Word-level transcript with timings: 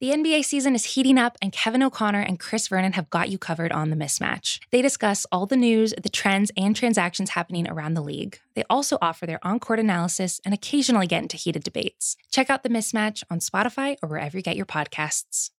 The 0.00 0.12
NBA 0.12 0.46
season 0.46 0.74
is 0.74 0.94
heating 0.94 1.18
up, 1.18 1.36
and 1.42 1.52
Kevin 1.52 1.82
O'Connor 1.82 2.22
and 2.22 2.40
Chris 2.40 2.68
Vernon 2.68 2.94
have 2.94 3.10
got 3.10 3.28
you 3.28 3.36
covered 3.36 3.70
on 3.70 3.90
the 3.90 3.96
mismatch. 3.96 4.58
They 4.70 4.80
discuss 4.80 5.26
all 5.30 5.44
the 5.44 5.58
news, 5.58 5.92
the 6.02 6.08
trends, 6.08 6.50
and 6.56 6.74
transactions 6.74 7.28
happening 7.28 7.68
around 7.68 7.92
the 7.92 8.00
league. 8.00 8.38
They 8.54 8.64
also 8.70 8.96
offer 9.02 9.26
their 9.26 9.46
on 9.46 9.60
court 9.60 9.78
analysis 9.78 10.40
and 10.42 10.54
occasionally 10.54 11.06
get 11.06 11.20
into 11.20 11.36
heated 11.36 11.64
debates. 11.64 12.16
Check 12.32 12.48
out 12.48 12.62
the 12.62 12.70
mismatch 12.70 13.24
on 13.28 13.40
Spotify 13.40 13.98
or 14.02 14.08
wherever 14.08 14.38
you 14.38 14.42
get 14.42 14.56
your 14.56 14.64
podcasts. 14.64 15.50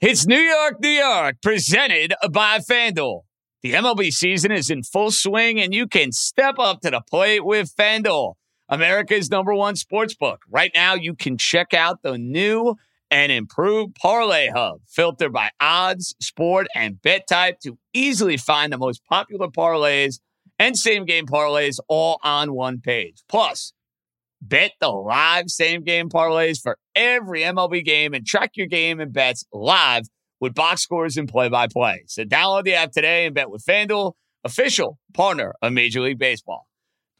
It's 0.00 0.24
New 0.24 0.38
York, 0.38 0.76
New 0.80 0.90
York, 0.90 1.38
presented 1.42 2.14
by 2.30 2.58
FanDuel. 2.58 3.22
The 3.62 3.72
MLB 3.72 4.12
season 4.12 4.52
is 4.52 4.70
in 4.70 4.84
full 4.84 5.10
swing, 5.10 5.58
and 5.58 5.74
you 5.74 5.88
can 5.88 6.12
step 6.12 6.60
up 6.60 6.80
to 6.82 6.90
the 6.90 7.00
plate 7.10 7.44
with 7.44 7.74
FanDuel, 7.74 8.34
America's 8.68 9.32
number 9.32 9.52
one 9.52 9.74
sports 9.74 10.14
book. 10.14 10.42
Right 10.48 10.70
now, 10.76 10.94
you 10.94 11.16
can 11.16 11.36
check 11.38 11.74
out 11.74 12.02
the 12.02 12.16
new 12.16 12.76
and 13.12 13.30
improved 13.30 13.94
Parlay 13.96 14.48
Hub, 14.48 14.80
filtered 14.88 15.34
by 15.34 15.50
odds, 15.60 16.16
sport, 16.18 16.66
and 16.74 17.00
bet 17.02 17.28
type 17.28 17.60
to 17.60 17.78
easily 17.92 18.38
find 18.38 18.72
the 18.72 18.78
most 18.78 19.02
popular 19.04 19.48
parlays 19.48 20.18
and 20.58 20.78
same 20.78 21.04
game 21.04 21.26
parlays 21.26 21.78
all 21.88 22.18
on 22.24 22.54
one 22.54 22.80
page. 22.80 23.22
Plus, 23.28 23.74
bet 24.40 24.72
the 24.80 24.88
live 24.88 25.50
same 25.50 25.84
game 25.84 26.08
parlays 26.08 26.58
for 26.60 26.78
every 26.96 27.42
MLB 27.42 27.84
game 27.84 28.14
and 28.14 28.26
track 28.26 28.52
your 28.54 28.66
game 28.66 28.98
and 28.98 29.12
bets 29.12 29.44
live 29.52 30.06
with 30.40 30.54
box 30.54 30.80
scores 30.80 31.18
and 31.18 31.28
play 31.28 31.50
by 31.50 31.66
play. 31.66 32.04
So 32.06 32.24
download 32.24 32.64
the 32.64 32.74
app 32.74 32.92
today 32.92 33.26
and 33.26 33.34
bet 33.34 33.50
with 33.50 33.62
FanDuel, 33.62 34.14
official 34.42 34.98
partner 35.12 35.54
of 35.60 35.72
Major 35.74 36.00
League 36.00 36.18
Baseball. 36.18 36.66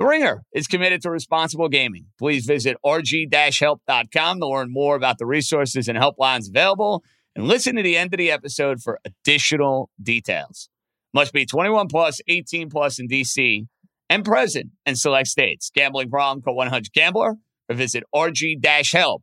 The 0.02 0.08
Ringer 0.08 0.42
is 0.52 0.66
committed 0.66 1.00
to 1.02 1.12
responsible 1.12 1.68
gaming. 1.68 2.06
Please 2.18 2.44
visit 2.44 2.76
rg-help.com 2.84 4.40
to 4.40 4.48
learn 4.48 4.72
more 4.72 4.96
about 4.96 5.18
the 5.18 5.26
resources 5.26 5.86
and 5.86 5.96
helplines 5.96 6.48
available 6.48 7.04
and 7.36 7.46
listen 7.46 7.76
to 7.76 7.84
the 7.84 7.96
end 7.96 8.12
of 8.12 8.18
the 8.18 8.32
episode 8.32 8.82
for 8.82 8.98
additional 9.04 9.90
details. 10.02 10.68
Must 11.14 11.32
be 11.32 11.46
21 11.46 11.86
plus, 11.86 12.20
18 12.26 12.68
plus 12.68 12.98
in 12.98 13.06
DC 13.06 13.68
and 14.10 14.24
present 14.24 14.70
in 14.86 14.96
select 14.96 15.28
states. 15.28 15.70
Gambling 15.72 16.10
problem, 16.10 16.42
call 16.42 16.56
100 16.56 16.92
Gambler 16.92 17.36
or 17.68 17.76
visit 17.76 18.02
rg-help.com. 18.12 19.22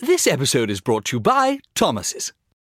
This 0.00 0.26
episode 0.26 0.70
is 0.70 0.80
brought 0.80 1.04
to 1.04 1.16
you 1.16 1.20
by 1.20 1.58
Thomas's. 1.74 2.32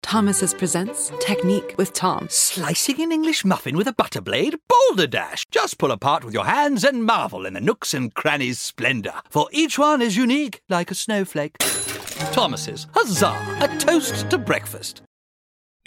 Thomas's 0.03 0.53
presents 0.53 1.11
Technique 1.21 1.75
with 1.79 1.93
Tom. 1.95 2.27
Slicing 2.29 3.01
an 3.01 3.13
English 3.13 3.45
muffin 3.45 3.77
with 3.77 3.87
a 3.87 3.93
butter 3.93 4.21
blade? 4.21 4.57
Boulder 4.69 5.07
Dash! 5.07 5.45
Just 5.51 5.79
pull 5.79 5.91
apart 5.91 6.25
with 6.25 6.35
your 6.35 6.45
hands 6.45 6.85
and 6.85 7.05
marvel 7.05 7.47
in 7.47 7.55
the 7.55 7.61
nooks 7.61 7.95
and 7.95 8.13
crannies' 8.15 8.61
splendor, 8.61 9.15
for 9.31 9.49
each 9.53 9.79
one 9.79 10.03
is 10.03 10.17
unique 10.17 10.61
like 10.69 10.91
a 10.91 10.95
snowflake. 10.95 11.57
Thomas's, 12.33 12.89
huzzah! 12.93 13.59
A 13.61 13.69
toast 13.79 14.29
to 14.31 14.39
breakfast. 14.39 15.03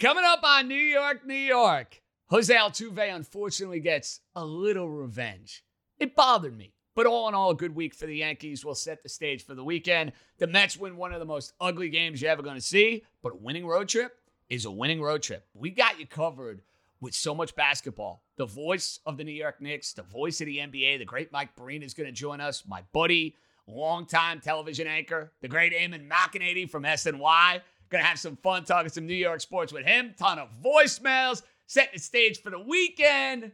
Coming 0.00 0.24
up 0.26 0.42
on 0.42 0.66
New 0.66 0.74
York, 0.74 1.24
New 1.24 1.34
York, 1.34 2.02
Jose 2.30 2.52
Altuve 2.52 3.14
unfortunately 3.14 3.80
gets 3.80 4.20
a 4.34 4.44
little 4.44 4.88
revenge. 4.88 5.62
It 5.98 6.16
bothered 6.16 6.56
me. 6.56 6.72
But 6.96 7.06
all 7.06 7.28
in 7.28 7.34
all, 7.34 7.50
a 7.50 7.54
good 7.54 7.76
week 7.76 7.94
for 7.94 8.06
the 8.06 8.16
Yankees 8.16 8.64
will 8.64 8.74
set 8.74 9.02
the 9.02 9.08
stage 9.10 9.44
for 9.44 9.54
the 9.54 9.62
weekend. 9.62 10.12
The 10.38 10.46
Mets 10.46 10.78
win 10.78 10.96
one 10.96 11.12
of 11.12 11.20
the 11.20 11.26
most 11.26 11.52
ugly 11.60 11.90
games 11.90 12.22
you're 12.22 12.30
ever 12.30 12.42
going 12.42 12.56
to 12.56 12.60
see, 12.60 13.04
but 13.22 13.34
a 13.34 13.36
winning 13.36 13.66
road 13.66 13.88
trip 13.88 14.18
is 14.48 14.64
a 14.64 14.70
winning 14.70 15.02
road 15.02 15.22
trip. 15.22 15.46
We 15.52 15.70
got 15.70 16.00
you 16.00 16.06
covered 16.06 16.62
with 17.00 17.14
so 17.14 17.34
much 17.34 17.54
basketball. 17.54 18.22
The 18.36 18.46
voice 18.46 18.98
of 19.04 19.18
the 19.18 19.24
New 19.24 19.32
York 19.32 19.60
Knicks, 19.60 19.92
the 19.92 20.04
voice 20.04 20.40
of 20.40 20.46
the 20.46 20.56
NBA, 20.56 20.98
the 20.98 21.04
great 21.04 21.30
Mike 21.30 21.54
Breen 21.54 21.82
is 21.82 21.92
going 21.92 22.06
to 22.06 22.12
join 22.12 22.40
us. 22.40 22.64
My 22.66 22.82
buddy, 22.94 23.36
longtime 23.66 24.40
television 24.40 24.86
anchor, 24.86 25.32
the 25.42 25.48
great 25.48 25.74
Eamon 25.74 26.08
McAnaney 26.08 26.68
from 26.68 26.84
SNY. 26.84 27.60
Going 27.90 28.02
to 28.02 28.08
have 28.08 28.18
some 28.18 28.36
fun 28.36 28.64
talking 28.64 28.90
some 28.90 29.06
New 29.06 29.14
York 29.14 29.42
sports 29.42 29.70
with 29.70 29.84
him. 29.84 30.14
Ton 30.18 30.38
of 30.38 30.48
voicemails. 30.64 31.42
Setting 31.66 31.90
the 31.94 32.00
stage 32.00 32.40
for 32.40 32.50
the 32.50 32.58
weekend. 32.58 33.52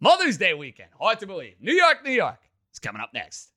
Mother's 0.00 0.36
Day 0.36 0.52
weekend. 0.52 0.88
Hard 0.98 1.20
to 1.20 1.26
believe. 1.26 1.54
New 1.60 1.72
York, 1.72 2.04
New 2.04 2.10
York. 2.10 2.38
Coming 2.80 3.00
up 3.00 3.10
next. 3.14 3.50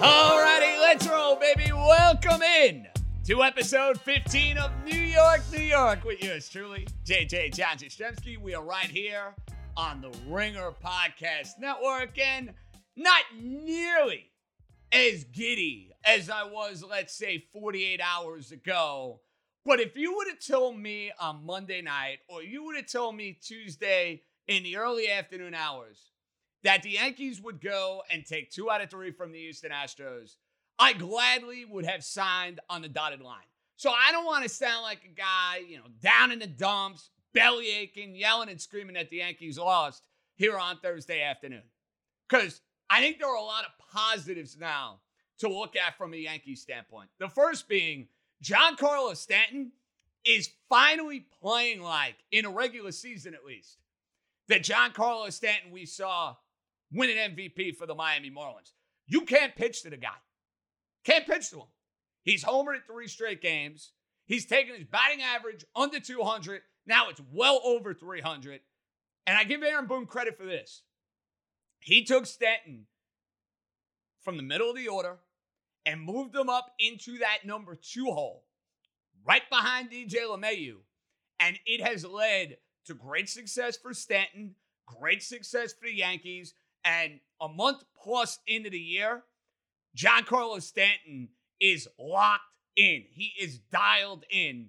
Alrighty, 0.00 0.80
let's 0.80 1.06
roll, 1.06 1.36
baby. 1.36 1.72
Welcome 1.72 2.42
in 2.42 2.86
to 3.26 3.42
episode 3.42 4.00
15 4.00 4.58
of 4.58 4.70
New 4.84 4.98
York, 4.98 5.40
New 5.52 5.62
York 5.62 6.04
with 6.04 6.22
yours 6.22 6.48
truly, 6.48 6.86
JJ 7.04 7.54
John 7.54 7.76
Jastremski. 7.76 8.38
We 8.38 8.54
are 8.54 8.62
right 8.62 8.86
here 8.86 9.34
on 9.76 10.00
the 10.00 10.10
Ringer 10.26 10.72
Podcast 10.84 11.58
Network 11.58 12.18
and 12.18 12.52
not 12.96 13.22
nearly 13.40 14.30
as 14.92 15.24
giddy 15.24 15.92
as 16.04 16.30
I 16.30 16.44
was, 16.44 16.82
let's 16.82 17.14
say, 17.14 17.44
48 17.52 18.00
hours 18.00 18.52
ago. 18.52 19.20
But 19.64 19.80
if 19.80 19.96
you 19.96 20.16
would 20.16 20.28
have 20.28 20.44
told 20.44 20.78
me 20.78 21.12
on 21.20 21.44
Monday 21.44 21.82
night, 21.82 22.18
or 22.28 22.42
you 22.42 22.64
would 22.64 22.76
have 22.76 22.90
told 22.90 23.14
me 23.14 23.38
Tuesday 23.40 24.22
in 24.48 24.62
the 24.62 24.78
early 24.78 25.10
afternoon 25.10 25.54
hours, 25.54 26.12
that 26.62 26.82
the 26.82 26.90
Yankees 26.90 27.40
would 27.40 27.60
go 27.60 28.02
and 28.10 28.24
take 28.24 28.50
two 28.50 28.70
out 28.70 28.80
of 28.80 28.90
three 28.90 29.10
from 29.10 29.32
the 29.32 29.38
Houston 29.38 29.70
Astros, 29.70 30.36
I 30.78 30.94
gladly 30.94 31.64
would 31.64 31.84
have 31.84 32.02
signed 32.02 32.60
on 32.70 32.82
the 32.82 32.88
dotted 32.88 33.20
line. 33.20 33.44
So 33.76 33.90
I 33.90 34.12
don't 34.12 34.26
want 34.26 34.42
to 34.42 34.48
sound 34.48 34.82
like 34.82 35.04
a 35.04 35.14
guy, 35.14 35.62
you 35.66 35.76
know, 35.76 35.84
down 36.02 36.32
in 36.32 36.38
the 36.38 36.46
dumps, 36.46 37.10
belly 37.32 37.70
aching, 37.70 38.14
yelling 38.14 38.48
and 38.48 38.60
screaming 38.60 38.94
that 38.94 39.10
the 39.10 39.18
Yankees 39.18 39.58
lost 39.58 40.02
here 40.36 40.58
on 40.58 40.78
Thursday 40.78 41.22
afternoon. 41.22 41.62
Because 42.28 42.60
I 42.90 43.00
think 43.00 43.18
there 43.18 43.28
are 43.28 43.36
a 43.36 43.42
lot 43.42 43.64
of 43.64 43.70
positives 43.92 44.58
now 44.58 44.98
to 45.38 45.48
look 45.48 45.76
at 45.76 45.96
from 45.96 46.12
a 46.12 46.16
Yankees 46.16 46.60
standpoint. 46.60 47.08
The 47.18 47.28
first 47.28 47.68
being 47.68 48.08
Giancarlo 48.42 49.16
Stanton 49.16 49.72
is 50.26 50.50
finally 50.68 51.24
playing 51.40 51.80
like, 51.80 52.16
in 52.32 52.44
a 52.44 52.50
regular 52.50 52.92
season 52.92 53.32
at 53.32 53.44
least, 53.44 53.78
that 54.48 54.62
Giancarlo 54.62 55.32
Stanton 55.32 55.70
we 55.70 55.86
saw 55.86 56.36
win 56.92 57.16
an 57.16 57.36
MVP 57.36 57.76
for 57.76 57.86
the 57.86 57.94
Miami 57.94 58.30
Marlins. 58.30 58.72
You 59.06 59.22
can't 59.22 59.54
pitch 59.54 59.82
to 59.82 59.90
the 59.90 59.96
guy. 59.96 60.08
Can't 61.04 61.26
pitch 61.26 61.50
to 61.50 61.58
him. 61.58 61.66
He's 62.22 62.44
homered 62.44 62.74
in 62.74 62.82
three 62.86 63.08
straight 63.08 63.40
games. 63.40 63.92
He's 64.26 64.46
taken 64.46 64.74
his 64.74 64.84
batting 64.84 65.22
average 65.22 65.64
under 65.74 66.00
200. 66.00 66.62
Now 66.86 67.08
it's 67.08 67.22
well 67.32 67.60
over 67.64 67.94
300. 67.94 68.60
And 69.26 69.38
I 69.38 69.44
give 69.44 69.62
Aaron 69.62 69.86
Boone 69.86 70.06
credit 70.06 70.36
for 70.36 70.44
this. 70.44 70.82
He 71.80 72.04
took 72.04 72.26
Stanton 72.26 72.86
from 74.22 74.36
the 74.36 74.42
middle 74.42 74.70
of 74.70 74.76
the 74.76 74.88
order 74.88 75.18
and 75.86 76.02
moved 76.02 76.36
him 76.36 76.48
up 76.48 76.72
into 76.78 77.18
that 77.18 77.38
number 77.44 77.74
two 77.74 78.04
hole, 78.06 78.44
right 79.26 79.48
behind 79.50 79.90
DJ 79.90 80.16
LeMahieu. 80.26 80.76
And 81.40 81.58
it 81.64 81.80
has 81.80 82.04
led 82.04 82.58
to 82.86 82.94
great 82.94 83.28
success 83.28 83.78
for 83.78 83.94
Stanton, 83.94 84.54
great 84.86 85.22
success 85.22 85.72
for 85.72 85.86
the 85.86 85.94
Yankees. 85.94 86.54
And 86.84 87.20
a 87.40 87.48
month 87.48 87.82
plus 88.02 88.38
into 88.46 88.68
the 88.68 88.78
year, 88.78 89.22
Giancarlo 89.96 90.60
Stanton 90.62 91.30
is 91.60 91.88
locked 91.98 92.42
in. 92.76 93.04
He 93.10 93.32
is 93.40 93.58
dialed 93.58 94.24
in, 94.30 94.68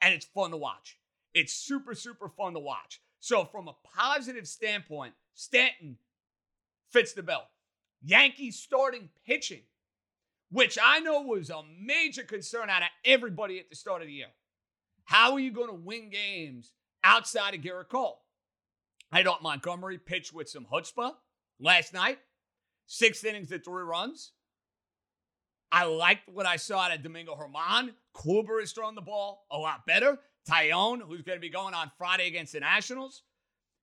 and 0.00 0.14
it's 0.14 0.26
fun 0.26 0.50
to 0.50 0.56
watch. 0.56 0.98
It's 1.34 1.52
super, 1.52 1.94
super 1.94 2.28
fun 2.28 2.54
to 2.54 2.60
watch. 2.60 3.00
So, 3.20 3.44
from 3.44 3.68
a 3.68 3.76
positive 3.96 4.46
standpoint, 4.46 5.14
Stanton 5.34 5.98
fits 6.90 7.12
the 7.12 7.22
bill. 7.22 7.42
Yankees 8.02 8.58
starting 8.58 9.08
pitching, 9.26 9.62
which 10.50 10.78
I 10.82 11.00
know 11.00 11.22
was 11.22 11.50
a 11.50 11.62
major 11.80 12.22
concern 12.22 12.70
out 12.70 12.82
of 12.82 12.88
everybody 13.04 13.58
at 13.58 13.70
the 13.70 13.76
start 13.76 14.02
of 14.02 14.08
the 14.08 14.14
year. 14.14 14.28
How 15.04 15.32
are 15.32 15.40
you 15.40 15.50
going 15.50 15.68
to 15.68 15.74
win 15.74 16.10
games 16.10 16.72
outside 17.02 17.54
of 17.54 17.60
Gerrit 17.60 17.88
Cole? 17.88 18.22
I 19.10 19.22
thought 19.22 19.42
Montgomery 19.42 19.98
pitched 19.98 20.34
with 20.34 20.48
some 20.48 20.66
chutzpah 20.66 21.14
last 21.58 21.94
night. 21.94 22.18
Six 22.86 23.24
innings 23.24 23.48
to 23.48 23.58
three 23.58 23.82
runs. 23.82 24.32
I 25.70 25.84
liked 25.84 26.28
what 26.28 26.46
I 26.46 26.56
saw 26.56 26.80
out 26.80 26.94
of 26.94 27.02
Domingo 27.02 27.34
Germán. 27.34 27.90
Kluber 28.14 28.62
is 28.62 28.72
throwing 28.72 28.94
the 28.94 29.02
ball 29.02 29.46
a 29.50 29.58
lot 29.58 29.86
better. 29.86 30.18
Taillon, 30.48 31.00
who's 31.02 31.22
going 31.22 31.36
to 31.36 31.40
be 31.40 31.50
going 31.50 31.74
on 31.74 31.90
Friday 31.98 32.26
against 32.26 32.54
the 32.54 32.60
Nationals. 32.60 33.22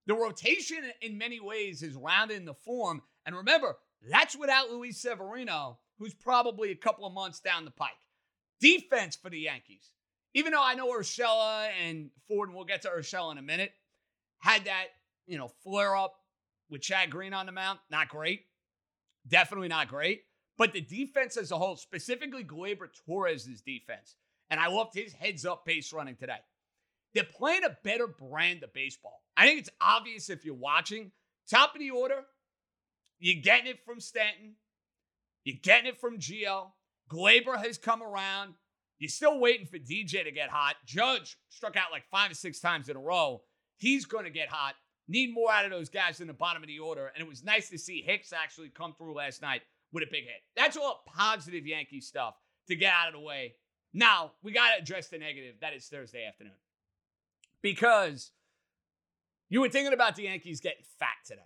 The 0.08 0.14
rotation, 0.14 0.80
in 1.02 1.18
many 1.18 1.40
ways, 1.40 1.82
is 1.82 1.96
rounded 1.96 2.38
in 2.38 2.46
the 2.46 2.54
form. 2.54 3.02
And 3.26 3.36
remember, 3.36 3.78
that's 4.10 4.38
without 4.38 4.70
Luis 4.70 5.02
Severino, 5.02 5.80
who's 5.98 6.14
probably 6.14 6.72
a 6.72 6.76
couple 6.76 7.06
of 7.06 7.14
months 7.14 7.40
down 7.40 7.66
the 7.66 7.72
pike. 7.72 7.92
Defense 8.60 9.16
for 9.16 9.30
the 9.30 9.40
Yankees. 9.40 9.92
Even 10.34 10.52
though 10.52 10.64
I 10.64 10.76
know 10.76 10.88
Urshela 10.88 11.70
and 11.88 12.10
Ford, 12.28 12.50
and 12.50 12.56
we'll 12.56 12.66
get 12.66 12.82
to 12.84 12.90
Urshela 12.90 13.32
in 13.32 13.38
a 13.38 13.42
minute, 13.42 13.72
had 14.40 14.66
that, 14.66 14.88
you 15.26 15.38
know, 15.38 15.48
flare 15.64 15.96
up 15.96 16.16
with 16.70 16.82
Chad 16.82 17.10
Green 17.10 17.34
on 17.34 17.46
the 17.46 17.52
mound. 17.52 17.80
Not 17.90 18.10
great. 18.10 18.42
Definitely 19.28 19.70
not 19.70 19.88
great. 19.88 20.24
But 20.58 20.74
the 20.74 20.82
defense 20.82 21.36
as 21.38 21.52
a 21.52 21.58
whole, 21.58 21.76
specifically 21.76 22.44
Gleyber 22.44 22.88
Torres' 23.06 23.62
defense, 23.66 24.16
and 24.50 24.60
I 24.60 24.68
loved 24.68 24.94
his 24.94 25.14
heads 25.14 25.46
up 25.46 25.66
base 25.66 25.92
running 25.92 26.16
today. 26.16 26.38
They're 27.14 27.24
playing 27.24 27.64
a 27.64 27.78
better 27.84 28.08
brand 28.08 28.64
of 28.64 28.74
baseball. 28.74 29.22
I 29.38 29.46
think 29.46 29.60
it's 29.60 29.70
obvious 29.82 30.30
if 30.30 30.46
you're 30.46 30.56
watching. 30.56 31.12
Top 31.50 31.76
of 31.76 31.80
the 31.80 31.92
order, 31.92 32.24
you're 33.20 33.42
getting 33.42 33.68
it 33.68 33.86
from 33.86 34.00
Stanton. 34.00 34.56
You're 35.44 35.58
getting 35.62 35.88
it 35.88 36.00
from 36.00 36.18
Gio. 36.18 36.72
Gleyber 37.10 37.58
has 37.58 37.78
come 37.78 38.02
around. 38.02 38.56
You're 38.98 39.10
still 39.10 39.40
waiting 39.40 39.68
for 39.68 39.78
DJ 39.78 40.24
to 40.24 40.32
get 40.32 40.50
hot. 40.50 40.76
Judge 40.86 41.38
struck 41.50 41.76
out 41.76 41.92
like 41.92 42.06
five 42.10 42.32
or 42.32 42.36
six 42.36 42.60
times 42.60 42.90
in 42.90 42.96
a 42.96 43.00
row. 43.00 43.42
He's 43.78 44.06
going 44.06 44.24
to 44.24 44.32
get 44.32 44.50
hot. 44.50 44.76
Need 45.08 45.34
more 45.34 45.52
out 45.52 45.66
of 45.66 45.72
those 45.72 45.90
guys 45.90 46.20
in 46.20 46.28
the 46.28 46.34
bottom 46.34 46.64
of 46.64 46.68
the 46.68 46.80
order. 46.80 47.12
And 47.14 47.22
it 47.22 47.28
was 47.28 47.44
nice 47.44 47.70
to 47.70 47.78
see 47.78 48.02
Hicks 48.02 48.34
actually 48.34 48.70
come 48.70 48.96
through 48.98 49.14
last 49.14 49.42
night 49.42 49.62
with 49.92 50.04
a 50.04 50.08
big 50.10 50.24
hit. 50.24 50.42
That's 50.56 50.78
all 50.78 51.04
positive 51.06 51.68
Yankee 51.68 52.02
stuff 52.02 52.36
to 52.68 52.76
get 52.76 52.92
out 52.92 53.10
of 53.10 53.14
the 53.14 53.20
way. 53.20 53.56
Now, 53.94 54.32
we 54.42 54.52
got 54.52 54.76
to 54.76 54.82
address 54.82 55.10
the 55.10 55.20
negative. 55.20 55.56
That 55.62 55.74
is 55.74 55.86
Thursday 55.86 56.26
afternoon. 56.26 56.54
Because 57.62 58.32
you 59.50 59.62
were 59.62 59.70
thinking 59.70 59.94
about 59.94 60.16
the 60.16 60.24
Yankees 60.24 60.60
getting 60.60 60.84
fat 61.00 61.16
today. 61.26 61.42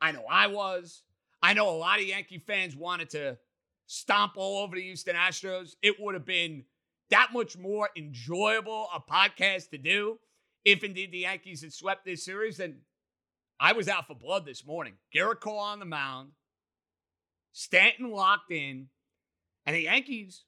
I 0.00 0.12
know 0.12 0.24
I 0.30 0.46
was. 0.46 1.02
I 1.42 1.54
know 1.54 1.68
a 1.68 1.76
lot 1.76 1.98
of 1.98 2.06
Yankee 2.06 2.38
fans 2.38 2.76
wanted 2.76 3.10
to 3.10 3.38
stomp 3.86 4.32
all 4.36 4.62
over 4.62 4.76
the 4.76 4.82
Houston 4.82 5.16
Astros. 5.16 5.74
It 5.82 5.96
would 6.00 6.14
have 6.14 6.26
been 6.26 6.64
that 7.10 7.28
much 7.32 7.56
more 7.56 7.90
enjoyable 7.96 8.88
a 8.94 9.00
podcast 9.00 9.70
to 9.70 9.78
do 9.78 10.18
if 10.64 10.82
indeed 10.82 11.12
the 11.12 11.18
Yankees 11.18 11.62
had 11.62 11.72
swept 11.72 12.04
this 12.04 12.24
series. 12.24 12.58
And 12.60 12.78
I 13.60 13.72
was 13.72 13.88
out 13.88 14.06
for 14.06 14.14
blood 14.14 14.44
this 14.44 14.66
morning. 14.66 14.94
Gerrit 15.14 15.40
Cole 15.40 15.58
on 15.58 15.78
the 15.78 15.84
mound, 15.84 16.30
Stanton 17.52 18.10
locked 18.10 18.50
in, 18.50 18.88
and 19.64 19.76
the 19.76 19.82
Yankees 19.82 20.44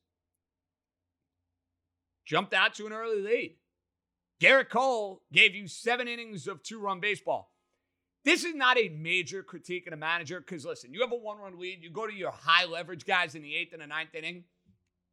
jumped 2.27 2.53
out 2.53 2.75
to 2.75 2.87
an 2.87 2.93
early 2.93 3.23
lead. 3.23 3.57
Gerrit 4.40 4.69
Cole 4.69 5.23
gave 5.32 5.55
you 5.55 5.67
seven 5.67 6.06
innings 6.08 6.46
of 6.46 6.62
two 6.62 6.79
run 6.79 7.00
baseball. 7.00 7.52
This 8.25 8.44
is 8.44 8.55
not 8.55 8.79
a 8.79 8.88
major 8.88 9.43
critique 9.43 9.87
of 9.87 9.93
a 9.93 9.96
manager 9.96 10.40
because, 10.40 10.64
listen, 10.64 10.93
you 10.93 11.00
have 11.00 11.12
a 11.12 11.17
one 11.17 11.38
run 11.38 11.58
lead, 11.58 11.82
you 11.82 11.90
go 11.90 12.06
to 12.06 12.12
your 12.12 12.31
high 12.31 12.64
leverage 12.64 13.05
guys 13.05 13.35
in 13.35 13.43
the 13.43 13.55
eighth 13.55 13.73
and 13.73 13.82
the 13.82 13.87
ninth 13.87 14.14
inning, 14.14 14.44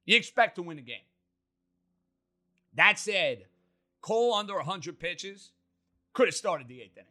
you 0.06 0.18
expect 0.18 0.56
to 0.56 0.62
win 0.62 0.78
the 0.78 0.84
game. 0.84 0.98
That 2.76 3.00
said, 3.00 3.46
Cole 4.02 4.34
under 4.34 4.56
100 4.56 5.00
pitches 5.00 5.52
could 6.14 6.28
have 6.28 6.36
started 6.36 6.68
the 6.68 6.82
eighth 6.82 6.98
inning. 6.98 7.10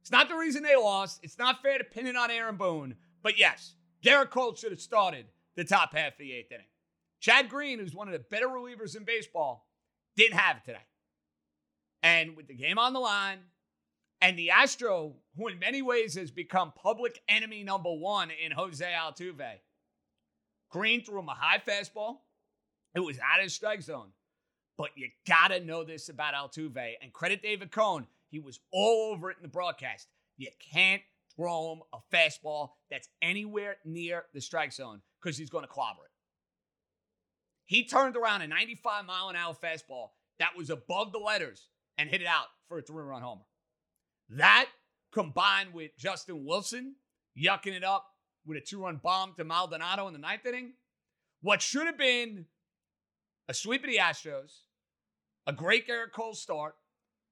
It's 0.00 0.10
not 0.10 0.28
the 0.28 0.36
reason 0.36 0.62
they 0.62 0.74
lost. 0.74 1.20
It's 1.22 1.38
not 1.38 1.62
fair 1.62 1.78
to 1.78 1.84
pin 1.84 2.06
it 2.06 2.16
on 2.16 2.30
Aaron 2.30 2.56
Boone. 2.56 2.94
But 3.22 3.38
yes, 3.38 3.74
Gerrit 4.02 4.30
Cole 4.30 4.54
should 4.54 4.72
have 4.72 4.80
started 4.80 5.26
the 5.54 5.64
top 5.64 5.94
half 5.94 6.12
of 6.12 6.18
the 6.18 6.32
eighth 6.32 6.50
inning. 6.50 6.66
Chad 7.20 7.50
Green, 7.50 7.78
who's 7.78 7.94
one 7.94 8.08
of 8.08 8.12
the 8.12 8.24
better 8.30 8.46
relievers 8.46 8.96
in 8.96 9.04
baseball, 9.04 9.67
didn't 10.18 10.38
have 10.38 10.58
it 10.58 10.64
today. 10.64 10.84
And 12.02 12.36
with 12.36 12.48
the 12.48 12.54
game 12.54 12.78
on 12.78 12.92
the 12.92 13.00
line, 13.00 13.38
and 14.20 14.38
the 14.38 14.50
Astro, 14.50 15.14
who 15.36 15.48
in 15.48 15.58
many 15.58 15.80
ways 15.80 16.14
has 16.16 16.30
become 16.30 16.72
public 16.76 17.22
enemy 17.28 17.62
number 17.62 17.92
one 17.92 18.30
in 18.30 18.52
Jose 18.52 18.84
Altuve, 18.84 19.60
Green 20.70 21.02
threw 21.02 21.20
him 21.20 21.28
a 21.28 21.34
high 21.34 21.62
fastball. 21.66 22.18
It 22.94 23.00
was 23.00 23.18
out 23.18 23.38
of 23.38 23.44
his 23.44 23.54
strike 23.54 23.80
zone. 23.80 24.08
But 24.76 24.90
you 24.96 25.08
gotta 25.26 25.60
know 25.60 25.82
this 25.84 26.08
about 26.08 26.34
Altuve. 26.34 26.94
And 27.00 27.12
credit 27.12 27.42
David 27.42 27.70
Cone, 27.70 28.06
he 28.30 28.38
was 28.38 28.60
all 28.72 29.12
over 29.12 29.30
it 29.30 29.38
in 29.38 29.42
the 29.42 29.48
broadcast. 29.48 30.08
You 30.36 30.48
can't 30.72 31.02
throw 31.34 31.72
him 31.72 31.82
a 31.92 31.98
fastball 32.14 32.70
that's 32.90 33.08
anywhere 33.22 33.76
near 33.84 34.24
the 34.34 34.40
strike 34.40 34.72
zone 34.72 35.00
because 35.22 35.38
he's 35.38 35.50
going 35.50 35.64
to 35.64 35.68
clobber 35.68 36.02
it. 36.04 36.07
He 37.68 37.84
turned 37.84 38.16
around 38.16 38.40
a 38.40 38.46
95 38.46 39.04
mile 39.04 39.28
an 39.28 39.36
hour 39.36 39.54
fastball 39.54 40.08
that 40.38 40.56
was 40.56 40.70
above 40.70 41.12
the 41.12 41.18
letters 41.18 41.68
and 41.98 42.08
hit 42.08 42.22
it 42.22 42.26
out 42.26 42.46
for 42.66 42.78
a 42.78 42.82
three 42.82 43.04
run 43.04 43.20
homer. 43.20 43.44
That 44.30 44.68
combined 45.12 45.74
with 45.74 45.90
Justin 45.98 46.46
Wilson 46.46 46.94
yucking 47.38 47.76
it 47.76 47.84
up 47.84 48.06
with 48.46 48.56
a 48.56 48.62
two 48.62 48.82
run 48.82 48.96
bomb 48.96 49.34
to 49.36 49.44
Maldonado 49.44 50.06
in 50.06 50.14
the 50.14 50.18
ninth 50.18 50.46
inning, 50.46 50.72
what 51.42 51.60
should 51.60 51.84
have 51.84 51.98
been 51.98 52.46
a 53.48 53.54
sweep 53.54 53.84
of 53.84 53.90
the 53.90 53.98
Astros, 53.98 54.60
a 55.46 55.52
great 55.52 55.86
Gerrit 55.86 56.12
Cole 56.12 56.34
start, 56.34 56.74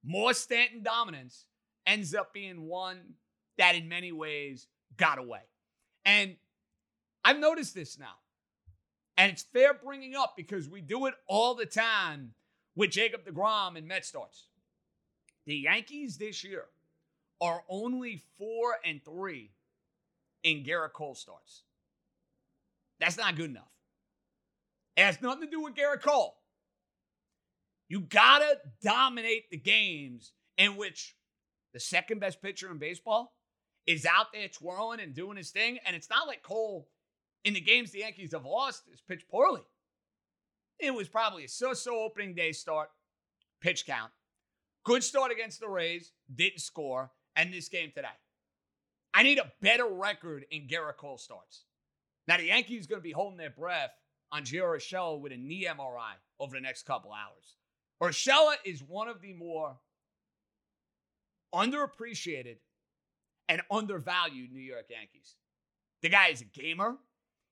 more 0.05 0.35
Stanton 0.35 0.83
dominance, 0.83 1.47
ends 1.87 2.15
up 2.15 2.35
being 2.35 2.67
one 2.67 3.15
that 3.57 3.75
in 3.75 3.89
many 3.89 4.13
ways 4.13 4.67
got 4.99 5.19
away. 5.19 5.41
And 6.05 6.37
I've 7.25 7.39
noticed 7.39 7.75
this 7.75 7.99
now. 7.99 8.17
And 9.17 9.33
it's 9.33 9.43
fair 9.43 9.75
bringing 9.75 10.15
up 10.15 10.35
because 10.37 10.69
we 10.69 10.81
do 10.81 11.07
it 11.07 11.15
all 11.27 11.55
the 11.55 11.67
time 11.67 12.33
with 12.75 12.91
Jacob 12.91 13.25
DeGrom 13.25 13.77
and 13.77 13.89
Met 13.89 14.05
starts. 14.05 14.49
The 15.47 15.57
Yankees 15.57 16.19
this 16.19 16.45
year 16.45 16.65
are 17.41 17.63
only 17.69 18.23
four 18.39 18.77
and 18.85 19.03
three 19.05 19.53
in 20.43 20.65
Gerrit 20.65 20.93
Cole 20.93 21.15
starts. 21.15 21.63
That's 23.01 23.17
not 23.17 23.37
good 23.37 23.51
enough. 23.51 23.71
It 24.97 25.03
has 25.03 25.21
nothing 25.21 25.43
to 25.43 25.51
do 25.51 25.63
with 25.63 25.75
Gerrit 25.75 26.03
Cole. 26.03 26.37
You 27.89 28.01
gotta 28.01 28.59
dominate 28.83 29.51
the 29.51 29.59
games 29.59 30.33
in 30.59 30.77
which 30.77 31.15
the 31.73 31.81
second 31.81 32.21
best 32.21 32.43
pitcher 32.43 32.71
in 32.71 32.79
baseball 32.79 33.35
is 33.87 34.07
out 34.07 34.33
there 34.33 34.49
twirling 34.49 35.01
and 35.01 35.15
doing 35.15 35.37
his 35.37 35.51
thing. 35.51 35.79
And 35.87 35.95
it's 35.95 36.11
not 36.11 36.27
like 36.27 36.43
Cole 36.43 36.89
in 37.47 37.55
the 37.55 37.61
games 37.61 37.93
the 37.93 38.01
Yankees 38.01 38.33
have 38.33 38.45
lost 38.45 38.83
has 38.91 39.01
pitched 39.01 39.29
poorly. 39.31 39.63
It 40.81 40.93
was 40.93 41.09
probably 41.09 41.45
a 41.45 41.49
so-so 41.49 42.03
opening 42.03 42.35
day 42.35 42.51
start, 42.51 42.91
pitch 43.63 43.87
count. 43.87 44.11
Good 44.85 45.05
start 45.05 45.31
against 45.31 45.61
the 45.61 45.69
Rays, 45.69 46.13
didn't 46.35 46.59
score, 46.59 47.13
and 47.37 47.55
this 47.55 47.69
game 47.69 47.93
today. 47.95 48.09
I 49.15 49.23
need 49.23 49.39
a 49.39 49.53
better 49.63 49.87
record 49.87 50.45
in 50.51 50.67
Gerrit 50.67 50.97
Cole 50.97 51.19
starts. 51.19 51.65
Now, 52.27 52.37
the 52.37 52.47
Yankees 52.47 52.87
are 52.87 52.89
going 52.89 53.01
to 53.01 53.05
be 53.05 53.13
holding 53.13 53.39
their 53.39 53.51
breath 53.51 53.93
on 54.33 54.43
Gio 54.43 54.65
Urshela 54.65 55.19
with 55.21 55.31
a 55.31 55.37
knee 55.37 55.69
MRI 55.71 56.15
over 56.41 56.57
the 56.57 56.61
next 56.61 56.83
couple 56.85 57.13
hours. 57.13 57.57
Urshela 58.03 58.55
is 58.65 58.83
one 58.83 59.07
of 59.07 59.23
the 59.23 59.33
more 59.33 59.77
underappreciated 61.55 62.57
and 63.49 63.63
undervalued 63.71 64.53
New 64.53 64.61
York 64.61 64.87
Yankees. 64.91 65.37
The 66.03 66.09
guy 66.09 66.29
is 66.29 66.41
a 66.41 66.45
gamer. 66.45 66.97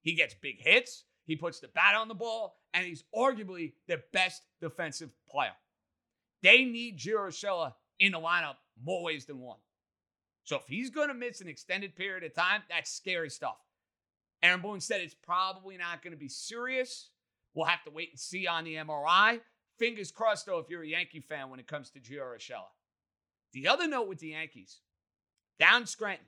He 0.05 0.15
gets 0.15 0.35
big 0.35 0.61
hits. 0.61 1.05
He 1.27 1.35
puts 1.35 1.59
the 1.59 1.69
bat 1.69 1.97
on 1.97 2.09
the 2.09 2.15
ball, 2.15 2.57
and 2.75 2.87
he's 2.87 3.05
arguably 3.15 3.73
the 3.89 4.03
best 4.13 4.43
defensive 4.61 5.11
player. 5.29 5.55
They 6.43 6.65
need 6.65 6.99
Gio 6.99 7.29
Urshela 7.29 7.73
in 7.99 8.13
the 8.13 8.19
lineup 8.19 8.57
more 8.83 9.03
ways 9.03 9.25
than 9.25 9.41
one. 9.41 9.59
So 10.45 10.57
if 10.57 10.67
he's 10.69 10.91
going 10.91 11.09
to 11.09 11.15
miss 11.15 11.41
an 11.41 11.49
extended 11.49 11.97
period 11.97 12.23
of 12.23 12.35
time, 12.35 12.63
that's 12.69 12.91
scary 12.91 13.31
stuff. 13.31 13.57
Aaron 14.43 14.61
Boone 14.61 14.81
said 14.81 15.01
it's 15.01 15.15
probably 15.15 15.79
not 15.79 16.03
going 16.03 16.13
to 16.13 16.19
be 16.19 16.29
serious. 16.29 17.09
We'll 17.55 17.65
have 17.65 17.83
to 17.85 17.91
wait 17.91 18.11
and 18.11 18.21
see 18.21 18.47
on 18.47 18.65
the 18.65 18.75
MRI. 18.75 19.41
Fingers 19.79 20.13
crossed, 20.13 20.45
though, 20.45 20.59
if 20.59 20.69
you're 20.69 20.83
a 20.83 20.87
Yankee 20.87 21.21
fan 21.21 21.49
when 21.49 21.61
it 21.61 21.67
comes 21.67 21.89
to 21.91 21.99
Gio 21.99 22.21
Urshela. 22.37 22.69
The 23.55 23.69
other 23.69 23.89
note 23.89 24.09
with 24.09 24.19
the 24.19 24.29
Yankees, 24.29 24.81
down 25.59 25.87
Scranton, 25.87 26.27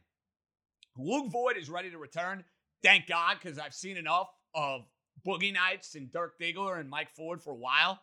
Luke 0.97 1.31
Voit 1.31 1.59
is 1.59 1.69
ready 1.69 1.91
to 1.91 1.99
return. 1.99 2.45
Thank 2.83 3.07
God, 3.07 3.39
because 3.41 3.59
I've 3.59 3.75
seen 3.75 3.97
enough 3.97 4.29
of 4.55 4.83
Boogie 5.27 5.53
Nights 5.53 5.95
and 5.95 6.11
Dirk 6.13 6.39
Diggler 6.41 6.79
and 6.79 6.89
Mike 6.89 7.11
Ford 7.17 7.43
for 7.43 7.51
a 7.53 7.57
while. 7.57 8.01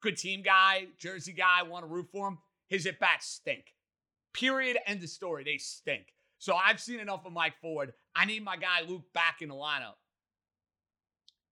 Good 0.00 0.16
team 0.16 0.42
guy, 0.42 0.86
Jersey 0.98 1.32
guy, 1.32 1.62
want 1.62 1.84
to 1.84 1.88
root 1.88 2.08
for 2.10 2.28
him. 2.28 2.38
His 2.68 2.86
at 2.86 3.00
bats 3.00 3.26
stink. 3.26 3.74
Period. 4.32 4.78
End 4.86 5.02
of 5.02 5.08
story. 5.08 5.42
They 5.44 5.58
stink. 5.58 6.14
So 6.38 6.54
I've 6.54 6.80
seen 6.80 7.00
enough 7.00 7.26
of 7.26 7.32
Mike 7.32 7.54
Ford. 7.60 7.92
I 8.14 8.24
need 8.24 8.44
my 8.44 8.56
guy 8.56 8.82
Luke 8.86 9.12
back 9.12 9.42
in 9.42 9.48
the 9.48 9.54
lineup. 9.54 9.96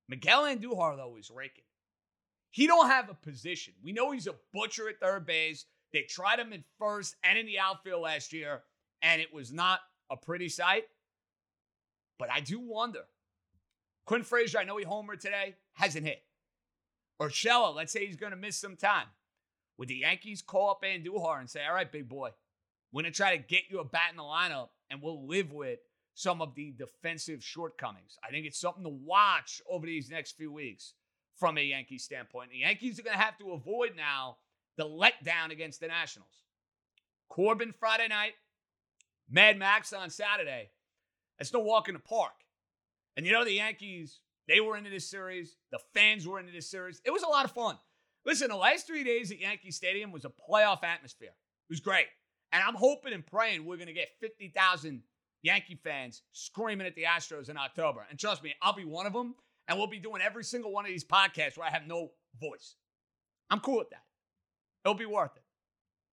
Miguel 0.09 0.45
Andujar, 0.45 0.97
though, 0.97 1.17
is 1.19 1.31
raking. 1.31 1.65
He 2.51 2.67
don't 2.67 2.89
have 2.89 3.11
a 3.11 3.15
position. 3.15 3.75
We 3.83 3.93
know 3.93 4.13
he's 4.13 4.29
a 4.29 4.37
butcher 4.55 4.89
at 4.89 5.01
third 5.01 5.27
base. 5.27 5.65
They 5.93 6.03
tried 6.03 6.39
him 6.39 6.53
in 6.53 6.65
first 6.79 7.17
and 7.25 7.39
in 7.39 7.47
the 7.47 7.59
outfield 7.59 8.03
last 8.03 8.33
year, 8.33 8.63
and 9.03 9.21
it 9.21 9.33
was 9.33 9.53
not 9.53 9.81
a 10.11 10.17
pretty 10.17 10.49
sight. 10.49 10.85
But 12.19 12.31
I 12.31 12.41
do 12.41 12.61
wonder. 12.61 13.05
Clint 14.07 14.27
Frazier, 14.27 14.59
I 14.59 14.65
know 14.65 14.77
he 14.77 14.85
homered 14.85 15.21
today, 15.21 15.57
hasn't 15.73 16.07
hit. 16.07 16.23
Urshela, 17.21 17.75
let's 17.75 17.93
say 17.93 18.07
he's 18.07 18.17
going 18.17 18.31
to 18.31 18.37
miss 18.37 18.57
some 18.57 18.77
time. 18.77 19.07
Would 19.79 19.89
the 19.89 19.97
Yankees 19.97 20.43
call 20.43 20.71
up 20.71 20.83
Andujar 20.83 21.41
and 21.41 21.51
say, 21.51 21.61
all 21.67 21.75
right, 21.75 21.91
big 21.91 22.09
boy, 22.09 22.31
we're 22.93 23.03
going 23.03 23.13
to 23.13 23.17
try 23.17 23.37
to 23.37 23.43
get 23.43 23.65
you 23.69 23.81
a 23.81 23.85
bat 23.85 24.11
in 24.11 24.17
the 24.17 24.23
lineup 24.23 24.69
and 24.91 25.03
we'll 25.03 25.27
live 25.27 25.53
with 25.53 25.81
some 26.15 26.41
of 26.41 26.55
the 26.55 26.73
defensive 26.79 27.45
shortcomings. 27.45 28.17
I 28.25 28.31
think 28.31 28.47
it's 28.47 28.59
something 28.59 28.85
to 28.85 28.89
watch 28.89 29.61
over 29.69 29.87
these 29.87 30.11
next 30.11 30.37
few 30.37 30.51
weeks 30.53 30.95
from 31.37 31.59
a 31.59 31.63
Yankee 31.63 31.99
standpoint. 31.99 32.51
The 32.51 32.59
Yankees 32.59 32.99
are 32.99 33.03
going 33.03 33.17
to 33.17 33.23
have 33.23 33.37
to 33.39 33.53
avoid 33.53 33.93
now 33.97 34.39
the 34.79 34.85
letdown 34.85 35.51
against 35.51 35.81
the 35.81 35.89
Nationals. 35.89 36.45
Corbin 37.29 37.75
Friday 37.79 38.09
night, 38.09 38.33
Mad 39.29 39.59
Max 39.59 39.93
on 39.93 40.09
Saturday. 40.09 40.71
That's 41.39 41.53
no 41.53 41.61
walk 41.61 41.89
in 41.89 41.95
the 41.95 42.01
park. 42.01 42.33
And 43.17 43.27
you 43.27 43.33
know, 43.33 43.45
the 43.45 43.53
Yankees, 43.53 44.21
they 44.49 44.61
were 44.61 44.77
into 44.77 44.91
this 44.91 45.09
series. 45.09 45.57
The 45.71 45.81
fans 45.95 46.27
were 46.27 46.39
into 46.39 46.53
this 46.53 46.71
series. 46.71 47.01
It 47.05 47.11
was 47.11 47.23
a 47.23 47.29
lot 47.29 47.45
of 47.45 47.53
fun. 47.53 47.79
Listen, 48.25 48.49
the 48.49 48.57
last 48.57 48.87
three 48.87 49.05
days 49.05 49.31
at 49.31 49.41
Yankee 49.41 49.71
Stadium 49.71 50.13
was 50.13 50.25
a 50.25 50.31
playoff 50.31 50.83
atmosphere. 50.83 51.31
It 51.31 51.73
was 51.73 51.81
great. 51.81 52.07
And 52.53 52.63
I'm 52.63 52.75
hoping 52.75 53.13
and 53.13 53.25
praying 53.25 53.65
we're 53.65 53.77
going 53.77 53.87
to 53.87 53.93
get 53.93 54.09
50,000 54.21 55.03
Yankee 55.43 55.79
fans 55.83 56.23
screaming 56.33 56.87
at 56.87 56.95
the 56.95 57.05
Astros 57.05 57.49
in 57.49 57.57
October. 57.57 58.07
And 58.11 58.19
trust 58.19 58.43
me, 58.43 58.55
I'll 58.63 58.75
be 58.75 58.85
one 58.85 59.07
of 59.07 59.13
them. 59.13 59.35
And 59.69 59.79
we'll 59.79 59.89
be 59.89 59.99
doing 59.99 60.23
every 60.23 60.45
single 60.45 60.73
one 60.73 60.85
of 60.85 60.91
these 60.91 61.05
podcasts 61.05 61.57
where 61.57 61.67
I 61.67 61.71
have 61.71 61.87
no 61.87 62.13
voice. 62.41 62.77
I'm 63.51 63.61
cool 63.61 63.79
with 63.79 63.91
that. 63.91 64.05
It'll 64.85 64.95
be 64.95 65.07
worth 65.07 65.37
it. 65.37 65.43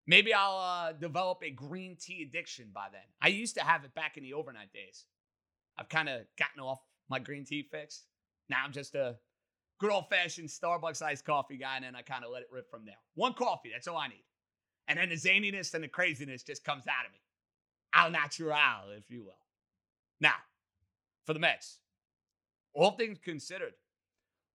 Maybe 0.06 0.34
I'll 0.34 0.58
uh, 0.58 0.92
develop 0.94 1.40
a 1.44 1.50
green 1.50 1.96
tea 1.96 2.24
addiction 2.24 2.70
by 2.74 2.88
then. 2.92 3.02
I 3.22 3.30
used 3.30 3.56
to 3.56 3.64
have 3.64 3.86
it 3.86 3.94
back 3.96 4.18
in 4.18 4.24
the 4.24 4.34
overnight 4.34 4.74
days. 4.74 5.06
I've 5.78 5.90
kind 5.90 6.10
of 6.10 6.22
gotten 6.38 6.62
off 6.62 6.80
my 7.10 7.20
green 7.20 7.46
tea 7.46 7.68
fix. 7.70 8.04
Now 8.50 8.58
I'm 8.64 8.72
just 8.72 8.96
a 8.96 9.16
good 9.80 9.92
old 9.92 10.10
fashioned 10.10 10.50
Starbucks 10.50 11.02
iced 11.02 11.26
coffee 11.26 11.58
guy, 11.58 11.76
and 11.76 11.86
then 11.86 11.96
I 11.96 12.02
kind 12.02 12.24
of 12.24 12.32
let 12.32 12.42
it 12.42 12.50
rip 12.52 12.70
from 12.70 12.86
there. 12.86 12.98
One 13.16 13.34
coffee, 13.34 13.72
that's 13.74 13.88
all 13.88 13.98
I 13.98 14.08
need. 14.08 14.24
And 14.88 15.00
then 15.00 15.10
the 15.10 15.16
zaniness 15.16 15.74
and 15.74 15.84
the 15.84 15.88
craziness 15.88 16.44
just 16.44 16.64
comes 16.64 16.88
out 16.88 17.06
of 17.06 17.12
me. 17.12 17.20
Al 17.94 18.12
natural, 18.12 18.92
if 18.98 19.10
you 19.10 19.24
will. 19.24 19.38
Now, 20.20 20.36
for 21.26 21.34
the 21.34 21.40
Mets, 21.40 21.80
all 22.74 22.92
things 22.92 23.20
considered, 23.24 23.74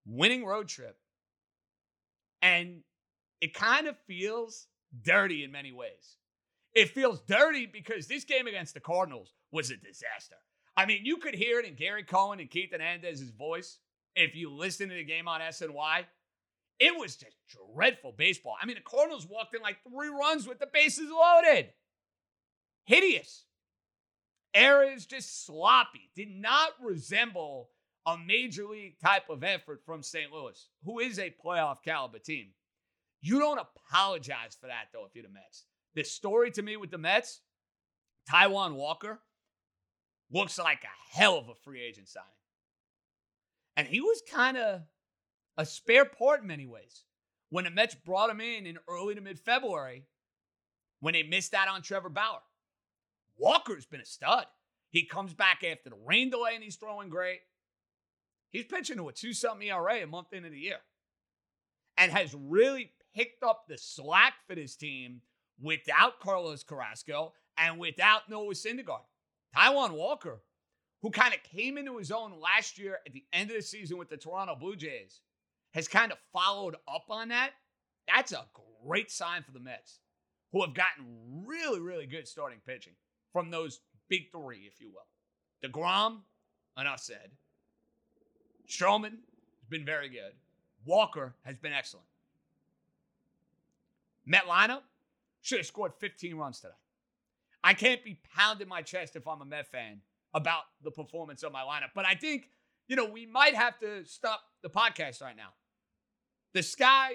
winning 0.07 0.45
road 0.45 0.69
trip, 0.69 0.97
and 2.43 2.81
it 3.41 3.55
kind 3.55 3.87
of 3.87 3.97
feels 4.07 4.67
dirty 5.03 5.45
in 5.45 5.53
many 5.53 5.73
ways. 5.73 6.17
It 6.75 6.91
feels 6.91 7.21
dirty 7.21 7.67
because 7.67 8.07
this 8.07 8.25
game 8.25 8.47
against 8.47 8.75
the 8.75 8.81
Cardinals 8.81 9.35
was 9.53 9.71
a 9.71 9.77
disaster. 9.77 10.37
I 10.78 10.87
mean, 10.87 11.04
you 11.04 11.16
could 11.16 11.35
hear 11.35 11.58
it 11.58 11.66
in 11.66 11.75
Gary 11.75 12.04
Cohen 12.04 12.38
and 12.38 12.49
Keith 12.49 12.70
Hernandez's 12.70 13.30
voice 13.30 13.78
if 14.14 14.37
you 14.37 14.49
listen 14.49 14.88
to 14.88 14.94
the 14.94 15.02
game 15.02 15.26
on 15.26 15.40
SNY. 15.40 16.04
It 16.78 16.97
was 16.97 17.16
just 17.16 17.37
dreadful 17.75 18.14
baseball. 18.16 18.54
I 18.62 18.64
mean, 18.64 18.76
the 18.76 18.88
Cardinals 18.88 19.26
walked 19.28 19.56
in 19.56 19.61
like 19.61 19.78
three 19.82 20.08
runs 20.08 20.47
with 20.47 20.61
the 20.61 20.68
bases 20.73 21.11
loaded. 21.11 21.70
Hideous. 22.85 23.47
Errors 24.54 25.04
just 25.04 25.44
sloppy. 25.44 26.12
Did 26.14 26.30
not 26.30 26.70
resemble 26.80 27.70
a 28.06 28.16
major 28.16 28.64
league 28.64 29.00
type 29.00 29.28
of 29.30 29.42
effort 29.42 29.82
from 29.85 30.04
St. 30.04 30.32
Louis, 30.32 30.64
who 30.85 31.00
is 31.00 31.18
a 31.18 31.35
playoff 31.44 31.82
caliber 31.85 32.20
team. 32.20 32.50
You 33.20 33.40
don't 33.40 33.58
apologize 33.58 34.56
for 34.61 34.68
that, 34.68 34.90
though, 34.92 35.06
if 35.06 35.16
you're 35.16 35.25
the 35.25 35.28
Mets. 35.28 35.64
The 35.97 36.04
story 36.04 36.52
to 36.52 36.62
me 36.62 36.76
with 36.76 36.92
the 36.92 36.99
Mets, 36.99 37.40
Taijuan 38.30 38.76
Walker 38.76 39.18
looks 40.30 40.58
like 40.58 40.85
a 40.85 41.16
hell 41.16 41.38
of 41.38 41.49
a 41.49 41.54
free 41.54 41.82
agent 41.82 42.08
signing. 42.08 42.28
And 43.76 43.87
he 43.87 44.00
was 44.00 44.23
kind 44.30 44.56
of 44.56 44.82
a 45.56 45.64
spare 45.64 46.04
part 46.04 46.42
in 46.42 46.47
many 46.47 46.66
ways. 46.66 47.04
When 47.50 47.64
the 47.64 47.70
Mets 47.70 47.94
brought 47.94 48.30
him 48.30 48.40
in 48.40 48.66
in 48.66 48.78
early 48.88 49.14
to 49.14 49.20
mid 49.20 49.38
February, 49.38 50.04
when 51.00 51.14
they 51.14 51.23
missed 51.23 51.54
out 51.54 51.68
on 51.68 51.82
Trevor 51.82 52.11
Bauer, 52.11 52.42
Walker's 53.38 53.87
been 53.87 54.00
a 54.00 54.06
stud. 54.06 54.47
He 54.90 55.04
comes 55.04 55.32
back 55.32 55.62
after 55.64 55.90
the 55.90 55.97
rain 56.06 56.30
delay 56.30 56.54
and 56.54 56.64
he's 56.64 56.76
throwing 56.76 57.08
great. 57.08 57.40
He's 58.50 58.64
pitching 58.64 58.97
to 58.97 59.08
a 59.08 59.12
two 59.12 59.32
something 59.32 59.68
ERA 59.68 60.02
a 60.02 60.06
month 60.06 60.32
into 60.32 60.50
the 60.50 60.58
year 60.58 60.78
and 61.97 62.12
has 62.12 62.35
really 62.35 62.92
picked 63.14 63.42
up 63.42 63.64
the 63.68 63.76
slack 63.76 64.35
for 64.47 64.54
this 64.54 64.76
team 64.76 65.20
without 65.61 66.20
Carlos 66.20 66.62
Carrasco 66.62 67.32
and 67.56 67.78
without 67.78 68.28
Noah 68.30 68.54
Syndergaard. 68.54 69.04
Taijuan 69.57 69.93
Walker, 69.93 70.40
who 71.02 71.11
kind 71.11 71.35
of 71.35 71.43
came 71.43 71.78
into 71.78 71.97
his 71.99 72.11
own 72.11 72.40
last 72.40 72.78
year 72.78 72.99
at 73.07 73.12
the 73.12 73.25
end 73.33 73.50
of 73.50 73.57
the 73.57 73.62
season 73.62 73.99
with 73.99 74.09
the 74.09 74.17
Toronto 74.17 74.57
Blue 74.57 74.76
Jays, 74.76 75.21
has 75.73 75.88
kind 75.88 76.12
of 76.12 76.19
followed 76.33 76.76
up 76.93 77.05
on 77.11 77.28
that. 77.28 77.50
That's 78.07 78.33
a 78.33 78.47
great 78.85 79.11
sign 79.11 79.43
for 79.43 79.52
the 79.52 79.61
Mets, 79.61 80.00
who 80.52 80.64
have 80.64 80.75
gotten 80.75 81.45
really, 81.47 81.81
really 81.81 82.07
good 82.07 82.26
starting 82.26 82.61
pitching 82.67 82.95
from 83.33 83.50
those 83.50 83.81
big 84.09 84.31
three, 84.33 84.69
if 84.73 84.81
you 84.81 84.90
will. 84.90 85.69
DeGrom, 85.69 86.21
enough 86.78 87.00
said. 87.00 87.31
Stroman 88.69 89.11
has 89.11 89.69
been 89.69 89.85
very 89.85 90.09
good. 90.09 90.33
Walker 90.85 91.35
has 91.45 91.57
been 91.57 91.73
excellent. 91.73 92.07
Met 94.25 94.45
lineup 94.45 94.83
should 95.40 95.59
have 95.59 95.67
scored 95.67 95.93
15 95.99 96.37
runs 96.37 96.61
today. 96.61 96.75
I 97.62 97.75
can't 97.75 98.05
be 98.05 98.21
pounding 98.35 98.69
my 98.69 98.83
chest 98.83 99.17
if 99.17 99.27
I'm 99.27 99.41
a 99.41 99.45
Met 99.45 99.71
fan 99.71 100.00
about 100.35 100.62
the 100.83 100.91
performance 100.91 101.43
of 101.43 101.53
my 101.53 101.62
lineup, 101.62 101.91
but 101.95 102.05
I 102.05 102.15
think, 102.15 102.50
you 102.87 102.97
know, 102.97 103.07
we 103.07 103.27
might 103.27 103.55
have 103.55 103.79
to 103.81 104.05
stop 104.05 104.41
the 104.62 104.69
podcast 104.71 105.23
right 105.23 105.37
now. 105.37 105.50
The 106.55 106.62
sky 106.62 107.12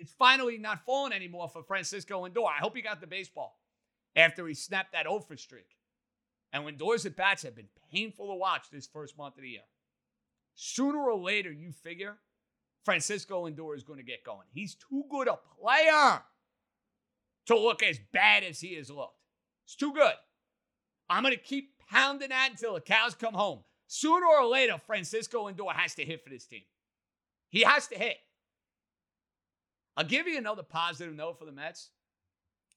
is 0.00 0.10
finally 0.18 0.58
not 0.58 0.84
falling 0.84 1.12
anymore 1.12 1.48
for 1.48 1.62
Francisco 1.62 2.26
Lindor. 2.26 2.46
I 2.46 2.60
hope 2.60 2.76
he 2.76 2.82
got 2.82 3.00
the 3.00 3.06
baseball 3.06 3.58
after 4.16 4.46
he 4.46 4.54
snapped 4.54 4.92
that 4.92 5.06
over 5.06 5.36
streak. 5.36 5.76
And 6.52 6.64
Lindor's 6.64 7.04
at 7.04 7.16
bats 7.16 7.42
have 7.42 7.54
been 7.54 7.68
painful 7.92 8.28
to 8.28 8.34
watch 8.34 8.70
this 8.70 8.86
first 8.86 9.18
month 9.18 9.36
of 9.36 9.42
the 9.42 9.50
year. 9.50 9.60
Sooner 10.54 10.98
or 10.98 11.18
later, 11.18 11.52
you 11.52 11.72
figure 11.72 12.16
Francisco 12.84 13.48
Lindor 13.48 13.76
is 13.76 13.84
going 13.84 13.98
to 13.98 14.04
get 14.04 14.24
going. 14.24 14.46
He's 14.50 14.74
too 14.74 15.04
good 15.10 15.28
a 15.28 15.38
player 15.60 16.22
to 17.48 17.58
look 17.58 17.82
as 17.82 17.98
bad 18.12 18.44
as 18.44 18.60
he 18.60 18.74
has 18.76 18.90
looked. 18.90 19.18
It's 19.64 19.76
too 19.76 19.92
good. 19.92 20.14
I'm 21.10 21.22
going 21.22 21.34
to 21.34 21.40
keep 21.40 21.72
pounding 21.90 22.28
that 22.28 22.50
until 22.50 22.74
the 22.74 22.80
cows 22.80 23.14
come 23.14 23.34
home. 23.34 23.60
Sooner 23.86 24.26
or 24.26 24.46
later, 24.46 24.78
Francisco 24.86 25.48
Lindor 25.48 25.72
has 25.72 25.94
to 25.94 26.04
hit 26.04 26.22
for 26.22 26.30
this 26.30 26.46
team. 26.46 26.62
He 27.48 27.62
has 27.62 27.88
to 27.88 27.98
hit. 27.98 28.18
I'll 29.96 30.04
give 30.04 30.28
you 30.28 30.38
another 30.38 30.62
positive 30.62 31.14
note 31.14 31.38
for 31.38 31.46
the 31.46 31.52
Mets. 31.52 31.90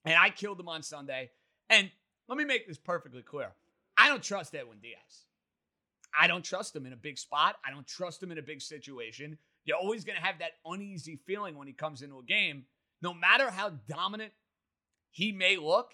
And 0.05 0.15
I 0.15 0.29
killed 0.29 0.57
them 0.57 0.69
on 0.69 0.81
Sunday. 0.81 1.29
And 1.69 1.91
let 2.27 2.37
me 2.37 2.45
make 2.45 2.67
this 2.67 2.77
perfectly 2.77 3.21
clear. 3.21 3.51
I 3.97 4.07
don't 4.07 4.23
trust 4.23 4.55
Edwin 4.55 4.79
Diaz. 4.81 5.25
I 6.17 6.27
don't 6.27 6.43
trust 6.43 6.75
him 6.75 6.85
in 6.85 6.93
a 6.93 6.97
big 6.97 7.17
spot. 7.17 7.57
I 7.65 7.71
don't 7.71 7.85
trust 7.85 8.23
him 8.23 8.31
in 8.31 8.37
a 8.37 8.41
big 8.41 8.61
situation. 8.61 9.37
You're 9.65 9.77
always 9.77 10.03
going 10.03 10.17
to 10.17 10.25
have 10.25 10.39
that 10.39 10.53
uneasy 10.65 11.19
feeling 11.27 11.55
when 11.55 11.67
he 11.67 11.73
comes 11.73 12.01
into 12.01 12.19
a 12.19 12.23
game. 12.23 12.63
No 13.01 13.13
matter 13.13 13.49
how 13.49 13.71
dominant 13.87 14.31
he 15.11 15.31
may 15.31 15.57
look, 15.57 15.91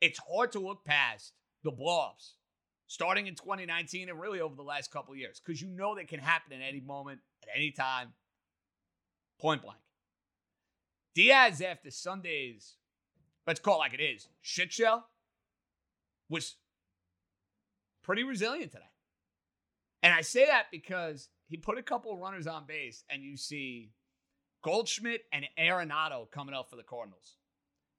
it's 0.00 0.20
hard 0.30 0.52
to 0.52 0.60
look 0.60 0.84
past 0.84 1.32
the 1.64 1.72
blowups 1.72 2.32
starting 2.88 3.26
in 3.26 3.34
2019 3.34 4.08
and 4.08 4.20
really 4.20 4.40
over 4.40 4.56
the 4.56 4.62
last 4.62 4.90
couple 4.90 5.14
years 5.14 5.40
because 5.44 5.62
you 5.62 5.68
know 5.68 5.94
they 5.94 6.04
can 6.04 6.18
happen 6.18 6.60
at 6.60 6.66
any 6.66 6.80
moment, 6.80 7.20
at 7.42 7.56
any 7.56 7.70
time, 7.70 8.08
point 9.40 9.62
blank. 9.62 9.78
Diaz, 11.14 11.60
after 11.60 11.90
Sunday's, 11.90 12.74
let's 13.46 13.60
call 13.60 13.76
it 13.76 13.78
like 13.78 13.94
it 13.94 14.02
is, 14.02 14.28
shit 14.40 14.72
show, 14.72 15.02
was 16.28 16.56
pretty 18.02 18.24
resilient 18.24 18.72
today. 18.72 18.84
And 20.02 20.14
I 20.14 20.22
say 20.22 20.46
that 20.46 20.66
because 20.70 21.28
he 21.48 21.56
put 21.56 21.78
a 21.78 21.82
couple 21.82 22.16
runners 22.16 22.46
on 22.46 22.66
base, 22.66 23.04
and 23.10 23.22
you 23.22 23.36
see 23.36 23.90
Goldschmidt 24.68 25.22
and 25.32 25.46
Arenado 25.58 26.30
coming 26.30 26.54
up 26.54 26.68
for 26.68 26.76
the 26.76 26.82
Cardinals. 26.82 27.36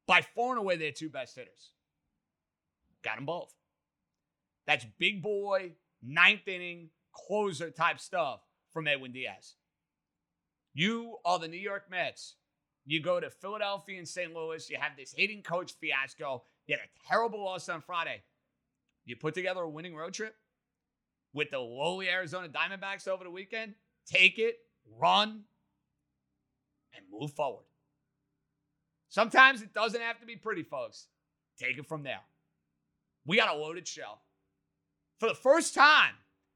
By 0.05 0.21
far 0.21 0.51
and 0.51 0.59
away, 0.59 0.77
their 0.77 0.91
two 0.91 1.09
best 1.09 1.35
hitters. 1.35 1.71
Got 3.03 3.15
them 3.15 3.25
both. 3.25 3.51
That's 4.67 4.85
big 4.99 5.23
boy, 5.23 5.71
ninth 6.03 6.47
inning, 6.47 6.89
closer 7.11 7.71
type 7.71 7.99
stuff 7.99 8.41
from 8.71 8.87
Edwin 8.87 9.11
Diaz. 9.11 9.55
You 10.75 11.15
are 11.25 11.39
the 11.39 11.47
New 11.47 11.57
York 11.57 11.89
Mets. 11.89 12.35
You 12.85 13.01
go 13.01 13.19
to 13.19 13.31
Philadelphia 13.31 13.97
and 13.97 14.07
St. 14.07 14.31
Louis. 14.31 14.69
You 14.69 14.77
have 14.79 14.95
this 14.95 15.11
hitting 15.17 15.41
coach 15.41 15.73
fiasco. 15.81 16.43
You 16.67 16.75
had 16.75 16.85
a 16.85 17.07
terrible 17.07 17.43
loss 17.43 17.67
on 17.67 17.81
Friday. 17.81 18.21
You 19.05 19.15
put 19.15 19.33
together 19.33 19.61
a 19.61 19.69
winning 19.69 19.95
road 19.95 20.13
trip 20.13 20.35
with 21.33 21.49
the 21.49 21.57
lowly 21.57 22.09
Arizona 22.09 22.47
Diamondbacks 22.47 23.07
over 23.07 23.23
the 23.23 23.31
weekend. 23.31 23.73
Take 24.05 24.37
it, 24.37 24.57
run, 24.99 25.45
and 26.95 27.05
move 27.11 27.31
forward. 27.33 27.65
Sometimes 29.09 29.61
it 29.61 29.73
doesn't 29.73 30.01
have 30.01 30.19
to 30.19 30.25
be 30.25 30.35
pretty, 30.35 30.63
folks. 30.63 31.07
Take 31.57 31.77
it 31.77 31.87
from 31.87 32.03
there. 32.03 32.21
We 33.25 33.37
got 33.37 33.55
a 33.55 33.59
loaded 33.59 33.87
show. 33.87 34.19
For 35.19 35.27
the 35.27 35.35
first 35.35 35.73
time, 35.73 36.13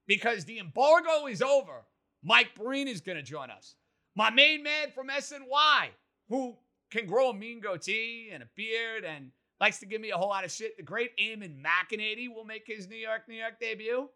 because 0.07 0.45
the 0.45 0.59
embargo 0.59 1.27
is 1.27 1.41
over, 1.41 1.83
Mike 2.23 2.55
Breen 2.55 2.87
is 2.87 3.01
going 3.01 3.17
to 3.17 3.23
join 3.23 3.49
us. 3.49 3.75
My 4.15 4.29
main 4.29 4.63
man 4.63 4.91
from 4.93 5.07
SNY, 5.07 5.89
who 6.29 6.55
can 6.91 7.05
grow 7.05 7.31
a 7.31 7.33
mean 7.33 7.59
goatee 7.59 8.29
and 8.31 8.43
a 8.43 8.47
beard 8.55 9.03
and 9.03 9.31
likes 9.59 9.79
to 9.79 9.85
give 9.85 9.99
me 9.99 10.11
a 10.11 10.17
whole 10.17 10.29
lot 10.29 10.45
of 10.45 10.51
shit. 10.51 10.77
The 10.77 10.83
great 10.83 11.17
Eamon 11.17 11.61
McAnaney 11.61 12.33
will 12.33 12.45
make 12.45 12.63
his 12.67 12.87
New 12.87 12.95
York, 12.97 13.23
New 13.27 13.35
York 13.35 13.59
debut. 13.59 14.09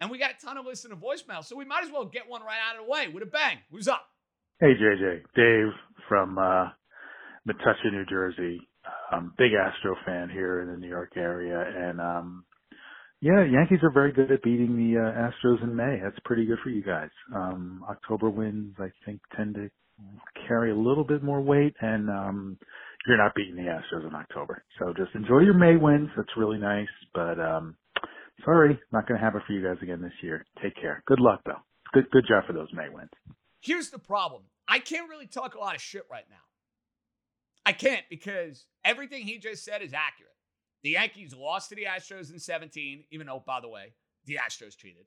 And 0.00 0.10
we 0.10 0.18
got 0.18 0.32
a 0.32 0.44
ton 0.44 0.56
of 0.56 0.66
listener 0.66 0.94
voicemail, 0.94 1.44
so 1.44 1.56
we 1.56 1.64
might 1.64 1.82
as 1.82 1.90
well 1.90 2.04
get 2.04 2.28
one 2.28 2.42
right 2.42 2.58
out 2.68 2.78
of 2.78 2.84
the 2.84 2.90
way 2.90 3.08
with 3.08 3.22
a 3.22 3.26
bang. 3.26 3.58
Who's 3.70 3.88
up? 3.88 4.08
Hey, 4.60 4.74
JJ. 4.74 5.22
Dave 5.36 5.72
from 6.08 6.38
uh, 6.38 6.68
Metuchen, 7.48 7.92
New 7.92 8.06
Jersey. 8.10 8.60
Um, 9.12 9.34
big 9.38 9.52
Astro 9.54 9.96
fan 10.06 10.30
here 10.30 10.62
in 10.62 10.68
the 10.70 10.78
New 10.78 10.88
York 10.88 11.12
area. 11.16 11.64
And 11.76 12.00
um, 12.00 12.44
Yeah, 13.20 13.44
Yankees 13.44 13.78
are 13.82 13.90
very 13.92 14.12
good 14.12 14.30
at 14.30 14.42
beating 14.42 14.76
the 14.76 15.00
uh, 15.00 15.30
Astros 15.48 15.62
in 15.62 15.74
May. 15.74 15.98
That's 16.02 16.18
pretty 16.24 16.44
good 16.44 16.58
for 16.62 16.68
you 16.68 16.82
guys. 16.82 17.08
Um, 17.34 17.82
October 17.88 18.28
wins, 18.28 18.74
I 18.78 18.88
think, 19.06 19.20
tend 19.34 19.54
to 19.54 19.70
carry 20.46 20.70
a 20.70 20.76
little 20.76 21.04
bit 21.04 21.22
more 21.22 21.40
weight, 21.40 21.74
and 21.80 22.10
um, 22.10 22.58
you're 23.06 23.16
not 23.16 23.34
beating 23.34 23.56
the 23.56 23.62
Astros 23.62 24.06
in 24.06 24.14
October. 24.14 24.62
So 24.78 24.92
just 24.96 25.14
enjoy 25.14 25.40
your 25.40 25.54
May 25.54 25.76
wins. 25.76 26.10
That's 26.16 26.28
really 26.36 26.58
nice, 26.58 26.88
but 27.14 27.40
um, 27.40 27.74
sorry, 28.44 28.78
not 28.92 29.08
going 29.08 29.18
to 29.18 29.24
have 29.24 29.34
it 29.34 29.42
for 29.46 29.54
you 29.54 29.64
guys 29.66 29.78
again 29.82 30.02
this 30.02 30.12
year. 30.22 30.44
Take 30.62 30.76
care. 30.76 31.02
Good 31.06 31.20
luck, 31.20 31.40
though. 31.46 31.62
Good, 31.94 32.10
good 32.10 32.24
job 32.28 32.44
for 32.46 32.52
those 32.52 32.68
May 32.74 32.88
wins. 32.92 33.10
Here's 33.60 33.90
the 33.90 33.98
problem. 33.98 34.42
I 34.66 34.78
can't 34.78 35.08
really 35.08 35.26
talk 35.26 35.54
a 35.54 35.58
lot 35.58 35.74
of 35.74 35.80
shit 35.80 36.04
right 36.10 36.26
now. 36.30 36.36
I 37.66 37.72
can't 37.72 38.04
because 38.08 38.66
everything 38.84 39.24
he 39.24 39.38
just 39.38 39.64
said 39.64 39.82
is 39.82 39.92
accurate. 39.92 40.32
The 40.82 40.90
Yankees 40.90 41.34
lost 41.34 41.70
to 41.70 41.74
the 41.74 41.84
Astros 41.84 42.32
in 42.32 42.38
17, 42.38 43.04
even 43.10 43.26
though, 43.26 43.42
by 43.44 43.60
the 43.60 43.68
way, 43.68 43.94
the 44.26 44.36
Astros 44.36 44.76
cheated. 44.76 45.06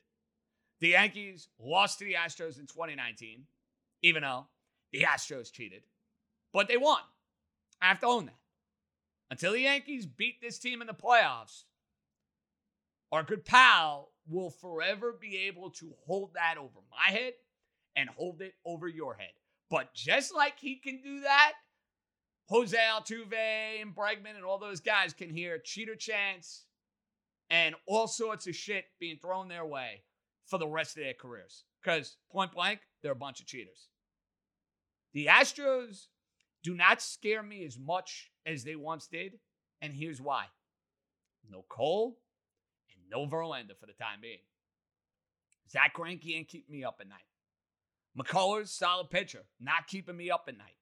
The 0.80 0.90
Yankees 0.90 1.48
lost 1.60 2.00
to 2.00 2.06
the 2.06 2.16
Astros 2.16 2.60
in 2.60 2.68
2019, 2.68 3.46
even 4.02 4.24
though 4.24 4.48
the 4.92 5.04
Astros 5.04 5.52
cheated. 5.52 5.84
But 6.52 6.68
they 6.68 6.78
won. 6.78 7.00
I 7.82 7.88
have 7.88 8.00
to 8.00 8.08
own 8.08 8.26
that. 8.26 8.36
Until 9.30 9.54
the 9.54 9.62
Yankees 9.62 10.06
beat 10.06 10.42
this 10.42 10.60
team 10.60 10.82
in 10.82 10.88
the 10.88 10.94
playoffs, 10.94 11.64
our 13.12 13.24
good 13.24 13.46
pal 13.46 14.12
will 14.28 14.50
forever 14.50 15.18
be 15.20 15.38
able 15.48 15.70
to 15.70 15.94
hold 16.06 16.34
that 16.34 16.58
over 16.58 16.80
my 16.92 17.12
head 17.12 17.34
and 17.96 18.10
hold 18.10 18.42
it 18.42 18.54
over 18.66 18.88
your 18.88 19.16
head. 19.16 19.32
But 19.70 19.94
just 19.94 20.34
like 20.36 20.60
he 20.60 20.76
can 20.76 21.02
do 21.02 21.22
that, 21.22 21.54
Jose 22.50 22.78
Altuve 22.78 23.82
and 23.82 23.96
Bregman 23.96 24.36
and 24.36 24.44
all 24.44 24.60
those 24.60 24.82
guys 24.82 25.14
can 25.14 25.30
hear 25.30 25.58
cheater 25.58 25.96
chants 25.96 26.66
and 27.50 27.76
all 27.86 28.08
sorts 28.08 28.48
of 28.48 28.56
shit 28.56 28.86
being 29.00 29.18
thrown 29.22 29.48
their 29.48 29.66
way 29.66 30.04
for 30.48 30.60
the 30.60 30.68
rest 30.68 30.98
of 30.98 31.04
their 31.04 31.14
careers. 31.14 31.64
Because 31.82 32.18
point 32.30 32.52
blank, 32.52 32.82
they're 33.02 33.14
a 33.14 33.16
bunch 33.16 33.40
of 33.40 33.48
cheaters. 33.48 33.88
The 35.14 35.28
Astros 35.28 36.08
do 36.64 36.76
not 36.76 37.02
scare 37.02 37.44
me 37.44 37.66
as 37.66 37.78
much 37.78 38.32
as 38.46 38.64
they 38.64 38.76
once 38.76 39.08
did. 39.08 39.40
And 39.82 39.94
here's 39.94 40.22
why 40.22 40.46
no 41.50 41.66
Cole 41.70 42.18
and 42.94 43.10
no 43.10 43.28
Verlander 43.28 43.78
for 43.80 43.86
the 43.86 43.94
time 43.94 44.20
being. 44.22 44.38
Zack 45.70 45.96
Greinke 45.96 46.36
ain't 46.36 46.48
keeping 46.48 46.76
me 46.76 46.84
up 46.84 46.98
at 47.00 47.08
night. 47.08 47.20
McCullers, 48.18 48.70
solid 48.70 49.10
pitcher, 49.10 49.44
not 49.60 49.88
keeping 49.88 50.18
me 50.18 50.30
up 50.30 50.46
at 50.48 50.58
night. 50.58 50.76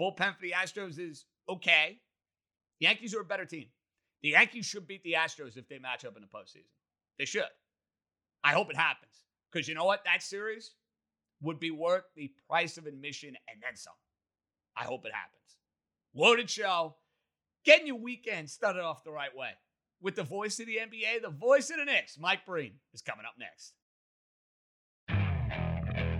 Bullpen 0.00 0.34
for 0.34 0.42
the 0.42 0.52
Astros 0.52 0.98
is 0.98 1.24
okay. 1.48 2.00
The 2.80 2.86
Yankees 2.86 3.14
are 3.14 3.20
a 3.20 3.24
better 3.24 3.44
team. 3.44 3.66
The 4.22 4.30
Yankees 4.30 4.66
should 4.66 4.86
beat 4.86 5.02
the 5.02 5.14
Astros 5.18 5.56
if 5.56 5.68
they 5.68 5.78
match 5.78 6.04
up 6.04 6.16
in 6.16 6.22
the 6.22 6.28
postseason. 6.28 6.70
They 7.18 7.24
should. 7.24 7.44
I 8.44 8.52
hope 8.52 8.70
it 8.70 8.76
happens. 8.76 9.24
Because 9.50 9.68
you 9.68 9.74
know 9.74 9.84
what? 9.84 10.04
That 10.04 10.22
series 10.22 10.74
would 11.42 11.60
be 11.60 11.70
worth 11.70 12.04
the 12.16 12.32
price 12.48 12.78
of 12.78 12.86
admission 12.86 13.36
and 13.48 13.62
then 13.62 13.76
some. 13.76 13.94
I 14.76 14.84
hope 14.84 15.04
it 15.04 15.12
happens. 15.12 15.42
Loaded 16.14 16.48
show. 16.48 16.96
Getting 17.64 17.86
your 17.86 17.96
weekend 17.96 18.50
started 18.50 18.82
off 18.82 19.04
the 19.04 19.12
right 19.12 19.34
way. 19.36 19.50
With 20.00 20.16
the 20.16 20.24
voice 20.24 20.58
of 20.58 20.66
the 20.66 20.78
NBA, 20.78 21.22
the 21.22 21.30
voice 21.30 21.70
of 21.70 21.76
the 21.76 21.84
Knicks, 21.84 22.18
Mike 22.18 22.44
Breen, 22.44 22.74
is 22.92 23.02
coming 23.02 23.24
up 23.24 23.34
next. 23.38 23.74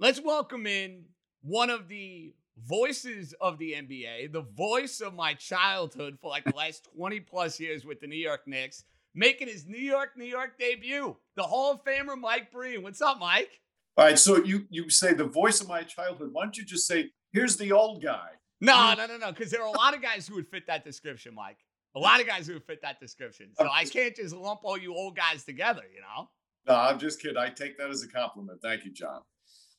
Let's 0.00 0.20
welcome 0.20 0.64
in 0.68 1.06
one 1.42 1.70
of 1.70 1.88
the 1.88 2.32
voices 2.56 3.34
of 3.40 3.58
the 3.58 3.72
NBA, 3.72 4.30
the 4.32 4.42
voice 4.42 5.00
of 5.00 5.12
my 5.12 5.34
childhood 5.34 6.18
for 6.20 6.30
like 6.30 6.44
the 6.44 6.52
last 6.56 6.88
20 6.96 7.18
plus 7.18 7.58
years 7.58 7.84
with 7.84 7.98
the 7.98 8.06
New 8.06 8.14
York 8.14 8.42
Knicks, 8.46 8.84
making 9.12 9.48
his 9.48 9.66
New 9.66 9.80
York, 9.80 10.10
New 10.16 10.24
York 10.24 10.56
debut, 10.56 11.16
the 11.34 11.42
Hall 11.42 11.72
of 11.72 11.84
Famer 11.84 12.16
Mike 12.16 12.52
Breen. 12.52 12.84
What's 12.84 13.02
up, 13.02 13.18
Mike? 13.18 13.50
All 13.96 14.04
right, 14.04 14.16
so 14.16 14.36
you 14.44 14.66
you 14.70 14.88
say 14.88 15.14
the 15.14 15.24
voice 15.24 15.60
of 15.60 15.66
my 15.66 15.82
childhood. 15.82 16.28
Why 16.30 16.44
don't 16.44 16.56
you 16.56 16.64
just 16.64 16.86
say, 16.86 17.10
here's 17.32 17.56
the 17.56 17.72
old 17.72 18.00
guy? 18.00 18.28
No, 18.60 18.94
no, 18.96 19.06
no, 19.06 19.16
no, 19.16 19.32
because 19.32 19.50
there 19.50 19.62
are 19.62 19.68
a 19.68 19.76
lot 19.76 19.94
of 19.94 20.02
guys 20.02 20.28
who 20.28 20.36
would 20.36 20.46
fit 20.46 20.68
that 20.68 20.84
description, 20.84 21.34
Mike. 21.34 21.58
A 21.96 21.98
lot 21.98 22.20
of 22.20 22.26
guys 22.28 22.46
who 22.46 22.52
would 22.52 22.66
fit 22.66 22.82
that 22.82 23.00
description. 23.00 23.48
So 23.58 23.68
I 23.68 23.84
can't 23.84 24.14
just 24.14 24.32
lump 24.32 24.60
all 24.62 24.78
you 24.78 24.94
old 24.94 25.16
guys 25.16 25.42
together, 25.42 25.82
you 25.92 26.02
know? 26.02 26.30
No, 26.68 26.74
I'm 26.76 27.00
just 27.00 27.20
kidding. 27.20 27.36
I 27.36 27.48
take 27.48 27.78
that 27.78 27.90
as 27.90 28.04
a 28.04 28.08
compliment. 28.08 28.60
Thank 28.62 28.84
you, 28.84 28.92
John. 28.92 29.22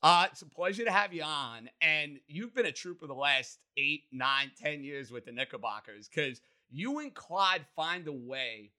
Uh, 0.01 0.27
it's 0.31 0.41
a 0.41 0.45
pleasure 0.45 0.85
to 0.85 0.91
have 0.91 1.13
you 1.13 1.23
on. 1.23 1.69
And 1.81 2.19
you've 2.27 2.55
been 2.55 2.65
a 2.65 2.71
trooper 2.71 3.07
the 3.07 3.13
last 3.13 3.59
eight, 3.77 4.03
nine, 4.11 4.51
ten 4.61 4.83
years 4.83 5.11
with 5.11 5.25
the 5.25 5.31
Knickerbockers 5.31 6.07
because 6.07 6.41
you 6.69 6.99
and 6.99 7.13
Clyde 7.13 7.65
find 7.75 8.07
a 8.07 8.13
way, 8.13 8.71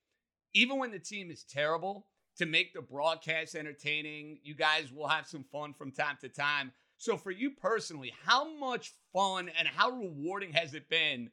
even 0.54 0.78
when 0.78 0.90
the 0.90 0.98
team 0.98 1.30
is 1.30 1.44
terrible, 1.44 2.06
to 2.38 2.46
make 2.46 2.72
the 2.72 2.80
broadcast 2.80 3.54
entertaining. 3.54 4.38
You 4.42 4.54
guys 4.54 4.90
will 4.92 5.08
have 5.08 5.26
some 5.26 5.44
fun 5.52 5.74
from 5.74 5.92
time 5.92 6.16
to 6.22 6.28
time. 6.28 6.72
So, 6.96 7.16
for 7.16 7.30
you 7.30 7.50
personally, 7.50 8.12
how 8.24 8.56
much 8.58 8.92
fun 9.12 9.50
and 9.58 9.66
how 9.68 9.90
rewarding 9.90 10.52
has 10.52 10.74
it 10.74 10.88
been 10.88 11.30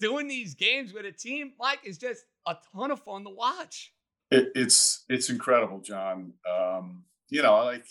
doing 0.00 0.26
these 0.26 0.54
games 0.54 0.92
with 0.92 1.06
a 1.06 1.12
team? 1.12 1.52
Mike 1.58 1.80
is 1.84 1.98
just 1.98 2.24
a 2.46 2.56
ton 2.74 2.90
of 2.90 3.00
fun 3.00 3.24
to 3.24 3.30
watch. 3.30 3.92
It, 4.30 4.52
it's 4.54 5.04
it's 5.08 5.30
incredible, 5.30 5.80
John. 5.80 6.34
Um, 6.50 7.04
you 7.28 7.42
know, 7.42 7.54
I 7.54 7.64
like 7.64 7.86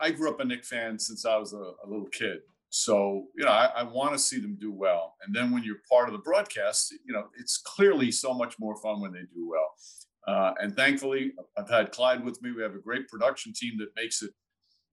I, 0.00 0.10
grew 0.10 0.30
up 0.30 0.40
a 0.40 0.44
Knick 0.44 0.64
fan 0.64 0.98
since 0.98 1.24
I 1.24 1.36
was 1.36 1.52
a, 1.52 1.56
a 1.56 1.86
little 1.86 2.08
kid. 2.12 2.38
So, 2.70 3.26
you 3.36 3.44
know, 3.44 3.50
I, 3.50 3.66
I 3.76 3.82
want 3.84 4.12
to 4.12 4.18
see 4.18 4.40
them 4.40 4.56
do 4.60 4.72
well. 4.72 5.14
And 5.24 5.34
then 5.34 5.52
when 5.52 5.62
you're 5.62 5.80
part 5.90 6.08
of 6.08 6.12
the 6.12 6.20
broadcast, 6.20 6.92
you 7.04 7.12
know, 7.12 7.24
it's 7.38 7.58
clearly 7.58 8.10
so 8.10 8.34
much 8.34 8.58
more 8.58 8.76
fun 8.76 9.00
when 9.00 9.12
they 9.12 9.20
do 9.34 9.48
well. 9.48 9.72
Uh, 10.26 10.52
and 10.60 10.76
thankfully, 10.76 11.32
I've 11.56 11.70
had 11.70 11.92
Clyde 11.92 12.24
with 12.24 12.42
me. 12.42 12.52
We 12.52 12.62
have 12.62 12.74
a 12.74 12.80
great 12.80 13.08
production 13.08 13.52
team 13.54 13.78
that 13.78 13.88
makes 13.96 14.22
it 14.22 14.30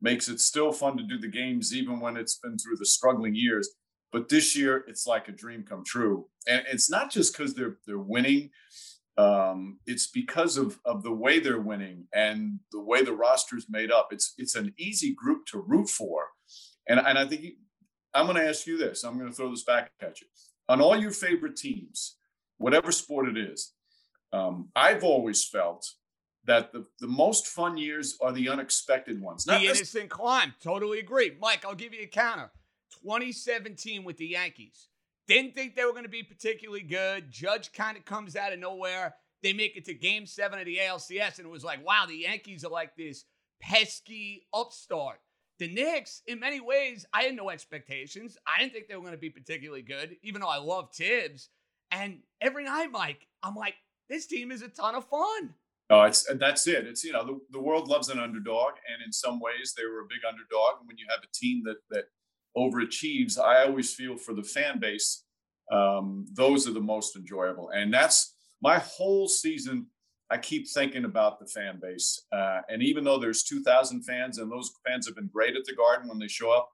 makes 0.01 0.27
it 0.27 0.39
still 0.39 0.71
fun 0.71 0.97
to 0.97 1.03
do 1.03 1.17
the 1.17 1.29
games, 1.29 1.73
even 1.73 1.99
when 1.99 2.17
it's 2.17 2.37
been 2.37 2.57
through 2.57 2.75
the 2.77 2.85
struggling 2.85 3.33
years. 3.33 3.69
But 4.11 4.29
this 4.29 4.55
year, 4.55 4.83
it's 4.87 5.07
like 5.07 5.27
a 5.27 5.31
dream 5.31 5.63
come 5.63 5.83
true. 5.85 6.27
And 6.47 6.63
it's 6.71 6.89
not 6.89 7.09
just 7.11 7.35
because 7.35 7.55
they're 7.55 7.77
they're 7.87 7.97
winning 7.97 8.51
um, 9.17 9.79
it's 9.85 10.07
because 10.07 10.57
of 10.57 10.79
of 10.85 11.03
the 11.03 11.13
way 11.13 11.39
they're 11.39 11.61
winning 11.61 12.07
and 12.13 12.59
the 12.71 12.81
way 12.81 13.03
the 13.03 13.13
roster 13.13 13.57
is 13.57 13.67
made 13.69 13.91
up. 13.91 14.09
It's 14.11 14.33
it's 14.37 14.55
an 14.55 14.73
easy 14.77 15.13
group 15.13 15.45
to 15.47 15.59
root 15.59 15.89
for, 15.89 16.27
and 16.87 16.99
and 16.99 17.17
I 17.17 17.25
think 17.25 17.41
you, 17.41 17.51
I'm 18.13 18.25
going 18.25 18.37
to 18.37 18.47
ask 18.47 18.67
you 18.67 18.77
this. 18.77 19.03
I'm 19.03 19.17
going 19.17 19.29
to 19.29 19.35
throw 19.35 19.49
this 19.49 19.63
back 19.63 19.91
at 20.01 20.21
you. 20.21 20.27
On 20.69 20.81
all 20.81 20.95
your 20.95 21.11
favorite 21.11 21.55
teams, 21.55 22.17
whatever 22.57 22.91
sport 22.91 23.27
it 23.27 23.37
is, 23.37 23.73
um, 24.31 24.69
I've 24.75 25.03
always 25.03 25.45
felt 25.45 25.85
that 26.45 26.71
the, 26.73 26.85
the 26.99 27.07
most 27.07 27.47
fun 27.47 27.77
years 27.77 28.17
are 28.21 28.31
the 28.31 28.49
unexpected 28.49 29.21
ones. 29.21 29.47
Not 29.47 29.61
the 29.61 29.67
innocent 29.67 30.09
climb. 30.09 30.53
Totally 30.61 30.99
agree. 30.99 31.33
Mike, 31.39 31.65
I'll 31.65 31.75
give 31.75 31.93
you 31.93 32.03
a 32.03 32.07
counter. 32.07 32.51
2017 33.01 34.03
with 34.03 34.17
the 34.17 34.27
Yankees. 34.27 34.87
Didn't 35.27 35.55
think 35.55 35.75
they 35.75 35.85
were 35.85 35.91
going 35.91 36.03
to 36.03 36.09
be 36.09 36.23
particularly 36.23 36.81
good. 36.81 37.31
Judge 37.31 37.71
kind 37.71 37.97
of 37.97 38.05
comes 38.05 38.35
out 38.35 38.53
of 38.53 38.59
nowhere. 38.59 39.15
They 39.41 39.53
make 39.53 39.77
it 39.77 39.85
to 39.85 39.93
game 39.93 40.25
seven 40.25 40.59
of 40.59 40.65
the 40.65 40.77
ALCS, 40.77 41.37
and 41.37 41.47
it 41.47 41.51
was 41.51 41.63
like, 41.63 41.85
wow, 41.85 42.05
the 42.07 42.15
Yankees 42.15 42.63
are 42.63 42.71
like 42.71 42.95
this 42.95 43.25
pesky 43.61 44.47
upstart. 44.53 45.19
The 45.59 45.73
Knicks, 45.73 46.21
in 46.27 46.39
many 46.39 46.59
ways, 46.59 47.05
I 47.13 47.23
had 47.23 47.35
no 47.35 47.49
expectations. 47.49 48.37
I 48.47 48.59
didn't 48.59 48.73
think 48.73 48.87
they 48.87 48.95
were 48.95 49.01
going 49.01 49.13
to 49.13 49.17
be 49.17 49.29
particularly 49.29 49.81
good, 49.81 50.17
even 50.23 50.41
though 50.41 50.49
I 50.49 50.57
love 50.57 50.93
Thibs. 50.93 51.49
And 51.91 52.19
every 52.41 52.65
night, 52.65 52.89
Mike, 52.91 53.27
I'm 53.43 53.55
like, 53.55 53.75
this 54.09 54.25
team 54.25 54.51
is 54.51 54.61
a 54.61 54.67
ton 54.67 54.95
of 54.95 55.05
fun. 55.05 55.53
Oh, 55.89 56.01
it's 56.03 56.27
and 56.27 56.39
that's 56.39 56.65
it. 56.67 56.87
It's 56.87 57.03
you 57.03 57.11
know 57.11 57.25
the, 57.25 57.39
the 57.51 57.61
world 57.61 57.87
loves 57.87 58.09
an 58.09 58.17
underdog, 58.17 58.73
and 58.91 59.03
in 59.05 59.11
some 59.11 59.39
ways 59.39 59.73
they 59.77 59.85
were 59.85 59.99
a 59.99 60.09
big 60.09 60.25
underdog. 60.27 60.79
And 60.79 60.87
when 60.87 60.97
you 60.97 61.05
have 61.09 61.19
a 61.23 61.31
team 61.33 61.61
that 61.65 61.77
that 61.91 62.05
overachieves, 62.55 63.39
I 63.39 63.63
always 63.63 63.93
feel 63.93 64.17
for 64.17 64.33
the 64.33 64.43
fan 64.43 64.79
base, 64.79 65.23
um, 65.71 66.25
those 66.33 66.67
are 66.67 66.73
the 66.73 66.81
most 66.81 67.15
enjoyable. 67.15 67.69
And 67.69 67.93
that's 67.93 68.35
my 68.61 68.79
whole 68.79 69.27
season. 69.27 69.87
I 70.29 70.37
keep 70.37 70.67
thinking 70.67 71.05
about 71.05 71.39
the 71.39 71.45
fan 71.45 71.79
base. 71.81 72.21
Uh, 72.31 72.61
and 72.69 72.81
even 72.81 73.03
though 73.03 73.19
there's 73.19 73.43
2,000 73.43 74.03
fans, 74.03 74.37
and 74.37 74.51
those 74.51 74.71
fans 74.85 75.05
have 75.05 75.15
been 75.15 75.29
great 75.33 75.55
at 75.55 75.63
the 75.65 75.75
Garden 75.75 76.07
when 76.09 76.19
they 76.19 76.27
show 76.27 76.51
up, 76.51 76.69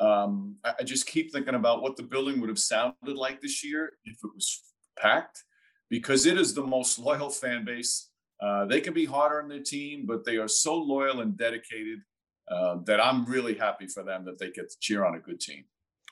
um, 0.00 0.56
I, 0.64 0.74
I 0.80 0.82
just 0.84 1.06
keep 1.06 1.32
thinking 1.32 1.54
about 1.54 1.82
what 1.82 1.96
the 1.96 2.02
building 2.02 2.40
would 2.40 2.48
have 2.48 2.58
sounded 2.58 3.16
like 3.16 3.40
this 3.40 3.64
year 3.64 3.92
if 4.04 4.16
it 4.24 4.30
was 4.34 4.62
packed, 4.98 5.42
because 5.90 6.26
it 6.26 6.38
is 6.38 6.54
the 6.54 6.66
most 6.66 6.98
loyal 6.98 7.30
fan 7.30 7.64
base 7.64 8.10
Uh, 8.40 8.66
they 8.66 8.80
can 8.80 8.92
be 8.92 9.06
harder 9.06 9.40
on 9.42 9.48
their 9.48 9.62
team, 9.62 10.06
but 10.06 10.24
they 10.24 10.36
are 10.36 10.48
so 10.48 10.76
loyal 10.76 11.20
and 11.20 11.36
dedicated 11.36 12.00
uh, 12.48 12.76
that 12.84 13.04
I'm 13.04 13.24
really 13.24 13.54
happy 13.54 13.86
for 13.86 14.02
them 14.02 14.24
that 14.26 14.38
they 14.38 14.50
get 14.50 14.70
to 14.70 14.76
cheer 14.80 15.04
on 15.04 15.14
a 15.14 15.20
good 15.20 15.40
team. 15.40 15.64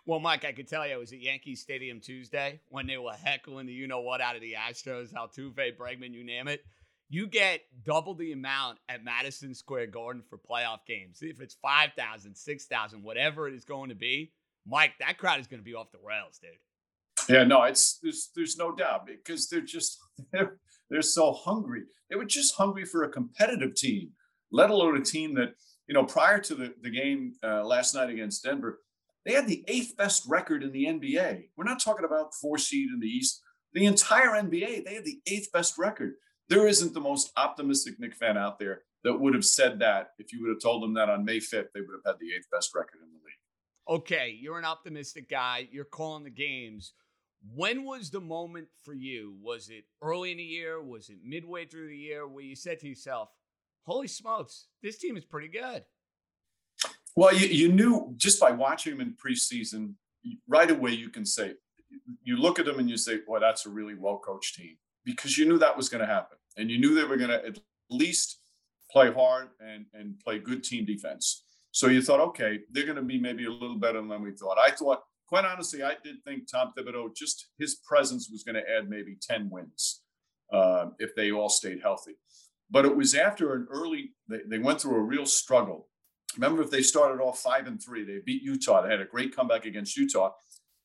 Well, 0.05 0.19
Mike, 0.19 0.45
I 0.45 0.53
could 0.53 0.67
tell 0.67 0.87
you, 0.87 0.95
I 0.95 0.97
was 0.97 1.13
at 1.13 1.21
Yankee 1.21 1.55
Stadium 1.55 2.01
Tuesday 2.01 2.61
when 2.71 2.87
they 2.87 2.99
were 2.99 3.13
heckling 3.13 3.67
the 3.67 3.73
you 3.73 3.87
know 3.87 4.01
what 4.01 4.21
out 4.21 4.35
of 4.35 4.41
the 4.41 4.55
Astros, 4.55 5.13
Altuve, 5.13 5.77
Bregman, 5.77 6.13
you 6.13 6.25
name 6.25 6.49
it. 6.49 6.65
You 7.09 7.27
get 7.27 7.61
double 7.85 8.15
the 8.15 8.33
amount 8.33 8.79
at 8.89 9.05
Madison 9.05 9.55
Square 9.55 9.89
Garden 9.89 10.23
for 10.29 10.39
playoff 10.39 10.79
games. 10.89 11.19
If 11.21 11.41
it's 11.41 11.57
5,000, 11.63 12.35
6,000, 12.35 13.03
whatever 13.03 13.47
it 13.47 13.55
is 13.55 13.65
going 13.65 13.91
to 13.91 13.95
be, 13.95 14.33
Mike, 14.67 14.93
that 14.99 15.19
crowd 15.19 15.39
is 15.39 15.47
going 15.47 15.61
to 15.61 15.65
be 15.65 15.75
off 15.75 15.93
the 15.93 15.99
rails, 16.05 16.41
dude. 16.41 16.51
Yeah, 17.29 17.45
no, 17.45 17.63
it's 17.63 17.99
there's 18.03 18.31
there's 18.35 18.57
no 18.57 18.75
doubt 18.75 19.07
because 19.07 19.49
they're 19.49 19.61
just 19.61 19.99
they're, 20.33 20.59
they're 20.91 21.03
so 21.03 21.33
hungry. 21.33 21.83
They 22.11 22.17
were 22.17 22.25
just 22.25 22.57
hungry 22.57 22.85
for 22.85 23.05
a 23.05 23.09
competitive 23.09 23.75
team, 23.75 24.13
let 24.51 24.71
alone 24.71 24.97
a 24.97 25.05
team 25.05 25.35
that 25.35 25.55
you 25.93 25.99
know 25.99 26.07
prior 26.07 26.39
to 26.39 26.55
the 26.55 26.75
the 26.81 26.89
game 26.89 27.35
uh, 27.45 27.63
last 27.67 27.95
night 27.95 28.09
against 28.09 28.43
Denver, 28.43 28.81
they 29.27 29.35
had 29.35 29.47
the 29.47 29.63
eighth 29.69 29.95
best 29.95 30.25
record 30.27 30.63
in 30.63 30.73
the 30.73 30.87
NBA. 30.87 31.49
We're 31.55 31.65
not 31.65 31.83
talking 31.83 32.07
about 32.07 32.35
four 32.35 32.57
seed 32.57 32.89
in 32.89 32.99
the 32.99 33.07
East. 33.07 33.43
The 33.75 33.85
entire 33.85 34.31
NBA, 34.31 34.87
they 34.87 34.95
had 34.95 35.05
the 35.05 35.21
eighth 35.27 35.53
best 35.53 35.77
record. 35.77 36.15
There 36.49 36.67
isn't 36.67 36.95
the 36.95 37.01
most 37.01 37.31
optimistic 37.37 38.01
Knick 38.01 38.15
fan 38.15 38.39
out 38.39 38.59
there 38.59 38.85
that 39.05 39.13
would 39.13 39.35
have 39.35 39.45
said 39.45 39.81
that 39.81 40.13
if 40.19 40.33
you 40.33 40.41
would 40.41 40.49
have 40.49 40.63
told 40.63 40.83
them 40.83 40.95
that 40.95 41.11
on 41.11 41.27
May 41.27 41.41
5th, 41.41 41.69
they 41.75 41.81
would 41.83 42.01
have 42.03 42.15
had 42.15 42.21
the 42.21 42.35
eighth 42.35 42.47
best 42.51 42.75
record 42.75 43.01
in 43.03 43.11
the 43.11 43.21
league. 43.23 44.01
Okay, 44.01 44.35
you're 44.41 44.59
an 44.59 44.65
optimistic 44.65 45.29
guy. 45.29 45.69
You're 45.71 45.85
calling 45.85 46.25
the 46.25 46.31
games. 46.31 46.95
When 47.55 47.85
was 47.85 48.09
the 48.09 48.21
moment 48.21 48.69
for 48.83 48.95
you? 48.95 49.35
Was 49.43 49.69
it 49.69 49.85
early 50.01 50.31
in 50.31 50.39
the 50.39 50.43
year? 50.43 50.83
Was 50.83 51.11
it 51.11 51.19
midway 51.23 51.67
through 51.67 51.89
the 51.89 51.97
year 51.97 52.27
where 52.27 52.45
you 52.45 52.57
said 52.57 52.81
to 52.81 52.89
yourself, 52.89 53.29
holy 53.85 54.09
smokes, 54.09 54.67
this 54.83 54.99
team 54.99 55.17
is 55.17 55.25
pretty 55.25 55.49
good? 55.49 55.85
Well, 57.15 57.35
you, 57.35 57.47
you 57.47 57.73
knew 57.73 58.15
just 58.17 58.41
by 58.41 58.53
watching 58.53 58.97
them 58.97 59.07
in 59.07 59.15
preseason, 59.15 59.95
right 60.49 60.71
away 60.71 60.93
you 60.93 61.11
can 61.11 61.27
say, 61.27 61.55
you 62.23 62.37
look 62.37 62.59
at 62.59 62.65
them 62.65 62.79
and 62.79 62.89
you 62.89 62.97
say, 62.97 63.19
boy, 63.19 63.41
that's 63.41 63.67
a 63.67 63.71
really 63.71 63.95
well 63.95 64.19
coached 64.19 64.55
team 64.55 64.77
because 65.05 65.37
you 65.37 65.47
knew 65.47 65.59
that 65.59 65.77
was 65.77 65.89
going 65.89 66.01
to 66.01 66.07
happen. 66.07 66.39
And 66.57 66.71
you 66.71 66.79
knew 66.79 66.95
they 66.95 67.05
were 67.05 67.17
going 67.17 67.31
to 67.31 67.45
at 67.45 67.59
least 67.91 68.39
play 68.91 69.13
hard 69.13 69.49
and, 69.61 69.87
and 69.95 70.19
play 70.21 70.39
good 70.39 70.63
team 70.63 70.85
defense. 70.85 71.45
So 71.71 71.89
you 71.89 72.03
thought, 72.03 72.21
okay, 72.21 72.61
they're 72.71 72.85
going 72.85 72.97
to 72.97 73.03
be 73.03 73.19
maybe 73.19 73.47
a 73.47 73.51
little 73.51 73.79
better 73.79 74.01
than 74.01 74.23
we 74.23 74.33
thought. 74.33 74.59
I 74.59 74.71
thought, 74.71 75.01
quite 75.27 75.45
honestly, 75.45 75.83
I 75.83 75.95
did 76.05 76.17
think 76.25 76.51
Tom 76.51 76.73
Thibodeau, 76.77 77.15
just 77.17 77.49
his 77.59 77.77
presence 77.77 78.29
was 78.31 78.43
going 78.43 78.57
to 78.57 78.71
add 78.71 78.91
maybe 78.91 79.17
10 79.21 79.49
wins 79.51 80.03
uh, 80.53 80.87
if 80.99 81.15
they 81.15 81.33
all 81.33 81.49
stayed 81.49 81.81
healthy. 81.83 82.13
But 82.73 82.87
it 82.87 82.97
was 82.97 83.15
after 83.15 83.55
an 83.55 83.69
early, 83.71 84.15
they, 84.29 84.39
they 84.49 84.59
went 84.59 84.81
through 84.81 84.97
a 84.97 85.03
real 85.03 85.27
struggle. 85.27 85.89
Remember, 86.37 86.63
if 86.63 86.71
they 86.71 86.83
started 86.83 87.23
off 87.23 87.41
five 87.41 87.67
and 87.67 87.81
three, 87.81 88.03
they 88.03 88.19
beat 88.25 88.43
Utah. 88.43 88.81
They 88.81 88.91
had 88.91 89.03
a 89.03 89.05
great 89.05 89.37
comeback 89.37 89.67
against 89.67 89.97
Utah. 89.97 90.31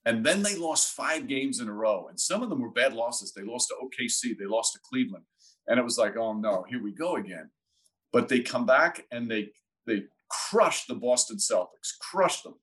And 0.06 0.26
then 0.26 0.44
they 0.44 0.56
lost 0.56 0.96
five 0.96 1.28
games 1.28 1.62
in 1.62 1.70
a 1.70 1.74
row. 1.74 2.08
And 2.10 2.20
some 2.20 2.44
of 2.44 2.50
them 2.50 2.62
were 2.62 2.72
bad 2.72 2.94
losses. 2.94 3.32
They 3.32 3.44
lost 3.44 3.70
to 3.70 3.76
OKC, 3.76 4.38
they 4.38 4.46
lost 4.46 4.74
to 4.74 4.80
Cleveland. 4.88 5.24
And 5.68 5.80
it 5.80 5.84
was 5.84 5.98
like, 5.98 6.18
oh 6.18 6.34
no, 6.34 6.66
here 6.70 6.84
we 6.84 6.94
go 6.94 7.16
again. 7.16 7.50
But 8.12 8.28
they 8.28 8.42
come 8.42 8.66
back 8.66 9.06
and 9.12 9.32
they 9.32 9.52
they 9.86 10.04
crushed 10.30 10.90
the 10.90 10.96
Boston 10.96 11.38
Celtics, 11.38 11.98
crushed 12.02 12.44
them. 12.44 12.56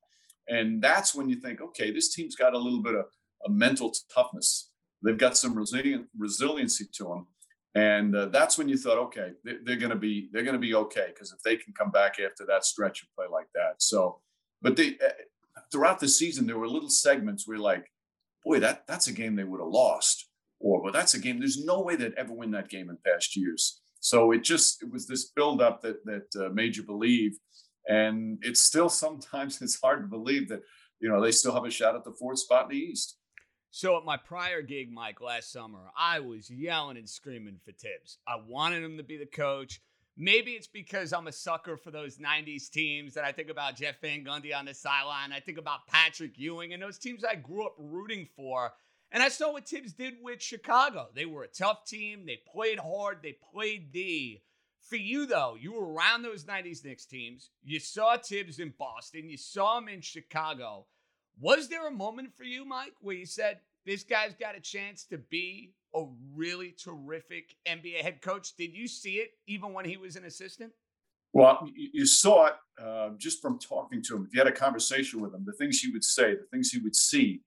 And 0.49 0.83
that's 0.83 1.15
when 1.15 1.31
you 1.31 1.37
think, 1.37 1.63
okay, 1.63 1.91
this 1.91 2.15
team's 2.15 2.37
got 2.37 2.53
a 2.53 2.59
little 2.59 2.83
bit 2.83 2.95
of 2.95 3.07
a 3.47 3.51
mental 3.51 3.93
toughness. 4.15 4.71
They've 5.03 5.17
got 5.17 5.37
some 5.37 5.55
resilient 5.55 6.07
resiliency 6.19 6.87
to 6.95 7.05
them. 7.05 7.27
And 7.75 8.15
uh, 8.15 8.27
that's 8.27 8.57
when 8.57 8.69
you 8.69 8.77
thought, 8.77 8.99
okay, 8.99 9.33
they're, 9.43 9.59
they're 9.65 9.77
going 9.77 9.91
to 9.91 9.97
be 9.97 10.29
they're 10.33 10.45
going 10.45 10.55
to 10.55 10.61
be 10.61 10.75
okay 10.75 11.07
because 11.09 11.33
if 11.33 11.43
they 11.43 11.57
can 11.57 11.73
come 11.77 11.91
back 11.91 12.21
after 12.21 12.47
that 12.47 12.65
stretch 12.65 13.03
and 13.03 13.09
play 13.17 13.27
like 13.31 13.49
that. 13.55 13.83
So, 13.83 14.21
but 14.63 14.77
they 14.77 14.91
uh, 15.05 15.11
throughout 15.73 15.99
the 15.99 16.09
season 16.09 16.47
there 16.47 16.59
were 16.59 16.69
little 16.69 16.91
segments 16.91 17.49
where 17.49 17.59
like, 17.59 17.91
boy, 18.45 18.61
that 18.61 18.87
that's 18.87 19.09
a 19.09 19.13
game 19.13 19.35
they 19.35 19.45
would 19.45 19.61
have 19.61 19.69
lost, 19.69 20.29
or 20.61 20.83
well, 20.83 20.93
that's 20.93 21.15
a 21.15 21.19
game. 21.19 21.41
There's 21.41 21.65
no 21.65 21.83
way 21.83 21.97
they'd 21.97 22.15
ever 22.15 22.33
win 22.33 22.53
that 22.53 22.69
game 22.69 22.91
in 22.91 22.99
past 23.05 23.37
years. 23.37 23.81
So 23.99 24.31
it 24.31 24.45
just 24.45 24.81
it 24.81 24.93
was 24.93 25.09
this 25.09 25.31
build 25.31 25.61
up 25.61 25.83
that 25.83 26.05
that 26.05 26.47
uh, 26.47 26.51
made 26.51 26.77
you 26.77 26.85
believe, 26.85 27.37
and 27.89 28.39
it's 28.43 28.61
still 28.61 28.89
sometimes 29.05 29.61
it's 29.61 29.81
hard 29.81 30.03
to 30.03 30.09
believe 30.09 30.49
that 30.51 30.63
you 31.01 31.09
know 31.09 31.21
they 31.21 31.33
still 31.33 31.55
have 31.55 31.65
a 31.65 31.71
shot 31.71 31.97
at 31.97 32.05
the 32.05 32.15
fourth 32.21 32.39
spot 32.39 32.71
in 32.71 32.79
the 32.79 32.85
East. 32.85 33.17
So 33.77 33.97
at 33.97 34.05
my 34.05 34.17
prior 34.17 34.63
gig, 34.63 34.93
Mike, 34.93 35.21
last 35.21 35.51
summer, 35.51 35.91
I 35.99 36.21
was 36.21 36.49
yelling 36.49 36.97
and 36.97 37.09
screaming 37.09 37.59
for 37.65 37.73
Thibs. 37.73 38.19
I 38.25 38.37
wanted 38.47 38.85
him 38.85 38.99
to 38.99 39.03
be 39.03 39.17
the 39.17 39.27
coach. 39.27 39.83
Maybe 40.17 40.53
it's 40.53 40.69
because 40.69 41.13
I'm 41.13 41.27
a 41.27 41.33
sucker 41.33 41.77
for 41.77 41.91
those 41.91 42.19
90s 42.19 42.71
teams 42.71 43.15
that 43.15 43.25
I 43.25 43.33
think 43.33 43.51
about 43.51 43.75
Jeff 43.75 44.01
Van 44.01 44.25
Gundy 44.25 44.57
on 44.57 44.67
the 44.67 44.75
sideline. 44.75 45.33
I 45.33 45.41
think 45.41 45.59
about 45.59 45.89
Patrick 45.89 46.39
Ewing 46.39 46.73
and 46.73 46.81
those 46.81 46.99
teams 46.99 47.25
I 47.25 47.35
grew 47.35 47.67
up 47.67 47.75
rooting 47.77 48.29
for. 48.37 48.71
And 49.11 49.25
I 49.25 49.29
saw 49.29 49.53
what 49.53 49.67
Thibs 49.67 49.93
did 49.93 50.19
with 50.23 50.41
Chicago. 50.41 51.09
They 51.13 51.27
were 51.27 51.43
a 51.43 51.49
tough 51.49 51.85
team. 51.85 52.27
They 52.27 52.39
played 52.47 52.79
hard. 52.79 53.25
They 53.25 53.37
played 53.53 53.91
D. 53.91 54.45
For 54.89 54.95
you, 54.95 55.27
though, 55.27 55.57
you 55.61 55.73
were 55.73 55.93
around 55.93 56.23
those 56.23 56.45
90s 56.45 56.85
Knicks 56.85 57.07
teams. 57.07 57.51
You 57.65 57.81
saw 57.81 58.19
Thibs 58.19 58.61
in 58.61 58.73
Boston. 58.79 59.29
You 59.29 59.37
saw 59.37 59.79
him 59.79 59.89
in 59.89 60.01
Chicago. 60.01 60.87
Was 61.41 61.69
there 61.69 61.87
a 61.87 61.91
moment 61.91 62.33
for 62.37 62.45
you, 62.45 62.65
Mike, 62.65 62.95
where 63.01 63.17
you 63.17 63.27
said, 63.27 63.59
this 63.87 64.03
guy's 64.03 64.35
got 64.35 64.57
a 64.57 64.61
chance 64.61 65.05
to 65.07 65.19
be 65.19 65.73
a 65.95 66.05
really 66.35 66.75
terrific 66.83 67.55
NBA 67.69 68.03
head 68.03 68.23
coach. 68.23 68.55
Did 68.57 68.75
you 68.75 68.89
see 68.89 69.17
it 69.17 69.31
even 69.47 69.73
when 69.73 69.85
he 69.85 69.97
was 69.97 70.17
an 70.17 70.25
assistant? 70.25 70.73
Well, 71.33 71.69
you 71.75 72.07
saw 72.07 72.47
it 72.47 72.55
uh, 72.81 73.11
just 73.19 73.43
from 73.43 73.59
talking 73.59 74.01
to 74.03 74.17
him. 74.17 74.25
If 74.27 74.35
you 74.35 74.41
had 74.41 74.47
a 74.47 74.53
conversation 74.53 75.21
with 75.21 75.35
him, 75.35 75.45
the 75.45 75.53
things 75.53 75.81
he 75.81 75.91
would 75.91 76.05
say, 76.05 76.35
the 76.35 76.47
things 76.53 76.71
he 76.71 76.79
would 76.79 76.95
see 76.95 77.43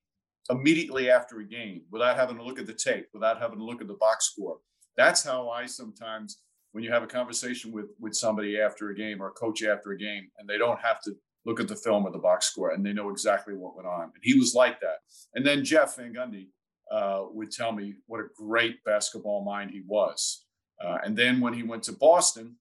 immediately 0.49 1.09
after 1.09 1.39
a 1.39 1.45
game 1.45 1.83
without 1.89 2.17
having 2.17 2.35
to 2.37 2.43
look 2.43 2.59
at 2.59 2.67
the 2.67 2.73
tape, 2.73 3.07
without 3.13 3.39
having 3.39 3.59
to 3.59 3.63
look 3.63 3.81
at 3.81 3.87
the 3.87 3.93
box 3.93 4.25
score. 4.25 4.57
That's 4.97 5.23
how 5.23 5.49
I 5.49 5.65
sometimes, 5.65 6.41
when 6.73 6.83
you 6.83 6.91
have 6.91 7.03
a 7.03 7.07
conversation 7.07 7.71
with 7.71 7.85
with 7.99 8.13
somebody 8.13 8.59
after 8.59 8.89
a 8.89 8.95
game 8.95 9.21
or 9.21 9.27
a 9.27 9.31
coach 9.31 9.63
after 9.63 9.91
a 9.91 9.97
game, 9.97 10.27
and 10.37 10.49
they 10.49 10.57
don't 10.57 10.79
have 10.81 11.01
to 11.03 11.13
look 11.47 11.59
at 11.59 11.67
the 11.67 11.75
film 11.75 12.05
or 12.05 12.11
the 12.11 12.19
box 12.19 12.45
score, 12.45 12.71
and 12.71 12.85
they 12.85 12.93
know 12.93 13.09
exactly 13.09 13.55
what 13.55 13.75
went 13.75 13.87
on. 13.87 14.03
And 14.03 14.21
he 14.21 14.37
was 14.37 14.53
like 14.53 14.79
that. 14.81 14.97
And 15.33 15.43
then 15.43 15.63
Jeff 15.63 15.95
Van 15.95 16.13
Gundy, 16.13 16.49
uh, 16.91 17.25
would 17.31 17.51
tell 17.51 17.71
me 17.71 17.95
what 18.05 18.19
a 18.19 18.27
great 18.37 18.83
basketball 18.83 19.43
mind 19.43 19.71
he 19.71 19.81
was. 19.85 20.45
Uh, 20.83 20.97
and 21.03 21.17
then 21.17 21.39
when 21.39 21.53
he 21.53 21.63
went 21.63 21.83
to 21.83 21.91
Boston, 21.91 22.55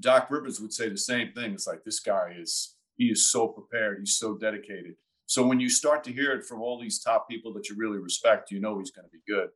Doc 0.00 0.30
Rivers 0.30 0.60
would 0.60 0.72
say 0.72 0.88
the 0.88 0.96
same 0.96 1.32
thing. 1.32 1.52
It's 1.52 1.66
like 1.66 1.84
this 1.84 2.00
guy 2.00 2.34
is 2.38 2.76
he 2.96 3.06
is 3.06 3.30
so 3.30 3.48
prepared, 3.48 3.98
he's 3.98 4.16
so 4.16 4.36
dedicated. 4.36 4.94
So 5.26 5.46
when 5.46 5.60
you 5.60 5.68
start 5.68 6.04
to 6.04 6.12
hear 6.12 6.32
it 6.32 6.44
from 6.44 6.60
all 6.60 6.80
these 6.80 7.00
top 7.00 7.28
people 7.28 7.52
that 7.54 7.68
you 7.68 7.76
really 7.76 7.98
respect, 7.98 8.50
you 8.50 8.60
know 8.60 8.78
he's 8.78 8.90
going 8.90 9.06
to 9.06 9.10
be 9.10 9.22
good. 9.26 9.48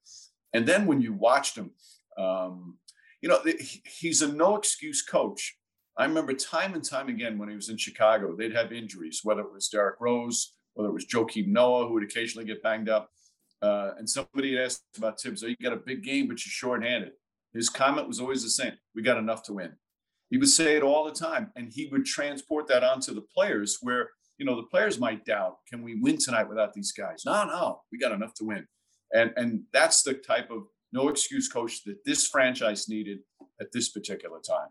And 0.52 0.66
then 0.66 0.86
when 0.86 1.00
you 1.00 1.12
watched 1.12 1.56
him, 1.56 1.70
um, 2.16 2.78
you 3.20 3.28
know 3.28 3.38
he's 3.84 4.22
a 4.22 4.32
no 4.32 4.56
excuse 4.56 5.02
coach. 5.02 5.55
I 5.98 6.04
remember 6.04 6.34
time 6.34 6.74
and 6.74 6.84
time 6.84 7.08
again 7.08 7.38
when 7.38 7.48
he 7.48 7.54
was 7.54 7.68
in 7.68 7.76
Chicago, 7.78 8.36
they'd 8.36 8.54
have 8.54 8.72
injuries, 8.72 9.20
whether 9.22 9.40
it 9.40 9.52
was 9.52 9.68
Derrick 9.68 9.96
Rose, 9.98 10.54
whether 10.74 10.90
it 10.90 10.94
was 10.94 11.06
Joakim 11.06 11.48
Noah, 11.48 11.86
who 11.86 11.94
would 11.94 12.02
occasionally 12.02 12.46
get 12.46 12.62
banged 12.62 12.88
up. 12.88 13.10
Uh, 13.62 13.92
and 13.98 14.08
somebody 14.08 14.54
had 14.54 14.66
asked 14.66 14.82
about 14.98 15.18
Thibs, 15.18 15.42
oh, 15.42 15.46
you 15.46 15.56
got 15.62 15.72
a 15.72 15.76
big 15.76 16.02
game, 16.02 16.28
but 16.28 16.44
you're 16.44 16.50
short-handed. 16.50 17.12
His 17.54 17.70
comment 17.70 18.06
was 18.06 18.20
always 18.20 18.42
the 18.42 18.50
same: 18.50 18.74
"We 18.94 19.02
got 19.02 19.16
enough 19.16 19.42
to 19.44 19.54
win." 19.54 19.72
He 20.28 20.36
would 20.36 20.48
say 20.48 20.76
it 20.76 20.82
all 20.82 21.04
the 21.04 21.12
time, 21.12 21.52
and 21.56 21.72
he 21.72 21.86
would 21.86 22.04
transport 22.04 22.66
that 22.68 22.84
onto 22.84 23.14
the 23.14 23.22
players, 23.34 23.78
where 23.80 24.10
you 24.36 24.44
know 24.44 24.56
the 24.56 24.66
players 24.66 25.00
might 25.00 25.24
doubt, 25.24 25.56
"Can 25.66 25.82
we 25.82 25.98
win 25.98 26.18
tonight 26.18 26.48
without 26.48 26.74
these 26.74 26.92
guys?" 26.92 27.22
No, 27.24 27.44
no, 27.44 27.82
we 27.90 27.98
got 27.98 28.12
enough 28.12 28.34
to 28.34 28.44
win, 28.44 28.66
and 29.14 29.32
and 29.36 29.62
that's 29.72 30.02
the 30.02 30.14
type 30.14 30.50
of 30.50 30.64
no 30.92 31.08
excuse 31.08 31.48
coach 31.48 31.82
that 31.84 32.04
this 32.04 32.28
franchise 32.28 32.88
needed 32.88 33.20
at 33.58 33.72
this 33.72 33.88
particular 33.88 34.40
time. 34.40 34.68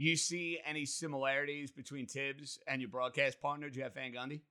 You 0.00 0.14
see 0.14 0.60
any 0.64 0.86
similarities 0.86 1.72
between 1.72 2.06
Thibs 2.06 2.60
and 2.68 2.80
your 2.80 2.88
broadcast 2.88 3.42
partner 3.42 3.68
Jeff 3.68 3.94
Van 3.94 4.12
Gundy? 4.12 4.42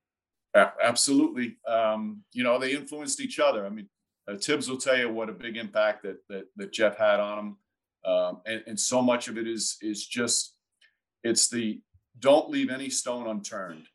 absolutely. 0.84 1.56
Um, 1.66 2.24
you 2.34 2.44
know, 2.44 2.60
they 2.60 2.74
influenced 2.74 3.22
each 3.22 3.40
other. 3.40 3.66
I 3.66 3.70
mean, 3.70 3.88
uh, 4.28 4.36
Thibs 4.36 4.70
will 4.70 4.78
tell 4.78 4.98
you 4.98 5.10
what 5.10 5.30
a 5.30 5.34
big 5.34 5.56
impact 5.56 6.04
that 6.04 6.18
that, 6.28 6.48
that 6.58 6.74
Jeff 6.74 6.98
had 6.98 7.22
on 7.22 7.40
him, 7.40 7.58
um, 8.06 8.42
and, 8.46 8.62
and 8.68 8.80
so 8.80 9.02
much 9.02 9.30
of 9.30 9.38
it 9.38 9.48
is 9.48 9.78
is 9.82 10.06
just 10.06 10.56
it's 11.24 11.50
the 11.50 11.82
don't 12.20 12.50
leave 12.50 12.70
any 12.70 12.90
stone 12.90 13.28
unturned, 13.28 13.88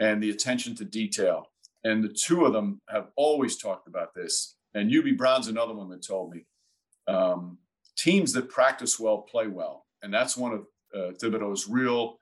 and 0.00 0.20
the 0.20 0.30
attention 0.30 0.74
to 0.76 0.84
detail. 0.84 1.50
And 1.84 2.02
the 2.02 2.08
two 2.12 2.44
of 2.46 2.52
them 2.52 2.80
have 2.88 3.10
always 3.14 3.56
talked 3.56 3.86
about 3.86 4.12
this. 4.12 4.56
And 4.74 4.90
Hubie 4.90 5.16
Brown's 5.16 5.46
another 5.46 5.72
one 5.72 5.88
that 5.90 6.02
told 6.02 6.34
me 6.34 6.46
um, 7.06 7.58
teams 7.96 8.32
that 8.32 8.48
practice 8.48 8.98
well 8.98 9.18
play 9.18 9.46
well, 9.46 9.86
and 10.02 10.12
that's 10.12 10.36
one 10.36 10.52
of 10.52 10.66
uh, 10.96 11.12
Thibodeau's 11.12 11.68
real 11.68 12.18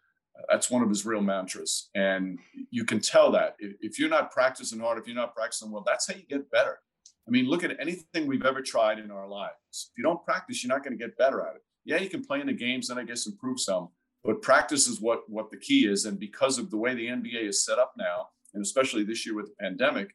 that's 0.49 0.71
one 0.71 0.83
of 0.83 0.89
his 0.89 1.07
real 1.07 1.21
mantras. 1.21 1.91
And 1.95 2.39
you 2.71 2.85
can 2.85 3.01
tell 3.01 3.31
that 3.33 3.57
if, 3.59 3.99
you're 3.99 4.09
not 4.09 4.31
practicing 4.31 4.81
hard, 4.81 4.99
if 4.99 5.07
you're 5.07 5.17
not 5.17 5.35
practicing 5.35 5.71
well, 5.71 5.85
that's 5.87 6.09
how 6.09 6.15
you 6.15 6.25
get 6.29 6.51
better. 6.51 6.81
I 7.27 7.31
mean, 7.31 7.47
look 7.47 7.65
at 7.65 7.79
anything 7.81 8.27
we've 8.27 8.45
ever 8.45 8.61
tried 8.61 8.99
in 8.99 9.11
our 9.11 9.29
lives. 9.29 9.55
If 9.73 9.97
you 9.97 10.05
don't 10.05 10.25
practice, 10.25 10.63
you're 10.63 10.75
not 10.75 10.85
going 10.85 10.97
to 10.97 11.03
get 11.03 11.17
better 11.17 11.41
at 11.43 11.57
it. 11.57 11.63
Yeah, 11.85 11.99
you 11.99 12.11
can 12.11 12.25
play 12.25 12.41
in 12.41 12.47
the 12.47 12.53
games 12.53 12.91
and 12.91 12.99
I 12.99 13.05
guess 13.05 13.27
improve 13.27 13.61
some, 13.61 13.89
but 14.23 14.43
practice 14.43 14.87
is 14.87 15.01
what 15.01 15.29
what 15.29 15.51
the 15.51 15.57
key 15.57 15.87
is. 15.87 16.07
And 16.07 16.19
because 16.19 16.59
of 16.59 16.71
the 16.71 16.79
way 16.79 16.95
the 16.95 17.07
NBA 17.07 17.49
is 17.49 17.65
set 17.65 17.79
up 17.79 17.93
now, 17.97 18.29
and 18.55 18.63
especially 18.63 19.05
this 19.05 19.27
year 19.27 19.35
with 19.35 19.47
the 19.47 19.55
pandemic, 19.61 20.15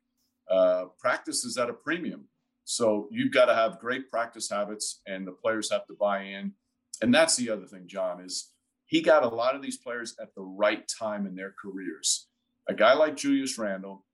uh, 0.50 0.86
practice 1.00 1.44
is 1.46 1.58
at 1.58 1.70
a 1.70 1.74
premium. 1.74 2.26
So 2.66 3.08
you've 3.12 3.34
got 3.34 3.46
to 3.46 3.56
have 3.56 3.80
great 3.80 4.10
practice 4.10 4.50
habits, 4.50 5.02
and 5.08 5.28
the 5.28 5.32
players 5.32 5.72
have 5.72 5.86
to 5.88 5.94
buy 6.00 6.24
in. 6.24 6.54
And 7.02 7.14
that's 7.14 7.36
the 7.36 7.50
other 7.50 7.66
thing, 7.66 7.88
John, 7.88 8.22
is 8.22 8.52
he 8.86 9.02
got 9.02 9.24
a 9.24 9.30
lot 9.30 9.56
of 9.56 9.62
these 9.62 9.78
players 9.78 10.16
at 10.22 10.34
the 10.36 10.42
right 10.42 10.88
time 10.88 11.26
in 11.26 11.36
their 11.36 11.54
careers. 11.62 12.28
A 12.68 12.74
guy 12.74 12.94
like 12.94 13.16
Julius 13.16 13.58
Randle, 13.58 14.06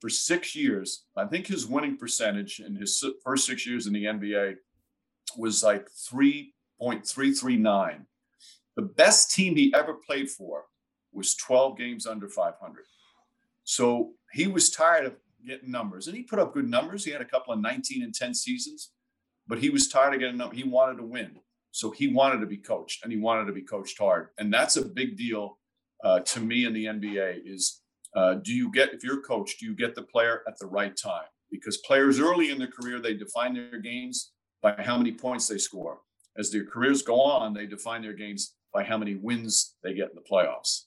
for 0.00 0.08
six 0.08 0.56
years, 0.56 1.04
I 1.16 1.26
think 1.26 1.46
his 1.46 1.66
winning 1.66 1.98
percentage 1.98 2.60
in 2.60 2.74
his 2.74 3.04
first 3.22 3.46
six 3.46 3.66
years 3.66 3.86
in 3.86 3.92
the 3.92 4.04
NBA 4.04 4.56
was 5.36 5.62
like 5.62 5.88
3.339. 5.90 8.06
The 8.76 8.82
best 8.82 9.34
team 9.34 9.56
he 9.56 9.74
ever 9.74 9.94
played 9.94 10.30
for 10.30 10.64
was 11.12 11.34
12 11.34 11.76
games 11.76 12.06
under 12.06 12.28
500. 12.28 12.84
So 13.64 14.12
he 14.32 14.46
was 14.46 14.70
tired 14.70 15.06
of 15.06 15.16
getting 15.46 15.70
numbers, 15.70 16.06
and 16.06 16.16
he 16.16 16.22
put 16.22 16.38
up 16.38 16.54
good 16.54 16.68
numbers. 16.68 17.04
He 17.04 17.10
had 17.10 17.20
a 17.20 17.26
couple 17.26 17.52
of 17.52 17.60
19 17.60 18.02
and 18.02 18.14
10 18.14 18.34
seasons, 18.34 18.92
but 19.46 19.58
he 19.58 19.70
was 19.70 19.88
tired 19.88 20.14
of 20.14 20.20
getting 20.20 20.38
them. 20.38 20.52
He 20.52 20.64
wanted 20.64 20.96
to 20.96 21.04
win. 21.04 21.36
So 21.72 21.90
he 21.90 22.08
wanted 22.08 22.40
to 22.40 22.46
be 22.46 22.56
coached, 22.56 23.04
and 23.04 23.12
he 23.12 23.18
wanted 23.18 23.46
to 23.46 23.52
be 23.52 23.62
coached 23.62 23.98
hard. 23.98 24.28
And 24.38 24.52
that's 24.52 24.76
a 24.76 24.84
big 24.84 25.16
deal 25.16 25.58
uh, 26.02 26.20
to 26.20 26.40
me 26.40 26.64
in 26.64 26.72
the 26.72 26.86
NBA 26.86 27.40
is 27.44 27.82
uh, 28.14 28.34
do 28.34 28.52
you 28.52 28.72
get, 28.72 28.92
if 28.92 29.04
you're 29.04 29.20
a 29.20 29.22
coach, 29.22 29.58
do 29.58 29.66
you 29.66 29.74
get 29.74 29.94
the 29.94 30.02
player 30.02 30.42
at 30.48 30.58
the 30.58 30.66
right 30.66 30.96
time? 30.96 31.26
Because 31.50 31.78
players 31.78 32.18
early 32.18 32.50
in 32.50 32.58
their 32.58 32.70
career, 32.70 33.00
they 33.00 33.14
define 33.14 33.54
their 33.54 33.80
games 33.80 34.32
by 34.62 34.74
how 34.78 34.96
many 34.96 35.12
points 35.12 35.46
they 35.46 35.58
score. 35.58 35.98
As 36.36 36.50
their 36.50 36.64
careers 36.64 37.02
go 37.02 37.20
on, 37.20 37.54
they 37.54 37.66
define 37.66 38.02
their 38.02 38.12
games 38.12 38.54
by 38.72 38.84
how 38.84 38.98
many 38.98 39.16
wins 39.16 39.76
they 39.82 39.94
get 39.94 40.10
in 40.10 40.16
the 40.16 40.22
playoffs. 40.22 40.84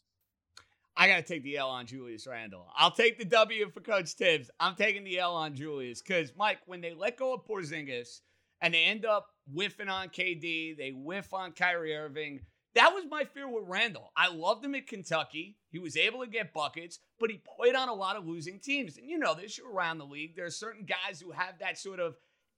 I 0.95 1.07
got 1.07 1.17
to 1.17 1.23
take 1.23 1.43
the 1.43 1.57
L 1.57 1.69
on 1.69 1.85
Julius 1.85 2.27
Randle. 2.27 2.67
I'll 2.75 2.91
take 2.91 3.17
the 3.17 3.25
W 3.25 3.69
for 3.71 3.81
Coach 3.81 4.11
Thibs. 4.11 4.51
I'm 4.59 4.75
taking 4.75 5.03
the 5.03 5.19
L 5.19 5.35
on 5.35 5.55
Julius 5.55 6.01
because, 6.01 6.31
Mike, 6.37 6.59
when 6.65 6.81
they 6.81 6.93
let 6.93 7.17
go 7.17 7.33
of 7.33 7.45
Porzingis 7.45 8.19
and 8.61 8.73
they 8.73 8.83
end 8.83 9.05
up 9.05 9.27
whiffing 9.51 9.89
on 9.89 10.09
KD, 10.09 10.77
they 10.77 10.91
whiff 10.91 11.33
on 11.33 11.51
Kyrie 11.51 11.95
Irving. 11.95 12.41
That 12.75 12.93
was 12.93 13.05
my 13.09 13.23
fear 13.23 13.47
with 13.47 13.65
Randle. 13.67 14.11
I 14.17 14.33
loved 14.33 14.65
him 14.65 14.73
at 14.73 14.87
Kentucky. 14.87 15.57
He 15.69 15.77
was 15.77 15.95
able 15.95 16.21
to 16.21 16.27
get 16.27 16.53
buckets, 16.53 16.99
but 17.19 17.29
he 17.29 17.41
played 17.55 17.75
on 17.75 17.87
a 17.87 17.93
lot 17.93 18.15
of 18.15 18.25
losing 18.25 18.59
teams. 18.59 18.97
And 18.97 19.07
you 19.07 19.19
know 19.19 19.35
this, 19.35 19.57
you're 19.57 19.71
around 19.71 19.99
the 19.99 20.05
league. 20.05 20.35
There 20.35 20.45
are 20.45 20.51
certain 20.51 20.85
guys 20.85 21.21
who 21.21 21.31
have 21.31 21.59
that 21.59 21.77
sort 21.77 21.99
of 21.99 22.15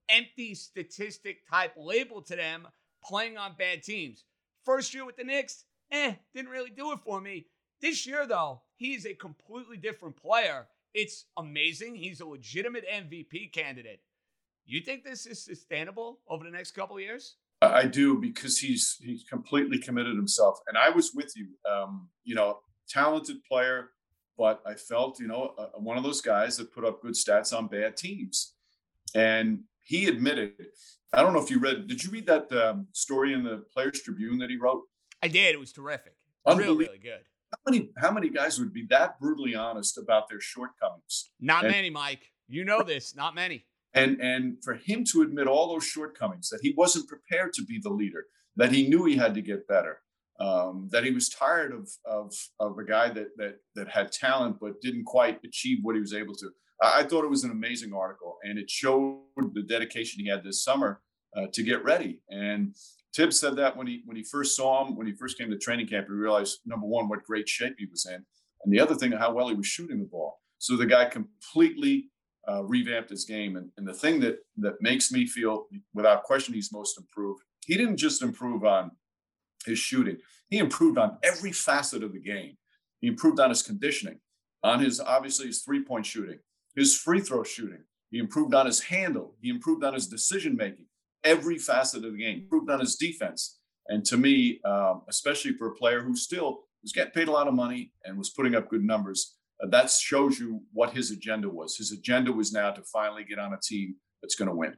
empty 0.08 0.56
statistic 0.56 1.48
type 1.50 1.74
label 1.78 2.22
to 2.22 2.36
them 2.36 2.68
playing 3.04 3.38
on 3.38 3.56
bad 3.58 3.84
teams. 3.84 4.24
First 4.64 4.94
year 4.94 5.06
with 5.06 5.18
the 5.18 5.24
Knicks, 5.24 5.66
eh, 5.92 6.14
didn't 6.34 6.52
really 6.52 6.70
do 6.70 6.92
it 6.94 7.00
for 7.04 7.20
me. 7.20 7.48
This 7.82 8.08
year, 8.08 8.26
though, 8.26 8.62
he's 8.78 9.06
a 9.06 9.14
completely 9.14 9.78
different 9.78 10.16
player. 10.16 10.68
It's 10.94 11.26
amazing. 11.38 11.96
He's 11.96 12.22
a 12.22 12.26
legitimate 12.26 12.86
MVP 12.90 13.52
candidate. 13.52 14.00
You 14.66 14.82
think 14.82 15.04
this 15.04 15.26
is 15.26 15.44
sustainable 15.44 16.20
over 16.28 16.44
the 16.44 16.50
next 16.50 16.72
couple 16.72 16.96
of 16.96 17.02
years? 17.02 17.36
I 17.62 17.86
do 17.86 18.20
because 18.20 18.60
he's 18.60 18.98
he's 19.00 19.24
completely 19.24 19.78
committed 19.78 20.16
himself, 20.16 20.60
and 20.68 20.78
I 20.78 20.90
was 20.90 21.14
with 21.14 21.34
you. 21.36 21.48
Um, 21.70 22.10
you 22.24 22.36
know, 22.36 22.60
talented 22.90 23.38
player, 23.44 23.92
but 24.38 24.62
I 24.66 24.74
felt 24.74 25.20
you 25.20 25.28
know 25.28 25.54
uh, 25.58 25.68
one 25.78 25.98
of 25.98 26.04
those 26.04 26.22
guys 26.22 26.58
that 26.58 26.74
put 26.74 26.84
up 26.84 27.02
good 27.02 27.14
stats 27.14 27.58
on 27.58 27.68
bad 27.68 27.96
teams, 27.96 28.54
and 29.14 29.62
he 29.84 30.08
admitted. 30.08 30.54
I 31.14 31.22
don't 31.22 31.34
know 31.34 31.42
if 31.42 31.50
you 31.50 31.60
read. 31.60 31.88
Did 31.88 32.04
you 32.04 32.12
read 32.12 32.26
that 32.26 32.52
um, 32.52 32.88
story 32.92 33.34
in 33.34 33.44
the 33.44 33.64
Players 33.74 34.02
Tribune 34.02 34.38
that 34.40 34.50
he 34.50 34.58
wrote? 34.58 34.84
I 35.24 35.28
did. 35.28 35.56
It 35.56 35.60
was 35.60 35.72
terrific. 35.72 36.16
Really, 36.46 36.86
really 36.86 37.00
good. 37.00 37.22
How 37.52 37.72
many 37.72 37.90
how 37.98 38.12
many 38.12 38.30
guys 38.30 38.60
would 38.60 38.74
be 38.74 38.86
that 38.90 39.20
brutally 39.20 39.56
honest 39.56 39.98
about 39.98 40.28
their 40.30 40.42
shortcomings? 40.42 41.32
Not 41.40 41.64
and, 41.64 41.72
many, 41.72 41.90
Mike. 41.90 42.32
You 42.48 42.66
know 42.66 42.84
this. 42.84 43.16
Not 43.16 43.34
many. 43.34 43.66
And 43.96 44.20
and 44.20 44.58
for 44.64 44.76
him 44.76 45.04
to 45.12 45.22
admit 45.22 45.48
all 45.48 45.70
those 45.70 45.86
shortcomings, 45.86 46.50
that 46.50 46.60
he 46.62 46.74
wasn't 46.78 47.08
prepared 47.08 47.54
to 47.54 47.64
be 47.64 47.80
the 47.82 47.90
leader, 47.90 48.26
that 48.58 48.72
he 48.72 48.88
knew 48.88 49.06
he 49.06 49.16
had 49.16 49.34
to 49.36 49.42
get 49.42 49.68
better, 49.68 50.00
um, 50.40 50.90
that 50.92 51.06
he 51.06 51.12
was 51.12 51.30
tired 51.30 51.74
of 51.74 51.90
of 52.06 52.34
of 52.60 52.78
a 52.78 52.84
guy 52.84 53.10
that 53.10 53.30
that 53.38 53.56
that 53.76 53.88
had 53.88 54.12
talent 54.12 54.58
but 54.60 54.82
didn't 54.82 55.06
quite 55.06 55.40
achieve 55.46 55.80
what 55.82 55.96
he 55.96 56.02
was 56.02 56.14
able 56.14 56.36
to. 56.36 56.50
I, 56.82 57.04
thought 57.04 57.24
it 57.24 57.30
was 57.30 57.46
an 57.46 57.52
amazing 57.52 57.94
article, 57.94 58.38
and 58.44 58.60
it 58.60 58.70
showed 58.70 59.22
the 59.54 59.64
dedication 59.64 60.22
he 60.22 60.30
had 60.30 60.44
this 60.44 60.62
summer 60.62 61.02
uh, 61.36 61.48
to 61.54 61.64
get 61.64 61.82
ready. 61.86 62.20
And 62.30 62.76
Thibs 63.16 63.40
said 63.40 63.56
that 63.56 63.78
when 63.78 63.88
he 63.88 64.02
when 64.06 64.18
he 64.18 64.24
first 64.24 64.58
saw 64.58 64.86
him, 64.86 64.98
when 64.98 65.08
he 65.08 65.14
first 65.14 65.38
came 65.38 65.50
to 65.52 65.58
training 65.58 65.88
camp, 65.88 66.08
he 66.08 66.14
realized 66.14 66.60
number 66.66 66.86
one 66.86 67.08
what 67.08 67.24
great 67.24 67.48
shape 67.48 67.76
he 67.78 67.86
was 67.86 68.06
in, 68.06 68.26
and 68.64 68.74
the 68.74 68.82
other 68.82 68.96
thing 68.96 69.14
how 69.14 69.32
well 69.32 69.48
he 69.48 69.56
was 69.56 69.68
shooting 69.68 70.00
the 70.00 70.06
ball. 70.06 70.42
So 70.58 70.76
the 70.76 70.86
guy 70.86 71.06
completely 71.06 72.10
uh, 72.50 72.64
revamped 72.64 73.10
his 73.10 73.26
game. 73.26 73.56
And, 73.56 73.70
and 73.78 73.88
the 73.88 73.94
thing 73.94 74.20
that 74.22 74.40
that 74.58 74.82
makes 74.82 75.12
me 75.12 75.26
feel, 75.26 75.68
without 75.94 76.24
question, 76.24 76.54
he's 76.54 76.72
most 76.72 76.98
improved. 76.98 77.42
He 77.66 77.76
didn't 77.76 77.98
just 77.98 78.22
improve 78.22 78.64
on 78.64 78.92
his 79.66 79.80
shooting; 79.80 80.18
he 80.50 80.58
improved 80.58 80.98
on 80.98 81.18
every 81.24 81.52
facet 81.52 82.04
of 82.04 82.14
the 82.14 82.20
game. 82.20 82.58
He 83.02 83.08
improved 83.08 83.40
on 83.40 83.50
his 83.50 83.62
conditioning, 83.62 84.20
on 84.64 84.80
his 84.80 85.00
obviously 85.00 85.48
his 85.48 85.62
three 85.62 85.84
point 85.84 86.06
shooting, 86.06 86.40
his 86.76 86.98
free 86.98 87.22
throw 87.22 87.44
shooting. 87.44 87.84
He 88.12 88.20
improved 88.20 88.54
on 88.54 88.66
his 88.66 88.82
handle. 88.82 89.36
He 89.42 89.50
improved 89.50 89.84
on 89.84 89.94
his 89.94 90.08
decision 90.08 90.56
making. 90.56 90.86
Every 91.24 91.58
facet 91.58 92.06
of 92.06 92.14
the 92.14 92.20
game. 92.20 92.44
Improved 92.44 92.70
on 92.70 92.80
his 92.80 92.96
defense. 92.96 93.60
And 93.88 94.06
to 94.06 94.18
me, 94.18 94.62
um, 94.64 95.02
especially 95.10 95.54
for 95.54 95.68
a 95.68 95.76
player 95.76 96.02
who 96.02 96.16
still 96.16 96.62
was 96.82 96.92
getting 96.92 97.12
paid 97.12 97.28
a 97.28 97.32
lot 97.32 97.48
of 97.48 97.54
money 97.54 97.92
and 98.04 98.18
was 98.18 98.30
putting 98.30 98.56
up 98.56 98.70
good 98.70 98.84
numbers, 98.84 99.35
Uh, 99.64 99.68
that 99.70 99.90
shows 99.90 100.40
you 100.40 100.62
what 100.74 100.92
his 100.92 101.12
agenda 101.12 101.50
was. 101.50 101.78
His 101.78 101.92
agenda 101.92 102.32
was 102.32 102.52
now 102.52 102.72
to 102.72 102.82
finally 102.82 103.24
get 103.24 103.40
on 103.40 103.54
a 103.54 103.60
team 103.62 103.96
that's 104.22 104.36
going 104.36 104.50
to 104.50 104.56
win. 104.56 104.76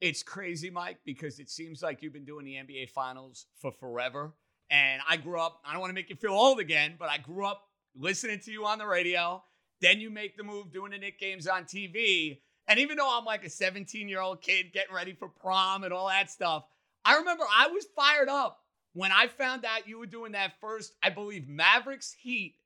It's 0.00 0.22
crazy, 0.22 0.68
Mike, 0.68 0.98
because 1.04 1.38
it 1.38 1.48
seems 1.48 1.82
like 1.82 2.02
you've 2.02 2.12
been 2.12 2.24
doing 2.24 2.44
the 2.44 2.54
NBA 2.54 2.90
Finals 2.90 3.46
for 3.60 3.72
forever. 3.72 4.34
And 4.70 5.00
I 5.08 5.16
grew 5.16 5.40
up, 5.40 5.60
I 5.64 5.72
don't 5.72 5.80
want 5.80 5.90
to 5.90 5.94
make 5.94 6.10
you 6.10 6.16
feel 6.16 6.32
old 6.32 6.60
again, 6.60 6.96
but 6.98 7.08
I 7.08 7.18
grew 7.18 7.46
up 7.46 7.62
listening 7.94 8.40
to 8.40 8.52
you 8.52 8.66
on 8.66 8.78
the 8.78 8.86
radio. 8.86 9.42
Then 9.80 10.00
you 10.00 10.10
make 10.10 10.36
the 10.36 10.42
move 10.42 10.72
doing 10.72 10.90
the 10.90 10.98
Knick 10.98 11.18
games 11.18 11.46
on 11.46 11.64
TV. 11.64 12.40
And 12.68 12.78
even 12.78 12.96
though 12.96 13.16
I'm 13.16 13.24
like 13.24 13.44
a 13.44 13.50
17 13.50 14.08
year 14.08 14.20
old 14.20 14.42
kid 14.42 14.72
getting 14.72 14.94
ready 14.94 15.14
for 15.14 15.28
prom 15.28 15.84
and 15.84 15.92
all 15.92 16.08
that 16.08 16.30
stuff, 16.30 16.64
I 17.04 17.16
remember 17.16 17.44
I 17.44 17.68
was 17.68 17.86
fired 17.94 18.28
up 18.28 18.58
when 18.92 19.12
I 19.12 19.28
found 19.28 19.64
out 19.64 19.88
you 19.88 19.98
were 19.98 20.06
doing 20.06 20.32
that 20.32 20.54
first, 20.60 20.94
I 21.02 21.10
believe, 21.10 21.48
Mavericks 21.48 22.12
Heat 22.12 22.56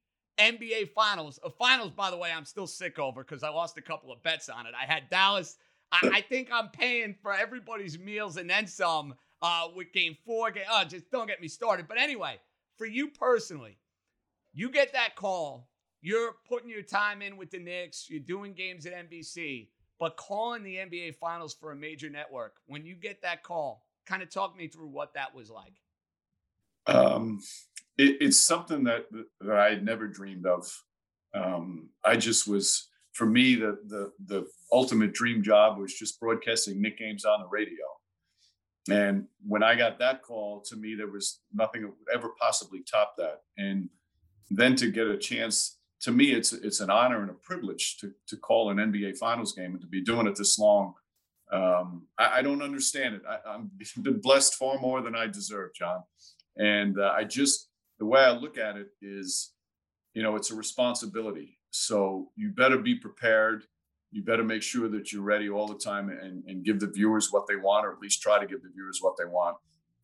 NBA 0.41 0.91
Finals. 0.91 1.39
A 1.45 1.51
finals, 1.51 1.91
by 1.91 2.11
the 2.11 2.17
way, 2.17 2.31
I'm 2.35 2.45
still 2.45 2.67
sick 2.67 2.99
over 2.99 3.23
because 3.23 3.43
I 3.43 3.51
lost 3.51 3.77
a 3.79 3.83
couple 3.83 4.13
of 4.13 4.23
bets 4.23 4.49
on 4.49 4.67
it. 4.67 4.73
I 4.81 4.91
had 4.91 5.11
Dallas. 5.11 5.57
I, 5.93 6.11
I 6.15 6.21
think 6.23 6.49
I'm 6.53 6.69
paying 6.69 7.15
for 7.23 7.33
everybody's 7.33 7.99
meals 7.99 8.37
and 8.37 8.49
then 8.49 8.67
some 8.67 9.15
uh, 9.43 9.69
with 9.75 9.93
game 9.93 10.17
four. 10.25 10.51
Game, 10.51 10.65
oh, 10.71 10.85
just 10.85 11.11
don't 11.11 11.27
get 11.27 11.41
me 11.41 11.49
started. 11.49 11.87
But 11.89 11.99
anyway, 11.99 12.41
for 12.77 12.87
you 12.87 13.09
personally, 13.09 13.79
you 14.53 14.71
get 14.71 14.93
that 14.93 15.17
call. 15.17 15.69
You're 16.03 16.37
putting 16.49 16.71
your 16.71 16.83
time 16.83 17.21
in 17.21 17.37
with 17.37 17.51
the 17.51 17.59
Knicks. 17.59 18.09
You're 18.09 18.21
doing 18.21 18.55
games 18.55 18.87
at 18.87 18.95
NBC, 18.95 19.69
but 19.99 20.17
calling 20.17 20.63
the 20.63 20.77
NBA 20.77 21.17
Finals 21.17 21.55
for 21.55 21.73
a 21.73 21.77
major 21.77 22.09
network. 22.09 22.55
When 22.67 22.87
you 22.87 22.95
get 22.95 23.21
that 23.23 23.43
call, 23.43 23.85
kind 24.07 24.23
of 24.23 24.31
talk 24.31 24.57
me 24.57 24.67
through 24.67 24.89
what 24.89 25.15
that 25.15 25.35
was 25.35 25.51
like. 25.51 25.75
Um, 26.87 27.41
it, 27.99 28.17
it's 28.21 28.41
something 28.41 28.85
that 28.85 29.07
that 29.41 29.57
I 29.57 29.71
had 29.71 29.85
never 29.85 30.07
dreamed 30.07 30.47
of. 30.47 30.71
Um, 31.35 31.91
I 32.05 32.17
just 32.17 32.47
was 32.47 32.89
for 33.13 33.27
me 33.27 33.55
the 33.55 33.79
the 33.87 34.13
the 34.27 34.47
ultimate 34.73 35.13
dream 35.13 35.43
job 35.43 35.79
was 35.79 35.95
just 35.95 36.21
broadcasting 36.21 36.81
Knick 36.81 36.99
games 36.99 37.25
on 37.25 37.41
the 37.41 37.49
radio. 37.49 37.85
And 38.91 39.27
when 39.47 39.63
I 39.63 39.75
got 39.77 39.99
that 39.99 40.23
call, 40.23 40.63
to 40.63 40.77
me 40.77 40.95
there 40.95 41.11
was 41.11 41.41
nothing 41.53 41.83
that 41.83 41.89
would 41.89 42.15
ever 42.15 42.31
possibly 42.41 42.83
top 42.91 43.15
that. 43.19 43.43
And 43.59 43.89
then 44.51 44.75
to 44.77 44.91
get 44.91 45.07
a 45.07 45.19
chance, 45.19 45.79
to 46.01 46.11
me 46.11 46.33
it's 46.33 46.53
it's 46.53 46.81
an 46.81 46.91
honor 46.91 47.21
and 47.21 47.31
a 47.31 47.35
privilege 47.35 47.99
to 47.99 48.13
to 48.29 48.37
call 48.37 48.71
an 48.71 48.79
NBA 48.79 49.19
Finals 49.19 49.53
game 49.53 49.73
and 49.73 49.81
to 49.81 49.87
be 49.87 50.01
doing 50.01 50.27
it 50.27 50.37
this 50.37 50.59
long. 50.59 50.95
Um, 51.53 52.07
I, 52.17 52.39
I, 52.39 52.43
don't 52.43 52.63
understand 52.63 53.17
it. 53.17 53.23
I, 53.29 53.39
I've 53.45 54.03
been 54.05 54.21
blessed 54.21 54.55
far 54.55 54.79
more 54.79 55.03
than 55.03 55.17
I 55.17 55.27
deserve, 55.27 55.75
John. 55.75 56.05
And 56.57 56.99
uh, 56.99 57.13
I 57.17 57.25
just 57.25 57.70
the 58.01 58.07
way 58.07 58.21
I 58.21 58.33
look 58.33 58.59
at 58.59 58.77
it 58.77 58.89
is, 59.01 59.53
you 60.15 60.23
know, 60.23 60.35
it's 60.35 60.51
a 60.51 60.57
responsibility. 60.57 61.59
So 61.71 62.31
you 62.35 62.49
better 62.49 62.79
be 62.79 62.97
prepared. 62.97 63.65
You 64.11 64.25
better 64.25 64.43
make 64.43 64.63
sure 64.63 64.89
that 64.89 65.13
you're 65.13 65.23
ready 65.23 65.49
all 65.49 65.69
the 65.69 65.79
time 65.79 66.09
and, 66.09 66.43
and 66.47 66.65
give 66.65 66.81
the 66.81 66.89
viewers 66.89 67.31
what 67.31 67.47
they 67.47 67.57
want, 67.57 67.87
or 67.87 67.93
at 67.93 68.01
least 68.01 68.23
try 68.23 68.41
to 68.41 68.47
give 68.47 68.63
the 68.63 68.71
viewers 68.75 68.99
what 69.01 69.17
they 69.17 69.27
want. 69.27 69.57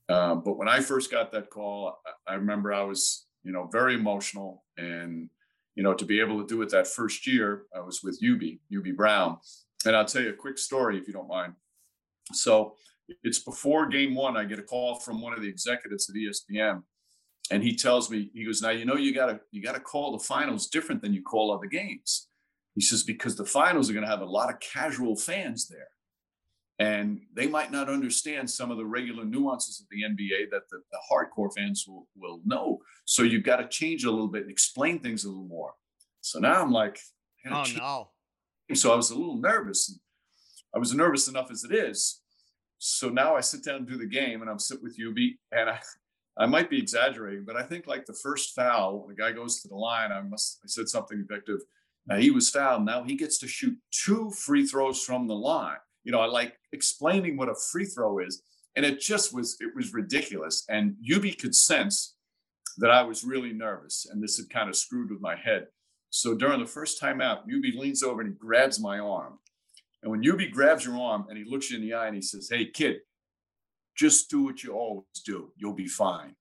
Um, 0.08 0.42
but 0.44 0.56
when 0.56 0.68
I 0.68 0.80
first 0.80 1.10
got 1.10 1.32
that 1.32 1.50
call, 1.50 1.98
I 2.28 2.34
remember 2.34 2.72
I 2.72 2.82
was, 2.82 3.26
you 3.42 3.50
know, 3.50 3.68
very 3.72 3.94
emotional. 3.94 4.62
And, 4.76 5.28
you 5.74 5.82
know, 5.82 5.94
to 5.94 6.04
be 6.04 6.20
able 6.20 6.40
to 6.40 6.46
do 6.46 6.62
it 6.62 6.68
that 6.70 6.86
first 6.86 7.26
year, 7.26 7.64
I 7.74 7.80
was 7.80 8.02
with 8.04 8.20
Hubie, 8.22 8.60
Hubie 8.70 8.94
Brown. 8.94 9.38
And 9.84 9.96
I'll 9.96 10.04
tell 10.04 10.22
you 10.22 10.30
a 10.30 10.34
quick 10.34 10.58
story 10.58 10.98
if 10.98 11.08
you 11.08 11.14
don't 11.14 11.28
mind. 11.28 11.54
So 12.32 12.74
it's 13.24 13.38
before 13.38 13.86
game 13.88 14.14
one. 14.14 14.36
I 14.36 14.44
get 14.44 14.58
a 14.58 14.62
call 14.62 15.00
from 15.00 15.20
one 15.20 15.32
of 15.32 15.40
the 15.40 15.48
executives 15.48 16.08
at 16.08 16.14
ESPN, 16.16 16.82
and 17.50 17.62
he 17.62 17.76
tells 17.76 18.10
me, 18.10 18.30
he 18.34 18.44
goes, 18.44 18.62
"Now 18.62 18.70
you 18.70 18.84
know 18.84 18.96
you 18.96 19.14
gotta 19.14 19.40
you 19.50 19.62
gotta 19.62 19.80
call 19.80 20.12
the 20.12 20.24
finals 20.24 20.68
different 20.68 21.02
than 21.02 21.12
you 21.12 21.22
call 21.22 21.52
other 21.52 21.66
games." 21.66 22.28
He 22.74 22.80
says 22.80 23.02
because 23.02 23.36
the 23.36 23.44
finals 23.44 23.88
are 23.88 23.94
going 23.94 24.04
to 24.04 24.10
have 24.10 24.20
a 24.20 24.26
lot 24.26 24.50
of 24.50 24.60
casual 24.60 25.16
fans 25.16 25.66
there, 25.66 25.88
and 26.78 27.20
they 27.32 27.46
might 27.46 27.72
not 27.72 27.88
understand 27.88 28.50
some 28.50 28.70
of 28.70 28.76
the 28.76 28.84
regular 28.84 29.24
nuances 29.24 29.80
of 29.80 29.86
the 29.90 30.02
NBA 30.02 30.50
that 30.50 30.68
the, 30.70 30.82
the 30.92 30.98
hardcore 31.10 31.50
fans 31.56 31.84
will 31.88 32.06
will 32.16 32.40
know. 32.44 32.78
So 33.06 33.22
you've 33.22 33.44
got 33.44 33.56
to 33.56 33.68
change 33.68 34.04
a 34.04 34.10
little 34.10 34.28
bit 34.28 34.42
and 34.42 34.50
explain 34.50 34.98
things 34.98 35.24
a 35.24 35.28
little 35.28 35.48
more. 35.48 35.72
So 36.20 36.38
now 36.38 36.60
I'm 36.60 36.72
like, 36.72 37.00
oh 37.48 37.64
no. 37.78 38.10
So 38.74 38.92
I 38.92 38.96
was 38.96 39.10
a 39.10 39.16
little 39.16 39.38
nervous. 39.38 39.98
I 40.74 40.78
was 40.78 40.92
nervous 40.92 41.28
enough 41.28 41.50
as 41.50 41.64
it 41.64 41.74
is. 41.74 42.20
So 42.78 43.08
now 43.08 43.36
I 43.36 43.40
sit 43.40 43.64
down 43.64 43.76
and 43.76 43.88
do 43.88 43.96
the 43.96 44.06
game, 44.06 44.42
and 44.42 44.50
I'm 44.50 44.58
sitting 44.58 44.82
with 44.82 44.98
Hubie, 44.98 45.38
and 45.50 45.70
I, 45.70 45.78
I 46.38 46.46
might 46.46 46.68
be 46.68 46.78
exaggerating, 46.78 47.44
but 47.44 47.56
I 47.56 47.62
think 47.62 47.86
like 47.86 48.04
the 48.04 48.12
first 48.12 48.54
foul, 48.54 49.06
the 49.08 49.14
guy 49.14 49.32
goes 49.32 49.62
to 49.62 49.68
the 49.68 49.76
line. 49.76 50.12
I 50.12 50.20
must, 50.20 50.60
I 50.62 50.66
said 50.66 50.88
something 50.88 51.18
effective. 51.18 51.60
Now 52.06 52.16
he 52.16 52.30
was 52.30 52.50
fouled. 52.50 52.84
Now 52.84 53.02
he 53.02 53.16
gets 53.16 53.38
to 53.38 53.48
shoot 53.48 53.76
two 53.90 54.30
free 54.30 54.66
throws 54.66 55.02
from 55.02 55.26
the 55.26 55.34
line. 55.34 55.78
You 56.04 56.12
know, 56.12 56.20
I 56.20 56.26
like 56.26 56.58
explaining 56.72 57.36
what 57.36 57.48
a 57.48 57.54
free 57.54 57.86
throw 57.86 58.18
is, 58.18 58.42
and 58.76 58.84
it 58.84 59.00
just 59.00 59.34
was, 59.34 59.56
it 59.60 59.74
was 59.74 59.92
ridiculous. 59.92 60.64
And 60.68 60.94
Hubie 61.08 61.38
could 61.38 61.54
sense 61.54 62.14
that 62.78 62.90
I 62.90 63.02
was 63.02 63.24
really 63.24 63.52
nervous, 63.52 64.06
and 64.10 64.22
this 64.22 64.36
had 64.36 64.50
kind 64.50 64.68
of 64.68 64.76
screwed 64.76 65.10
with 65.10 65.20
my 65.20 65.34
head. 65.34 65.66
So 66.10 66.34
during 66.34 66.60
the 66.60 66.66
first 66.66 67.00
time 67.00 67.20
out, 67.20 67.48
Hubie 67.48 67.76
leans 67.76 68.02
over 68.02 68.20
and 68.20 68.30
he 68.30 68.36
grabs 68.36 68.78
my 68.78 68.98
arm 68.98 69.38
and 70.06 70.12
when 70.12 70.22
Hubie 70.22 70.52
grabs 70.52 70.84
your 70.84 70.96
arm 70.98 71.26
and 71.28 71.36
he 71.36 71.44
looks 71.44 71.68
you 71.68 71.78
in 71.78 71.82
the 71.82 71.94
eye 71.94 72.06
and 72.06 72.14
he 72.14 72.22
says, 72.22 72.48
Hey, 72.48 72.66
kid, 72.66 72.98
just 73.96 74.30
do 74.30 74.44
what 74.44 74.62
you 74.62 74.72
always 74.72 75.04
do. 75.24 75.52
You'll 75.56 75.74
be 75.74 75.88
fine. 75.88 76.34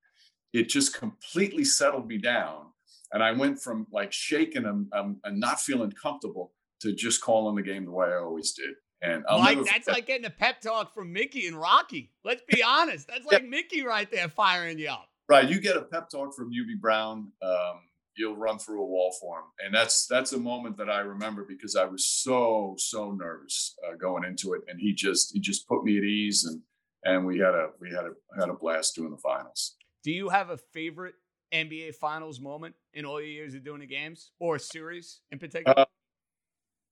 It 0.53 0.69
just 0.69 0.97
completely 0.97 1.63
settled 1.63 2.07
me 2.07 2.17
down. 2.17 2.67
And 3.11 3.23
I 3.23 3.31
went 3.31 3.61
from 3.61 3.87
like 3.91 4.11
shaking 4.11 4.65
and, 4.65 4.87
um, 4.93 5.17
and 5.23 5.39
not 5.39 5.59
feeling 5.59 5.91
comfortable 5.91 6.53
to 6.81 6.93
just 6.93 7.21
calling 7.21 7.55
the 7.55 7.61
game 7.61 7.85
the 7.85 7.91
way 7.91 8.07
I 8.07 8.17
always 8.17 8.51
did. 8.53 8.71
And 9.01 9.23
like 9.29 9.59
that's 9.65 9.87
like 9.87 10.07
getting 10.07 10.25
a 10.25 10.31
pep 10.31 10.61
talk 10.61 10.93
from 10.93 11.13
Mickey 11.13 11.47
and 11.47 11.59
Rocky. 11.59 12.11
Let's 12.23 12.41
be 12.47 12.63
honest. 12.67 13.07
That's 13.07 13.25
like 13.25 13.41
yeah. 13.41 13.47
Mickey 13.47 13.83
right 13.83 14.09
there 14.11 14.29
firing 14.29 14.79
you 14.79 14.89
up. 14.89 15.07
Right. 15.27 15.47
You 15.47 15.59
get 15.59 15.77
a 15.77 15.81
pep 15.81 16.09
talk 16.09 16.33
from 16.35 16.51
Hubie 16.51 16.79
Brown. 16.79 17.31
Um, 17.41 17.81
you'll 18.15 18.35
run 18.35 18.57
through 18.57 18.81
a 18.81 18.85
wall 18.85 19.13
for 19.19 19.39
him. 19.39 19.45
And 19.63 19.73
that's 19.73 20.07
that's 20.07 20.33
a 20.33 20.39
moment 20.39 20.77
that 20.77 20.89
I 20.89 20.99
remember 20.99 21.45
because 21.47 21.75
I 21.75 21.85
was 21.85 22.05
so 22.05 22.75
so 22.77 23.11
nervous 23.11 23.75
uh, 23.87 23.95
going 23.95 24.23
into 24.23 24.53
it, 24.53 24.61
and 24.67 24.79
he 24.79 24.93
just 24.93 25.33
he 25.33 25.39
just 25.39 25.67
put 25.67 25.83
me 25.83 25.97
at 25.97 26.03
ease, 26.03 26.45
and 26.45 26.61
and 27.05 27.25
we 27.25 27.39
had 27.39 27.53
a 27.53 27.69
we 27.79 27.89
had 27.89 28.05
a 28.05 28.39
had 28.39 28.49
a 28.49 28.53
blast 28.53 28.95
doing 28.95 29.11
the 29.11 29.17
finals. 29.17 29.75
Do 30.03 30.11
you 30.11 30.29
have 30.29 30.49
a 30.49 30.57
favorite 30.57 31.15
NBA 31.53 31.95
Finals 31.95 32.39
moment 32.39 32.75
in 32.93 33.05
all 33.05 33.19
your 33.21 33.29
years 33.29 33.53
of 33.53 33.63
doing 33.63 33.79
the 33.79 33.87
games 33.87 34.31
or 34.39 34.59
series 34.59 35.21
in 35.31 35.39
particular? 35.39 35.79
Uh, 35.79 35.85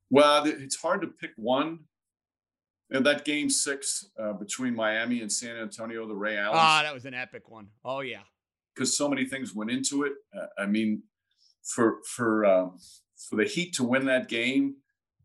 well, 0.10 0.46
it's 0.46 0.76
hard 0.76 1.02
to 1.02 1.08
pick 1.08 1.32
one. 1.36 1.80
And 2.90 3.06
that 3.06 3.26
game 3.26 3.50
six 3.50 4.06
uh, 4.20 4.34
between 4.34 4.76
Miami 4.76 5.22
and 5.22 5.32
San 5.32 5.56
Antonio, 5.58 6.08
the 6.08 6.14
Ray 6.14 6.38
Allen. 6.38 6.58
Ah, 6.60 6.82
that 6.84 6.94
was 6.94 7.06
an 7.06 7.14
epic 7.14 7.50
one. 7.50 7.68
Oh 7.84 8.02
yeah 8.02 8.20
because 8.74 8.98
so 8.98 9.08
many 9.08 9.26
things 9.26 9.54
went 9.54 9.72
into 9.72 10.04
it. 10.04 10.14
Uh, 10.36 10.48
I 10.58 10.66
mean, 10.66 11.04
for 11.64 11.98
for 12.16 12.46
um, 12.46 12.78
for 13.30 13.36
the 13.36 13.46
Heat 13.46 13.74
to 13.76 13.84
win 13.84 14.06
that 14.06 14.28
game, 14.28 14.76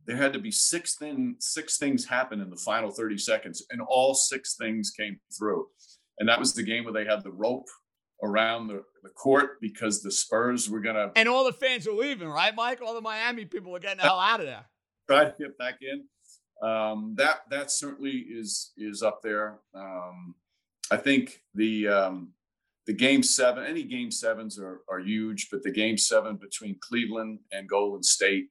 there 0.09 0.17
had 0.17 0.33
to 0.33 0.39
be 0.39 0.51
six 0.51 0.97
thing, 0.97 1.37
six 1.39 1.77
things 1.77 2.07
happen 2.07 2.41
in 2.41 2.49
the 2.49 2.57
final 2.57 2.91
30 2.91 3.19
seconds, 3.19 3.67
and 3.71 3.83
all 3.83 4.15
six 4.15 4.57
things 4.57 4.91
came 4.91 5.21
through. 5.39 5.67
And 6.19 6.27
that 6.31 6.39
was 6.39 6.55
the 6.55 6.63
game 6.63 6.85
where 6.85 6.95
they 6.95 7.05
had 7.05 7.23
the 7.23 7.31
rope 7.31 7.69
around 8.25 8.69
the, 8.69 8.83
the 9.03 9.11
court 9.11 9.61
because 9.61 10.03
the 10.03 10.11
Spurs 10.11 10.69
were 10.71 10.81
gonna 10.81 11.13
and 11.15 11.29
all 11.29 11.45
the 11.45 11.53
fans 11.53 11.87
were 11.87 11.93
leaving, 11.93 12.27
right, 12.27 12.55
Mike? 12.57 12.81
All 12.81 12.95
the 12.95 13.03
Miami 13.03 13.45
people 13.45 13.71
were 13.71 13.81
getting 13.81 13.99
the 13.99 14.05
hell 14.05 14.19
out 14.19 14.41
of 14.41 14.47
there. 14.47 14.65
Try 15.09 15.25
to 15.27 15.35
get 15.39 15.59
back 15.59 15.77
in. 15.83 16.05
Um, 16.67 17.15
that 17.19 17.43
that 17.51 17.71
certainly 17.71 18.13
is 18.13 18.73
is 18.79 19.03
up 19.03 19.21
there. 19.23 19.59
Um, 19.75 20.35
I 20.91 20.97
think 20.97 21.43
the 21.55 21.87
um, 21.87 22.33
the 22.87 22.95
game 22.95 23.23
seven, 23.23 23.65
any 23.65 23.85
game 23.85 24.11
sevens 24.11 24.59
are, 24.59 24.81
are 24.91 25.01
huge, 25.01 25.51
but 25.53 25.63
the 25.63 25.71
game 25.71 25.99
seven 25.99 26.37
between 26.37 26.79
Cleveland 26.81 27.41
and 27.53 27.69
Golden 27.69 28.03
State, 28.03 28.49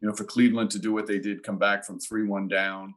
you 0.00 0.08
know, 0.08 0.14
for 0.14 0.24
Cleveland 0.24 0.70
to 0.70 0.78
do 0.78 0.92
what 0.92 1.06
they 1.06 1.18
did, 1.18 1.42
come 1.42 1.58
back 1.58 1.84
from 1.84 1.98
3 1.98 2.26
1 2.26 2.48
down 2.48 2.94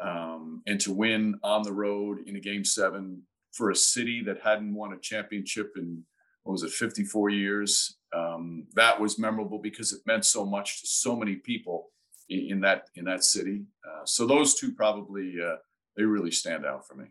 um, 0.00 0.62
and 0.66 0.80
to 0.80 0.92
win 0.92 1.38
on 1.42 1.62
the 1.62 1.72
road 1.72 2.18
in 2.26 2.36
a 2.36 2.40
game 2.40 2.64
seven 2.64 3.22
for 3.52 3.70
a 3.70 3.76
city 3.76 4.22
that 4.24 4.40
hadn't 4.42 4.74
won 4.74 4.92
a 4.92 4.98
championship 4.98 5.72
in, 5.76 6.02
what 6.42 6.52
was 6.52 6.62
it, 6.62 6.70
54 6.70 7.30
years. 7.30 7.96
Um, 8.14 8.66
that 8.74 9.00
was 9.00 9.18
memorable 9.18 9.58
because 9.58 9.92
it 9.92 10.00
meant 10.06 10.24
so 10.24 10.44
much 10.44 10.82
to 10.82 10.86
so 10.86 11.16
many 11.16 11.36
people 11.36 11.90
in, 12.28 12.50
in 12.50 12.60
that 12.60 12.88
in 12.94 13.04
that 13.06 13.24
city. 13.24 13.64
Uh, 13.86 14.04
so 14.04 14.26
those 14.26 14.54
two 14.54 14.72
probably 14.72 15.34
uh, 15.42 15.56
they 15.96 16.04
really 16.04 16.30
stand 16.30 16.64
out 16.66 16.86
for 16.86 16.94
me. 16.94 17.06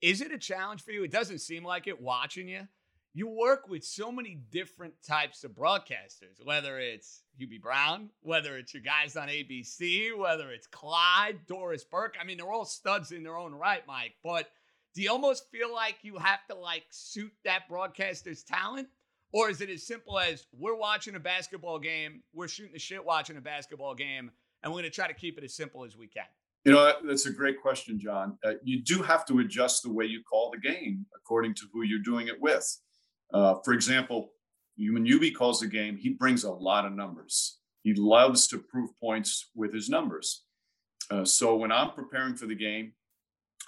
Is 0.00 0.20
it 0.20 0.32
a 0.32 0.38
challenge 0.38 0.82
for 0.82 0.90
you? 0.90 1.04
It 1.04 1.12
doesn't 1.12 1.38
seem 1.40 1.64
like 1.64 1.86
it 1.86 2.00
watching 2.00 2.48
you. 2.48 2.66
You 3.14 3.28
work 3.28 3.68
with 3.68 3.84
so 3.84 4.10
many 4.10 4.38
different 4.50 4.94
types 5.06 5.44
of 5.44 5.50
broadcasters, 5.50 6.42
whether 6.44 6.78
it's 6.78 7.24
Hubie 7.38 7.60
Brown, 7.60 8.08
whether 8.22 8.56
it's 8.56 8.72
your 8.72 8.82
guys 8.82 9.16
on 9.16 9.28
ABC, 9.28 10.16
whether 10.16 10.50
it's 10.50 10.66
Clyde, 10.66 11.40
Doris 11.46 11.84
Burke. 11.84 12.16
I 12.18 12.24
mean, 12.24 12.38
they're 12.38 12.50
all 12.50 12.64
studs 12.64 13.12
in 13.12 13.22
their 13.22 13.36
own 13.36 13.54
right, 13.54 13.82
Mike. 13.86 14.14
But 14.24 14.48
do 14.94 15.02
you 15.02 15.10
almost 15.10 15.50
feel 15.50 15.72
like 15.72 15.96
you 16.02 16.16
have 16.16 16.46
to 16.48 16.54
like 16.54 16.84
suit 16.88 17.32
that 17.44 17.68
broadcaster's 17.68 18.42
talent? 18.42 18.88
Or 19.32 19.50
is 19.50 19.60
it 19.60 19.68
as 19.68 19.86
simple 19.86 20.18
as 20.18 20.46
we're 20.58 20.76
watching 20.76 21.14
a 21.14 21.20
basketball 21.20 21.78
game, 21.78 22.22
we're 22.32 22.48
shooting 22.48 22.72
the 22.72 22.78
shit 22.78 23.04
watching 23.04 23.36
a 23.36 23.40
basketball 23.40 23.94
game, 23.94 24.30
and 24.62 24.72
we're 24.72 24.80
going 24.80 24.90
to 24.90 24.94
try 24.94 25.08
to 25.08 25.14
keep 25.14 25.36
it 25.36 25.44
as 25.44 25.54
simple 25.54 25.84
as 25.84 25.96
we 25.96 26.06
can? 26.06 26.24
You 26.64 26.72
know, 26.72 26.92
that's 27.04 27.26
a 27.26 27.32
great 27.32 27.60
question, 27.60 27.98
John. 27.98 28.38
Uh, 28.44 28.52
you 28.62 28.82
do 28.82 29.02
have 29.02 29.26
to 29.26 29.40
adjust 29.40 29.82
the 29.82 29.92
way 29.92 30.04
you 30.04 30.22
call 30.22 30.50
the 30.50 30.60
game 30.60 31.06
according 31.16 31.54
to 31.54 31.62
who 31.72 31.82
you're 31.82 31.98
doing 31.98 32.28
it 32.28 32.40
with. 32.40 32.78
Uh, 33.32 33.56
for 33.64 33.72
example, 33.72 34.32
when 34.76 35.06
Hubie 35.06 35.34
calls 35.34 35.60
the 35.60 35.66
game, 35.66 35.96
he 35.96 36.10
brings 36.10 36.44
a 36.44 36.50
lot 36.50 36.84
of 36.84 36.92
numbers. 36.92 37.58
He 37.82 37.94
loves 37.94 38.46
to 38.48 38.58
prove 38.58 38.90
points 39.00 39.50
with 39.54 39.72
his 39.72 39.88
numbers. 39.88 40.44
Uh, 41.10 41.24
so 41.24 41.56
when 41.56 41.72
I'm 41.72 41.90
preparing 41.90 42.36
for 42.36 42.46
the 42.46 42.54
game, 42.54 42.92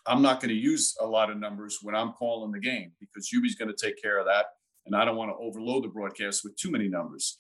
I'm 0.06 0.22
not 0.22 0.40
going 0.40 0.50
to 0.50 0.54
use 0.54 0.94
a 1.00 1.06
lot 1.06 1.30
of 1.30 1.38
numbers 1.38 1.78
when 1.82 1.94
I'm 1.94 2.12
calling 2.12 2.52
the 2.52 2.60
game 2.60 2.92
because 3.00 3.28
Hubie's 3.28 3.54
going 3.54 3.72
to 3.74 3.86
take 3.86 4.00
care 4.00 4.18
of 4.18 4.26
that. 4.26 4.46
And 4.86 4.94
I 4.94 5.04
don't 5.04 5.16
want 5.16 5.30
to 5.30 5.42
overload 5.42 5.84
the 5.84 5.88
broadcast 5.88 6.44
with 6.44 6.56
too 6.56 6.70
many 6.70 6.88
numbers. 6.88 7.38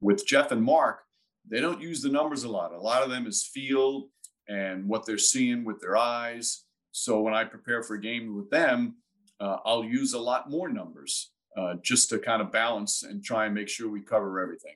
With 0.00 0.26
Jeff 0.26 0.52
and 0.52 0.62
Mark, 0.62 1.00
they 1.48 1.60
don't 1.60 1.80
use 1.80 2.02
the 2.02 2.08
numbers 2.08 2.44
a 2.44 2.48
lot. 2.48 2.72
A 2.72 2.80
lot 2.80 3.02
of 3.02 3.10
them 3.10 3.26
is 3.26 3.44
feel 3.52 4.08
and 4.48 4.88
what 4.88 5.04
they're 5.04 5.18
seeing 5.18 5.64
with 5.64 5.80
their 5.80 5.96
eyes. 5.96 6.64
So 6.92 7.20
when 7.20 7.34
I 7.34 7.44
prepare 7.44 7.82
for 7.82 7.94
a 7.94 8.00
game 8.00 8.36
with 8.36 8.50
them, 8.50 8.96
uh, 9.40 9.56
I'll 9.64 9.84
use 9.84 10.12
a 10.12 10.18
lot 10.18 10.48
more 10.48 10.68
numbers 10.68 11.32
uh, 11.56 11.74
just 11.82 12.08
to 12.10 12.18
kind 12.18 12.42
of 12.42 12.52
balance 12.52 13.02
and 13.02 13.24
try 13.24 13.46
and 13.46 13.54
make 13.54 13.68
sure 13.68 13.88
we 13.88 14.00
cover 14.00 14.40
everything. 14.40 14.74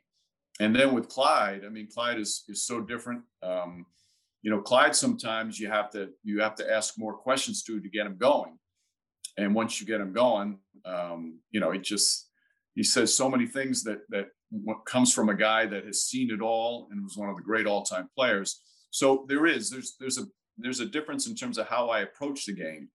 And 0.61 0.75
then 0.75 0.95
with 0.95 1.09
Clyde, 1.09 1.63
I 1.65 1.69
mean, 1.69 1.89
Clyde 1.93 2.19
is 2.19 2.45
is 2.49 2.65
so 2.65 2.81
different. 2.81 3.23
Um, 3.43 3.87
you 4.43 4.51
know, 4.51 4.61
Clyde 4.61 4.95
sometimes 4.95 5.59
you 5.59 5.69
have 5.69 5.91
to 5.91 6.11
you 6.23 6.41
have 6.41 6.55
to 6.57 6.71
ask 6.71 6.99
more 6.99 7.15
questions 7.15 7.63
to 7.65 7.81
to 7.81 7.89
get 7.89 8.07
him 8.07 8.17
going. 8.17 8.59
And 9.37 9.55
once 9.55 9.81
you 9.81 9.87
get 9.87 10.01
him 10.01 10.13
going, 10.13 10.59
um, 10.85 11.39
you 11.51 11.61
know, 11.61 11.71
it 11.71 11.83
just 11.83 12.29
he 12.75 12.83
says 12.83 13.17
so 13.17 13.29
many 13.29 13.47
things 13.47 13.83
that 13.85 14.01
that 14.11 14.29
comes 14.85 15.13
from 15.15 15.29
a 15.29 15.35
guy 15.35 15.67
that 15.67 15.85
has 15.87 16.05
seen 16.05 16.31
it 16.31 16.41
all 16.41 16.89
and 16.91 17.03
was 17.03 17.17
one 17.17 17.29
of 17.29 17.37
the 17.37 17.43
great 17.43 17.67
all-time 17.69 18.09
players 18.17 18.63
so 18.91 19.25
there 19.29 19.47
is 19.47 19.71
there's 19.71 19.97
there's 19.99 20.19
a 20.19 20.25
there's 20.59 20.81
a 20.81 20.87
difference 20.87 21.27
in 21.27 21.35
terms 21.35 21.59
of 21.59 21.69
how 21.69 21.89
I 21.89 22.01
approach 22.01 22.45
the 22.45 22.53
game. 22.53 22.89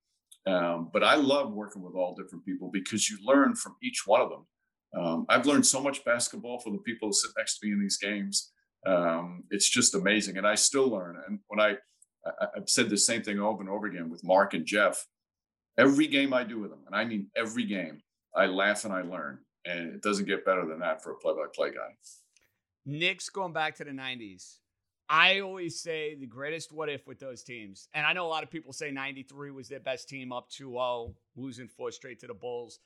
Um, 0.47 0.89
but 0.93 1.03
I 1.03 1.15
love 1.15 1.53
working 1.53 1.81
with 1.81 1.95
all 1.95 2.15
different 2.15 2.45
people 2.45 2.69
because 2.71 3.09
you 3.09 3.17
learn 3.23 3.55
from 3.55 3.75
each 3.81 4.03
one 4.05 4.21
of 4.21 4.29
them. 4.29 4.45
Um, 4.95 5.25
I've 5.27 5.45
learned 5.45 5.65
so 5.65 5.81
much 5.81 6.05
basketball 6.05 6.59
from 6.59 6.73
the 6.73 6.79
people 6.79 7.09
who 7.09 7.13
sit 7.13 7.31
next 7.37 7.59
to 7.59 7.67
me 7.67 7.73
in 7.73 7.81
these 7.81 7.97
games. 7.97 8.51
Um, 8.85 9.43
it's 9.49 9.67
just 9.67 9.95
amazing, 9.95 10.37
and 10.37 10.47
I 10.47 10.55
still 10.55 10.87
learn. 10.87 11.17
And 11.27 11.39
when 11.47 11.59
I, 11.59 11.75
I 12.25 12.47
I've 12.55 12.69
said 12.69 12.89
the 12.89 12.97
same 12.97 13.23
thing 13.23 13.39
over 13.39 13.61
and 13.61 13.69
over 13.69 13.87
again 13.87 14.09
with 14.09 14.23
Mark 14.23 14.53
and 14.53 14.65
Jeff. 14.65 15.05
Every 15.77 16.07
game 16.07 16.33
I 16.33 16.43
do 16.43 16.59
with 16.59 16.69
them, 16.69 16.83
and 16.85 16.95
I 16.95 17.03
mean 17.03 17.27
every 17.35 17.65
game, 17.65 18.01
I 18.33 18.45
laugh 18.45 18.85
and 18.85 18.93
I 18.93 19.01
learn, 19.01 19.39
and 19.65 19.93
it 19.93 20.01
doesn't 20.01 20.25
get 20.25 20.45
better 20.45 20.65
than 20.65 20.79
that 20.79 21.03
for 21.03 21.11
a 21.11 21.15
play-by-play 21.15 21.71
guy. 21.71 21.95
Knicks 22.85 23.27
going 23.27 23.51
back 23.51 23.75
to 23.75 23.83
the 23.83 23.91
'90s 23.91 24.59
I 25.09 25.39
always 25.41 25.79
say 25.79 26.15
the 26.15 26.25
greatest 26.25 26.71
what 26.71 26.89
if 26.89 27.05
with 27.05 27.19
those 27.19 27.43
teams. 27.43 27.87
And 27.93 28.05
I 28.05 28.13
know 28.13 28.25
a 28.25 28.29
lot 28.29 28.43
of 28.43 28.49
people 28.49 28.73
say 28.73 28.91
93 28.91 29.51
was 29.51 29.69
their 29.69 29.79
best 29.79 30.09
team 30.09 30.31
up 30.31 30.49
2 30.49 30.71
0, 30.71 31.15
losing 31.35 31.67
four 31.67 31.91
straight 31.91 32.19
to 32.21 32.27
the 32.27 32.33
Bulls. 32.33 32.79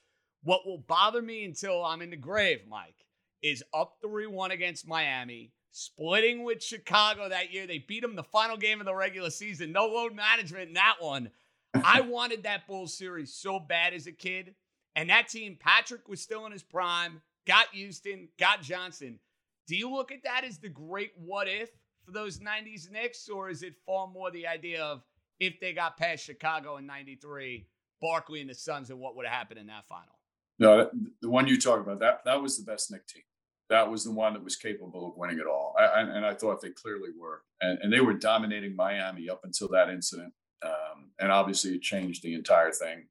What 0.44 0.66
will 0.66 0.80
bother 0.80 1.22
me 1.22 1.46
until 1.46 1.84
I'm 1.84 2.02
in 2.02 2.10
the 2.10 2.18
grave, 2.18 2.62
Mike, 2.68 3.06
is 3.42 3.64
up 3.74 3.98
3 4.02 4.28
1 4.28 4.52
against 4.52 4.88
Miami, 4.88 5.54
splitting 5.72 6.44
with 6.44 6.64
Chicago 6.64 7.30
that 7.30 7.54
year. 7.54 7.68
They 7.68 7.80
beat 7.80 8.02
them 8.02 8.16
the 8.16 8.24
final 8.24 8.58
game 8.58 8.80
of 8.80 8.86
the 8.86 8.96
regular 8.96 9.30
season. 9.30 9.72
No 9.72 9.88
load 9.88 10.14
management 10.14 10.70
in 10.70 10.74
that 10.74 10.96
one. 11.00 11.32
I 11.74 12.02
wanted 12.08 12.44
that 12.44 12.68
Bulls 12.68 12.98
series 12.98 13.34
so 13.34 13.60
bad 13.60 13.94
as 13.94 14.08
a 14.08 14.12
kid. 14.12 14.56
And 14.96 15.10
that 15.10 15.30
team, 15.30 15.58
Patrick 15.58 16.10
was 16.10 16.20
still 16.20 16.46
in 16.46 16.52
his 16.52 16.64
prime, 16.64 17.22
got 17.48 17.68
Houston, 17.74 18.28
got 18.38 18.62
Johnson. 18.62 19.20
Do 19.68 19.78
you 19.78 19.90
look 19.90 20.12
at 20.12 20.24
that 20.24 20.44
as 20.44 20.58
the 20.58 20.68
great 20.68 21.12
what 21.16 21.48
if 21.48 21.70
for 22.10 22.14
those 22.14 22.39
90s 22.39 22.91
Knicks, 22.91 23.30
or 23.30 23.49
is 23.49 23.64
it 23.64 23.76
far 23.86 24.07
more 24.07 24.32
the 24.32 24.47
idea 24.47 24.84
of 24.84 25.03
if 25.39 25.60
they 25.60 25.74
got 25.74 25.97
past 25.97 26.24
Chicago 26.24 26.78
in 26.78 26.86
93, 26.86 27.68
Barkley 28.01 28.41
and 28.41 28.49
the 28.49 28.55
Suns, 28.55 28.89
and 28.89 28.99
what 28.99 29.16
would 29.16 29.26
have 29.26 29.36
happened 29.36 29.60
in 29.60 29.68
that 29.68 29.88
final? 29.88 30.20
No, 30.57 30.89
the 31.22 31.30
one 31.30 31.47
you 31.47 31.60
talk 31.60 31.80
about, 31.80 31.99
that 31.99 32.22
that 32.26 32.41
was 32.41 32.57
the 32.57 32.70
best 32.70 32.91
Knick 32.91 33.07
team. 33.07 33.24
That 33.70 33.89
was 33.89 34.03
the 34.03 34.12
one 34.12 34.34
that 34.34 34.43
was 34.43 34.55
capable 34.55 35.07
of 35.07 35.16
winning 35.16 35.38
it 35.38 35.45
all. 35.45 35.76
I, 35.80 36.01
and 36.01 36.26
I 36.26 36.34
thought 36.34 36.60
they 36.60 36.72
clearly 36.72 37.10
were. 37.18 37.43
And, 37.62 37.78
and 37.82 37.93
they 37.93 38.01
were 38.01 38.16
dominating 38.16 38.76
Miami 38.76 39.30
up 39.30 39.41
until 39.43 39.68
that 39.70 39.89
incident. 39.89 40.34
Um, 40.66 41.12
and 41.20 41.32
obviously 41.32 41.76
it 41.76 41.82
changed 41.84 42.24
the 42.24 42.34
entire 42.34 42.72
thing. 42.72 43.05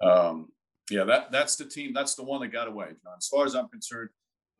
Um, 0.00 0.52
yeah, 0.90 1.04
that 1.04 1.32
that's 1.32 1.56
the 1.56 1.64
team. 1.64 1.92
That's 1.92 2.14
the 2.14 2.22
one 2.22 2.40
that 2.40 2.48
got 2.48 2.68
away. 2.68 2.86
As 3.16 3.26
far 3.26 3.44
as 3.44 3.54
I'm 3.54 3.68
concerned, 3.68 4.10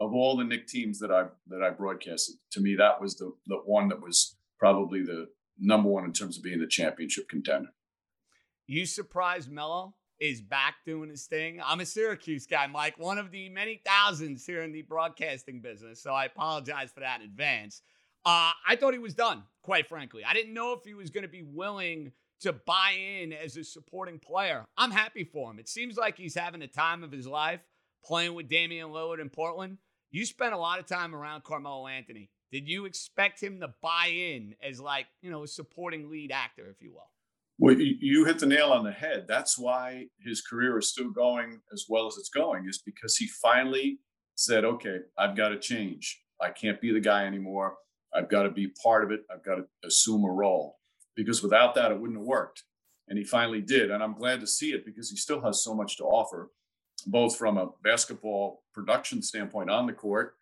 of 0.00 0.14
all 0.14 0.36
the 0.36 0.44
Knick 0.44 0.66
teams 0.66 0.98
that 1.00 1.10
I 1.10 1.26
that 1.48 1.62
I 1.62 1.70
broadcasted, 1.70 2.36
to 2.52 2.60
me 2.60 2.74
that 2.76 3.00
was 3.00 3.16
the 3.16 3.32
the 3.46 3.56
one 3.56 3.88
that 3.88 4.00
was 4.00 4.36
probably 4.58 5.02
the 5.02 5.28
number 5.58 5.88
one 5.88 6.04
in 6.04 6.12
terms 6.12 6.38
of 6.38 6.42
being 6.42 6.60
the 6.60 6.66
championship 6.66 7.28
contender. 7.28 7.68
You 8.66 8.86
surprised 8.86 9.50
Melo 9.50 9.94
is 10.20 10.40
back 10.40 10.76
doing 10.84 11.10
his 11.10 11.26
thing. 11.26 11.60
I'm 11.64 11.80
a 11.80 11.86
Syracuse 11.86 12.46
guy, 12.46 12.66
Mike, 12.66 12.98
one 12.98 13.18
of 13.18 13.30
the 13.30 13.48
many 13.48 13.80
thousands 13.84 14.44
here 14.44 14.62
in 14.62 14.72
the 14.72 14.82
broadcasting 14.82 15.60
business. 15.60 16.02
So 16.02 16.12
I 16.12 16.26
apologize 16.26 16.90
for 16.92 17.00
that 17.00 17.20
in 17.20 17.26
advance. 17.26 17.82
Uh, 18.24 18.52
I 18.68 18.76
thought 18.76 18.92
he 18.92 18.98
was 18.98 19.14
done, 19.14 19.44
quite 19.62 19.88
frankly. 19.88 20.22
I 20.24 20.34
didn't 20.34 20.52
know 20.52 20.74
if 20.74 20.84
he 20.84 20.92
was 20.92 21.08
going 21.08 21.22
to 21.22 21.28
be 21.28 21.42
willing 21.42 22.12
to 22.40 22.52
buy 22.52 22.92
in 22.92 23.32
as 23.32 23.56
a 23.56 23.64
supporting 23.64 24.18
player. 24.18 24.64
I'm 24.76 24.90
happy 24.90 25.24
for 25.24 25.50
him. 25.50 25.58
It 25.58 25.68
seems 25.68 25.96
like 25.96 26.18
he's 26.18 26.34
having 26.34 26.62
a 26.62 26.66
time 26.66 27.02
of 27.02 27.12
his 27.12 27.26
life 27.26 27.60
playing 28.04 28.34
with 28.34 28.48
Damian 28.48 28.88
Lillard 28.88 29.20
in 29.20 29.30
Portland. 29.30 29.78
You 30.10 30.26
spent 30.26 30.54
a 30.54 30.58
lot 30.58 30.78
of 30.78 30.86
time 30.86 31.14
around 31.14 31.44
Carmelo 31.44 31.86
Anthony. 31.86 32.30
Did 32.50 32.68
you 32.68 32.84
expect 32.84 33.40
him 33.40 33.60
to 33.60 33.72
buy 33.80 34.06
in 34.06 34.54
as 34.62 34.80
like, 34.80 35.06
you 35.22 35.30
know, 35.30 35.44
a 35.44 35.48
supporting 35.48 36.10
lead 36.10 36.32
actor, 36.32 36.68
if 36.68 36.82
you 36.82 36.92
will? 36.92 37.10
Well, 37.58 37.76
you 37.78 38.24
hit 38.24 38.38
the 38.38 38.46
nail 38.46 38.70
on 38.72 38.84
the 38.84 38.90
head. 38.90 39.26
That's 39.28 39.58
why 39.58 40.06
his 40.18 40.40
career 40.40 40.78
is 40.78 40.88
still 40.88 41.10
going 41.10 41.60
as 41.72 41.84
well 41.88 42.06
as 42.06 42.16
it's 42.18 42.30
going, 42.30 42.66
is 42.66 42.82
because 42.84 43.16
he 43.16 43.28
finally 43.42 44.00
said, 44.34 44.64
okay, 44.64 44.96
I've 45.18 45.36
got 45.36 45.50
to 45.50 45.58
change. 45.58 46.22
I 46.40 46.50
can't 46.50 46.80
be 46.80 46.90
the 46.90 47.00
guy 47.00 47.26
anymore. 47.26 47.74
I've 48.14 48.30
got 48.30 48.44
to 48.44 48.50
be 48.50 48.72
part 48.82 49.04
of 49.04 49.10
it. 49.10 49.20
I've 49.32 49.44
got 49.44 49.56
to 49.56 49.64
assume 49.84 50.24
a 50.24 50.32
role 50.32 50.78
because 51.14 51.42
without 51.42 51.74
that, 51.74 51.92
it 51.92 52.00
wouldn't 52.00 52.18
have 52.18 52.26
worked. 52.26 52.64
And 53.08 53.18
he 53.18 53.24
finally 53.24 53.60
did. 53.60 53.90
And 53.90 54.02
I'm 54.02 54.14
glad 54.14 54.40
to 54.40 54.46
see 54.46 54.70
it 54.70 54.86
because 54.86 55.10
he 55.10 55.16
still 55.16 55.42
has 55.42 55.62
so 55.62 55.74
much 55.74 55.98
to 55.98 56.04
offer, 56.04 56.50
both 57.06 57.36
from 57.36 57.58
a 57.58 57.70
basketball 57.82 58.62
production 58.72 59.22
standpoint 59.22 59.70
on 59.70 59.86
the 59.86 59.92
court 59.92 60.34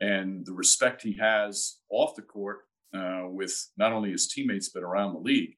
and 0.00 0.44
the 0.46 0.52
respect 0.52 1.02
he 1.02 1.12
has 1.14 1.78
off 1.90 2.14
the 2.14 2.22
court 2.22 2.60
uh, 2.94 3.24
with 3.26 3.70
not 3.76 3.92
only 3.92 4.10
his 4.10 4.28
teammates, 4.28 4.68
but 4.68 4.82
around 4.82 5.14
the 5.14 5.20
league. 5.20 5.56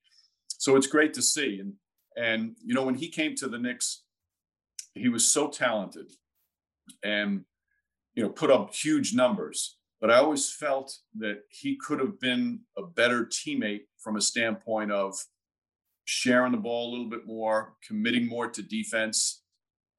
So 0.49 0.77
it's 0.77 0.87
great 0.87 1.15
to 1.15 1.23
see. 1.23 1.61
And 1.61 1.75
and 2.17 2.57
you 2.65 2.75
know, 2.75 2.85
when 2.85 2.95
he 2.95 3.09
came 3.09 3.35
to 3.37 3.49
the 3.49 3.59
Knicks, 3.59 4.05
he 4.95 5.09
was 5.09 5.31
so 5.31 5.49
talented 5.49 6.11
and 7.05 7.45
you 8.15 8.23
know 8.23 8.31
put 8.31 8.51
up 8.51 8.75
huge 8.75 9.15
numbers. 9.15 9.77
But 10.01 10.11
I 10.11 10.19
always 10.19 10.53
felt 10.53 10.95
that 11.19 11.43
he 11.49 11.77
could 11.77 12.01
have 12.01 12.21
been 12.21 12.61
a 12.77 12.83
better 12.83 13.25
teammate 13.25 13.85
from 13.99 14.17
a 14.17 14.21
standpoint 14.21 14.93
of 14.93 15.15
sharing 16.05 16.53
the 16.53 16.59
ball 16.59 16.89
a 16.89 16.93
little 16.93 17.09
bit 17.09 17.27
more, 17.27 17.75
committing 17.87 18.27
more 18.27 18.49
to 18.49 18.63
defense. 18.63 19.43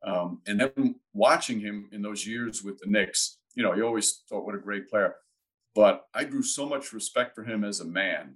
Um, 0.06 0.41
and 0.48 0.60
then 0.60 0.95
watching 1.14 1.60
him 1.60 1.89
in 1.91 2.02
those 2.02 2.26
years 2.26 2.64
with 2.64 2.78
the 2.80 2.89
Knicks, 2.89 3.39
you 3.56 3.64
know, 3.64 3.74
you 3.74 3.86
always 3.86 4.22
thought 4.30 4.45
what 4.45 4.56
a 4.56 4.60
great 4.60 4.89
player. 4.89 5.16
But 5.76 6.06
I 6.14 6.24
grew 6.24 6.43
so 6.43 6.68
much 6.68 6.93
respect 6.93 7.36
for 7.36 7.43
him 7.43 7.64
as 7.64 7.80
a 7.80 7.86
man 7.86 8.36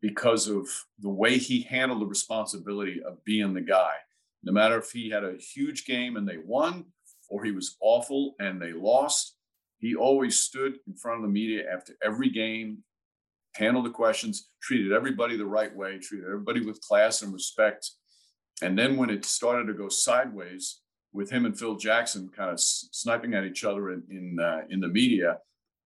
because 0.00 0.48
of 0.48 0.68
the 0.98 1.10
way 1.10 1.38
he 1.38 1.62
handled 1.62 2.02
the 2.02 2.06
responsibility 2.06 3.02
of 3.02 3.24
being 3.24 3.54
the 3.54 3.60
guy. 3.60 3.94
No 4.42 4.52
matter 4.52 4.78
if 4.78 4.90
he 4.90 5.08
had 5.08 5.24
a 5.24 5.36
huge 5.36 5.86
game 5.86 6.16
and 6.16 6.28
they 6.28 6.38
won, 6.44 6.84
or 7.30 7.42
he 7.44 7.52
was 7.52 7.76
awful 7.80 8.34
and 8.38 8.60
they 8.60 8.72
lost, 8.72 9.36
he 9.78 9.94
always 9.94 10.38
stood 10.38 10.78
in 10.86 10.94
front 10.94 11.18
of 11.18 11.22
the 11.22 11.32
media 11.32 11.64
after 11.70 11.94
every 12.02 12.28
game, 12.28 12.78
handled 13.54 13.86
the 13.86 13.90
questions, 13.90 14.48
treated 14.62 14.92
everybody 14.92 15.36
the 15.36 15.46
right 15.46 15.74
way, 15.74 15.98
treated 15.98 16.26
everybody 16.26 16.64
with 16.64 16.80
class 16.80 17.22
and 17.22 17.32
respect. 17.32 17.90
And 18.62 18.78
then 18.78 18.96
when 18.96 19.10
it 19.10 19.24
started 19.24 19.66
to 19.66 19.74
go 19.74 19.88
sideways 19.88 20.80
with 21.12 21.30
him 21.30 21.44
and 21.44 21.58
Phil 21.58 21.76
Jackson 21.76 22.28
kind 22.28 22.50
of 22.50 22.60
sniping 22.60 23.34
at 23.34 23.44
each 23.44 23.64
other 23.64 23.92
in 23.92 24.02
in, 24.10 24.38
uh, 24.40 24.62
in 24.70 24.80
the 24.80 24.88
media, 24.88 25.38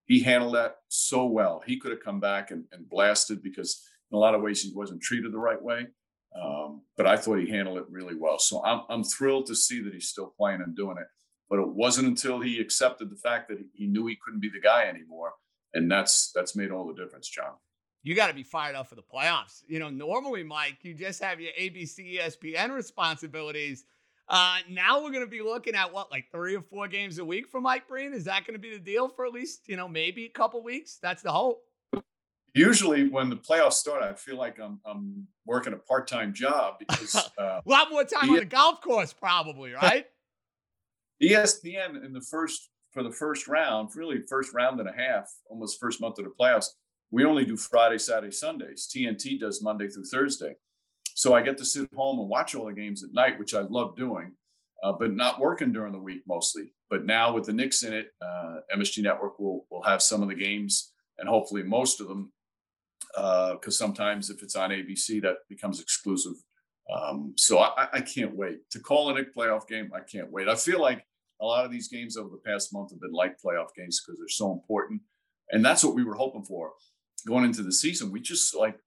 he 0.07 0.21
handled 0.21 0.55
that 0.55 0.77
so 0.89 1.27
well. 1.27 1.63
He 1.67 1.79
could 1.79 1.91
have 1.91 2.03
come 2.03 2.21
back 2.21 2.51
and, 2.51 2.65
and 2.73 2.89
blasted 2.89 3.43
because 3.43 3.83
in 4.11 4.17
a 4.17 4.19
lot 4.19 4.35
of 4.35 4.43
ways, 4.43 4.63
he 4.63 4.73
wasn't 4.75 5.03
treated 5.03 5.33
the 5.33 5.39
right 5.39 5.63
way. 5.63 5.87
Um, 6.35 6.83
but 6.97 7.07
I 7.07 7.17
thought 7.17 7.39
he 7.39 7.51
handled 7.51 7.79
it 7.79 7.85
really 7.91 8.15
well. 8.15 8.39
So 8.39 8.65
I'm, 8.65 8.83
I'm 8.89 9.05
thrilled 9.05 9.47
to 9.47 9.55
see 9.55 9.83
that 9.83 9.95
he's 9.95 10.09
still 10.09 10.33
playing 10.39 10.63
and 10.63 10.77
doing 10.77 10.97
it. 10.99 11.07
But 11.51 11.61
it 11.61 11.69
wasn't 11.69 12.09
until 12.09 12.41
he 12.41 12.61
accepted 12.61 13.11
the 13.11 13.17
fact 13.17 13.49
that 13.49 13.59
he 13.73 13.87
knew 13.87 14.07
he 14.07 14.19
couldn't 14.23 14.41
be 14.41 14.51
the 14.51 14.61
guy 14.61 14.85
anymore, 14.87 15.33
and 15.73 15.91
that's 15.91 16.31
that's 16.35 16.55
made 16.55 16.71
all 16.71 16.87
the 16.87 16.93
difference, 16.93 17.27
John. 17.27 17.53
You 18.09 18.15
got 18.15 18.29
to 18.29 18.35
be 18.35 18.43
fired 18.43 18.75
up 18.75 18.89
for 18.89 18.95
the 18.95 19.03
playoffs. 19.03 19.63
You 19.69 19.81
know, 19.81 19.91
normally, 19.91 20.43
Mike, 20.43 20.79
you 20.81 20.95
just 20.95 21.23
have 21.23 21.41
your 21.41 21.53
ABC, 21.61 22.19
ESPN 22.19 22.75
responsibilities. 22.75 23.85
Uh, 24.31 24.57
now 24.71 25.03
we're 25.03 25.11
going 25.11 25.25
to 25.25 25.31
be 25.31 25.43
looking 25.43 25.75
at 25.75 25.93
what, 25.93 26.11
like 26.11 26.25
three 26.33 26.57
or 26.57 26.63
four 26.63 26.89
games 26.89 27.19
a 27.19 27.25
week 27.25 27.47
for 27.49 27.61
Mike 27.61 27.87
Breen. 27.87 28.15
Is 28.15 28.25
that 28.25 28.47
going 28.47 28.55
to 28.55 28.59
be 28.59 28.71
the 28.71 28.79
deal 28.83 29.09
for 29.09 29.27
at 29.27 29.33
least, 29.33 29.69
you 29.69 29.77
know, 29.77 29.87
maybe 29.87 30.25
a 30.25 30.31
couple 30.31 30.63
weeks? 30.63 30.99
That's 31.03 31.23
the 31.23 31.31
hope 31.31 31.63
usually 32.55 33.09
when 33.09 33.29
the 33.29 33.37
playoffs 33.37 33.75
start, 33.75 34.03
I 34.03 34.15
feel 34.15 34.37
like 34.37 34.59
I'm 34.59 34.81
I'm 34.87 35.27
working 35.47 35.75
a 35.75 35.77
part 35.77 36.09
time 36.09 36.33
job 36.33 36.77
because 36.79 37.15
uh, 37.39 37.61
a 37.65 37.69
lot 37.69 37.91
more 37.91 38.05
time 38.05 38.31
on 38.31 38.37
the 38.37 38.45
golf 38.47 38.81
course, 38.81 39.13
probably, 39.13 39.73
right? 39.83 40.07
ESPN 41.23 42.05
in 42.05 42.13
the 42.13 42.21
first 42.21 42.71
for 42.91 43.03
the 43.03 43.13
first 43.13 43.49
round, 43.49 43.91
really 43.95 44.23
first 44.23 44.55
round 44.55 44.81
and 44.81 44.89
a 44.89 44.93
half, 44.93 45.31
almost 45.51 45.79
first 45.79 46.01
month 46.01 46.19
of 46.19 46.25
the 46.25 46.33
playoffs. 46.41 46.71
We 47.11 47.25
only 47.25 47.45
do 47.45 47.57
Friday, 47.57 47.99
Saturday, 47.99 48.33
Sundays. 48.33 48.89
TNT 48.95 49.41
does 49.41 49.63
Monday 49.63 49.89
through 49.89 50.05
Thursday, 50.05 50.55
so 51.15 51.35
I 51.35 51.43
get 51.43 51.57
to 51.59 51.65
sit 51.65 51.89
home 51.95 52.21
and 52.21 52.29
watch 52.29 52.55
all 52.55 52.67
the 52.67 52.73
games 52.73 53.03
at 53.03 53.13
night, 53.13 53.39
which 53.39 53.55
I 53.55 53.61
love 53.61 53.97
doing, 53.97 54.33
uh, 54.83 54.93
but 54.93 55.15
not 55.15 55.41
working 55.41 55.73
during 55.73 55.93
the 55.93 55.99
week 55.99 56.23
mostly. 56.29 56.73
But 56.91 57.07
now 57.07 57.33
with 57.33 57.47
the 57.47 57.53
Knicks 57.53 57.83
in 57.83 57.93
it, 57.93 58.09
uh, 58.21 58.61
MSG 58.77 59.03
Network 59.03 59.39
will 59.39 59.67
will 59.71 59.83
have 59.83 60.03
some 60.03 60.23
of 60.23 60.29
the 60.29 60.35
games 60.35 60.93
and 61.19 61.29
hopefully 61.29 61.63
most 61.63 62.01
of 62.01 62.09
them 62.09 62.33
because 63.15 63.81
uh, 63.81 63.85
sometimes 63.85 64.31
if 64.31 64.43
it's 64.43 64.55
on 64.55 64.71
ABC, 64.71 65.21
that 65.23 65.37
becomes 65.49 65.81
exclusive. 65.81 66.35
Um, 66.95 67.35
so 67.37 67.59
I, 67.59 67.89
I, 67.93 68.01
can't 68.01 68.35
wait 68.35 68.71
to 68.71 68.81
call 68.81 69.11
a 69.11 69.15
Knick 69.15 69.35
playoff 69.35 69.67
game. 69.67 69.91
I 69.95 70.01
can't 70.01 70.31
wait. 70.31 70.49
I 70.49 70.55
feel 70.55 70.81
like 70.81 71.05
a 71.41 71.45
lot 71.45 71.65
of 71.65 71.71
these 71.71 71.89
games 71.89 72.17
over 72.17 72.31
the 72.31 72.51
past 72.51 72.73
month 72.73 72.93
have 72.93 73.01
been 73.01 73.13
like 73.13 73.37
playoff 73.45 73.75
games 73.77 74.01
because 74.01 74.19
they're 74.19 74.29
so 74.29 74.53
important, 74.53 75.03
and 75.51 75.65
that's 75.65 75.85
what 75.85 75.95
we 75.95 76.05
were 76.05 76.15
hoping 76.15 76.45
for 76.45 76.73
going 77.27 77.45
into 77.45 77.63
the 77.63 77.73
season. 77.73 78.13
We 78.13 78.21
just 78.21 78.55
like, 78.55 78.79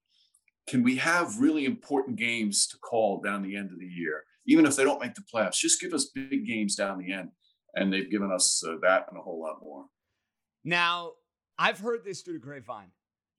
can 0.68 0.84
we 0.84 0.96
have 0.98 1.40
really 1.40 1.66
important 1.66 2.18
games 2.18 2.68
to 2.68 2.78
call 2.78 3.22
down 3.22 3.42
the 3.42 3.56
end 3.56 3.72
of 3.72 3.80
the 3.80 3.86
year, 3.86 4.24
even 4.46 4.66
if 4.66 4.76
they 4.76 4.84
don't 4.84 5.02
make 5.02 5.16
the 5.16 5.24
playoffs? 5.34 5.60
Just 5.60 5.82
give 5.82 5.94
us 5.94 6.12
big 6.14 6.46
games 6.46 6.76
down 6.76 6.98
the 6.98 7.12
end, 7.12 7.30
and 7.76 7.92
they've 7.92 8.12
given 8.12 8.32
us 8.32 8.64
uh, 8.68 8.76
that 8.82 9.08
and 9.10 9.18
a 9.18 9.22
whole 9.22 9.42
lot 9.42 9.62
more. 9.62 9.86
Now, 10.64 11.14
I've 11.58 11.80
heard 11.80 12.04
this 12.06 12.22
through 12.22 12.36
the 12.36 12.40
grapevine 12.40 12.92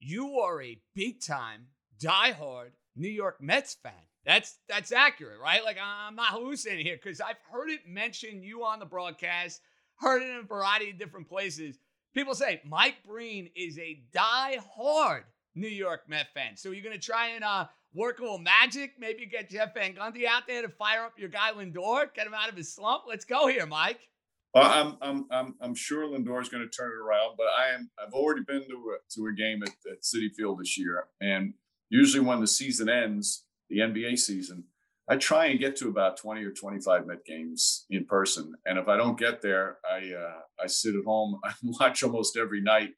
you 0.03 0.39
are 0.39 0.61
a 0.61 0.79
big 0.95 1.21
time, 1.21 1.67
diehard 2.01 2.71
New 2.95 3.09
York 3.09 3.41
Mets 3.41 3.77
fan. 3.81 3.93
That's 4.25 4.57
that's 4.67 4.91
accurate, 4.91 5.39
right? 5.39 5.63
Like 5.63 5.77
I'm 5.81 6.15
not 6.15 6.31
hallucinating 6.31 6.85
here 6.85 6.99
because 7.01 7.21
I've 7.21 7.39
heard 7.51 7.69
it 7.69 7.87
mentioned 7.87 8.43
you 8.43 8.63
on 8.63 8.79
the 8.79 8.85
broadcast, 8.85 9.61
heard 9.95 10.21
it 10.21 10.29
in 10.29 10.37
a 10.37 10.43
variety 10.43 10.91
of 10.91 10.99
different 10.99 11.27
places. 11.27 11.79
People 12.13 12.35
say 12.35 12.61
Mike 12.65 12.97
Breen 13.07 13.49
is 13.55 13.79
a 13.79 14.03
die-hard 14.13 15.23
New 15.55 15.67
York 15.67 16.07
Met 16.07 16.27
fan. 16.33 16.55
So 16.55 16.71
you're 16.71 16.83
gonna 16.83 16.97
try 16.97 17.29
and 17.29 17.43
uh, 17.43 17.65
work 17.93 18.19
a 18.19 18.21
little 18.21 18.39
magic, 18.39 18.93
maybe 18.99 19.25
get 19.25 19.49
Jeff 19.49 19.73
Van 19.73 19.93
Gundy 19.93 20.25
out 20.25 20.43
there 20.47 20.61
to 20.61 20.69
fire 20.69 21.05
up 21.05 21.17
your 21.17 21.29
guy 21.29 21.51
Lindor, 21.51 22.13
get 22.13 22.27
him 22.27 22.33
out 22.33 22.49
of 22.49 22.55
his 22.55 22.73
slump. 22.73 23.03
Let's 23.07 23.25
go 23.25 23.47
here, 23.47 23.65
Mike. 23.65 24.09
Well, 24.53 24.65
I'm 24.65 24.97
I'm 25.01 25.25
I'm 25.31 25.55
I'm 25.61 25.75
sure 25.75 26.05
Lindor 26.05 26.41
is 26.41 26.49
going 26.49 26.63
to 26.63 26.69
turn 26.69 26.91
it 26.91 27.01
around, 27.01 27.35
but 27.37 27.47
I 27.47 27.73
am 27.73 27.89
I've 27.99 28.13
already 28.13 28.41
been 28.41 28.61
to 28.67 28.95
a, 28.95 29.15
to 29.15 29.27
a 29.27 29.33
game 29.33 29.63
at, 29.63 29.69
at 29.91 30.03
Citi 30.03 30.31
Field 30.31 30.59
this 30.59 30.77
year, 30.77 31.07
and 31.19 31.55
usually 31.89 32.23
when 32.23 32.39
the 32.39 32.47
season 32.47 32.89
ends, 32.89 33.45
the 33.69 33.79
NBA 33.79 34.19
season, 34.19 34.65
I 35.09 35.17
try 35.17 35.47
and 35.47 35.59
get 35.59 35.75
to 35.77 35.89
about 35.89 36.17
20 36.17 36.43
or 36.43 36.51
25 36.51 37.07
Met 37.07 37.25
games 37.25 37.85
in 37.89 38.05
person, 38.05 38.53
and 38.65 38.79
if 38.79 38.87
I 38.87 38.95
don't 38.95 39.19
get 39.19 39.41
there, 39.41 39.77
I 39.89 39.97
uh, 40.13 40.39
I 40.63 40.67
sit 40.67 40.95
at 40.95 41.05
home. 41.05 41.39
I 41.45 41.53
watch 41.63 42.03
almost 42.03 42.37
every 42.37 42.61
night. 42.61 42.91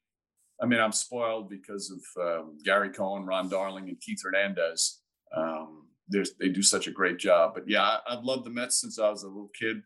I 0.62 0.66
mean, 0.66 0.80
I'm 0.80 0.92
spoiled 0.92 1.50
because 1.50 1.92
of 1.92 2.24
um, 2.24 2.58
Gary 2.64 2.90
Cohen, 2.90 3.26
Ron 3.26 3.50
Darling, 3.50 3.90
and 3.90 4.00
Keith 4.00 4.20
Hernandez. 4.24 5.02
Um, 5.36 5.88
they 6.10 6.50
do 6.50 6.62
such 6.62 6.88
a 6.88 6.92
great 6.92 7.18
job. 7.18 7.54
But 7.56 7.64
yeah, 7.68 7.82
I, 7.82 8.16
have 8.16 8.24
loved 8.24 8.46
the 8.46 8.52
Mets 8.52 8.80
since 8.80 9.00
I 9.00 9.10
was 9.10 9.24
a 9.24 9.28
little 9.28 9.52
kid. 9.60 9.78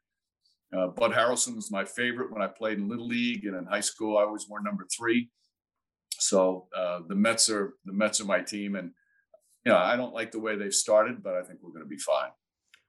Uh, 0.75 0.87
Bud 0.87 1.11
Harrelson 1.11 1.55
was 1.55 1.71
my 1.71 1.85
favorite 1.85 2.31
when 2.31 2.41
I 2.41 2.47
played 2.47 2.77
in 2.77 2.89
Little 2.89 3.07
League 3.07 3.45
and 3.45 3.55
in 3.55 3.65
high 3.65 3.79
school. 3.79 4.17
I 4.17 4.23
always 4.23 4.47
wore 4.47 4.61
number 4.61 4.85
three. 4.95 5.29
So 6.19 6.67
uh, 6.75 6.99
the 7.07 7.15
Mets 7.15 7.49
are 7.49 7.73
the 7.85 7.93
Mets 7.93 8.19
are 8.19 8.25
my 8.25 8.41
team, 8.41 8.75
and 8.75 8.91
you 9.69 9.75
know 9.75 9.81
I 9.81 9.95
don't 9.95 10.13
like 10.15 10.31
the 10.31 10.39
way 10.39 10.55
they've 10.55 10.73
started, 10.73 11.21
but 11.21 11.35
I 11.35 11.43
think 11.43 11.59
we're 11.61 11.69
going 11.69 11.83
to 11.83 11.89
be 11.89 11.97
fine. 11.97 12.29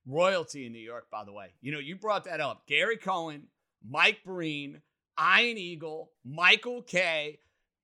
Royalty 0.06 0.64
in 0.64 0.72
New 0.72 0.78
York, 0.78 1.08
by 1.10 1.24
the 1.24 1.32
way. 1.32 1.48
You 1.60 1.72
know, 1.72 1.78
you 1.78 1.94
brought 1.94 2.24
that 2.24 2.40
up. 2.40 2.66
Gary 2.66 2.96
Cohen, 2.96 3.48
Mike 3.86 4.20
Breen, 4.24 4.80
Ian 5.20 5.58
Eagle, 5.58 6.10
Michael 6.24 6.80
Kay. 6.80 7.38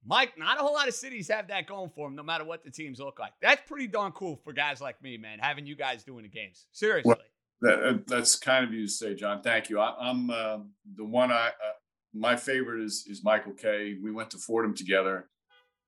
Mike, 0.07 0.39
not 0.39 0.59
a 0.59 0.63
whole 0.63 0.73
lot 0.73 0.89
of 0.89 0.95
cities 0.95 1.29
have 1.29 1.49
that 1.49 1.67
going 1.67 1.91
for 1.95 2.07
them, 2.09 2.17
no 2.17 2.23
matter 2.23 2.45
what 2.45 2.65
the 2.65 2.71
teams 2.71 3.01
look 3.01 3.19
like. 3.19 3.33
That's 3.43 3.61
pretty 3.69 3.87
darn 3.87 4.13
cool 4.13 4.41
for 4.43 4.53
guys 4.55 4.81
like 4.81 5.03
me, 5.03 5.19
man, 5.19 5.41
having 5.41 5.67
you 5.67 5.77
guys 5.77 6.03
doing 6.03 6.23
the 6.23 6.29
games. 6.31 6.67
Seriously. 6.73 7.09
Well, 7.09 7.19
that, 7.61 8.07
that's 8.07 8.37
kind 8.37 8.65
of 8.65 8.73
you 8.73 8.87
to 8.87 8.91
say, 8.91 9.15
John. 9.15 9.43
Thank 9.43 9.69
you. 9.69 9.79
I, 9.79 10.09
am 10.09 10.31
uh, 10.31 10.59
the 10.95 11.05
one 11.05 11.31
I, 11.31 11.49
uh, 11.49 11.73
my 12.15 12.37
favorite 12.37 12.83
is, 12.83 13.05
is 13.11 13.23
Michael 13.23 13.53
Kay. 13.53 13.97
We 14.03 14.11
went 14.11 14.31
to 14.31 14.39
Fordham 14.39 14.75
together 14.75 15.29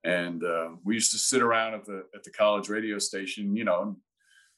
and 0.05 0.42
uh, 0.44 0.70
we 0.84 0.94
used 0.94 1.12
to 1.12 1.18
sit 1.18 1.42
around 1.42 1.74
at 1.74 1.84
the, 1.84 2.05
at 2.14 2.24
the 2.24 2.30
college 2.30 2.68
radio 2.68 2.99
station, 2.99 3.57
you 3.57 3.64
know, 3.64 3.96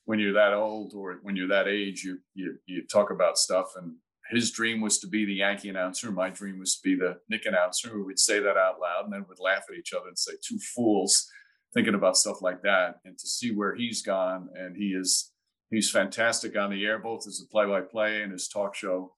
when 0.05 0.18
you're 0.18 0.32
that 0.32 0.53
old 0.53 0.93
or 0.95 1.18
when 1.22 1.36
you're 1.36 1.49
that 1.49 1.68
age, 1.68 2.03
you, 2.05 2.18
you, 2.34 2.57
you 2.66 2.86
talk 2.86 3.11
about 3.11 3.38
stuff 3.38 3.72
and 3.76 3.95
his 4.30 4.51
dream 4.51 4.80
was 4.80 4.99
to 5.01 5.09
be 5.09 5.24
the 5.24 5.34
Yankee 5.34 5.68
announcer. 5.68 6.11
My 6.12 6.30
dream 6.30 6.59
was 6.59 6.76
to 6.76 6.80
be 6.82 6.95
the 6.95 7.18
Knick 7.28 7.47
announcer. 7.47 7.95
We 7.95 8.03
would 8.03 8.18
say 8.18 8.38
that 8.38 8.57
out 8.57 8.80
loud 8.80 9.05
and 9.05 9.12
then 9.12 9.26
would 9.28 9.41
laugh 9.41 9.64
at 9.70 9.76
each 9.76 9.93
other 9.93 10.09
and 10.09 10.18
say, 10.18 10.32
two 10.43 10.59
fools 10.59 11.28
thinking 11.74 11.95
about 11.95 12.16
stuff 12.16 12.43
like 12.43 12.62
that. 12.62 12.97
And 13.05 13.18
to 13.18 13.26
see 13.26 13.53
where 13.53 13.74
he's 13.74 14.03
gone 14.03 14.49
and 14.55 14.76
he 14.76 14.88
is, 14.88 15.32
he's 15.70 15.91
fantastic 15.91 16.57
on 16.57 16.70
the 16.70 16.84
air, 16.84 16.99
both 16.99 17.26
as 17.26 17.43
a 17.45 17.49
play-by-play 17.51 18.22
and 18.22 18.32
his 18.32 18.49
talk 18.49 18.74
show. 18.74 19.12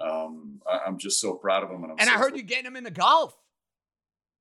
Um, 0.00 0.60
I, 0.70 0.86
am 0.86 0.98
just 0.98 1.20
so 1.20 1.34
proud 1.34 1.64
of 1.64 1.70
him. 1.70 1.82
And, 1.84 1.92
and 1.92 2.08
so 2.08 2.14
I 2.14 2.18
heard 2.18 2.36
you 2.36 2.42
getting 2.42 2.66
him 2.66 2.76
in 2.76 2.84
the 2.84 2.90
golf. 2.90 3.34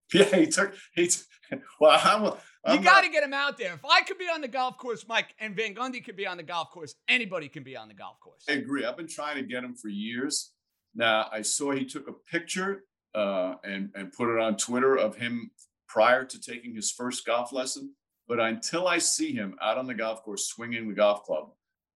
Yeah, 0.14 0.36
he 0.36 0.48
took, 0.48 0.74
he, 0.94 1.10
well, 1.80 2.00
I'm, 2.02 2.78
you 2.78 2.84
got 2.84 3.04
to 3.04 3.10
get 3.10 3.24
him 3.24 3.34
out 3.34 3.58
there. 3.58 3.74
If 3.74 3.86
I 3.86 4.02
could 4.02 4.18
be 4.18 4.26
on 4.26 4.42
the 4.42 4.48
golf 4.48 4.78
course, 4.78 5.06
Mike, 5.08 5.34
and 5.40 5.56
Van 5.56 5.74
Gundy 5.74 6.04
could 6.04 6.16
be 6.16 6.28
on 6.28 6.38
the 6.38 6.44
golf 6.44 6.70
course, 6.72 6.96
anybody 7.08 7.48
can 7.48 7.64
be 7.64 7.78
on 7.78 7.88
the 7.88 7.94
golf 7.94 8.20
course. 8.20 8.44
I 8.50 8.54
agree. 8.54 8.86
I've 8.86 8.98
been 8.98 9.08
trying 9.08 9.36
to 9.38 9.44
get 9.44 9.64
him 9.64 9.76
for 9.76 9.90
years. 9.90 10.52
Now, 10.96 11.28
I 11.32 11.42
saw 11.42 11.72
he 11.72 11.86
took 11.86 12.08
a 12.08 12.14
picture 12.32 12.84
uh, 13.16 13.56
and, 13.64 13.90
and 13.96 14.12
put 14.12 14.34
it 14.34 14.42
on 14.42 14.58
Twitter 14.58 14.98
of 14.98 15.16
him 15.16 15.52
prior 15.88 16.26
to 16.26 16.42
taking 16.42 16.76
his 16.76 16.92
first 16.92 17.26
golf 17.26 17.54
lesson. 17.54 17.94
But 18.28 18.40
until 18.40 18.88
I 18.88 18.98
see 18.98 19.32
him 19.32 19.56
out 19.62 19.78
on 19.78 19.88
the 19.88 19.94
golf 19.94 20.24
course 20.24 20.48
swinging 20.48 20.90
the 20.90 20.96
golf 20.96 21.24
club, 21.24 21.52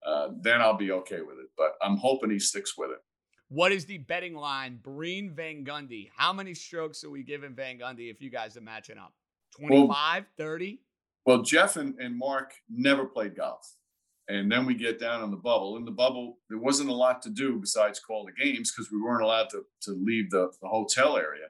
uh, 0.06 0.30
then 0.42 0.62
I'll 0.62 0.78
be 0.78 0.92
okay 0.92 1.22
with 1.22 1.38
it. 1.40 1.48
But 1.58 1.74
I'm 1.82 1.98
hoping 1.98 2.32
he 2.32 2.40
sticks 2.40 2.78
with 2.78 2.92
it. 2.92 3.00
What 3.52 3.74
is 3.74 3.84
the 3.84 3.98
betting 3.98 4.34
line? 4.34 4.80
Breen 4.82 5.30
Van 5.36 5.66
Gundy. 5.66 6.10
How 6.16 6.32
many 6.32 6.54
strokes 6.54 7.04
are 7.04 7.10
we 7.10 7.22
giving 7.22 7.54
Van 7.54 7.78
Gundy 7.78 8.10
if 8.10 8.22
you 8.22 8.30
guys 8.30 8.56
are 8.56 8.62
matching 8.62 8.98
up? 8.98 9.14
25, 9.60 9.90
well, 9.90 10.26
30? 10.38 10.80
Well, 11.26 11.42
Jeff 11.42 11.76
and, 11.76 12.00
and 12.00 12.18
Mark 12.18 12.54
never 12.70 13.06
played 13.06 13.36
golf. 13.36 13.76
And 14.30 14.50
then 14.50 14.66
we 14.66 14.74
get 14.74 15.02
down 15.02 15.22
on 15.22 15.32
the 15.32 15.38
bubble. 15.38 15.76
In 15.76 15.84
the 15.84 15.92
bubble, 15.92 16.38
there 16.48 16.60
wasn't 16.60 16.92
a 16.92 16.94
lot 16.94 17.22
to 17.24 17.30
do 17.30 17.60
besides 17.60 18.00
call 18.00 18.26
the 18.26 18.32
games 18.42 18.72
because 18.72 18.90
we 18.90 19.02
weren't 19.02 19.22
allowed 19.22 19.50
to, 19.50 19.66
to 19.82 19.92
leave 20.02 20.32
the, 20.32 20.50
the 20.62 20.70
hotel 20.70 21.18
area. 21.18 21.48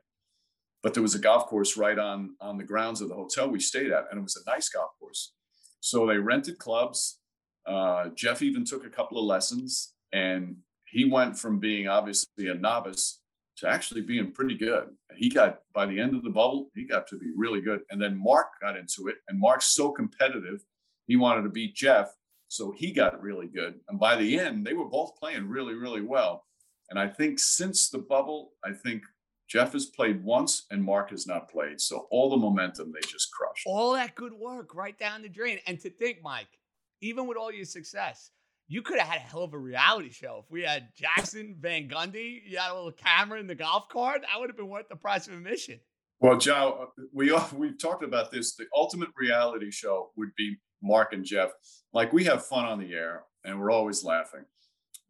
But 0.82 0.96
there 0.96 1.04
was 1.04 1.14
a 1.14 1.20
golf 1.20 1.46
course 1.46 1.78
right 1.78 2.00
on, 2.00 2.36
on 2.42 2.58
the 2.58 2.64
grounds 2.64 3.02
of 3.02 3.10
the 3.10 3.16
hotel 3.16 3.48
we 3.48 3.60
stayed 3.60 3.92
at, 3.92 4.06
and 4.10 4.18
it 4.18 4.24
was 4.24 4.44
a 4.44 4.50
nice 4.50 4.70
golf 4.70 4.90
course. 5.00 5.34
So 5.82 6.08
they 6.08 6.18
rented 6.18 6.58
clubs. 6.58 7.20
Uh, 7.64 8.10
Jeff 8.16 8.42
even 8.42 8.66
took 8.66 8.88
a 8.88 8.90
couple 8.90 9.20
of 9.20 9.26
lessons, 9.26 9.94
and 10.12 10.56
he 10.92 11.06
went 11.06 11.38
from 11.38 11.60
being 11.60 11.88
obviously 11.88 12.50
a 12.50 12.54
novice 12.54 13.20
to 13.58 13.68
actually 13.68 14.02
being 14.02 14.32
pretty 14.32 14.56
good. 14.56 14.90
He 15.16 15.30
got 15.30 15.60
by 15.74 15.86
the 15.86 16.00
end 16.00 16.16
of 16.16 16.24
the 16.24 16.30
bubble, 16.30 16.70
he 16.76 16.86
got 16.86 17.08
to 17.08 17.18
be 17.18 17.32
really 17.36 17.62
good. 17.62 17.82
And 17.90 18.02
then 18.02 18.22
Mark 18.22 18.48
got 18.62 18.78
into 18.78 19.08
it, 19.08 19.16
and 19.28 19.40
Mark's 19.40 19.68
so 19.68 19.92
competitive, 19.92 20.64
he 21.08 21.16
wanted 21.16 21.44
to 21.44 21.50
beat 21.50 21.76
Jeff, 21.76 22.14
so 22.48 22.72
he 22.72 22.92
got 22.92 23.22
really 23.22 23.48
good. 23.48 23.76
And 23.88 24.00
by 24.00 24.16
the 24.18 24.40
end, 24.40 24.66
they 24.66 24.74
were 24.74 24.90
both 24.90 25.16
playing 25.18 25.48
really, 25.48 25.74
really 25.74 26.02
well. 26.02 26.46
And 26.90 27.00
I 27.00 27.08
think 27.08 27.40
since 27.40 27.90
the 27.90 28.00
bubble, 28.00 28.52
I 28.66 28.74
think 28.74 29.04
Jeff 29.48 29.74
has 29.74 29.86
played 29.86 30.24
once 30.24 30.66
and 30.72 30.84
Mark 30.84 31.12
has 31.12 31.26
not 31.26 31.50
played. 31.50 31.80
So 31.80 32.08
all 32.12 32.30
the 32.30 32.38
momentum 32.38 32.92
they 32.92 33.08
just 33.08 33.32
crushed. 33.32 33.64
All 33.66 33.94
that 33.94 34.16
good 34.16 34.34
work 34.34 34.76
right 34.76 34.98
down 34.98 35.22
the 35.22 35.30
drain. 35.30 35.60
And 35.68 35.80
to 35.82 35.90
think, 35.90 36.20
Mike, 36.22 36.60
even 37.02 37.28
with 37.28 37.38
all 37.38 37.52
your 37.52 37.66
success, 37.66 38.32
you 38.72 38.82
could 38.82 38.98
have 39.00 39.08
had 39.10 39.18
a 39.18 39.24
hell 39.24 39.44
of 39.44 39.54
a 39.54 39.58
reality 39.58 40.10
show 40.10 40.44
if 40.46 40.50
we 40.50 40.62
had 40.62 40.88
Jackson 40.96 41.58
Van 41.60 41.90
Gundy. 41.90 42.40
You 42.48 42.58
had 42.58 42.72
a 42.72 42.74
little 42.74 42.94
camera 42.94 43.38
in 43.38 43.46
the 43.46 43.54
golf 43.54 43.90
cart. 43.90 44.22
That 44.22 44.40
would 44.40 44.50
have 44.50 44.56
been 44.56 44.70
worth 44.70 44.88
the 44.88 44.96
price 44.96 45.28
of 45.28 45.34
admission. 45.34 45.82
Well, 46.22 46.38
Joe, 46.38 46.88
we 47.12 47.38
we've 47.54 47.78
talked 47.78 48.02
about 48.02 48.32
this. 48.32 48.56
The 48.56 48.68
ultimate 48.74 49.10
reality 49.18 49.72
show 49.72 50.12
would 50.16 50.30
be 50.38 50.56
Mark 50.82 51.12
and 51.12 51.26
Jeff. 51.26 51.50
Like 51.92 52.14
we 52.14 52.24
have 52.24 52.46
fun 52.46 52.64
on 52.64 52.80
the 52.80 52.94
air, 52.94 53.24
and 53.44 53.60
we're 53.60 53.72
always 53.72 54.06
laughing. 54.06 54.46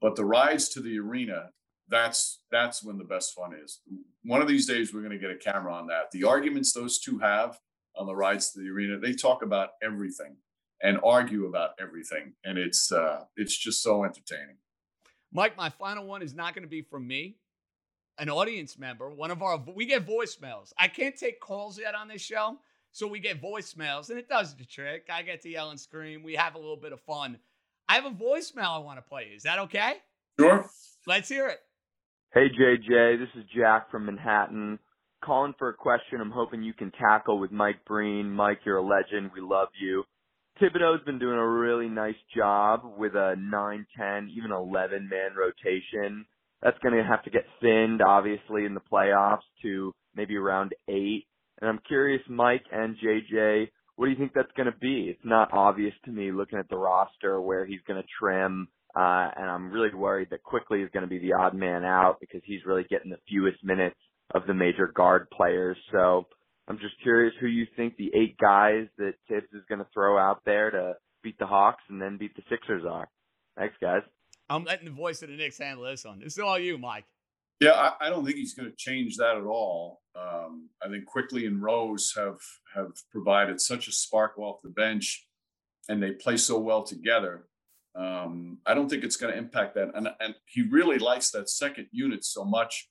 But 0.02 0.16
the 0.16 0.26
rides 0.26 0.70
to 0.70 0.82
the 0.82 0.98
arena, 0.98 1.52
that's 1.88 2.42
that's 2.50 2.84
when 2.84 2.98
the 2.98 3.04
best 3.04 3.36
fun 3.36 3.52
is. 3.64 3.82
One 4.24 4.42
of 4.42 4.48
these 4.48 4.66
days, 4.66 4.92
we're 4.92 5.02
going 5.02 5.12
to 5.12 5.20
get 5.20 5.30
a 5.30 5.38
camera 5.38 5.72
on 5.72 5.86
that. 5.86 6.10
The 6.12 6.24
arguments 6.24 6.74
those 6.74 6.98
two 6.98 7.20
have 7.20 7.60
on 7.96 8.08
the 8.08 8.16
rides 8.16 8.54
to 8.54 8.60
the 8.60 8.70
arena, 8.70 8.98
they 8.98 9.14
talk 9.14 9.44
about 9.44 9.70
everything 9.84 10.38
and 10.82 11.00
argue 11.04 11.46
about 11.46 11.72
everything, 11.80 12.34
and 12.44 12.58
it's 12.58 12.92
uh, 12.92 13.26
it's 13.36 13.58
just 13.58 13.84
so 13.84 14.04
entertaining. 14.04 14.58
Mike, 15.32 15.56
my 15.56 15.70
final 15.70 16.06
one 16.06 16.22
is 16.22 16.34
not 16.34 16.54
going 16.54 16.64
to 16.64 16.70
be 16.70 16.82
from 16.82 17.08
me, 17.08 17.38
an 18.18 18.30
audience 18.30 18.78
member. 18.78 19.10
One 19.10 19.32
of 19.32 19.42
our 19.42 19.64
we 19.76 19.86
get 19.86 20.06
voicemails. 20.06 20.74
I 20.78 20.88
can't 20.88 21.16
take 21.16 21.40
calls 21.40 21.80
yet 21.80 21.96
on 21.96 22.08
this 22.08 22.22
show, 22.22 22.58
so 22.92 23.08
we 23.08 23.20
get 23.20 23.42
voicemails, 23.42 24.10
and 24.10 24.20
it 24.20 24.28
does 24.28 24.56
the 24.56 24.66
trick. 24.66 25.08
I 25.12 25.22
get 25.22 25.42
to 25.44 25.50
yell 25.50 25.70
and 25.70 25.80
scream. 25.80 26.24
We 26.24 26.36
have 26.36 26.56
a 26.56 26.60
little 26.60 26.78
bit 26.78 26.94
of 26.94 27.02
fun. 27.02 27.38
I 27.88 27.96
have 27.96 28.06
a 28.06 28.12
voicemail 28.12 28.76
I 28.76 28.80
want 28.80 28.98
to 28.98 29.04
play. 29.04 29.32
Is 29.36 29.44
that 29.44 29.60
okay? 29.60 29.96
Sure. 30.40 30.70
Let's 31.08 31.30
hear 31.30 31.48
it. 31.48 31.60
Hey 32.34 32.48
JJ, 32.50 33.20
this 33.20 33.28
is 33.36 33.44
Jack 33.56 33.92
from 33.92 34.06
Manhattan. 34.06 34.80
Calling 35.24 35.54
for 35.60 35.70
a 35.70 35.74
question 35.74 36.20
I'm 36.20 36.32
hoping 36.32 36.64
you 36.64 36.74
can 36.74 36.92
tackle 36.92 37.40
with 37.40 37.52
Mike 37.52 37.84
Breen. 37.86 38.32
Mike, 38.32 38.60
you're 38.66 38.78
a 38.78 38.82
legend. 38.82 39.32
We 39.36 39.42
love 39.42 39.68
you. 39.80 40.04
Thibodeau's 40.60 41.04
been 41.06 41.20
doing 41.20 41.38
a 41.38 41.48
really 41.48 41.88
nice 41.88 42.16
job 42.36 42.82
with 42.98 43.16
a 43.16 43.36
9, 43.38 43.86
10, 43.98 44.32
even 44.36 44.52
11 44.52 45.10
man 45.10 45.32
rotation. 45.36 46.26
That's 46.62 46.78
going 46.80 46.96
to 46.96 47.04
have 47.04 47.24
to 47.24 47.32
get 47.32 47.46
thinned, 47.62 48.02
obviously, 48.02 48.66
in 48.66 48.74
the 48.74 48.82
playoffs 48.92 49.40
to 49.64 49.94
maybe 50.16 50.36
around 50.36 50.74
8. 50.88 51.26
And 51.62 51.70
I'm 51.70 51.80
curious, 51.88 52.22
Mike 52.30 52.64
and 52.72 52.96
JJ, 52.98 53.70
what 53.96 54.06
do 54.06 54.12
you 54.12 54.18
think 54.18 54.34
that's 54.34 54.52
going 54.56 54.72
to 54.72 54.78
be? 54.80 55.08
It's 55.10 55.26
not 55.26 55.54
obvious 55.54 55.94
to 56.06 56.12
me 56.12 56.32
looking 56.32 56.60
at 56.60 56.70
the 56.70 56.78
roster 56.78 57.42
where 57.42 57.66
he's 57.66 57.82
going 57.88 58.02
to 58.02 58.08
trim. 58.20 58.68
Uh, 58.96 59.30
and 59.36 59.50
I'm 59.50 59.72
really 59.72 59.94
worried 59.94 60.30
that 60.32 60.44
Quickley 60.44 60.82
is 60.82 60.90
going 60.94 61.04
to 61.04 61.10
be 61.10 61.20
the 61.20 61.34
odd 61.34 61.54
man 61.54 61.86
out 61.86 62.18
because 62.20 62.42
he's 62.44 62.66
really 62.66 62.86
getting 62.90 63.10
the 63.10 63.20
fewest 63.30 63.64
minutes 63.64 63.96
of 64.34 64.46
the 64.48 64.54
major 64.54 64.88
guard 64.88 65.30
players. 65.30 65.78
So 65.92 66.28
I'm 66.72 66.80
just 66.80 67.02
curious 67.04 67.34
who 67.42 67.48
you 67.48 67.68
think 67.76 67.98
the 67.98 68.10
eight 68.16 68.38
guys 68.38 68.88
that 68.98 69.16
Thibs 69.28 69.52
is 69.52 69.62
going 69.68 69.80
to 69.80 69.88
throw 69.94 70.18
out 70.18 70.40
there 70.46 70.72
to 70.72 70.94
beat 71.22 71.38
the 71.38 71.46
Hawks 71.46 71.84
and 71.90 72.02
then 72.02 72.16
beat 72.18 72.34
the 72.38 72.44
Sixers 72.50 72.86
are. 72.90 73.10
Thanks, 73.58 73.76
guys. 73.82 74.04
I'm 74.50 74.64
letting 74.64 74.86
the 74.86 74.92
voice 74.92 75.22
of 75.22 75.28
the 75.28 75.36
Knicks 75.36 75.58
handle 75.58 75.84
this 75.84 76.06
one. 76.06 76.22
It's 76.24 76.40
all 76.40 76.58
you, 76.58 76.78
Mike. 76.78 77.04
Yeah, 77.60 77.72
I, 77.72 78.08
I 78.08 78.10
don't 78.10 78.24
think 78.24 78.38
he's 78.38 78.54
going 78.54 78.70
to 78.70 78.76
change 78.78 79.18
that 79.18 79.36
at 79.36 79.44
all. 79.44 80.00
Um, 80.16 80.70
I 80.82 80.88
think 80.88 81.06
Quickley 81.08 81.46
and 81.46 81.62
Rose 81.62 82.14
have 82.16 82.40
have 82.74 82.94
provided 83.12 83.60
such 83.60 83.90
a 83.90 83.92
spark 83.92 84.40
off 84.40 84.62
the 84.64 84.70
bench, 84.70 85.28
and 85.90 86.02
they 86.02 86.12
play 86.12 86.38
so 86.38 86.58
well 86.58 86.84
together. 86.84 87.48
Um, 87.96 88.60
I 88.66 88.76
don't 88.76 88.88
think 88.88 89.04
it's 89.04 89.18
going 89.18 89.34
to 89.34 89.38
impact 89.38 89.76
that. 89.76 89.92
And 89.94 90.08
and 90.22 90.36
he 90.46 90.62
really 90.62 91.00
likes 91.00 91.32
that 91.32 91.50
second 91.50 91.88
unit 91.92 92.24
so 92.24 92.46
much 92.46 92.88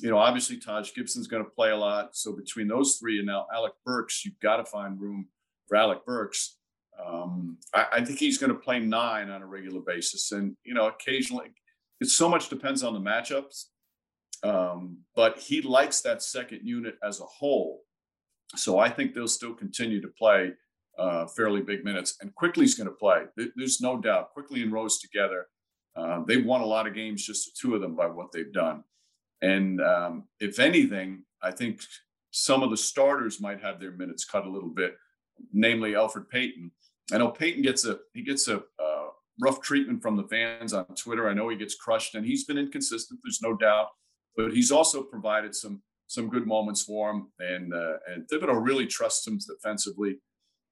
you 0.00 0.10
know, 0.10 0.18
obviously 0.18 0.58
Taj 0.58 0.92
Gibson's 0.94 1.26
going 1.26 1.44
to 1.44 1.50
play 1.50 1.70
a 1.70 1.76
lot. 1.76 2.16
So 2.16 2.34
between 2.34 2.68
those 2.68 2.96
three 2.96 3.18
and 3.18 3.26
now 3.26 3.46
Alec 3.54 3.72
Burks, 3.84 4.24
you've 4.24 4.38
got 4.40 4.56
to 4.56 4.64
find 4.64 5.00
room 5.00 5.28
for 5.68 5.76
Alec 5.76 6.04
Burks. 6.06 6.56
Um, 7.04 7.58
I, 7.74 7.86
I, 7.92 8.04
think 8.04 8.18
he's 8.18 8.38
going 8.38 8.52
to 8.52 8.58
play 8.58 8.78
nine 8.78 9.30
on 9.30 9.42
a 9.42 9.46
regular 9.46 9.80
basis, 9.80 10.32
and 10.32 10.56
you 10.64 10.74
know, 10.74 10.88
occasionally, 10.88 11.46
it 12.00 12.08
so 12.08 12.28
much 12.28 12.48
depends 12.48 12.82
on 12.82 12.92
the 12.92 13.00
matchups. 13.00 13.66
Um, 14.44 14.98
but 15.14 15.38
he 15.38 15.62
likes 15.62 16.00
that 16.02 16.22
second 16.22 16.60
unit 16.64 16.96
as 17.02 17.20
a 17.20 17.24
whole, 17.24 17.82
so 18.56 18.78
I 18.78 18.90
think 18.90 19.14
they'll 19.14 19.28
still 19.28 19.54
continue 19.54 20.02
to 20.02 20.08
play 20.08 20.52
uh, 20.98 21.26
fairly 21.28 21.62
big 21.62 21.84
minutes. 21.84 22.16
And 22.20 22.34
Quickley's 22.34 22.74
going 22.74 22.88
to 22.88 22.94
play. 22.94 23.22
There's 23.36 23.80
no 23.80 23.98
doubt. 23.98 24.34
Quickley 24.34 24.62
and 24.62 24.72
Rose 24.72 24.98
together, 24.98 25.46
uh, 25.96 26.22
they've 26.26 26.44
won 26.44 26.60
a 26.60 26.66
lot 26.66 26.86
of 26.86 26.94
games, 26.94 27.24
just 27.24 27.46
the 27.46 27.52
two 27.58 27.74
of 27.74 27.80
them, 27.80 27.94
by 27.94 28.06
what 28.06 28.32
they've 28.32 28.52
done. 28.52 28.84
And 29.42 29.80
um, 29.80 30.24
if 30.40 30.58
anything, 30.58 31.24
I 31.42 31.50
think 31.50 31.82
some 32.30 32.62
of 32.62 32.70
the 32.70 32.76
starters 32.76 33.40
might 33.40 33.60
have 33.60 33.78
their 33.78 33.90
minutes 33.92 34.24
cut 34.24 34.46
a 34.46 34.50
little 34.50 34.70
bit, 34.70 34.96
namely 35.52 35.92
Elfrid 35.92 36.28
Payton. 36.30 36.70
I 37.12 37.18
know 37.18 37.28
Payton 37.28 37.62
gets 37.62 37.84
a 37.84 37.98
he 38.14 38.22
gets 38.22 38.48
a 38.48 38.58
uh, 38.58 39.08
rough 39.40 39.60
treatment 39.60 40.00
from 40.00 40.16
the 40.16 40.24
fans 40.24 40.72
on 40.72 40.86
Twitter. 40.96 41.28
I 41.28 41.34
know 41.34 41.48
he 41.48 41.56
gets 41.56 41.74
crushed, 41.74 42.14
and 42.14 42.24
he's 42.24 42.44
been 42.44 42.56
inconsistent. 42.56 43.20
There's 43.22 43.42
no 43.42 43.54
doubt, 43.54 43.88
but 44.36 44.52
he's 44.52 44.70
also 44.70 45.02
provided 45.02 45.54
some 45.54 45.82
some 46.06 46.28
good 46.28 46.46
moments 46.46 46.82
for 46.82 47.10
him. 47.10 47.32
And 47.40 47.74
uh, 47.74 47.94
and 48.08 48.26
Thibodeau 48.28 48.64
really 48.64 48.86
trusts 48.86 49.26
him 49.26 49.38
defensively. 49.38 50.18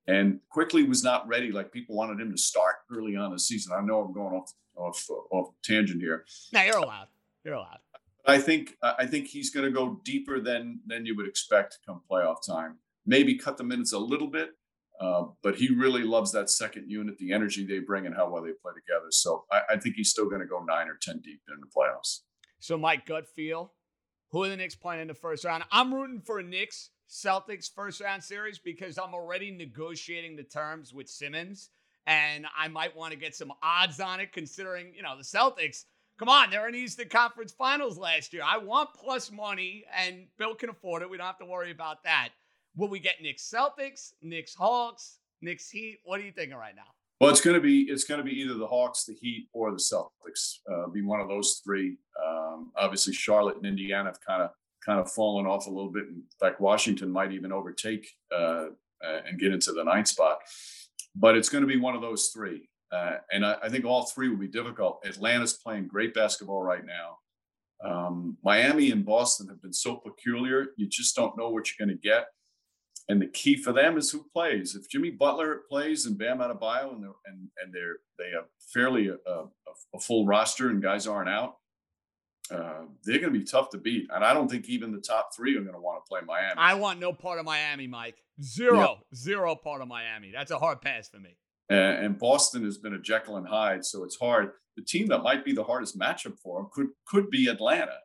And 0.07 0.41
Quickley 0.51 0.85
was 0.85 1.05
not 1.05 1.29
ready. 1.29 1.53
Like 1.53 1.73
people 1.73 1.97
wanted 1.97 2.21
him 2.21 2.31
to 2.31 2.39
start 2.39 2.77
early 2.91 3.17
on 3.17 3.33
the 3.33 3.39
season. 3.39 3.73
I 3.77 3.83
know 3.83 4.01
I'm 4.01 4.13
going 4.13 4.35
off 4.35 4.53
off 4.77 5.07
off 5.31 5.49
tangent 5.63 6.01
here. 6.01 6.25
No, 6.53 6.63
you're 6.63 6.79
allowed. 6.79 7.09
You're 7.45 7.55
allowed. 7.55 7.79
I 8.27 8.39
think 8.39 8.77
I 8.83 9.07
think 9.07 9.27
he's 9.27 9.51
going 9.51 9.67
to 9.67 9.73
go 9.73 10.01
deeper 10.05 10.41
than 10.41 10.81
than 10.87 11.07
you 11.07 11.17
would 11.17 11.27
expect 11.29 11.79
come 11.87 12.03
playoff 12.11 12.45
time. 12.47 12.79
Maybe 13.07 13.37
cut 13.37 13.57
the 13.57 13.65
minutes 13.65 13.93
a 13.93 13.99
little 13.99 14.29
bit, 14.29 14.51
uh, 15.01 15.25
but 15.43 15.57
he 15.57 15.75
really 15.75 16.03
loves 16.03 16.33
that 16.33 16.51
second 16.51 16.91
unit, 16.91 17.19
the 17.19 17.33
energy 17.33 17.67
they 17.67 17.79
bring, 17.79 18.07
and 18.07 18.15
how 18.15 18.31
well 18.31 18.43
they 18.43 18.53
play 18.63 18.73
together. 18.75 19.07
So 19.11 19.45
I, 19.51 19.61
I 19.71 19.77
think 19.79 19.97
he's 19.97 20.11
still 20.11 20.29
going 20.29 20.43
to 20.43 20.47
go 20.47 20.63
nine 20.63 20.89
or 20.89 20.99
ten 21.01 21.21
deep 21.21 21.41
in 21.49 21.61
the 21.61 21.67
playoffs. 21.67 22.21
So 22.59 22.77
my 22.77 22.97
gut 22.97 23.27
feel, 23.27 23.73
who 24.31 24.45
are 24.45 24.49
the 24.49 24.57
Knicks 24.57 24.75
playing 24.75 25.01
in 25.01 25.09
the 25.09 25.15
first 25.15 25.45
round? 25.45 25.65
I'm 25.73 25.95
rooting 25.95 26.21
for 26.21 26.43
Knicks 26.43 26.91
Celtics 27.09 27.69
first 27.75 28.01
round 28.01 28.23
series 28.23 28.59
because 28.59 28.99
I'm 28.99 29.15
already 29.15 29.51
negotiating 29.51 30.37
the 30.37 30.45
terms 30.45 30.93
with 30.93 31.09
Simmons, 31.09 31.71
and 32.07 32.47
I 32.57 32.69
might 32.69 32.95
want 32.95 33.13
to 33.13 33.19
get 33.19 33.35
some 33.35 33.53
odds 33.63 33.99
on 33.99 34.21
it, 34.21 34.33
considering 34.33 34.93
you 34.95 35.03
know 35.03 35.17
the 35.17 35.25
Celtics 35.25 35.85
Come 36.21 36.29
on, 36.29 36.51
they're 36.51 36.69
in 36.69 36.75
Eastern 36.75 37.09
Conference 37.09 37.51
Finals 37.51 37.97
last 37.97 38.35
year. 38.35 38.43
I 38.45 38.59
want 38.59 38.91
plus 38.93 39.33
money, 39.33 39.87
and 39.97 40.27
Bill 40.37 40.55
can 40.55 40.69
afford 40.69 41.01
it. 41.01 41.09
We 41.09 41.17
don't 41.17 41.25
have 41.25 41.39
to 41.39 41.47
worry 41.47 41.71
about 41.71 42.05
that. 42.05 42.29
Will 42.77 42.89
we 42.89 43.01
get 43.01 43.23
Knicks 43.23 43.51
Celtics, 43.51 44.13
Knicks 44.21 44.55
Hawks, 44.55 45.17
Knicks 45.41 45.71
Heat? 45.71 46.01
What 46.05 46.21
are 46.21 46.23
you 46.23 46.31
thinking 46.31 46.59
right 46.59 46.77
now? 46.77 46.83
Well, 47.23 47.31
it's 47.31 47.41
going 47.41 47.55
to 47.55 47.61
be 47.63 47.85
it's 47.85 48.05
going 48.05 48.19
to 48.19 48.25
be 48.25 48.39
either 48.39 48.53
the 48.53 48.67
Hawks, 48.67 49.07
the 49.07 49.15
Heat, 49.15 49.49
or 49.55 49.71
the 49.71 49.79
Celtics. 49.79 50.57
Uh, 50.71 50.89
be 50.89 51.01
one 51.01 51.21
of 51.21 51.29
those 51.29 51.63
three. 51.65 51.97
Um, 52.23 52.71
obviously, 52.77 53.15
Charlotte 53.15 53.57
and 53.57 53.65
Indiana 53.65 54.11
have 54.11 54.21
kind 54.21 54.43
of 54.43 54.51
kind 54.85 55.01
of 55.01 55.11
fallen 55.11 55.47
off 55.47 55.69
a 55.69 55.71
little 55.71 55.91
bit. 55.91 56.03
In 56.03 56.23
fact, 56.39 56.61
Washington 56.61 57.11
might 57.11 57.33
even 57.33 57.51
overtake 57.51 58.07
uh, 58.31 58.67
and 59.01 59.41
get 59.41 59.55
into 59.55 59.73
the 59.73 59.85
ninth 59.85 60.09
spot. 60.09 60.41
But 61.17 61.39
it's 61.39 61.49
going 61.49 61.63
to 61.63 61.69
be 61.69 61.79
one 61.79 61.95
of 61.95 62.03
those 62.03 62.29
three. 62.29 62.69
Uh, 62.93 63.19
and 63.33 63.47
I, 63.47 63.57
I, 63.63 63.69
think 63.69 63.85
all 63.85 64.07
three 64.07 64.29
will 64.29 64.37
be 64.37 64.49
difficult. 64.49 65.01
Atlanta's 65.05 65.53
playing 65.53 65.87
great 65.87 66.13
basketball 66.13 66.63
right 66.63 66.85
now. 66.85 67.19
Um, 67.85 68.37
Miami 68.43 68.91
and 68.91 69.05
Boston 69.05 69.49
have 69.49 69.63
been 69.63 69.73
so 69.73 69.97
peculiar. 69.97 70.69
You 70.77 70.89
just 70.89 71.15
don't 71.15 71.37
know 71.39 71.51
what 71.51 71.69
you're 71.69 71.87
going 71.87 71.97
to 71.97 72.03
get. 72.03 72.27
And 73.09 73.23
the 73.23 73.27
key 73.27 73.57
for 73.57 73.73
them 73.73 73.97
is 73.97 74.11
who 74.11 74.25
plays. 74.33 74.75
If 74.75 74.89
Jimmy 74.89 75.11
Butler 75.11 75.63
plays 75.69 76.07
and 76.07 76.19
Bam 76.19 76.39
Adebayo 76.39 76.93
and 76.93 77.03
they're, 77.03 77.11
and, 77.27 77.49
and 77.63 77.73
they're 77.73 77.97
they 78.19 78.31
have 78.35 78.45
fairly 78.73 79.09
a, 79.09 79.15
a, 79.29 79.47
a 79.95 79.99
full 80.01 80.27
roster 80.27 80.69
and 80.69 80.83
guys 80.83 81.07
aren't 81.07 81.29
out, 81.29 81.57
uh, 82.53 82.83
they're 83.05 83.19
going 83.19 83.33
to 83.33 83.39
be 83.39 83.45
tough 83.45 83.71
to 83.71 83.79
beat. 83.79 84.09
And 84.13 84.25
I 84.25 84.35
don't 84.35 84.51
think 84.51 84.69
even 84.69 84.93
the 84.93 85.01
top 85.01 85.31
three 85.35 85.57
are 85.57 85.61
going 85.61 85.75
to 85.75 85.81
want 85.81 86.05
to 86.05 86.09
play 86.09 86.21
Miami. 86.27 86.55
I 86.57 86.75
want 86.75 87.01
no 87.01 87.13
part 87.13 87.39
of 87.39 87.45
Miami, 87.45 87.87
Mike. 87.87 88.17
Zero, 88.43 89.01
zero 89.15 89.55
part 89.55 89.83
of 89.83 89.89
Miami. 89.89 90.33
That's 90.33 90.51
a 90.51 90.59
hard 90.59 90.81
pass 90.81 91.09
for 91.09 91.19
me. 91.19 91.37
And 91.71 92.19
Boston 92.19 92.65
has 92.65 92.79
been 92.79 92.95
a 92.95 92.99
Jekyll 92.99 93.37
and 93.37 93.47
Hyde, 93.47 93.85
so 93.85 94.03
it's 94.03 94.19
hard. 94.19 94.51
The 94.77 94.83
team 94.83 95.07
that 95.09 95.23
might 95.23 95.45
be 95.45 95.53
the 95.53 95.65
hardest 95.65 95.99
matchup 95.99 96.39
for 96.43 96.61
them 96.61 96.71
could 96.73 96.89
could 97.07 97.31
be 97.31 97.47
Atlanta, 97.47 97.99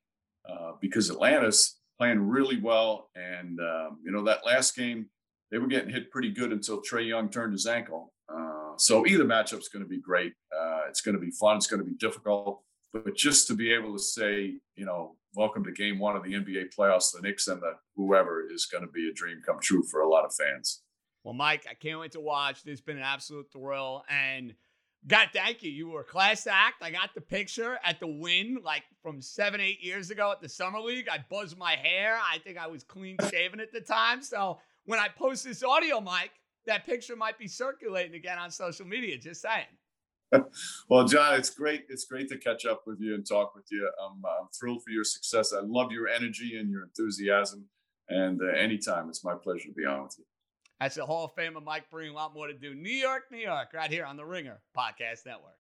uh, 0.48 0.74
because 0.80 1.10
Atlanta's 1.10 1.80
playing 1.98 2.20
really 2.20 2.60
well. 2.60 3.10
And 3.16 3.60
um, 3.60 4.00
you 4.04 4.12
know 4.12 4.24
that 4.24 4.46
last 4.46 4.76
game, 4.76 5.08
they 5.52 5.58
were 5.58 5.68
getting 5.68 5.90
hit 5.90 6.12
pretty 6.12 6.32
good 6.32 6.52
until 6.52 6.82
Trae 6.82 7.08
Young 7.08 7.30
turned 7.30 7.54
his 7.54 7.66
ankle. 7.66 8.14
Uh, 8.30 8.78
so 8.78 9.06
either 9.08 9.26
matchup's 9.26 9.70
going 9.70 9.84
to 9.84 9.90
be 9.90 10.00
great. 10.00 10.34
Uh, 10.56 10.82
it's 10.90 11.02
going 11.02 11.16
to 11.16 11.22
be 11.22 11.32
fun. 11.32 11.58
It's 11.58 11.68
going 11.68 11.84
to 11.84 11.90
be 11.90 11.98
difficult. 11.98 12.62
But 12.94 13.16
just 13.16 13.48
to 13.48 13.56
be 13.56 13.74
able 13.74 13.94
to 13.94 14.02
say, 14.02 14.56
you 14.76 14.86
know, 14.86 15.16
welcome 15.36 15.64
to 15.66 15.72
Game 15.72 16.00
One 16.00 16.16
of 16.16 16.24
the 16.24 16.34
NBA 16.34 16.76
playoffs, 16.78 17.12
the 17.12 17.22
Knicks 17.22 17.48
and 17.48 17.62
the 17.62 17.74
whoever 17.96 18.46
is 18.50 18.66
going 18.66 18.86
to 18.86 18.92
be 18.92 19.10
a 19.10 19.14
dream 19.14 19.42
come 19.46 19.60
true 19.60 19.84
for 19.84 20.02
a 20.02 20.10
lot 20.10 20.24
of 20.24 20.34
fans. 20.34 20.82
Well, 21.26 21.34
Mike, 21.34 21.66
I 21.68 21.74
can't 21.74 22.00
wait 22.00 22.12
to 22.12 22.20
watch. 22.20 22.64
This 22.64 22.74
has 22.74 22.82
been 22.82 22.98
an 22.98 23.04
absolute 23.04 23.52
thrill. 23.52 24.04
And 24.08 24.54
God, 25.08 25.30
thank 25.34 25.64
you. 25.64 25.72
You 25.72 25.90
were 25.90 26.02
a 26.02 26.06
class 26.06 26.46
act. 26.46 26.84
I 26.84 26.92
got 26.92 27.16
the 27.16 27.22
picture 27.22 27.80
at 27.84 28.00
the 28.00 28.06
win, 28.06 28.60
like 28.64 28.84
from 29.02 29.24
seven, 29.24 29.60
eight 29.60 29.84
years 29.84 30.12
ago 30.12 30.32
at 30.32 30.40
the 30.40 30.48
Summer 30.48 30.80
League. 30.80 31.08
I 31.12 31.26
buzzed 31.28 31.58
my 31.58 31.72
hair. 31.72 32.20
I 32.32 32.38
think 32.38 32.60
I 32.60 32.68
was 32.68 32.84
clean 32.84 33.18
shaven 33.32 33.60
at 33.60 33.74
the 33.74 33.82
time. 33.82 34.22
So 34.22 34.60
when 34.86 35.00
I 35.00 35.08
post 35.08 35.44
this 35.44 35.64
audio, 35.64 36.00
Mike, 36.00 36.30
that 36.68 36.86
picture 36.86 37.16
might 37.16 37.40
be 37.40 37.48
circulating 37.48 38.14
again 38.14 38.38
on 38.38 38.52
social 38.52 38.86
media. 38.86 39.18
Just 39.18 39.42
saying. 39.42 40.46
well, 40.90 41.08
John, 41.08 41.34
it's 41.34 41.50
great. 41.50 41.86
It's 41.90 42.06
great 42.06 42.30
to 42.30 42.38
catch 42.38 42.68
up 42.68 42.84
with 42.86 43.00
you 43.00 43.16
and 43.16 43.28
talk 43.28 43.56
with 43.56 43.66
you. 43.72 43.90
I'm, 44.00 44.24
I'm 44.24 44.48
thrilled 44.54 44.84
for 44.84 44.92
your 44.92 45.04
success. 45.04 45.54
I 45.54 45.62
love 45.62 45.92
your 45.92 46.08
energy 46.08 46.60
and 46.60 46.70
your 46.70 46.84
enthusiasm. 46.84 47.66
And 48.10 48.40
uh, 48.44 48.56
anytime, 48.56 49.10
it's 49.10 49.24
my 49.24 49.34
pleasure 49.34 49.70
to 49.70 49.74
be 49.74 49.86
on 49.86 50.04
with 50.04 50.16
you. 50.20 50.26
That's 50.80 50.96
the 50.96 51.06
Hall 51.06 51.26
of 51.26 51.36
Famer 51.36 51.64
Mike 51.64 51.90
Breen. 51.90 52.12
A 52.12 52.14
lot 52.14 52.34
more 52.34 52.48
to 52.48 52.54
do. 52.54 52.76
New 52.76 52.90
York, 52.90 53.24
New 53.32 53.38
York, 53.38 53.70
right 53.74 53.90
here 53.90 54.06
on 54.06 54.18
the 54.18 54.26
Ringer 54.26 54.60
Podcast 54.78 55.26
Network. 55.26 55.58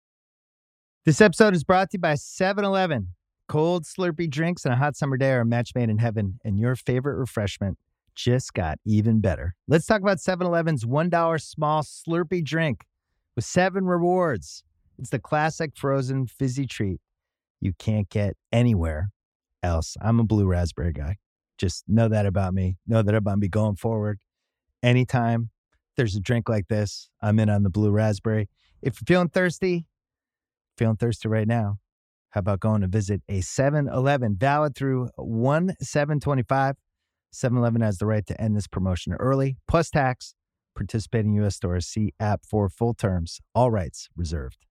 This 1.06 1.22
episode 1.22 1.56
is 1.56 1.64
brought 1.64 1.92
to 1.92 1.98
you 1.98 2.02
by 2.02 2.16
7 2.16 2.66
Eleven. 2.66 3.10
Cold, 3.48 3.86
slurpy 3.86 4.30
drinks 4.30 4.66
and 4.66 4.74
a 4.74 4.78
hot 4.78 4.98
summer 4.98 5.18
day 5.18 5.32
are 5.32 5.42
a 5.42 5.46
match 5.46 5.72
made 5.74 5.90
in 5.90 6.00
heaven, 6.00 6.40
and 6.44 6.60
your 6.60 6.76
favorite 6.76 7.16
refreshment 7.16 7.78
just 8.16 8.54
got 8.54 8.80
even 8.86 9.22
better. 9.22 9.56
Let's 9.68 9.86
talk 9.86 10.02
about 10.02 10.20
7 10.20 10.46
Eleven's 10.46 10.84
$1 10.84 11.42
small 11.42 11.84
slurpy 11.84 12.44
drink 12.44 12.84
with 13.36 13.46
seven 13.46 13.86
rewards. 13.86 14.64
It's 14.98 15.12
the 15.12 15.20
classic 15.20 15.72
frozen 15.76 16.28
fizzy 16.28 16.66
treat 16.66 17.00
you 17.62 17.74
can't 17.80 18.10
get 18.10 18.36
anywhere 18.52 19.12
else. 19.64 19.96
I'm 20.02 20.20
a 20.20 20.24
blue 20.24 20.46
raspberry 20.48 20.94
guy. 20.94 21.18
Just 21.58 21.86
know 21.88 22.10
that 22.10 22.26
about 22.26 22.54
me. 22.54 22.78
Know 22.86 23.02
that 23.02 23.14
I'm 23.14 23.20
about 23.20 23.40
me 23.40 23.48
going 23.48 23.76
forward 23.76 24.20
anytime 24.86 25.50
there's 25.98 26.16
a 26.16 26.20
drink 26.20 26.48
like 26.48 26.68
this, 26.68 27.10
I'm 27.22 27.40
in 27.40 27.50
on 27.50 27.64
the 27.64 27.70
blue 27.70 27.92
raspberry. 27.92 28.48
If 28.82 29.02
you're 29.02 29.16
feeling 29.16 29.30
thirsty, 29.30 29.86
feeling 30.78 30.98
thirsty 30.98 31.28
right 31.28 31.48
now, 31.48 31.78
how 32.30 32.40
about 32.40 32.60
going 32.60 32.82
to 32.82 32.88
visit 32.88 33.22
a 33.28 33.42
7 33.42 33.88
Eleven 33.88 34.36
valid 34.38 34.76
through 34.76 35.10
1 35.16 35.76
725? 35.82 36.76
7 37.32 37.58
Eleven 37.58 37.82
has 37.82 37.98
the 37.98 38.06
right 38.06 38.26
to 38.28 38.40
end 38.40 38.56
this 38.56 38.68
promotion 38.68 39.14
early, 39.14 39.58
plus 39.68 39.90
tax. 39.90 40.36
Participating 40.76 41.34
U.S. 41.36 41.56
stores 41.56 41.88
see 41.88 42.14
app 42.20 42.42
for 42.46 42.68
full 42.68 42.94
terms. 42.94 43.40
All 43.54 43.72
rights 43.72 44.10
reserved. 44.16 44.66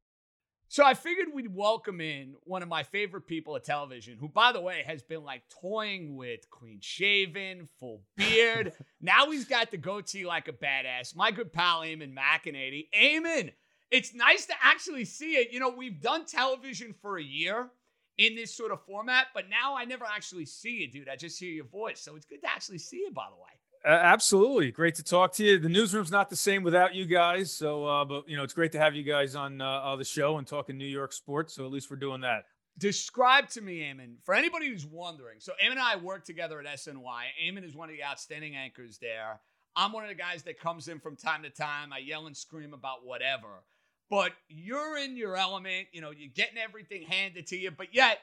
So 0.75 0.85
I 0.85 0.95
figured 0.95 1.29
we'd 1.33 1.55
welcome 1.55 2.01
in 2.01 2.35
one 2.43 2.65
of 2.65 2.69
my 2.69 2.83
favorite 2.83 3.29
people 3.29 3.55
at 3.55 3.63
television, 3.63 4.19
who, 4.19 4.29
by 4.29 4.51
the 4.51 4.61
way, 4.61 4.83
has 4.85 5.05
been 5.05 5.23
like 5.23 5.43
toying 5.49 6.17
with 6.17 6.51
clean 6.51 6.81
shaven, 6.81 7.69
full 7.79 8.03
beard. 8.17 8.73
now 9.01 9.31
he's 9.31 9.45
got 9.45 9.71
the 9.71 9.77
goatee 9.77 10.27
like 10.27 10.49
a 10.49 10.53
badass. 10.53 11.15
My 11.15 11.31
good 11.31 11.53
pal, 11.53 11.83
Eamon 11.83 12.13
McAnaney. 12.13 12.89
Eamon, 12.93 13.53
it's 13.93 14.15
nice 14.15 14.47
to 14.47 14.55
actually 14.61 15.05
see 15.05 15.35
it. 15.35 15.53
You 15.53 15.61
know, 15.61 15.69
we've 15.69 16.03
done 16.03 16.25
television 16.25 16.93
for 17.01 17.19
a 17.19 17.23
year 17.23 17.71
in 18.19 18.35
this 18.35 18.53
sort 18.53 18.73
of 18.73 18.85
format, 18.85 19.29
but 19.33 19.49
now 19.49 19.77
I 19.77 19.85
never 19.85 20.05
actually 20.05 20.47
see 20.47 20.81
you, 20.81 20.91
dude. 20.91 21.09
I 21.09 21.15
just 21.15 21.39
hear 21.39 21.53
your 21.53 21.67
voice. 21.67 22.01
So 22.01 22.17
it's 22.17 22.27
good 22.27 22.43
to 22.43 22.51
actually 22.51 22.79
see 22.79 22.97
you, 22.97 23.13
by 23.13 23.27
the 23.31 23.37
way. 23.37 23.53
Uh, 23.85 23.91
absolutely, 23.91 24.71
great 24.71 24.95
to 24.95 25.03
talk 25.03 25.35
to 25.35 25.45
you. 25.45 25.59
The 25.59 25.69
newsroom's 25.69 26.11
not 26.11 26.31
the 26.31 26.37
same 26.37 26.63
without 26.63 26.95
you 26.95 27.05
guys, 27.05 27.53
so 27.53 27.85
uh, 27.85 28.05
but 28.07 28.27
you 28.27 28.35
know 28.35 28.43
it's 28.43 28.55
great 28.55 28.73
to 28.73 28.79
have 28.79 28.95
you 28.95 29.03
guys 29.03 29.35
on 29.35 29.61
uh, 29.61 29.65
on 29.65 29.99
the 29.99 30.05
show 30.05 30.39
and 30.39 30.47
talking 30.47 30.79
New 30.79 30.87
York 30.87 31.13
sports. 31.13 31.55
So 31.55 31.67
at 31.67 31.71
least 31.71 31.91
we're 31.91 31.97
doing 31.97 32.23
that. 32.23 32.45
Describe 32.79 33.51
to 33.51 33.61
me, 33.61 33.81
Eamon, 33.81 34.15
for 34.23 34.35
anybody 34.35 34.69
who's 34.69 34.87
wondering. 34.87 35.39
So 35.39 35.53
Eamon 35.63 35.73
and 35.73 35.81
I 35.81 35.97
work 35.97 36.25
together 36.25 36.59
at 36.61 36.67
SNY. 36.67 37.25
Eamon 37.45 37.63
is 37.63 37.77
one 37.77 37.91
of 37.91 37.95
the 37.95 38.03
outstanding 38.03 38.57
anchors 38.57 38.99
there. 38.99 39.39
I'm 39.77 39.93
one 39.93 40.05
of 40.05 40.09
the 40.09 40.15
guys 40.15 40.43
that 40.45 40.59
comes 40.59 40.89
in 40.89 40.99
from 40.99 41.15
time 41.15 41.43
to 41.43 41.51
time. 41.51 41.93
I 41.93 41.99
yell 41.99 42.27
and 42.27 42.35
scream 42.35 42.73
about 42.73 43.05
whatever, 43.05 43.65
but 44.09 44.33
you're 44.49 44.97
in 44.97 45.15
your 45.15 45.37
element. 45.37 45.89
You 45.93 46.01
know, 46.01 46.11
you're 46.11 46.33
getting 46.35 46.57
everything 46.57 47.03
handed 47.03 47.49
to 47.49 47.57
you, 47.59 47.71
but 47.71 47.95
yet 47.95 48.19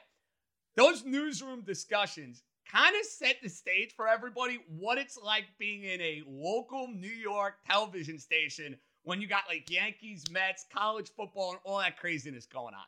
those 0.74 1.04
newsroom 1.04 1.62
discussions 1.64 2.42
kind 2.72 2.94
of 2.98 3.04
set 3.04 3.36
the 3.42 3.48
stage 3.48 3.92
for 3.94 4.08
everybody 4.08 4.60
what 4.78 4.98
it's 4.98 5.18
like 5.22 5.44
being 5.58 5.84
in 5.84 6.00
a 6.00 6.22
local 6.26 6.88
New 6.88 7.08
York 7.08 7.54
television 7.68 8.18
station 8.18 8.76
when 9.04 9.20
you 9.20 9.26
got 9.26 9.42
like 9.48 9.70
Yankees, 9.70 10.24
Mets, 10.30 10.64
college 10.72 11.10
football, 11.16 11.50
and 11.50 11.60
all 11.64 11.78
that 11.78 11.98
craziness 11.98 12.46
going 12.46 12.74
on. 12.74 12.84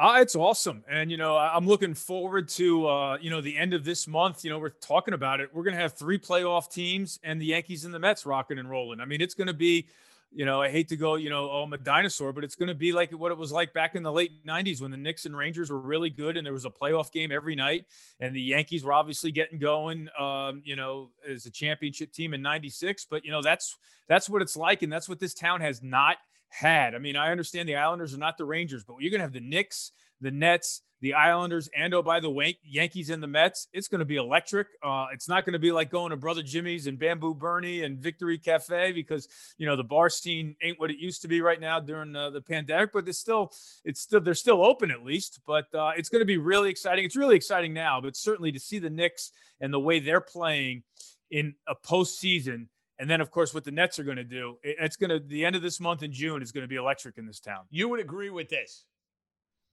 Uh, 0.00 0.20
it's 0.20 0.36
awesome. 0.36 0.84
And, 0.88 1.10
you 1.10 1.16
know, 1.16 1.36
I'm 1.36 1.66
looking 1.66 1.92
forward 1.92 2.48
to, 2.50 2.86
uh, 2.86 3.18
you 3.20 3.30
know, 3.30 3.40
the 3.40 3.56
end 3.56 3.74
of 3.74 3.84
this 3.84 4.06
month. 4.06 4.44
You 4.44 4.50
know, 4.50 4.60
we're 4.60 4.68
talking 4.68 5.12
about 5.12 5.40
it. 5.40 5.50
We're 5.52 5.64
going 5.64 5.74
to 5.74 5.82
have 5.82 5.94
three 5.94 6.20
playoff 6.20 6.70
teams 6.72 7.18
and 7.24 7.40
the 7.40 7.46
Yankees 7.46 7.84
and 7.84 7.92
the 7.92 7.98
Mets 7.98 8.24
rocking 8.24 8.58
and 8.58 8.70
rolling. 8.70 9.00
I 9.00 9.06
mean, 9.06 9.20
it's 9.20 9.34
going 9.34 9.48
to 9.48 9.54
be, 9.54 9.88
you 10.30 10.44
know, 10.44 10.60
I 10.60 10.68
hate 10.68 10.88
to 10.88 10.96
go, 10.96 11.14
you 11.14 11.30
know, 11.30 11.50
oh, 11.50 11.62
I'm 11.62 11.72
a 11.72 11.78
dinosaur, 11.78 12.32
but 12.32 12.44
it's 12.44 12.54
going 12.54 12.68
to 12.68 12.74
be 12.74 12.92
like 12.92 13.10
what 13.12 13.32
it 13.32 13.38
was 13.38 13.50
like 13.50 13.72
back 13.72 13.94
in 13.94 14.02
the 14.02 14.12
late 14.12 14.46
90s 14.46 14.80
when 14.80 14.90
the 14.90 14.96
Knicks 14.96 15.24
and 15.24 15.36
Rangers 15.36 15.70
were 15.70 15.80
really 15.80 16.10
good 16.10 16.36
and 16.36 16.44
there 16.44 16.52
was 16.52 16.66
a 16.66 16.70
playoff 16.70 17.10
game 17.10 17.32
every 17.32 17.54
night. 17.54 17.86
And 18.20 18.36
the 18.36 18.40
Yankees 18.40 18.84
were 18.84 18.92
obviously 18.92 19.32
getting 19.32 19.58
going, 19.58 20.08
um, 20.18 20.62
you 20.64 20.76
know, 20.76 21.10
as 21.28 21.46
a 21.46 21.50
championship 21.50 22.12
team 22.12 22.34
in 22.34 22.42
96. 22.42 23.06
But, 23.10 23.24
you 23.24 23.30
know, 23.30 23.40
that's 23.40 23.76
that's 24.06 24.28
what 24.28 24.42
it's 24.42 24.56
like. 24.56 24.82
And 24.82 24.92
that's 24.92 25.08
what 25.08 25.18
this 25.18 25.34
town 25.34 25.62
has 25.62 25.82
not 25.82 26.18
had. 26.50 26.94
I 26.94 26.98
mean, 26.98 27.16
I 27.16 27.30
understand 27.30 27.68
the 27.68 27.76
Islanders 27.76 28.14
are 28.14 28.18
not 28.18 28.36
the 28.36 28.44
Rangers, 28.44 28.84
but 28.84 28.96
you're 29.00 29.10
going 29.10 29.20
to 29.20 29.24
have 29.24 29.32
the 29.32 29.40
Knicks, 29.40 29.92
the 30.20 30.30
Nets, 30.30 30.82
the 31.00 31.14
Islanders, 31.14 31.68
and 31.76 31.94
oh, 31.94 32.02
by 32.02 32.18
the 32.18 32.30
way, 32.30 32.58
Yankees 32.64 33.10
and 33.10 33.22
the 33.22 33.26
Mets. 33.26 33.68
It's 33.72 33.86
going 33.86 34.00
to 34.00 34.04
be 34.04 34.16
electric. 34.16 34.66
Uh, 34.82 35.06
it's 35.12 35.28
not 35.28 35.44
going 35.44 35.52
to 35.52 35.58
be 35.58 35.70
like 35.70 35.90
going 35.90 36.10
to 36.10 36.16
Brother 36.16 36.42
Jimmy's 36.42 36.86
and 36.86 36.98
Bamboo 36.98 37.34
Bernie 37.34 37.82
and 37.82 37.98
Victory 37.98 38.38
Cafe 38.38 38.92
because 38.92 39.28
you 39.58 39.66
know 39.66 39.76
the 39.76 39.84
bar 39.84 40.10
scene 40.10 40.56
ain't 40.62 40.80
what 40.80 40.90
it 40.90 40.98
used 40.98 41.22
to 41.22 41.28
be 41.28 41.40
right 41.40 41.60
now 41.60 41.78
during 41.78 42.16
uh, 42.16 42.30
the 42.30 42.40
pandemic. 42.40 42.92
But 42.92 43.08
it's 43.08 43.18
still, 43.18 43.52
it's 43.84 44.00
still, 44.00 44.20
they're 44.20 44.34
still 44.34 44.64
open 44.64 44.90
at 44.90 45.04
least. 45.04 45.40
But 45.46 45.72
uh, 45.74 45.92
it's 45.96 46.08
going 46.08 46.20
to 46.20 46.26
be 46.26 46.38
really 46.38 46.70
exciting. 46.70 47.04
It's 47.04 47.16
really 47.16 47.36
exciting 47.36 47.72
now, 47.72 48.00
but 48.00 48.16
certainly 48.16 48.52
to 48.52 48.60
see 48.60 48.78
the 48.78 48.90
Knicks 48.90 49.30
and 49.60 49.72
the 49.72 49.80
way 49.80 50.00
they're 50.00 50.20
playing 50.20 50.82
in 51.30 51.54
a 51.68 51.74
postseason 51.74 52.66
and 52.98 53.08
then, 53.08 53.20
of 53.20 53.30
course, 53.30 53.54
what 53.54 53.64
the 53.64 53.70
Nets 53.70 53.98
are 53.98 54.04
going 54.04 54.16
to 54.16 54.24
do, 54.24 54.56
it's 54.62 54.96
going 54.96 55.10
to, 55.10 55.20
the 55.20 55.44
end 55.44 55.54
of 55.54 55.62
this 55.62 55.78
month 55.78 56.02
in 56.02 56.12
June 56.12 56.42
is 56.42 56.50
going 56.50 56.62
to 56.64 56.68
be 56.68 56.76
electric 56.76 57.16
in 57.16 57.26
this 57.26 57.38
town. 57.38 57.64
You 57.70 57.88
would 57.88 58.00
agree 58.00 58.30
with 58.30 58.48
this. 58.48 58.84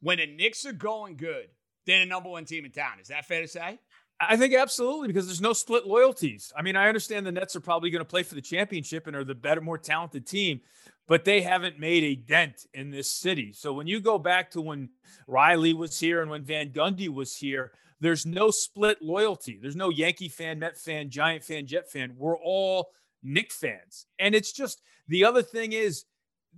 When 0.05 0.19
the 0.19 0.27
Knicks 0.27 0.67
are 0.67 0.71
going 0.71 1.17
good, 1.17 1.47
they're 1.87 1.97
the 2.01 2.05
number 2.05 2.29
one 2.29 2.45
team 2.45 2.63
in 2.63 2.69
town. 2.69 2.99
Is 3.01 3.07
that 3.07 3.25
fair 3.25 3.41
to 3.41 3.47
say? 3.47 3.79
I 4.19 4.37
think 4.37 4.53
absolutely 4.53 5.07
because 5.07 5.25
there's 5.25 5.41
no 5.41 5.51
split 5.53 5.87
loyalties. 5.87 6.53
I 6.55 6.61
mean, 6.61 6.75
I 6.75 6.87
understand 6.89 7.25
the 7.25 7.31
Nets 7.31 7.55
are 7.55 7.59
probably 7.59 7.89
going 7.89 8.03
to 8.03 8.07
play 8.07 8.21
for 8.21 8.35
the 8.35 8.41
championship 8.41 9.07
and 9.07 9.15
are 9.15 9.23
the 9.23 9.33
better, 9.33 9.61
more 9.61 9.79
talented 9.79 10.27
team, 10.27 10.61
but 11.07 11.25
they 11.25 11.41
haven't 11.41 11.79
made 11.79 12.03
a 12.03 12.13
dent 12.13 12.67
in 12.75 12.91
this 12.91 13.11
city. 13.11 13.51
So 13.51 13.73
when 13.73 13.87
you 13.87 13.99
go 13.99 14.19
back 14.19 14.51
to 14.51 14.61
when 14.61 14.89
Riley 15.25 15.73
was 15.73 15.99
here 15.99 16.21
and 16.21 16.29
when 16.29 16.43
Van 16.43 16.69
Gundy 16.69 17.09
was 17.09 17.35
here, 17.35 17.71
there's 17.99 18.27
no 18.27 18.51
split 18.51 19.01
loyalty. 19.01 19.57
There's 19.59 19.75
no 19.75 19.89
Yankee 19.89 20.29
fan, 20.29 20.59
Met 20.59 20.77
fan, 20.77 21.09
Giant 21.09 21.43
fan, 21.43 21.65
Jet 21.65 21.89
fan. 21.89 22.13
We're 22.15 22.37
all 22.37 22.91
Knick 23.23 23.51
fans. 23.51 24.05
And 24.19 24.35
it's 24.35 24.51
just 24.51 24.83
the 25.07 25.25
other 25.25 25.41
thing 25.41 25.71
is 25.73 26.05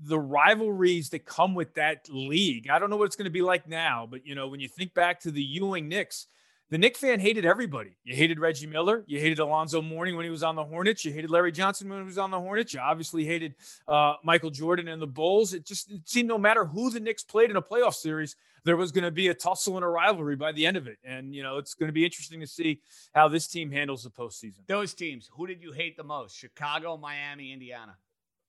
the 0.04 0.20
rivalries 0.20 1.10
that 1.10 1.26
come 1.26 1.56
with 1.56 1.74
that 1.76 2.08
league. 2.10 2.70
I 2.70 2.80
don't 2.80 2.90
know 2.90 2.98
what 2.98 3.06
it's 3.06 3.16
going 3.16 3.26
to 3.26 3.32
be 3.32 3.42
like 3.42 3.68
now, 3.68 4.08
but 4.10 4.26
you 4.26 4.36
know, 4.36 4.48
when 4.48 4.60
you 4.60 4.68
think 4.68 4.94
back 4.94 5.20
to 5.22 5.32
the 5.32 5.42
Ewing 5.42 5.88
Knicks, 5.88 6.28
the 6.70 6.78
Knick 6.78 6.98
fan 6.98 7.22
hated 7.22 7.46
everybody. 7.46 7.96
You 8.04 8.14
hated 8.14 8.40
Reggie 8.40 8.68
Miller. 8.68 9.06
You 9.08 9.22
hated 9.22 9.40
Alonzo 9.40 9.82
Mourning 9.82 10.18
when 10.18 10.26
he 10.26 10.30
was 10.30 10.44
on 10.44 10.56
the 10.56 10.66
Hornets. 10.66 11.06
You 11.06 11.14
hated 11.14 11.30
Larry 11.30 11.54
Johnson 11.54 11.88
when 11.88 12.00
he 12.00 12.06
was 12.06 12.18
on 12.18 12.30
the 12.30 12.40
Hornets. 12.40 12.74
You 12.74 12.82
obviously 12.82 13.24
hated 13.24 13.56
uh, 13.88 14.16
Michael 14.22 14.50
Jordan 14.50 14.90
and 14.90 15.02
the 15.02 15.08
Bulls. 15.08 15.54
It 15.54 15.66
just 15.66 15.90
it 15.90 16.02
seemed 16.04 16.28
no 16.28 16.38
matter 16.38 16.66
who 16.66 16.90
the 16.90 17.00
Knicks 17.00 17.24
played 17.24 17.50
in 17.50 17.56
a 17.56 17.62
playoff 17.62 17.94
series, 17.94 18.36
there 18.66 18.76
was 18.76 18.92
going 18.92 19.06
to 19.06 19.12
be 19.12 19.30
a 19.30 19.34
tussle 19.34 19.78
and 19.78 19.86
a 19.86 19.88
rivalry 19.88 20.36
by 20.36 20.52
the 20.52 20.66
end 20.66 20.76
of 20.76 20.88
it. 20.88 20.98
And, 21.06 21.34
you 21.34 21.42
know, 21.42 21.58
it's 21.58 21.74
going 21.74 21.88
to 21.88 21.94
be 21.94 22.04
interesting 22.04 22.42
to 22.42 22.48
see 22.48 22.82
how 23.14 23.30
this 23.30 23.48
team 23.48 23.72
handles 23.72 24.04
the 24.04 24.10
postseason. 24.10 24.68
Those 24.68 24.94
teams, 24.94 25.30
who 25.32 25.48
did 25.48 25.62
you 25.62 25.72
hate 25.72 25.96
the 25.96 26.04
most? 26.04 26.36
Chicago, 26.36 26.98
Miami, 26.98 27.54
Indiana? 27.54 27.96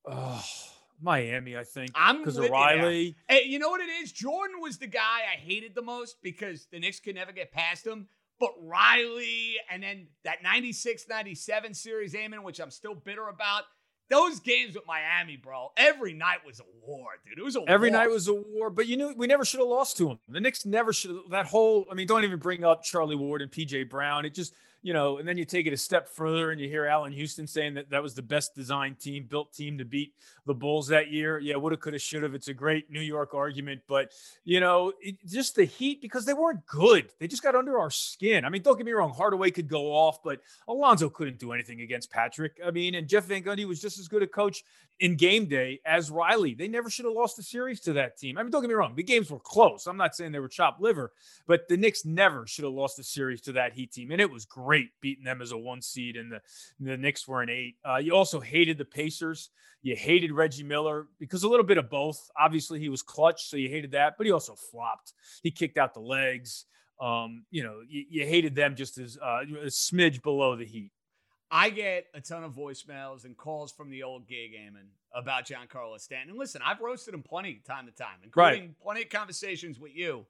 Oh. 0.04 0.44
Miami, 1.00 1.56
I 1.56 1.64
think. 1.64 1.90
I'm 1.94 2.18
because 2.18 2.36
of 2.36 2.50
Riley. 2.50 3.16
Hey, 3.28 3.44
you 3.46 3.58
know 3.58 3.70
what 3.70 3.80
it 3.80 3.90
is? 4.02 4.12
Jordan 4.12 4.60
was 4.60 4.78
the 4.78 4.86
guy 4.86 5.20
I 5.32 5.36
hated 5.36 5.74
the 5.74 5.82
most 5.82 6.16
because 6.22 6.66
the 6.70 6.78
Knicks 6.78 7.00
could 7.00 7.14
never 7.14 7.32
get 7.32 7.52
past 7.52 7.86
him. 7.86 8.08
But 8.40 8.50
Riley 8.62 9.56
and 9.70 9.82
then 9.82 10.08
that 10.24 10.42
96 10.42 11.06
97 11.08 11.74
series, 11.74 12.14
Eamon, 12.14 12.42
which 12.44 12.60
I'm 12.60 12.70
still 12.70 12.94
bitter 12.94 13.28
about. 13.28 13.64
Those 14.10 14.40
games 14.40 14.74
with 14.74 14.86
Miami, 14.86 15.36
bro, 15.36 15.68
every 15.76 16.14
night 16.14 16.38
was 16.46 16.60
a 16.60 16.86
war, 16.86 17.08
dude. 17.26 17.38
It 17.38 17.44
was 17.44 17.56
a 17.56 17.62
every 17.68 17.90
war. 17.90 17.98
night 17.98 18.10
was 18.10 18.26
a 18.26 18.32
war, 18.32 18.70
but 18.70 18.86
you 18.86 18.96
knew 18.96 19.12
we 19.14 19.26
never 19.26 19.44
should 19.44 19.60
have 19.60 19.68
lost 19.68 19.98
to 19.98 20.06
them. 20.06 20.18
The 20.28 20.40
Knicks 20.40 20.64
never 20.64 20.94
should. 20.94 21.14
That 21.30 21.44
whole, 21.44 21.84
I 21.90 21.94
mean, 21.94 22.06
don't 22.06 22.24
even 22.24 22.38
bring 22.38 22.64
up 22.64 22.82
Charlie 22.82 23.16
Ward 23.16 23.42
and 23.42 23.50
PJ 23.50 23.90
Brown. 23.90 24.24
It 24.24 24.34
just 24.34 24.54
you 24.82 24.92
know, 24.92 25.18
and 25.18 25.26
then 25.26 25.36
you 25.36 25.44
take 25.44 25.66
it 25.66 25.72
a 25.72 25.76
step 25.76 26.08
further 26.08 26.50
and 26.50 26.60
you 26.60 26.68
hear 26.68 26.86
Allan 26.86 27.12
Houston 27.12 27.46
saying 27.46 27.74
that 27.74 27.90
that 27.90 28.02
was 28.02 28.14
the 28.14 28.22
best 28.22 28.54
designed 28.54 29.00
team, 29.00 29.26
built 29.28 29.52
team 29.52 29.78
to 29.78 29.84
beat 29.84 30.14
the 30.46 30.54
Bulls 30.54 30.86
that 30.88 31.10
year. 31.10 31.38
Yeah, 31.38 31.56
woulda, 31.56 31.76
coulda, 31.76 31.98
shoulda. 31.98 32.32
It's 32.34 32.48
a 32.48 32.54
great 32.54 32.90
New 32.90 33.00
York 33.00 33.34
argument, 33.34 33.82
but 33.88 34.12
you 34.44 34.60
know, 34.60 34.92
it, 35.00 35.16
just 35.26 35.56
the 35.56 35.64
Heat 35.64 36.00
because 36.00 36.24
they 36.24 36.32
weren't 36.32 36.64
good. 36.66 37.10
They 37.18 37.26
just 37.26 37.42
got 37.42 37.56
under 37.56 37.78
our 37.78 37.90
skin. 37.90 38.44
I 38.44 38.50
mean, 38.50 38.62
don't 38.62 38.76
get 38.76 38.86
me 38.86 38.92
wrong, 38.92 39.12
Hardaway 39.12 39.50
could 39.50 39.68
go 39.68 39.92
off, 39.92 40.22
but 40.22 40.40
Alonzo 40.68 41.08
couldn't 41.08 41.38
do 41.38 41.52
anything 41.52 41.80
against 41.80 42.10
Patrick. 42.10 42.60
I 42.64 42.70
mean, 42.70 42.94
and 42.94 43.08
Jeff 43.08 43.24
Van 43.24 43.42
Gundy 43.42 43.66
was 43.66 43.80
just 43.80 43.98
as 43.98 44.06
good 44.06 44.22
a 44.22 44.26
coach 44.26 44.64
in 45.00 45.16
game 45.16 45.46
day 45.46 45.80
as 45.84 46.10
Riley. 46.10 46.54
They 46.54 46.68
never 46.68 46.88
should 46.88 47.04
have 47.04 47.14
lost 47.14 47.36
the 47.36 47.42
series 47.42 47.80
to 47.80 47.92
that 47.94 48.16
team. 48.16 48.38
I 48.38 48.42
mean, 48.42 48.50
don't 48.50 48.62
get 48.62 48.68
me 48.68 48.74
wrong, 48.74 48.94
the 48.94 49.02
games 49.02 49.30
were 49.30 49.40
close. 49.40 49.86
I'm 49.86 49.96
not 49.96 50.14
saying 50.14 50.32
they 50.32 50.38
were 50.38 50.48
chopped 50.48 50.80
liver, 50.80 51.12
but 51.46 51.68
the 51.68 51.76
Knicks 51.76 52.04
never 52.04 52.46
should 52.46 52.64
have 52.64 52.72
lost 52.72 52.96
the 52.96 53.04
series 53.04 53.40
to 53.42 53.52
that 53.52 53.72
Heat 53.72 53.92
team, 53.92 54.12
and 54.12 54.20
it 54.20 54.30
was 54.30 54.44
great 54.44 54.67
beating 55.00 55.24
them 55.24 55.42
as 55.42 55.52
a 55.52 55.58
one 55.58 55.82
seed, 55.82 56.16
and 56.16 56.32
the 56.32 56.40
the 56.80 56.96
Knicks 56.96 57.26
were 57.26 57.42
an 57.42 57.50
eight. 57.50 57.76
Uh, 57.88 57.96
you 57.96 58.14
also 58.14 58.40
hated 58.40 58.78
the 58.78 58.84
Pacers. 58.84 59.50
You 59.82 59.94
hated 59.94 60.32
Reggie 60.32 60.64
Miller 60.64 61.06
because 61.20 61.44
a 61.44 61.48
little 61.48 61.66
bit 61.66 61.78
of 61.78 61.88
both. 61.88 62.30
Obviously, 62.38 62.80
he 62.80 62.88
was 62.88 63.02
clutch, 63.02 63.48
so 63.48 63.56
you 63.56 63.68
hated 63.68 63.92
that, 63.92 64.14
but 64.18 64.26
he 64.26 64.32
also 64.32 64.54
flopped. 64.54 65.12
He 65.42 65.50
kicked 65.50 65.78
out 65.78 65.94
the 65.94 66.00
legs. 66.00 66.64
Um, 67.00 67.44
you 67.50 67.62
know, 67.62 67.80
you, 67.88 68.04
you 68.10 68.26
hated 68.26 68.56
them 68.56 68.74
just 68.74 68.98
as 68.98 69.16
uh, 69.22 69.42
a 69.42 69.66
smidge 69.66 70.22
below 70.22 70.56
the 70.56 70.64
Heat. 70.64 70.90
I 71.50 71.70
get 71.70 72.06
a 72.14 72.20
ton 72.20 72.44
of 72.44 72.52
voicemails 72.52 73.24
and 73.24 73.36
calls 73.36 73.72
from 73.72 73.90
the 73.90 74.02
old 74.02 74.28
gig 74.28 74.52
Eamon 74.52 74.88
about 75.14 75.46
Giancarlo 75.46 75.98
Stanton. 75.98 76.30
And 76.30 76.38
listen, 76.38 76.60
I've 76.64 76.80
roasted 76.80 77.14
him 77.14 77.22
plenty 77.22 77.62
time 77.66 77.86
to 77.86 77.92
time, 77.92 78.18
including 78.22 78.60
right. 78.62 78.80
plenty 78.82 79.02
of 79.02 79.08
conversations 79.08 79.78
with 79.78 79.94
you. 79.94 80.26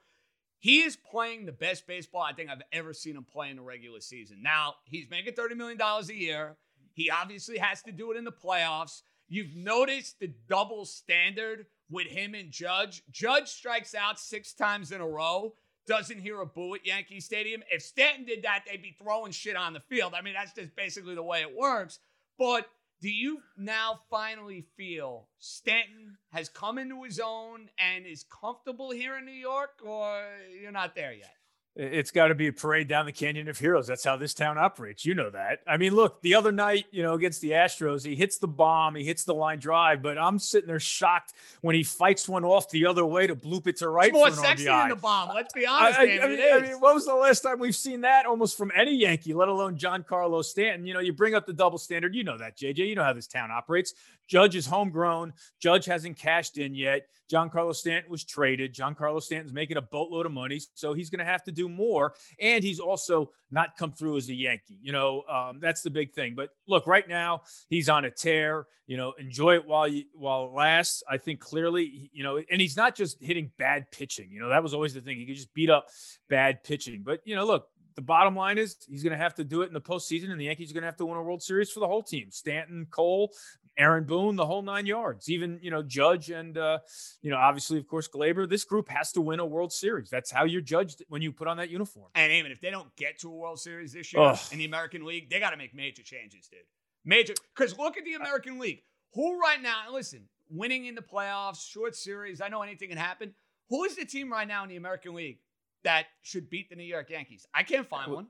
He 0.59 0.81
is 0.81 0.97
playing 0.97 1.47
the 1.47 1.53
best 1.53 1.87
baseball 1.87 2.23
I 2.23 2.33
think 2.33 2.51
I've 2.51 2.63
ever 2.73 2.93
seen 2.93 3.17
him 3.17 3.25
play 3.25 3.51
in 3.51 3.57
the 3.57 3.63
regular 3.63 4.01
season. 4.01 4.43
Now, 4.43 4.75
he's 4.85 5.09
making 5.11 5.35
$30 5.35 5.57
million 5.57 5.81
a 5.81 6.13
year. 6.13 6.57
He 6.93 7.11
obviously 7.11 7.59
has 7.59 7.83
to 7.83 7.93
do 7.93 8.11
it 8.11 8.17
in 8.17 8.25
the 8.25 8.33
playoffs. 8.33 9.03
You've 9.29 9.55
noticed 9.55 10.19
the 10.19 10.33
double 10.49 10.85
standard 10.85 11.67
with 11.91 12.09
him 12.09 12.35
and 12.35 12.51
Judge. 12.51 13.03
Judge 13.11 13.49
strikes 13.49 13.95
out 13.95 14.19
six 14.19 14.53
times 14.53 14.91
in 14.91 15.01
a 15.01 15.07
row 15.07 15.55
doesn't 15.89 16.21
hear 16.21 16.41
a 16.43 16.47
boo 16.47 16.75
at 16.75 16.87
Yankee 16.87 17.19
Stadium. 17.19 17.63
If 17.73 17.83
Stanton 17.83 18.27
did 18.27 18.43
that, 18.43 18.65
they'd 18.69 18.83
be 18.83 18.95
throwing 19.03 19.33
shit 19.33 19.57
on 19.57 19.73
the 19.73 19.81
field. 19.81 20.13
I 20.15 20.21
mean, 20.21 20.35
that's 20.35 20.53
just 20.53 20.77
basically 20.77 21.15
the 21.15 21.23
way 21.23 21.41
it 21.41 21.57
works. 21.57 21.99
But 22.39 22.67
do 23.01 23.09
you 23.09 23.39
now 23.57 24.01
finally 24.11 24.67
feel 24.77 25.29
Stanton 25.39 26.17
has 26.33 26.49
come 26.49 26.79
into 26.79 27.05
his 27.05 27.21
own 27.25 27.69
and 27.79 28.07
is 28.07 28.25
comfortable 28.25 28.91
here 28.91 29.17
in 29.17 29.25
New 29.25 29.33
York, 29.33 29.81
or 29.85 30.25
you're 30.61 30.73
not 30.73 30.95
there 30.95 31.13
yet? 31.13 31.38
It's 31.81 32.11
got 32.11 32.27
to 32.27 32.35
be 32.35 32.49
a 32.49 32.53
parade 32.53 32.89
down 32.89 33.07
the 33.07 33.13
Canyon 33.13 33.49
of 33.49 33.57
Heroes. 33.57 33.87
That's 33.87 34.03
how 34.03 34.17
this 34.17 34.35
town 34.35 34.59
operates. 34.59 35.07
You 35.07 35.15
know 35.15 35.31
that. 35.31 35.61
I 35.65 35.77
mean, 35.77 35.95
look, 35.95 36.21
the 36.23 36.35
other 36.35 36.51
night, 36.51 36.87
you 36.91 37.05
know, 37.05 37.15
against 37.15 37.41
the 37.41 37.53
Astros, 37.53 38.05
he 38.05 38.17
hits 38.17 38.39
the 38.39 38.49
bomb, 38.49 38.97
he 38.97 39.05
hits 39.05 39.23
the 39.23 39.33
line 39.33 39.61
drive, 39.61 40.03
but 40.03 40.19
I'm 40.19 40.41
sitting 40.41 40.67
there 40.67 40.81
shocked 40.81 41.35
when 41.61 41.77
he 41.77 41.85
fights 41.85 42.29
one 42.29 42.45
off 42.45 42.69
the 42.71 42.87
other 42.87 43.07
way 43.07 43.29
to 43.29 43.37
bloop 43.37 43.69
it 43.69 43.77
to 43.77 43.89
right. 43.89 44.09
It's 44.09 44.13
more 44.13 44.33
sexy 44.33 44.65
than 44.65 44.89
the 44.89 44.97
bomb. 44.97 45.29
Let's 45.33 45.53
be 45.53 45.67
honest. 45.67 46.01
I, 46.01 46.03
I, 46.03 46.05
I, 46.05 46.29
mean, 46.29 46.41
I, 46.53 46.61
mean, 46.63 46.81
when 46.81 46.95
was 46.95 47.07
the 47.07 47.15
last 47.15 47.43
time 47.43 47.61
we've 47.61 47.77
seen 47.77 48.01
that 48.01 48.27
almost 48.27 48.59
from 48.59 48.73
any 48.75 48.97
Yankee, 48.97 49.33
let 49.33 49.47
alone 49.47 49.79
Giancarlo 49.79 50.45
Stanton? 50.45 50.85
You 50.85 50.95
know, 50.95 51.01
you 51.01 51.13
bring 51.13 51.37
up 51.37 51.47
the 51.47 51.53
double 51.53 51.79
standard. 51.79 52.13
You 52.13 52.25
know 52.25 52.39
that, 52.39 52.57
JJ. 52.57 52.89
You 52.89 52.97
know 52.97 53.05
how 53.05 53.13
this 53.13 53.29
town 53.29 53.53
operates. 53.53 53.95
Judge 54.29 54.55
is 54.55 54.67
homegrown. 54.67 55.33
Judge 55.61 55.87
hasn't 55.87 56.17
cashed 56.17 56.59
in 56.59 56.75
yet. 56.75 57.09
Giancarlo 57.31 57.75
Stanton 57.75 58.11
was 58.11 58.25
traded. 58.25 58.75
Giancarlo 58.75 59.23
Stanton's 59.23 59.53
making 59.53 59.77
a 59.77 59.83
boatload 59.83 60.27
of 60.27 60.33
money, 60.33 60.61
so 60.75 60.95
he's 60.95 61.11
going 61.11 61.19
to 61.19 61.25
have 61.25 61.43
to 61.45 61.53
do 61.53 61.69
more. 61.69 62.15
And 62.41 62.65
he's 62.65 62.81
also 62.81 63.31
not 63.51 63.77
come 63.77 63.93
through 63.93 64.17
as 64.17 64.29
a 64.29 64.35
Yankee. 64.35 64.79
You 64.81 64.93
know, 64.93 65.23
um, 65.31 65.59
that's 65.61 65.83
the 65.83 65.91
big 65.91 66.13
thing. 66.13 66.35
But 66.35 66.51
look, 66.67 66.87
right 66.87 67.07
now 67.07 67.43
he's 67.69 67.89
on 67.89 68.05
a 68.05 68.11
tear. 68.11 68.67
You 68.87 68.97
know, 68.97 69.13
enjoy 69.19 69.57
it 69.57 69.67
while 69.67 69.87
you 69.87 70.05
while 70.15 70.47
it 70.47 70.53
lasts. 70.53 71.03
I 71.09 71.19
think 71.19 71.41
clearly, 71.41 72.11
you 72.13 72.23
know, 72.23 72.41
and 72.51 72.61
he's 72.61 72.77
not 72.77 72.95
just 72.95 73.23
hitting 73.23 73.51
bad 73.59 73.91
pitching. 73.91 74.31
You 74.31 74.41
know, 74.41 74.49
that 74.49 74.63
was 74.63 74.73
always 74.73 74.95
the 74.95 75.03
thing. 75.03 75.19
He 75.19 75.27
could 75.27 75.37
just 75.37 75.53
beat 75.53 75.69
up 75.69 75.89
bad 76.31 76.65
pitching. 76.65 77.03
But 77.05 77.21
you 77.25 77.37
know, 77.37 77.45
look, 77.45 77.69
the 77.99 78.03
bottom 78.03 78.37
line 78.37 78.59
is 78.59 78.77
he's 78.89 79.03
going 79.03 79.11
to 79.11 79.19
have 79.19 79.35
to 79.35 79.45
do 79.45 79.63
it 79.63 79.67
in 79.67 79.75
the 79.75 79.81
postseason, 79.81 80.31
and 80.31 80.41
the 80.41 80.45
Yankees 80.45 80.71
are 80.71 80.75
going 80.75 80.83
to 80.83 80.87
have 80.87 80.97
to 80.99 81.05
win 81.05 81.19
a 81.19 81.23
World 81.23 81.43
Series 81.43 81.71
for 81.71 81.81
the 81.81 81.87
whole 81.89 82.03
team. 82.03 82.31
Stanton, 82.31 82.87
Cole, 82.91 83.33
Aaron 83.79 84.05
Boone, 84.05 84.37
the 84.37 84.45
whole 84.45 84.63
nine 84.63 84.87
yards. 84.87 85.31
Even 85.31 85.59
you 85.63 85.71
know 85.71 85.83
Judge 85.83 86.31
and 86.31 86.59
uh, 86.59 86.81
you 87.23 87.31
know 87.31 87.37
obviously 87.37 87.79
of 87.79 87.87
course 87.87 88.09
Gleyber. 88.09 88.49
This 88.49 88.65
group 88.65 88.89
has 88.89 89.13
to 89.13 89.21
win 89.21 89.41
a 89.41 89.47
World 89.47 89.73
Series. 89.73 90.11
That's 90.11 90.31
how 90.31 90.45
you're 90.45 90.61
judged 90.61 91.03
when 91.09 91.23
you 91.23 91.33
put 91.33 91.49
on 91.49 91.57
that 91.59 91.71
uniform. 91.71 92.11
And 92.15 92.33
even 92.33 92.51
if 92.51 92.61
they 92.61 92.71
don't 92.71 92.95
get 92.97 93.19
to 93.21 93.29
a 93.29 93.35
World 93.35 93.61
Series 93.61 93.93
this 93.93 94.13
year 94.13 94.23
Ugh. 94.23 94.39
in 94.53 94.59
the 94.59 94.65
American 94.65 95.05
League, 95.05 95.31
they 95.31 95.39
got 95.39 95.51
to 95.51 95.57
make 95.57 95.75
major 95.75 96.03
changes, 96.03 96.49
dude. 96.49 96.61
Major 97.05 97.35
because 97.57 97.79
look 97.79 97.97
at 97.97 98.05
the 98.05 98.15
American 98.15 98.59
League. 98.59 98.83
Who 99.15 99.41
right 99.41 99.63
now? 99.63 99.93
Listen, 99.93 100.29
winning 100.51 100.87
in 100.87 100.95
the 100.95 101.03
playoffs, 101.03 101.67
short 101.67 101.95
series. 101.95 102.41
I 102.41 102.49
know 102.49 102.63
anything 102.63 102.89
can 102.89 102.99
happen. 102.99 103.35
Who 103.71 103.85
is 103.85 103.97
the 103.97 104.05
team 104.05 104.33
right 104.33 104.49
now 104.49 104.63
in 104.65 104.69
the 104.69 104.77
American 104.77 105.15
League 105.15 105.39
that 105.85 106.07
should 106.23 106.51
beat 106.51 106.71
the 106.71 106.77
New 106.77 106.85
York 106.85 107.11
Yankees? 107.11 107.47
I 107.55 107.63
can't 107.63 107.89
find 107.89 108.13
one. 108.13 108.27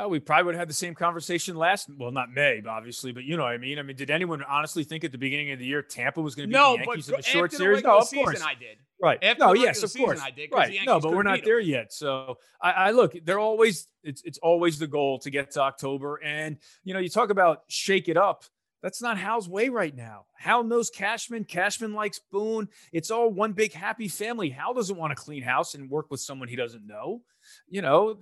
Oh, 0.00 0.06
we 0.06 0.20
probably 0.20 0.44
would 0.44 0.54
have 0.54 0.60
had 0.60 0.70
the 0.70 0.74
same 0.74 0.94
conversation 0.94 1.56
last. 1.56 1.90
Well, 1.98 2.12
not 2.12 2.30
May, 2.30 2.62
obviously, 2.66 3.10
but 3.10 3.24
you 3.24 3.36
know 3.36 3.42
what 3.42 3.52
I 3.52 3.58
mean. 3.58 3.80
I 3.80 3.82
mean, 3.82 3.96
did 3.96 4.10
anyone 4.10 4.44
honestly 4.44 4.84
think 4.84 5.02
at 5.02 5.10
the 5.10 5.18
beginning 5.18 5.50
of 5.50 5.58
the 5.58 5.66
year 5.66 5.82
Tampa 5.82 6.20
was 6.20 6.36
going 6.36 6.48
to 6.48 6.52
be 6.52 6.56
no, 6.56 6.76
the 6.76 6.84
Yankees 6.84 7.06
but 7.06 7.14
in 7.14 7.20
the 7.20 7.22
short 7.24 7.52
series? 7.52 7.82
No, 7.82 7.98
of 7.98 8.06
season 8.06 8.24
course. 8.24 8.42
I 8.42 8.54
did. 8.54 8.78
Right. 9.02 9.18
After 9.22 9.44
no, 9.44 9.54
yes, 9.54 9.82
of 9.82 9.92
course. 9.94 10.18
season 10.18 10.24
I 10.24 10.30
did, 10.30 10.50
right. 10.52 10.78
No, 10.86 11.00
but 11.00 11.12
we're 11.12 11.24
not 11.24 11.44
there 11.44 11.58
yet. 11.58 11.92
So 11.92 12.38
I, 12.62 12.70
I 12.70 12.90
look. 12.92 13.16
They're 13.24 13.40
always. 13.40 13.88
It's 14.04 14.22
it's 14.24 14.38
always 14.38 14.78
the 14.78 14.86
goal 14.86 15.18
to 15.20 15.30
get 15.30 15.50
to 15.52 15.62
October, 15.62 16.20
and 16.22 16.58
you 16.84 16.94
know, 16.94 17.00
you 17.00 17.08
talk 17.08 17.30
about 17.30 17.62
shake 17.68 18.08
it 18.08 18.16
up. 18.16 18.44
That's 18.82 19.02
not 19.02 19.18
Hal's 19.18 19.48
way 19.48 19.68
right 19.70 19.94
now. 19.94 20.26
Hal 20.36 20.62
knows 20.62 20.88
Cashman. 20.88 21.44
Cashman 21.44 21.94
likes 21.94 22.20
Boone. 22.30 22.68
It's 22.92 23.10
all 23.10 23.28
one 23.28 23.52
big 23.52 23.72
happy 23.72 24.06
family. 24.06 24.50
Hal 24.50 24.74
doesn't 24.74 24.96
want 24.96 25.10
to 25.10 25.20
clean 25.20 25.42
house 25.42 25.74
and 25.74 25.90
work 25.90 26.10
with 26.10 26.20
someone 26.20 26.48
he 26.48 26.54
doesn't 26.54 26.86
know. 26.86 27.22
You 27.68 27.82
know, 27.82 28.16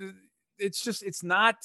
it's 0.58 0.82
just 0.82 1.02
it's 1.02 1.22
not 1.22 1.56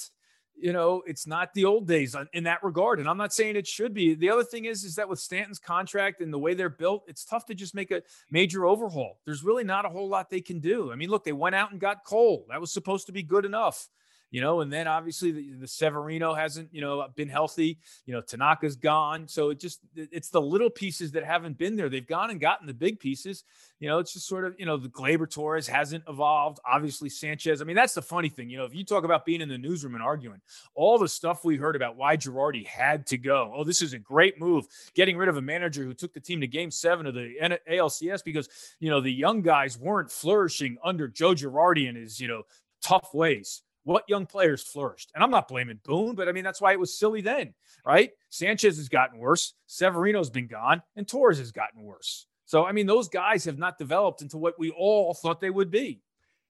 you 0.55 0.73
know 0.73 1.01
it's 1.05 1.25
not 1.25 1.53
the 1.53 1.65
old 1.65 1.87
days 1.87 2.15
in 2.33 2.43
that 2.43 2.63
regard. 2.63 2.99
And 2.99 3.09
i'm 3.09 3.17
not 3.17 3.33
saying 3.33 3.55
it 3.55 3.67
should 3.67 3.93
be. 3.93 4.13
The 4.13 4.29
other 4.29 4.43
thing 4.43 4.65
is 4.65 4.83
is 4.83 4.95
that 4.95 5.09
with 5.09 5.19
stanton's 5.19 5.59
contract 5.59 6.21
and 6.21 6.33
the 6.33 6.39
way 6.39 6.53
they're 6.53 6.69
built 6.69 7.03
it's 7.07 7.25
tough 7.25 7.45
to 7.47 7.55
just 7.55 7.75
make 7.75 7.91
a 7.91 8.01
major 8.29 8.65
overhaul. 8.65 9.19
There's 9.25 9.43
really 9.43 9.63
not 9.63 9.85
a 9.85 9.89
whole 9.89 10.09
lot 10.09 10.29
they 10.29 10.41
can 10.41 10.59
do. 10.59 10.91
I 10.91 10.95
mean 10.95 11.09
look 11.09 11.23
they 11.23 11.31
went 11.31 11.55
out 11.55 11.71
and 11.71 11.79
got 11.79 12.05
cole. 12.05 12.45
That 12.49 12.61
was 12.61 12.71
supposed 12.71 13.05
to 13.07 13.11
be 13.11 13.23
good 13.23 13.45
enough 13.45 13.87
you 14.31 14.39
know, 14.39 14.61
and 14.61 14.71
then 14.71 14.87
obviously 14.87 15.31
the, 15.31 15.51
the 15.59 15.67
Severino 15.67 16.33
hasn't, 16.33 16.73
you 16.73 16.79
know, 16.79 17.05
been 17.15 17.27
healthy. 17.27 17.77
You 18.05 18.13
know, 18.13 18.21
Tanaka's 18.21 18.77
gone. 18.77 19.27
So 19.27 19.49
it 19.49 19.59
just, 19.59 19.81
it's 19.93 20.29
the 20.29 20.41
little 20.41 20.69
pieces 20.69 21.11
that 21.11 21.25
haven't 21.25 21.57
been 21.57 21.75
there. 21.75 21.89
They've 21.89 22.07
gone 22.07 22.31
and 22.31 22.39
gotten 22.39 22.65
the 22.65 22.73
big 22.73 22.97
pieces. 23.01 23.43
You 23.81 23.89
know, 23.89 23.99
it's 23.99 24.13
just 24.13 24.27
sort 24.27 24.45
of, 24.45 24.55
you 24.57 24.65
know, 24.65 24.77
the 24.77 24.87
Gleyber 24.87 25.29
Torres 25.29 25.67
hasn't 25.67 26.05
evolved. 26.07 26.59
Obviously, 26.65 27.09
Sanchez. 27.09 27.61
I 27.61 27.65
mean, 27.65 27.75
that's 27.75 27.93
the 27.93 28.01
funny 28.01 28.29
thing. 28.29 28.49
You 28.49 28.59
know, 28.59 28.63
if 28.63 28.73
you 28.73 28.85
talk 28.85 29.03
about 29.03 29.25
being 29.25 29.41
in 29.41 29.49
the 29.49 29.57
newsroom 29.57 29.95
and 29.95 30.03
arguing, 30.03 30.39
all 30.75 30.97
the 30.97 31.09
stuff 31.09 31.43
we 31.43 31.57
heard 31.57 31.75
about 31.75 31.97
why 31.97 32.15
Girardi 32.15 32.65
had 32.65 33.05
to 33.07 33.17
go. 33.17 33.51
Oh, 33.53 33.65
this 33.65 33.81
is 33.81 33.91
a 33.91 33.99
great 33.99 34.39
move, 34.39 34.65
getting 34.95 35.17
rid 35.17 35.27
of 35.27 35.35
a 35.35 35.41
manager 35.41 35.83
who 35.83 35.93
took 35.93 36.13
the 36.13 36.21
team 36.21 36.39
to 36.39 36.47
game 36.47 36.71
seven 36.71 37.05
of 37.05 37.15
the 37.15 37.59
ALCS 37.69 38.23
because, 38.23 38.47
you 38.79 38.89
know, 38.89 39.01
the 39.01 39.11
young 39.11 39.41
guys 39.41 39.77
weren't 39.77 40.09
flourishing 40.09 40.77
under 40.85 41.09
Joe 41.09 41.33
Girardi 41.33 41.89
and 41.89 41.97
his, 41.97 42.17
you 42.17 42.29
know, 42.29 42.43
tough 42.81 43.13
ways 43.13 43.63
what 43.83 44.03
young 44.07 44.25
players 44.25 44.61
flourished. 44.63 45.11
And 45.15 45.23
I'm 45.23 45.31
not 45.31 45.47
blaming 45.47 45.79
Boone, 45.83 46.15
but 46.15 46.27
I 46.27 46.31
mean, 46.31 46.43
that's 46.43 46.61
why 46.61 46.71
it 46.71 46.79
was 46.79 46.97
silly 46.97 47.21
then, 47.21 47.53
right? 47.85 48.11
Sanchez 48.29 48.77
has 48.77 48.89
gotten 48.89 49.19
worse. 49.19 49.53
Severino's 49.67 50.29
been 50.29 50.47
gone, 50.47 50.81
and 50.95 51.07
Torres 51.07 51.39
has 51.39 51.51
gotten 51.51 51.83
worse. 51.83 52.27
So, 52.45 52.65
I 52.65 52.73
mean, 52.73 52.85
those 52.85 53.07
guys 53.07 53.45
have 53.45 53.57
not 53.57 53.77
developed 53.77 54.21
into 54.21 54.37
what 54.37 54.59
we 54.59 54.71
all 54.71 55.13
thought 55.13 55.39
they 55.39 55.49
would 55.49 55.71
be. 55.71 56.01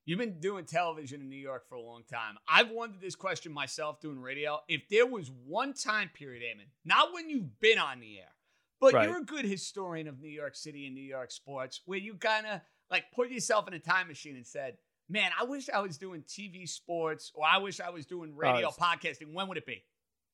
You've 0.06 0.18
been 0.18 0.40
doing 0.40 0.66
television 0.66 1.22
in 1.22 1.30
New 1.30 1.36
York 1.38 1.70
for 1.70 1.76
a 1.76 1.82
long 1.82 2.02
time. 2.12 2.36
I've 2.50 2.72
wondered 2.72 3.00
this 3.02 3.16
question 3.16 3.54
myself 3.54 4.02
doing 4.02 4.20
radio. 4.20 4.60
If 4.68 4.82
there 4.90 5.06
was 5.06 5.30
one 5.46 5.74
time 5.74 6.10
period, 6.14 6.42
Eamon, 6.42 6.66
not 6.84 7.14
when 7.14 7.30
you've 7.30 7.60
been 7.60 7.78
on 7.78 8.00
the 8.00 8.18
air, 8.18 8.34
but 8.80 8.94
Right. 8.94 9.08
you're 9.08 9.20
a 9.20 9.24
good 9.24 9.46
historian 9.46 10.08
of 10.08 10.20
New 10.20 10.28
York 10.28 10.56
City 10.56 10.88
and 10.88 10.96
New 10.96 11.02
York 11.04 11.30
sports, 11.30 11.82
where 11.86 12.00
you 12.00 12.16
kind 12.16 12.48
of 12.48 12.62
like 12.90 13.12
put 13.14 13.30
yourself 13.30 13.68
in 13.68 13.76
a 13.76 13.80
time 13.80 14.08
machine 14.08 14.36
and 14.36 14.46
said, 14.46 14.78
man, 15.12 15.32
I 15.40 15.44
wish 15.44 15.70
I 15.70 15.80
was 15.80 15.98
doing 15.98 16.24
TV 16.24 16.68
sports 16.68 17.32
or 17.36 17.46
I 17.46 17.58
wish 17.58 17.80
I 17.80 17.90
was 17.90 18.06
doing 18.06 18.36
radio 18.36 18.70
it's- 18.70 18.78
podcasting. 18.78 19.34
When 19.34 19.48
would 19.48 19.58
it 19.58 19.66
be? 19.66 19.84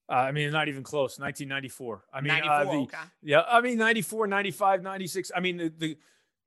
Uh, 0.09 0.13
I 0.13 0.31
mean, 0.31 0.51
not 0.51 0.69
even 0.69 0.83
close. 0.83 1.19
1994. 1.19 2.05
I 2.13 2.21
mean, 2.21 2.27
94, 2.29 2.51
uh, 2.51 2.63
the, 2.63 2.71
okay. 2.71 2.97
yeah, 3.21 3.41
I 3.41 3.59
mean, 3.59 3.77
94, 3.77 4.27
95, 4.27 4.81
96. 4.81 5.31
I 5.35 5.39
mean, 5.41 5.57
the, 5.57 5.73
the 5.77 5.97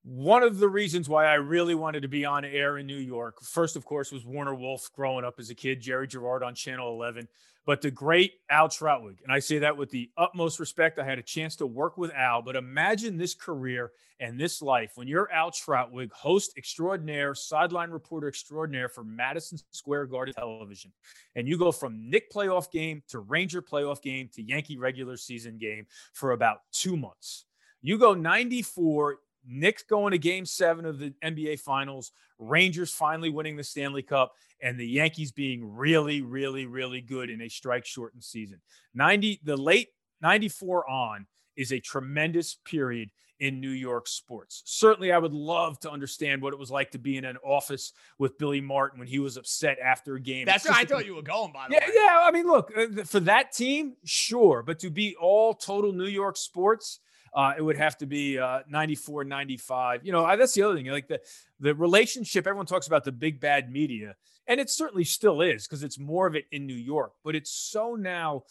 one 0.03 0.43
of 0.43 0.59
the 0.59 0.68
reasons 0.68 1.11
why 1.11 1.26
I 1.26 1.35
really 1.35 1.74
wanted 1.74 2.01
to 2.03 2.09
be 2.09 2.24
on 2.24 2.45
air 2.47 2.78
in 2.78 2.87
New 2.87 2.97
York, 2.97 3.43
first, 3.43 3.76
of 3.76 3.85
course, 3.85 4.11
was 4.11 4.24
Warner 4.24 4.55
Wolf 4.55 4.91
growing 4.95 5.26
up 5.26 5.35
as 5.39 5.51
a 5.51 5.55
kid, 5.55 5.83
Jerry 5.83 6.07
Girard 6.07 6.43
on 6.43 6.55
Channel 6.55 6.89
11, 6.95 7.28
but 7.71 7.83
the 7.83 7.91
great 7.93 8.33
Al 8.51 8.68
Trautwig. 8.68 9.21
And 9.23 9.33
I 9.33 9.39
say 9.39 9.61
that 9.61 9.77
with 9.77 9.91
the 9.91 10.11
utmost 10.16 10.59
respect. 10.59 10.99
I 10.99 11.05
had 11.05 11.21
a 11.21 11.23
chance 11.23 11.55
to 11.55 11.68
work 11.68 11.97
with 11.97 12.11
Al, 12.11 12.43
but 12.43 12.57
imagine 12.57 13.16
this 13.16 13.33
career 13.33 13.93
and 14.18 14.41
this 14.41 14.61
life 14.61 14.91
when 14.97 15.07
you're 15.07 15.31
Al 15.31 15.53
Trautwig, 15.53 16.12
host 16.12 16.55
extraordinaire, 16.59 17.33
sideline 17.33 17.93
reporter 17.93 18.27
extraordinaire 18.27 18.89
for 18.89 19.05
Madison 19.05 19.57
Square 19.71 20.07
Garden 20.07 20.35
television. 20.35 20.91
And 21.37 21.47
you 21.47 21.57
go 21.57 21.71
from 21.71 22.11
Knick 22.11 22.33
playoff 22.33 22.73
game 22.73 23.05
to 23.07 23.21
Ranger 23.21 23.62
playoff 23.62 24.03
game 24.03 24.29
to 24.35 24.43
Yankee 24.43 24.77
regular 24.77 25.16
season 25.16 25.57
game 25.57 25.87
for 26.12 26.33
about 26.33 26.62
two 26.73 26.97
months. 26.97 27.45
You 27.83 27.99
go 27.99 28.14
94, 28.14 29.18
Knicks 29.51 29.82
going 29.82 30.12
to 30.12 30.18
game 30.18 30.46
seven 30.46 30.86
of 30.86 30.98
the 30.98 31.12
NBA 31.22 31.61
Finals, 31.61 32.12
Rangers 32.38 32.92
finally 32.92 33.30
winning 33.30 33.57
the 33.57 33.64
Stanley 33.64 34.03
Cup, 34.03 34.32
and 34.62 34.78
the 34.78 34.86
Yankees 34.86 35.32
being 35.32 35.74
really, 35.74 36.22
really, 36.22 36.66
really 36.66 37.01
good 37.01 37.30
in 37.30 37.42
a 37.42 37.48
strike 37.48 37.84
shortened 37.84 38.22
season. 38.22 38.61
90, 38.94 39.40
the 39.44 39.57
late 39.57 39.88
94 40.22 40.88
on 40.88 41.26
is 41.57 41.72
a 41.72 41.80
tremendous 41.80 42.57
period 42.64 43.11
in 43.40 43.59
New 43.59 43.70
York 43.70 44.07
sports. 44.07 44.62
Certainly, 44.66 45.12
I 45.12 45.18
would 45.18 45.32
love 45.32 45.80
to 45.80 45.90
understand 45.90 46.42
what 46.42 46.53
it 46.53 46.59
was 46.59 46.70
like 46.70 46.90
to 46.92 46.98
be 46.98 47.16
in 47.16 47.24
an 47.24 47.38
office 47.38 47.92
with 48.18 48.38
Billy 48.38 48.61
Martin 48.61 48.98
when 48.98 49.09
he 49.09 49.18
was 49.18 49.36
upset 49.36 49.78
after 49.82 50.14
a 50.14 50.20
game. 50.20 50.44
That's 50.44 50.66
where 50.66 50.74
I 50.74 50.84
thought 50.84 51.07
you 51.07 51.16
were 51.16 51.22
going, 51.22 51.53
by 51.53 51.66
the 51.68 51.74
yeah, 51.74 51.88
way. 51.88 51.92
yeah. 51.94 52.22
I 52.22 52.30
mean, 52.30 52.46
look, 52.46 52.70
uh, 52.76 53.05
for 53.05 53.20
that 53.20 53.53
team, 53.53 53.94
sure. 54.05 54.62
But 54.62 54.78
to 54.80 54.90
be 54.90 55.16
all 55.16 55.55
total 55.55 55.92
New 55.92 56.07
York 56.07 56.36
sports, 56.36 57.01
uh, 57.33 57.55
it 57.57 57.62
would 57.62 57.76
have 57.76 57.97
to 57.99 58.07
be 58.07 58.39
uh, 58.39 58.61
94, 58.68 59.24
95. 59.24 60.05
You 60.05 60.12
know, 60.12 60.24
I, 60.24 60.37
that's 60.37 60.55
the 60.55 60.62
other 60.62 60.74
thing. 60.74 60.87
Like 60.87 61.09
the, 61.09 61.20
the 61.61 61.74
relationship, 61.74 62.47
everyone 62.47 62.66
talks 62.66 62.87
about 62.87 63.05
the 63.05 63.12
big 63.12 63.41
bad 63.41 63.70
media, 63.70 64.16
and 64.47 64.61
it 64.61 64.70
certainly 64.70 65.05
still 65.05 65.41
is 65.41 65.66
because 65.66 65.83
it's 65.83 65.99
more 65.99 66.26
of 66.26 66.35
it 66.35 66.47
in 66.51 66.66
New 66.66 66.74
York. 66.74 67.12
But 67.24 67.37
it's 67.37 67.51
so 67.51 67.95
now, 67.95 68.45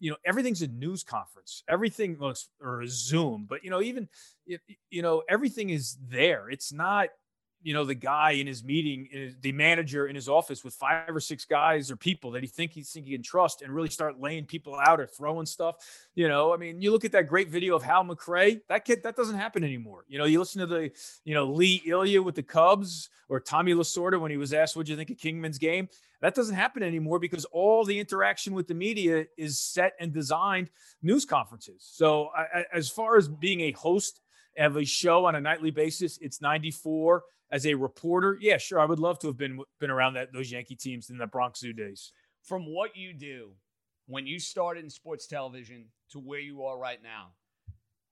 you 0.00 0.10
know, 0.10 0.16
everything's 0.26 0.62
a 0.62 0.68
news 0.68 1.04
conference. 1.04 1.62
Everything 1.68 2.18
looks, 2.18 2.48
or 2.60 2.82
a 2.82 2.88
Zoom, 2.88 3.46
but, 3.48 3.64
you 3.64 3.70
know, 3.70 3.80
even, 3.80 4.08
you, 4.46 4.58
you 4.90 5.02
know, 5.02 5.22
everything 5.28 5.70
is 5.70 5.96
there. 6.08 6.50
It's 6.50 6.72
not, 6.72 7.08
you 7.64 7.72
know, 7.72 7.84
the 7.84 7.94
guy 7.94 8.32
in 8.32 8.46
his 8.46 8.62
meeting, 8.62 9.08
in 9.10 9.20
his- 9.22 9.36
the 9.40 9.50
manager 9.50 10.06
in 10.06 10.14
his 10.14 10.28
office 10.28 10.62
with 10.62 10.74
five 10.74 11.08
or 11.08 11.18
six 11.18 11.46
guys 11.46 11.90
or 11.90 11.96
people 11.96 12.30
that 12.32 12.42
he 12.42 12.46
think 12.46 12.72
he 12.72 12.82
think 12.82 13.06
he 13.06 13.12
can 13.12 13.22
trust 13.22 13.62
and 13.62 13.74
really 13.74 13.88
start 13.88 14.20
laying 14.20 14.44
people 14.44 14.76
out 14.78 15.00
or 15.00 15.06
throwing 15.06 15.46
stuff. 15.46 15.76
You 16.14 16.28
know, 16.28 16.52
I 16.52 16.58
mean, 16.58 16.82
you 16.82 16.92
look 16.92 17.06
at 17.06 17.12
that 17.12 17.26
great 17.26 17.48
video 17.48 17.74
of 17.74 17.82
Hal 17.82 18.04
McRae. 18.04 18.60
That 18.68 18.84
kid, 18.84 19.02
that 19.02 19.16
doesn't 19.16 19.36
happen 19.36 19.64
anymore. 19.64 20.04
You 20.08 20.18
know, 20.18 20.26
you 20.26 20.38
listen 20.38 20.60
to 20.60 20.66
the, 20.66 20.92
you 21.24 21.34
know, 21.34 21.46
Lee 21.50 21.82
Elia 21.88 22.22
with 22.22 22.34
the 22.34 22.42
Cubs 22.42 23.08
or 23.30 23.40
Tommy 23.40 23.72
Lasorda 23.72 24.20
when 24.20 24.30
he 24.30 24.36
was 24.36 24.52
asked, 24.52 24.76
what 24.76 24.84
do 24.84 24.92
you 24.92 24.98
think 24.98 25.10
of 25.10 25.16
Kingman's 25.16 25.58
game?" 25.58 25.88
That 26.20 26.34
doesn't 26.34 26.54
happen 26.54 26.82
anymore 26.82 27.18
because 27.18 27.44
all 27.46 27.84
the 27.84 27.98
interaction 27.98 28.54
with 28.54 28.66
the 28.66 28.74
media 28.74 29.26
is 29.36 29.58
set 29.58 29.94
and 30.00 30.12
designed 30.12 30.70
news 31.02 31.24
conferences. 31.24 31.82
So, 31.90 32.28
I- 32.28 32.66
as 32.72 32.90
far 32.90 33.16
as 33.16 33.28
being 33.28 33.60
a 33.60 33.72
host 33.72 34.20
of 34.58 34.76
a 34.76 34.84
show 34.84 35.24
on 35.26 35.34
a 35.34 35.40
nightly 35.40 35.70
basis, 35.70 36.18
it's 36.20 36.40
94 36.40 37.22
as 37.50 37.66
a 37.66 37.74
reporter, 37.74 38.36
yeah, 38.40 38.56
sure, 38.56 38.80
I 38.80 38.84
would 38.84 38.98
love 38.98 39.18
to 39.20 39.28
have 39.28 39.36
been 39.36 39.60
been 39.78 39.90
around 39.90 40.14
that 40.14 40.32
those 40.32 40.50
Yankee 40.50 40.74
teams 40.74 41.08
in 41.08 41.18
the 41.18 41.26
Bronx 41.26 41.60
Zoo 41.60 41.72
days. 41.72 42.12
From 42.42 42.66
what 42.66 42.96
you 42.96 43.12
do 43.12 43.52
when 44.06 44.26
you 44.26 44.38
started 44.38 44.82
in 44.84 44.90
sports 44.90 45.26
television 45.26 45.86
to 46.10 46.18
where 46.18 46.40
you 46.40 46.64
are 46.64 46.76
right 46.76 47.00
now, 47.02 47.32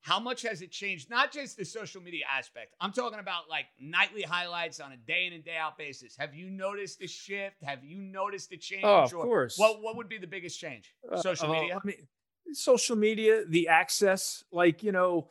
how 0.00 0.20
much 0.20 0.42
has 0.42 0.62
it 0.62 0.70
changed? 0.70 1.10
Not 1.10 1.32
just 1.32 1.56
the 1.56 1.64
social 1.64 2.00
media 2.00 2.24
aspect. 2.30 2.74
I'm 2.80 2.92
talking 2.92 3.18
about 3.18 3.48
like 3.50 3.66
nightly 3.80 4.22
highlights 4.22 4.80
on 4.80 4.92
a 4.92 4.96
day 4.96 5.26
in 5.26 5.32
and 5.32 5.44
day 5.44 5.56
out 5.56 5.76
basis. 5.76 6.16
Have 6.18 6.34
you 6.34 6.48
noticed 6.48 7.02
a 7.02 7.08
shift? 7.08 7.62
Have 7.62 7.84
you 7.84 8.00
noticed 8.00 8.52
a 8.52 8.56
change? 8.56 8.84
Oh, 8.84 9.02
of 9.02 9.14
Or 9.14 9.24
course. 9.24 9.58
What 9.58 9.82
What 9.82 9.96
would 9.96 10.08
be 10.08 10.18
the 10.18 10.26
biggest 10.26 10.60
change? 10.60 10.94
Uh, 11.10 11.20
Social 11.20 11.50
uh, 11.50 11.60
media. 11.60 11.80
I 11.82 11.86
mean, 11.86 12.06
social 12.52 12.96
media, 12.96 13.44
the 13.46 13.68
access, 13.68 14.44
like 14.52 14.82
you 14.82 14.92
know, 14.92 15.28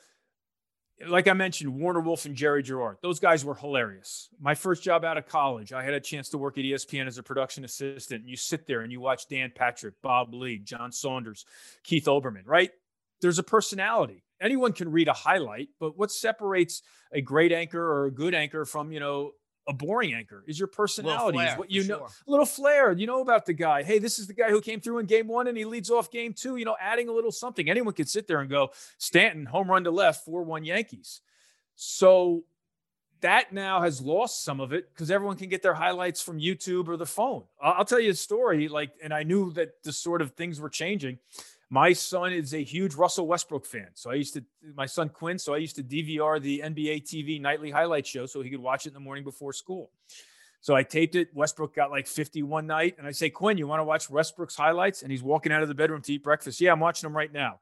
like 1.07 1.27
I 1.27 1.33
mentioned, 1.33 1.73
Warner 1.73 1.99
Wolf 1.99 2.25
and 2.25 2.35
Jerry 2.35 2.63
Girard. 2.63 2.97
Those 3.01 3.19
guys 3.19 3.43
were 3.45 3.55
hilarious. 3.55 4.29
My 4.39 4.55
first 4.55 4.83
job 4.83 5.03
out 5.03 5.17
of 5.17 5.27
college, 5.27 5.73
I 5.73 5.83
had 5.83 5.93
a 5.93 5.99
chance 5.99 6.29
to 6.29 6.37
work 6.37 6.57
at 6.57 6.63
ESPN 6.63 7.07
as 7.07 7.17
a 7.17 7.23
production 7.23 7.63
assistant. 7.63 8.21
And 8.21 8.29
you 8.29 8.35
sit 8.35 8.67
there 8.67 8.81
and 8.81 8.91
you 8.91 8.99
watch 8.99 9.27
Dan 9.27 9.51
Patrick, 9.55 9.95
Bob 10.01 10.33
Ley, 10.33 10.57
John 10.57 10.91
Saunders, 10.91 11.45
Keith 11.83 12.05
Olbermann. 12.05 12.45
Right? 12.45 12.71
There's 13.21 13.39
a 13.39 13.43
personality. 13.43 14.23
Anyone 14.41 14.73
can 14.73 14.91
read 14.91 15.07
a 15.07 15.13
highlight, 15.13 15.69
but 15.79 15.97
what 15.97 16.11
separates 16.11 16.81
a 17.11 17.21
great 17.21 17.51
anchor 17.51 17.81
or 17.81 18.05
a 18.05 18.11
good 18.11 18.33
anchor 18.33 18.65
from 18.65 18.91
you 18.91 18.99
know 18.99 19.31
a 19.67 19.73
boring 19.73 20.13
anchor 20.13 20.43
is 20.47 20.57
your 20.57 20.67
personality. 20.67 21.39
is 21.39 21.57
what 21.57 21.69
you 21.69 21.83
know 21.83 21.99
sure. 21.99 22.07
a 22.27 22.31
little 22.31 22.45
flair. 22.45 22.91
You 22.91 23.07
know 23.07 23.21
about 23.21 23.45
the 23.45 23.53
guy. 23.53 23.83
Hey, 23.83 23.99
this 23.99 24.19
is 24.19 24.27
the 24.27 24.33
guy 24.33 24.49
who 24.49 24.61
came 24.61 24.81
through 24.81 24.99
in 24.99 25.05
game 25.05 25.27
one 25.27 25.47
and 25.47 25.57
he 25.57 25.65
leads 25.65 25.89
off 25.89 26.11
game 26.11 26.33
two, 26.33 26.55
you 26.55 26.65
know, 26.65 26.75
adding 26.79 27.09
a 27.09 27.11
little 27.11 27.31
something. 27.31 27.69
Anyone 27.69 27.93
could 27.93 28.09
sit 28.09 28.27
there 28.27 28.39
and 28.39 28.49
go, 28.49 28.71
Stanton, 28.97 29.45
home 29.45 29.69
run 29.69 29.83
to 29.83 29.91
left, 29.91 30.25
4 30.25 30.43
1 30.43 30.63
Yankees. 30.65 31.21
So 31.75 32.43
that 33.21 33.53
now 33.53 33.81
has 33.81 34.01
lost 34.01 34.43
some 34.43 34.59
of 34.59 34.73
it 34.73 34.89
because 34.89 35.11
everyone 35.11 35.37
can 35.37 35.49
get 35.49 35.61
their 35.61 35.73
highlights 35.73 36.21
from 36.21 36.39
YouTube 36.39 36.87
or 36.87 36.97
the 36.97 37.05
phone. 37.05 37.43
I'll, 37.61 37.73
I'll 37.79 37.85
tell 37.85 37.99
you 37.99 38.11
a 38.11 38.15
story. 38.15 38.67
Like, 38.67 38.91
and 39.03 39.13
I 39.13 39.23
knew 39.23 39.51
that 39.53 39.83
the 39.83 39.93
sort 39.93 40.21
of 40.21 40.31
things 40.31 40.59
were 40.59 40.69
changing. 40.69 41.19
My 41.73 41.93
son 41.93 42.33
is 42.33 42.53
a 42.53 42.61
huge 42.61 42.95
Russell 42.95 43.27
Westbrook 43.27 43.65
fan. 43.65 43.87
So 43.93 44.11
I 44.11 44.15
used 44.15 44.33
to, 44.33 44.43
my 44.75 44.85
son 44.85 45.07
Quinn, 45.07 45.39
so 45.39 45.53
I 45.53 45.57
used 45.57 45.77
to 45.77 45.83
DVR 45.83 46.41
the 46.41 46.61
NBA 46.65 47.03
TV 47.05 47.39
nightly 47.39 47.71
highlight 47.71 48.05
show 48.05 48.25
so 48.25 48.41
he 48.41 48.49
could 48.49 48.59
watch 48.59 48.85
it 48.85 48.89
in 48.89 48.93
the 48.93 48.99
morning 48.99 49.23
before 49.23 49.53
school. 49.53 49.89
So 50.59 50.75
I 50.75 50.83
taped 50.83 51.15
it. 51.15 51.29
Westbrook 51.33 51.73
got 51.73 51.89
like 51.89 52.07
50 52.07 52.43
one 52.43 52.67
night. 52.67 52.95
And 52.97 53.07
I 53.07 53.11
say, 53.11 53.29
Quinn, 53.29 53.57
you 53.57 53.67
want 53.67 53.79
to 53.79 53.85
watch 53.85 54.09
Westbrook's 54.09 54.55
highlights? 54.55 55.01
And 55.01 55.09
he's 55.09 55.23
walking 55.23 55.53
out 55.53 55.61
of 55.61 55.69
the 55.69 55.73
bedroom 55.73 56.01
to 56.01 56.13
eat 56.13 56.23
breakfast. 56.23 56.59
Yeah, 56.59 56.73
I'm 56.73 56.81
watching 56.81 57.07
them 57.07 57.15
right 57.15 57.31
now. 57.31 57.61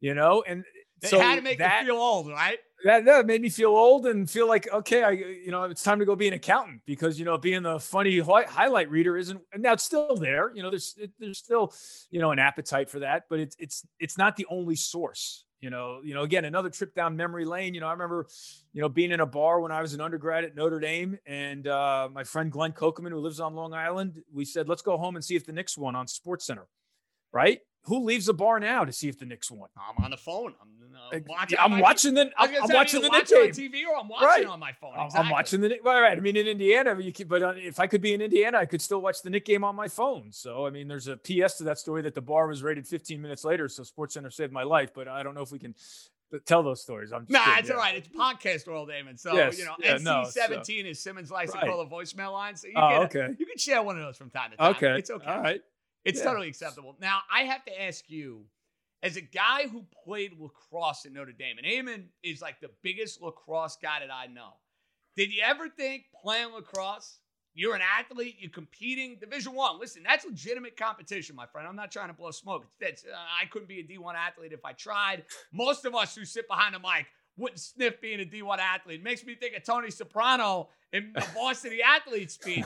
You 0.00 0.14
know, 0.14 0.42
and 0.48 0.64
so 1.04 1.20
had 1.20 1.36
to 1.36 1.42
make 1.42 1.58
that, 1.58 1.84
feel 1.84 1.96
old, 1.96 2.28
right? 2.28 2.58
That, 2.84 3.04
that 3.04 3.26
made 3.26 3.40
me 3.40 3.48
feel 3.48 3.70
old 3.70 4.06
and 4.06 4.28
feel 4.28 4.48
like 4.48 4.70
okay, 4.72 5.02
I 5.02 5.10
you 5.10 5.50
know 5.50 5.64
it's 5.64 5.82
time 5.82 5.98
to 6.00 6.04
go 6.04 6.16
be 6.16 6.26
an 6.28 6.34
accountant 6.34 6.82
because 6.84 7.18
you 7.18 7.24
know 7.24 7.38
being 7.38 7.62
the 7.62 7.78
funny 7.78 8.18
hi- 8.18 8.44
highlight 8.44 8.90
reader 8.90 9.16
isn't 9.16 9.40
and 9.52 9.62
now 9.62 9.74
it's 9.74 9.84
still 9.84 10.16
there. 10.16 10.52
You 10.54 10.62
know, 10.62 10.70
there's 10.70 10.94
it, 10.98 11.10
there's 11.18 11.38
still 11.38 11.72
you 12.10 12.20
know 12.20 12.32
an 12.32 12.38
appetite 12.38 12.90
for 12.90 13.00
that, 13.00 13.24
but 13.30 13.38
it's 13.38 13.56
it's 13.58 13.86
it's 14.00 14.18
not 14.18 14.36
the 14.36 14.46
only 14.50 14.74
source. 14.74 15.44
You 15.60 15.70
know, 15.70 16.00
you 16.02 16.12
know, 16.12 16.22
again, 16.22 16.44
another 16.44 16.70
trip 16.70 16.92
down 16.92 17.16
memory 17.16 17.44
lane. 17.44 17.72
You 17.72 17.80
know, 17.80 17.86
I 17.86 17.92
remember, 17.92 18.26
you 18.72 18.82
know, 18.82 18.88
being 18.88 19.12
in 19.12 19.20
a 19.20 19.26
bar 19.26 19.60
when 19.60 19.70
I 19.70 19.80
was 19.80 19.94
an 19.94 20.00
undergrad 20.00 20.42
at 20.42 20.56
Notre 20.56 20.80
Dame, 20.80 21.16
and 21.24 21.68
uh, 21.68 22.08
my 22.12 22.24
friend 22.24 22.50
Glenn 22.50 22.72
Kokeman, 22.72 23.10
who 23.10 23.18
lives 23.18 23.38
on 23.38 23.54
Long 23.54 23.72
Island, 23.72 24.20
we 24.34 24.44
said, 24.44 24.68
let's 24.68 24.82
go 24.82 24.98
home 24.98 25.14
and 25.14 25.24
see 25.24 25.36
if 25.36 25.46
the 25.46 25.52
Knicks 25.52 25.78
won 25.78 25.94
on 25.94 26.08
Sports 26.08 26.46
Center, 26.46 26.66
right? 27.32 27.60
Who 27.84 28.04
leaves 28.04 28.26
the 28.26 28.34
bar 28.34 28.60
now 28.60 28.84
to 28.84 28.92
see 28.92 29.08
if 29.08 29.18
the 29.18 29.24
Knicks 29.24 29.50
won? 29.50 29.68
I'm 29.76 30.04
on 30.04 30.10
the 30.12 30.16
phone. 30.16 30.54
I'm, 30.60 30.68
uh, 30.94 31.20
watching. 31.26 31.58
I'm 31.60 31.78
watching 31.80 32.14
the. 32.14 32.30
I'm, 32.36 32.50
I'm 32.62 32.72
watching 32.72 33.02
the 33.02 33.08
Knicks 33.08 33.30
game. 33.30 33.50
TV 33.50 33.84
or 33.86 33.98
I'm 33.98 34.08
watching 34.08 34.26
right. 34.26 34.46
on 34.46 34.60
my 34.60 34.72
phone. 34.72 34.92
Exactly. 34.94 35.20
I'm 35.20 35.30
watching 35.30 35.60
the. 35.60 35.78
Right, 35.84 36.00
right. 36.00 36.16
I 36.16 36.20
mean, 36.20 36.36
in 36.36 36.46
Indiana, 36.46 36.98
you 37.00 37.12
can, 37.12 37.26
but 37.26 37.42
uh, 37.42 37.54
if 37.56 37.80
I 37.80 37.86
could 37.86 38.00
be 38.00 38.14
in 38.14 38.20
Indiana, 38.20 38.58
I 38.58 38.66
could 38.66 38.80
still 38.80 39.00
watch 39.00 39.22
the 39.22 39.30
Knicks 39.30 39.46
game 39.46 39.64
on 39.64 39.74
my 39.74 39.88
phone. 39.88 40.30
So, 40.30 40.66
I 40.66 40.70
mean, 40.70 40.86
there's 40.86 41.08
a 41.08 41.16
PS 41.16 41.54
to 41.58 41.64
that 41.64 41.78
story 41.78 42.02
that 42.02 42.14
the 42.14 42.22
bar 42.22 42.46
was 42.46 42.62
raided 42.62 42.86
15 42.86 43.20
minutes 43.20 43.44
later. 43.44 43.68
So, 43.68 43.82
Sports 43.82 44.14
Center 44.14 44.30
saved 44.30 44.52
my 44.52 44.62
life. 44.62 44.94
But 44.94 45.08
I 45.08 45.22
don't 45.22 45.34
know 45.34 45.42
if 45.42 45.50
we 45.50 45.58
can 45.58 45.74
tell 46.40 46.62
those 46.62 46.80
stories. 46.80 47.12
I'm 47.12 47.26
nah, 47.28 47.44
kidding, 47.44 47.58
it's 47.58 47.68
yeah. 47.68 47.74
all 47.74 47.80
right. 47.80 47.96
It's 47.96 48.08
podcast 48.08 48.66
world, 48.66 48.88
Damon. 48.88 49.16
So 49.16 49.34
yes, 49.34 49.58
you 49.58 49.64
know, 49.64 49.74
yeah, 49.78 49.96
NC 49.96 50.02
no, 50.02 50.24
seventeen 50.28 50.84
so. 50.84 50.90
is 50.90 51.00
Simmons 51.00 51.30
likes 51.30 51.54
right. 51.54 51.66
call 51.66 51.84
the 51.84 51.90
voicemail 51.90 52.32
line. 52.32 52.56
So 52.56 52.68
you 52.68 52.74
oh, 52.76 53.06
can 53.10 53.22
okay. 53.22 53.36
you 53.38 53.46
can 53.46 53.58
share 53.58 53.82
one 53.82 53.98
of 53.98 54.04
those 54.04 54.16
from 54.16 54.30
time 54.30 54.52
to 54.52 54.56
time. 54.56 54.74
Okay, 54.76 54.98
it's 54.98 55.10
okay. 55.10 55.26
All 55.26 55.40
right. 55.40 55.60
It's 56.04 56.18
yeah. 56.18 56.24
totally 56.24 56.48
acceptable. 56.48 56.96
Now, 57.00 57.20
I 57.32 57.42
have 57.42 57.64
to 57.64 57.82
ask 57.82 58.08
you, 58.08 58.44
as 59.02 59.16
a 59.16 59.20
guy 59.20 59.66
who 59.68 59.84
played 60.04 60.32
lacrosse 60.38 61.06
at 61.06 61.12
Notre 61.12 61.32
Dame, 61.32 61.58
and 61.58 61.66
Eamon 61.66 62.04
is 62.22 62.40
like 62.40 62.60
the 62.60 62.70
biggest 62.82 63.20
lacrosse 63.20 63.76
guy 63.80 64.00
that 64.00 64.12
I 64.12 64.26
know. 64.26 64.54
Did 65.16 65.32
you 65.32 65.42
ever 65.44 65.68
think 65.68 66.04
playing 66.22 66.52
lacrosse? 66.52 67.18
You're 67.54 67.74
an 67.74 67.82
athlete. 67.82 68.36
You're 68.38 68.50
competing 68.50 69.18
Division 69.20 69.54
One. 69.54 69.78
Listen, 69.78 70.02
that's 70.02 70.24
legitimate 70.24 70.76
competition, 70.76 71.36
my 71.36 71.46
friend. 71.46 71.68
I'm 71.68 71.76
not 71.76 71.90
trying 71.90 72.08
to 72.08 72.14
blow 72.14 72.30
smoke. 72.30 72.64
It's, 72.80 73.04
uh, 73.04 73.14
I 73.14 73.44
couldn't 73.46 73.68
be 73.68 73.80
a 73.80 73.84
D1 73.84 74.14
athlete 74.14 74.52
if 74.52 74.64
I 74.64 74.72
tried. 74.72 75.24
Most 75.52 75.84
of 75.84 75.94
us 75.94 76.16
who 76.16 76.24
sit 76.24 76.48
behind 76.48 76.74
the 76.74 76.78
mic 76.78 77.06
wouldn't 77.36 77.60
sniff 77.60 78.00
being 78.00 78.20
a 78.20 78.24
D1 78.24 78.58
athlete. 78.58 79.00
It 79.00 79.04
makes 79.04 79.24
me 79.24 79.34
think 79.34 79.56
of 79.56 79.64
Tony 79.64 79.90
Soprano 79.90 80.68
in 80.92 81.12
the 81.14 81.20
varsity 81.34 81.80
athlete 81.82 82.30
speech. 82.30 82.64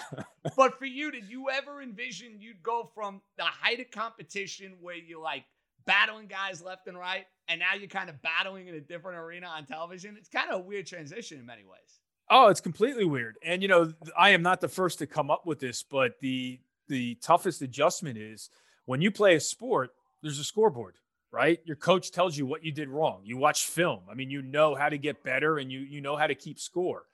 But 0.57 0.79
for 0.79 0.87
you, 0.87 1.11
did 1.11 1.29
you 1.29 1.51
ever 1.51 1.81
envision 1.81 2.41
you'd 2.41 2.63
go 2.63 2.91
from 2.95 3.21
the 3.37 3.45
height 3.45 3.81
of 3.81 3.91
competition 3.91 4.75
where 4.81 4.97
you're 4.97 5.23
like 5.23 5.45
battling 5.87 6.27
guys 6.27 6.61
left 6.63 6.89
and 6.89 6.99
right, 6.99 7.27
and 7.49 7.61
now 7.61 7.75
you're 7.79 7.89
kind 7.89 8.11
of 8.11 8.21
battling 8.23 8.67
in 8.67 8.75
a 8.75 8.81
different 8.81 9.19
arena 9.19 9.47
on 9.47 9.67
television? 9.67 10.17
It's 10.19 10.29
kind 10.29 10.51
of 10.51 10.61
a 10.61 10.63
weird 10.63 10.87
transition 10.87 11.39
in 11.39 11.47
many 11.47 11.65
ways. 11.65 12.01
Oh, 12.29 12.49
it's 12.49 12.61
completely 12.61 13.05
weird. 13.05 13.37
And 13.45 13.63
you 13.63 13.69
know, 13.69 13.93
I 14.19 14.31
am 14.31 14.43
not 14.43 14.61
the 14.61 14.69
first 14.69 14.99
to 14.99 15.07
come 15.07 15.31
up 15.31 15.47
with 15.47 15.61
this, 15.61 15.85
but 15.85 16.19
the 16.21 16.61
the 16.89 17.17
toughest 17.17 17.63
adjustment 17.63 18.19
is 18.19 18.51
when 18.85 19.01
you 19.01 19.11
play 19.11 19.35
a 19.35 19.41
sport, 19.41 19.91
there's 20.23 20.39
a 20.39 20.45
scoreboard 20.45 20.97
right? 21.33 21.61
Your 21.65 21.77
coach 21.77 22.11
tells 22.11 22.37
you 22.37 22.47
what 22.47 22.65
you 22.65 22.73
did 22.73 22.89
wrong. 22.89 23.21
You 23.25 23.37
watch 23.37 23.67
film. 23.67 24.01
I 24.11 24.15
mean, 24.15 24.31
you 24.31 24.43
know 24.43 24.75
how 24.75 24.89
to 24.89 24.99
get 24.99 25.23
better 25.23 25.59
and 25.59 25.71
you 25.71 25.81
you 25.81 26.01
know 26.01 26.17
how 26.17 26.27
to 26.27 26.35
keep 26.35 26.59
score. 26.59 27.05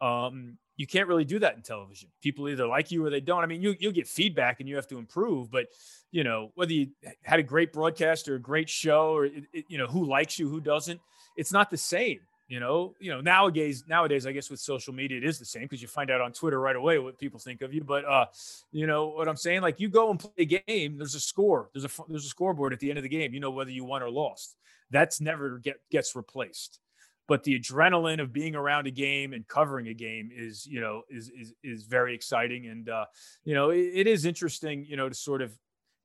Um, 0.00 0.58
you 0.76 0.86
can't 0.86 1.08
really 1.08 1.24
do 1.24 1.40
that 1.40 1.56
in 1.56 1.62
television. 1.62 2.08
People 2.22 2.48
either 2.48 2.66
like 2.66 2.92
you 2.92 3.04
or 3.04 3.10
they 3.10 3.20
don't. 3.20 3.42
I 3.42 3.46
mean, 3.46 3.62
you 3.62 3.74
you'll 3.78 3.92
get 3.92 4.06
feedback 4.06 4.60
and 4.60 4.68
you 4.68 4.76
have 4.76 4.86
to 4.88 4.98
improve, 4.98 5.50
but 5.50 5.66
you 6.10 6.24
know 6.24 6.52
whether 6.54 6.72
you 6.72 6.88
had 7.22 7.40
a 7.40 7.42
great 7.42 7.72
broadcast 7.72 8.28
or 8.28 8.36
a 8.36 8.40
great 8.40 8.68
show 8.68 9.10
or 9.10 9.26
it, 9.26 9.44
it, 9.52 9.64
you 9.68 9.78
know 9.78 9.86
who 9.86 10.04
likes 10.04 10.38
you, 10.38 10.48
who 10.48 10.60
doesn't, 10.60 11.00
it's 11.36 11.52
not 11.52 11.70
the 11.70 11.76
same. 11.76 12.20
You 12.48 12.60
know, 12.60 12.94
you 12.98 13.10
know, 13.10 13.20
nowadays, 13.20 13.84
nowadays, 13.86 14.26
I 14.26 14.32
guess 14.32 14.48
with 14.48 14.58
social 14.58 14.94
media, 14.94 15.18
it 15.18 15.24
is 15.24 15.38
the 15.38 15.44
same 15.44 15.64
because 15.64 15.82
you 15.82 15.88
find 15.88 16.10
out 16.10 16.22
on 16.22 16.32
Twitter 16.32 16.58
right 16.58 16.76
away 16.76 16.98
what 16.98 17.18
people 17.18 17.38
think 17.38 17.60
of 17.60 17.74
you. 17.74 17.84
But 17.84 18.06
uh, 18.06 18.24
you 18.72 18.86
know 18.86 19.08
what 19.08 19.28
I'm 19.28 19.36
saying? 19.36 19.60
Like 19.60 19.78
you 19.80 19.90
go 19.90 20.10
and 20.10 20.18
play 20.18 20.32
a 20.38 20.44
game, 20.46 20.96
there's 20.96 21.14
a 21.14 21.20
score, 21.20 21.68
there's 21.74 21.84
a 21.84 21.90
there's 22.08 22.24
a 22.24 22.28
scoreboard 22.28 22.72
at 22.72 22.80
the 22.80 22.88
end 22.88 22.98
of 22.98 23.02
the 23.02 23.08
game. 23.10 23.34
You 23.34 23.40
know 23.40 23.50
whether 23.50 23.70
you 23.70 23.84
won 23.84 24.02
or 24.02 24.10
lost. 24.10 24.56
That's 24.90 25.20
never 25.20 25.58
get 25.58 25.76
gets 25.90 26.16
replaced. 26.16 26.80
But 27.26 27.44
the 27.44 27.60
adrenaline 27.60 28.22
of 28.22 28.32
being 28.32 28.56
around 28.56 28.86
a 28.86 28.90
game 28.90 29.34
and 29.34 29.46
covering 29.46 29.88
a 29.88 29.94
game 29.94 30.30
is, 30.34 30.64
you 30.64 30.80
know, 30.80 31.02
is 31.10 31.30
is 31.38 31.52
is 31.62 31.82
very 31.82 32.14
exciting. 32.14 32.66
And 32.66 32.88
uh, 32.88 33.04
you 33.44 33.54
know, 33.54 33.68
it, 33.68 33.90
it 33.92 34.06
is 34.06 34.24
interesting, 34.24 34.86
you 34.86 34.96
know, 34.96 35.10
to 35.10 35.14
sort 35.14 35.42
of 35.42 35.52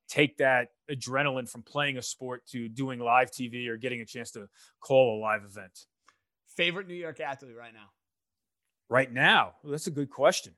take 0.09 0.37
that 0.37 0.67
adrenaline 0.91 1.49
from 1.49 1.61
playing 1.61 1.97
a 1.97 2.01
sport 2.01 2.45
to 2.47 2.67
doing 2.67 2.99
live 2.99 3.31
TV 3.31 3.69
or 3.69 3.77
getting 3.77 4.01
a 4.01 4.05
chance 4.05 4.31
to 4.31 4.49
call 4.81 5.17
a 5.17 5.19
live 5.21 5.45
event. 5.45 5.85
Favorite 6.55 6.87
New 6.87 6.93
York 6.93 7.19
athlete 7.19 7.55
right 7.57 7.73
now? 7.73 7.89
Right 8.89 9.11
now? 9.11 9.53
Well, 9.63 9.71
that's 9.71 9.87
a 9.87 9.91
good 9.91 10.09
question. 10.09 10.53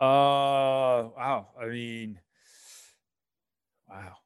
Uh, 0.00 1.10
wow. 1.16 1.48
I 1.60 1.66
mean, 1.66 2.20
wow. 3.88 4.16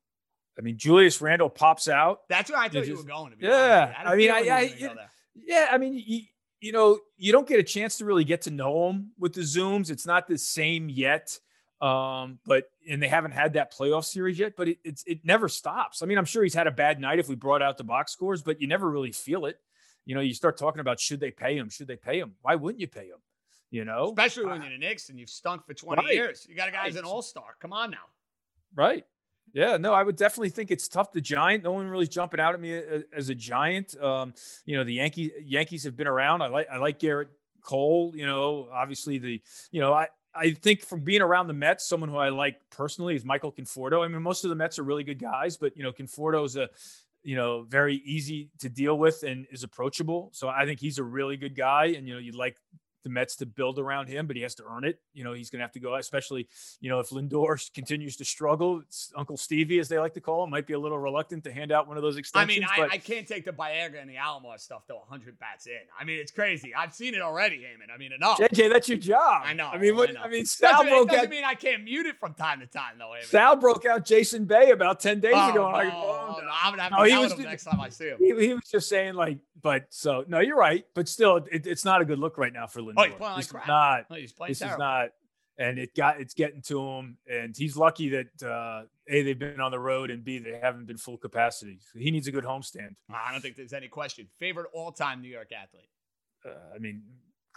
I 0.59 0.61
mean, 0.61 0.77
Julius 0.77 1.21
Randle 1.21 1.49
pops 1.49 1.89
out. 1.89 2.21
That's 2.29 2.51
where 2.51 2.59
I 2.59 2.65
thought 2.65 2.85
just, 2.85 2.89
you 2.89 2.97
were 2.97 3.05
going. 3.05 3.31
To 3.31 3.37
be 3.37 3.47
yeah. 3.47 3.95
I, 3.97 4.13
I 4.13 4.17
mean, 4.17 4.31
I, 4.31 4.39
I 4.39 4.99
yeah. 5.35 5.69
I 5.71 5.79
mean, 5.79 6.03
you, 6.05 6.23
you 6.61 6.73
know, 6.73 6.99
you 7.17 7.31
don't 7.31 7.47
get 7.47 7.61
a 7.61 7.63
chance 7.63 7.99
to 7.99 8.05
really 8.05 8.25
get 8.25 8.43
to 8.43 8.51
know 8.51 8.91
him 8.91 9.13
with 9.19 9.35
the 9.35 9.43
zooms. 9.43 9.91
It's 9.91 10.07
not 10.07 10.27
the 10.27 10.37
same 10.37 10.89
yet. 10.89 11.39
Um, 11.81 12.41
but 12.45 12.65
and 12.91 13.01
they 13.01 13.07
haven't 13.07 13.31
had 13.31 13.53
that 13.53 13.73
playoff 13.73 14.05
series 14.05 14.37
yet, 14.37 14.55
but 14.57 14.67
it, 14.67 14.79
it's 14.83 15.05
it 15.07 15.21
never 15.25 15.49
stops. 15.49 16.03
I 16.03 16.07
mean, 16.07 16.19
I'm 16.19 16.25
sure 16.25 16.43
he's 16.43 16.55
had 16.55 16.67
a 16.67 16.73
bad 16.73 17.01
night 17.01 17.21
if 17.21 17.29
we 17.29 17.37
brought 17.37 17.63
out 17.63 17.79
the 17.79 17.85
box 17.85 18.11
scores, 18.11 18.43
but 18.43 18.61
you 18.61 18.67
never 18.67 18.91
really 18.91 19.13
feel 19.13 19.47
it 19.47 19.61
you 20.09 20.15
know, 20.15 20.23
you 20.23 20.33
start 20.33 20.57
talking 20.57 20.81
about 20.81 20.99
should 20.99 21.21
they 21.21 21.31
pay 21.31 21.55
him? 21.55 21.69
Should 21.69 21.87
they 21.87 21.97
pay 21.97 22.19
him? 22.19 22.33
Why 22.41 22.55
wouldn't 22.55 22.81
you 22.81 22.89
pay 22.89 23.09
him? 23.09 23.19
You 23.71 23.85
know, 23.85 24.09
especially 24.09 24.47
when 24.47 24.63
you're 24.63 24.71
the 24.71 24.79
Knicks 24.79 25.11
and 25.11 25.21
you've 25.21 25.29
stunk 25.29 25.67
for 25.67 25.75
20 25.75 26.03
right. 26.03 26.15
years. 26.15 26.47
You 26.49 26.57
got 26.57 26.71
a 26.71 26.73
guy 26.73 26.87
who's 26.87 26.97
an 26.97 27.05
all 27.05 27.21
star. 27.21 27.57
Come 27.61 27.75
on 27.75 27.91
now. 27.91 28.07
Right. 28.75 29.05
Yeah, 29.53 29.77
no, 29.77 29.93
I 29.93 30.03
would 30.03 30.17
definitely 30.17 30.49
think 30.49 30.71
it's 30.71 30.89
tough. 30.89 31.13
The 31.13 31.21
Giant, 31.21 31.63
no 31.63 31.73
one 31.73 31.89
really 31.89 32.07
jumping 32.07 32.41
out 32.41 32.55
at 32.55 32.61
me 32.61 32.81
as 33.15 33.29
a 33.29 33.35
Giant. 33.35 34.01
Um, 34.03 34.33
you 34.65 34.79
know, 34.79 34.85
the 34.85 34.95
Yankees 34.95 35.31
Yankees 35.45 35.85
have 35.85 35.95
been 35.95 36.07
around. 36.07 36.41
I 36.41 36.47
like 36.47 36.69
I 36.73 36.79
like 36.79 36.99
Gerrit 36.99 37.29
Cole. 37.63 38.13
You 38.15 38.25
know, 38.25 38.69
obviously 38.73 39.19
the 39.19 39.43
you 39.71 39.81
know 39.83 39.93
I 39.93 40.09
I 40.35 40.53
think 40.53 40.81
from 40.81 41.01
being 41.01 41.21
around 41.21 41.49
the 41.49 41.55
Mets, 41.55 41.87
someone 41.87 42.09
who 42.09 42.17
I 42.17 42.31
like 42.31 42.57
personally 42.71 43.15
is 43.15 43.27
Michael 43.27 43.53
Conforto. 43.53 44.03
I 44.03 44.09
mean, 44.09 44.23
most 44.23 44.45
of 44.45 44.49
the 44.49 44.57
Mets 44.57 44.79
are 44.79 44.85
really 44.85 45.05
good 45.05 45.19
guys, 45.19 45.59
but 45.59 45.77
you 45.77 45.83
know, 45.83 45.93
Conforto 45.93 46.47
is 46.47 46.57
a 46.57 46.71
you 47.29 47.37
know, 47.37 47.67
very 47.69 47.97
easy 48.07 48.49
to 48.59 48.71
deal 48.71 48.97
with 48.97 49.23
and 49.23 49.47
is 49.53 49.63
approachable. 49.63 50.31
So 50.33 50.49
I 50.49 50.65
think 50.65 50.81
he's 50.81 50.97
a 50.97 51.05
really 51.05 51.37
good 51.37 51.55
guy. 51.55 51.89
And, 51.89 52.09
you 52.09 52.15
know, 52.15 52.19
you'd 52.19 52.35
like 52.35 52.57
the 53.09 53.15
Mets 53.15 53.37
to 53.37 53.47
build 53.47 53.79
around 53.79 54.09
him, 54.09 54.27
but 54.27 54.37
he 54.37 54.43
has 54.43 54.55
to 54.57 54.65
earn 54.71 54.85
it. 54.85 55.01
You 55.13 55.25
know, 55.25 55.33
he's 55.33 55.51
going 55.51 55.59
to 55.61 55.65
have 55.65 55.73
to 55.73 55.81
go, 55.81 55.95
especially, 55.97 56.49
you 56.81 56.91
know, 56.91 57.01
if 57.01 57.11
Lindor 57.11 57.73
continues 57.75 58.17
to 58.17 58.25
struggle, 58.25 58.83
Uncle 59.17 59.37
Stevie, 59.37 59.79
as 59.79 59.89
they 59.89 59.99
like 59.99 60.15
to 60.15 60.21
call 60.21 60.45
him, 60.45 60.51
might 60.51 60.67
be 60.67 60.75
a 60.75 60.79
little 60.79 60.99
reluctant 60.99 61.45
to 61.45 61.53
hand 61.53 61.73
out 61.73 61.89
one 61.89 61.97
of 61.97 62.03
those 62.03 62.17
extensions. 62.17 62.67
I 62.69 62.81
mean, 62.81 62.91
I, 62.91 62.95
I 62.95 62.99
can't 62.99 63.27
take 63.27 63.45
the 63.45 63.53
Baerga 63.53 64.01
and 64.01 64.09
the 64.09 64.15
Alomar 64.15 64.59
stuff 64.59 64.87
to 64.87 64.95
100 64.95 65.39
bats 65.39 65.67
in. 65.67 65.79
I 65.99 66.05
mean, 66.05 66.19
it's 66.19 66.33
crazy. 66.33 66.75
I've 66.75 66.95
seen 66.95 67.15
it 67.15 67.21
already, 67.21 67.59
Eamon. 67.59 67.93
I 67.93 67.99
mean, 67.99 68.13
enough. 68.13 68.39
JJ, 68.39 68.71
that's 68.71 68.89
your 68.89 68.99
job. 68.99 69.43
I 69.45 69.55
know. 69.55 69.69
I 69.69 69.79
mean, 69.79 69.97
what, 69.97 70.17
I, 70.17 70.25
I 70.25 70.29
mean, 70.29 70.45
Sal 70.45 70.73
doesn't, 70.73 70.89
broke 70.89 71.09
doesn't 71.09 71.25
out. 71.25 71.31
mean 71.31 71.45
I 71.45 71.55
can't 71.55 71.85
mute 71.85 72.07
it 72.07 72.19
from 72.19 72.35
time 72.35 72.61
to 72.61 72.67
time, 72.67 72.99
though, 72.99 73.15
Eamon. 73.19 73.25
Sal 73.25 73.57
broke 73.57 73.87
out 73.87 74.05
Jason 74.05 74.45
Bay 74.45 74.71
about 74.71 75.01
10 75.01 75.21
days 75.21 75.33
oh, 75.35 75.51
ago. 75.51 75.67
No, 75.67 75.73
like, 75.73 75.93
oh, 75.93 76.39
no, 76.43 76.49
I'm 76.63 76.77
going 76.77 76.79
to 76.79 76.83
have 76.83 76.91
to 76.91 76.97
no, 76.97 77.37
him 77.37 77.43
next 77.43 77.65
time 77.65 77.81
I 77.81 77.89
see 77.89 78.09
him. 78.09 78.19
He, 78.19 78.47
he, 78.47 78.55
was 78.55 78.69
just 78.71 78.89
saying, 78.89 79.15
like, 79.15 79.39
but 79.61 79.87
so, 79.91 80.25
no, 80.29 80.41
you're 80.41 80.57
right. 80.57 80.85
But 80.95 81.09
still, 81.09 81.37
it, 81.51 81.67
it's 81.67 81.85
not 81.85 82.01
a 82.01 82.05
good 82.05 82.19
look 82.19 82.39
right 82.39 82.53
now 82.53 82.67
for 82.67 82.81
Lindor. 82.81 82.98
Oh, 82.99 83.05
he's 83.05 83.15
playing 83.15 83.35
like 83.35 83.49
crap. 83.49 83.67
Not 83.67 84.11
no, 84.11 84.17
he's 84.17 84.33
playing 84.33 84.51
this 84.51 84.59
terrible. 84.59 84.75
is 84.75 84.79
not, 84.79 85.09
and 85.59 85.79
it 85.79 85.95
got 85.95 86.21
it's 86.21 86.35
getting 86.35 86.63
to 86.63 86.81
him, 86.81 87.17
and 87.31 87.57
he's 87.57 87.77
lucky 87.77 88.09
that 88.11 88.43
uh, 88.43 88.83
a 89.09 89.23
they've 89.23 89.39
been 89.39 89.61
on 89.61 89.71
the 89.71 89.79
road, 89.79 90.11
and 90.11 90.25
b 90.25 90.39
they 90.39 90.59
haven't 90.61 90.87
been 90.87 90.99
full 90.99 91.17
capacity. 91.17 91.79
So 91.93 91.99
he 91.99 92.11
needs 92.11 92.27
a 92.29 92.33
good 92.33 92.45
homestand. 92.45 92.95
I 93.09 93.33
don't 93.33 93.41
think 93.41 93.57
there's 93.57 93.73
any 93.73 93.89
question. 93.89 94.29
Favorite 94.39 94.69
all-time 94.73 95.23
New 95.23 95.29
York 95.29 95.51
athlete? 95.53 95.89
Uh, 96.45 96.75
I 96.75 96.79
mean, 96.79 97.03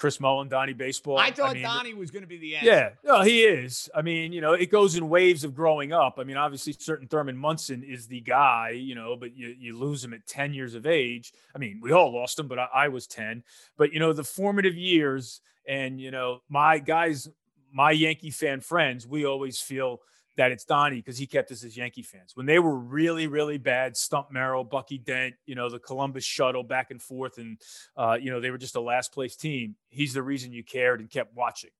Chris 0.01 0.19
Mullin, 0.19 0.47
Donnie 0.47 0.73
Baseball. 0.73 1.19
I 1.19 1.29
thought 1.29 1.51
I 1.51 1.53
mean, 1.53 1.61
Donnie 1.61 1.93
was 1.93 2.09
going 2.09 2.23
to 2.23 2.27
be 2.27 2.39
the 2.39 2.55
answer. 2.55 2.65
Yeah, 2.65 2.89
no, 3.03 3.21
he 3.21 3.43
is. 3.43 3.87
I 3.93 4.01
mean, 4.01 4.33
you 4.33 4.41
know, 4.41 4.53
it 4.53 4.71
goes 4.71 4.95
in 4.95 5.07
waves 5.09 5.43
of 5.43 5.53
growing 5.53 5.93
up. 5.93 6.15
I 6.17 6.23
mean, 6.23 6.37
obviously, 6.37 6.73
certain 6.73 7.07
Thurman 7.07 7.37
Munson 7.37 7.83
is 7.83 8.07
the 8.07 8.19
guy, 8.19 8.71
you 8.71 8.95
know, 8.95 9.15
but 9.15 9.37
you, 9.37 9.55
you 9.59 9.77
lose 9.77 10.03
him 10.03 10.15
at 10.15 10.25
10 10.25 10.55
years 10.55 10.73
of 10.73 10.87
age. 10.87 11.33
I 11.55 11.59
mean, 11.59 11.81
we 11.83 11.91
all 11.91 12.11
lost 12.11 12.39
him, 12.39 12.47
but 12.47 12.57
I, 12.57 12.67
I 12.73 12.87
was 12.87 13.05
10. 13.05 13.43
But, 13.77 13.93
you 13.93 13.99
know, 13.99 14.11
the 14.11 14.23
formative 14.23 14.73
years 14.73 15.39
and, 15.67 16.01
you 16.01 16.09
know, 16.09 16.41
my 16.49 16.79
guys, 16.79 17.29
my 17.71 17.91
Yankee 17.91 18.31
fan 18.31 18.61
friends, 18.61 19.05
we 19.05 19.27
always 19.27 19.61
feel 19.61 19.99
that 20.37 20.51
it's 20.51 20.63
Donnie 20.63 20.97
because 20.97 21.17
he 21.17 21.27
kept 21.27 21.51
us 21.51 21.63
as 21.63 21.75
Yankee 21.75 22.03
fans. 22.03 22.31
When 22.35 22.45
they 22.45 22.59
were 22.59 22.75
really, 22.75 23.27
really 23.27 23.57
bad, 23.57 23.97
Stump 23.97 24.31
Merrill, 24.31 24.63
Bucky 24.63 24.97
Dent, 24.97 25.35
you 25.45 25.55
know, 25.55 25.69
the 25.69 25.79
Columbus 25.79 26.23
shuttle 26.23 26.63
back 26.63 26.91
and 26.91 27.01
forth, 27.01 27.37
and, 27.37 27.57
uh, 27.97 28.17
you 28.19 28.31
know, 28.31 28.39
they 28.39 28.51
were 28.51 28.57
just 28.57 28.75
a 28.75 28.81
last 28.81 29.13
place 29.13 29.35
team. 29.35 29.75
He's 29.89 30.13
the 30.13 30.23
reason 30.23 30.53
you 30.53 30.63
cared 30.63 30.99
and 30.99 31.09
kept 31.09 31.35
watching. 31.35 31.71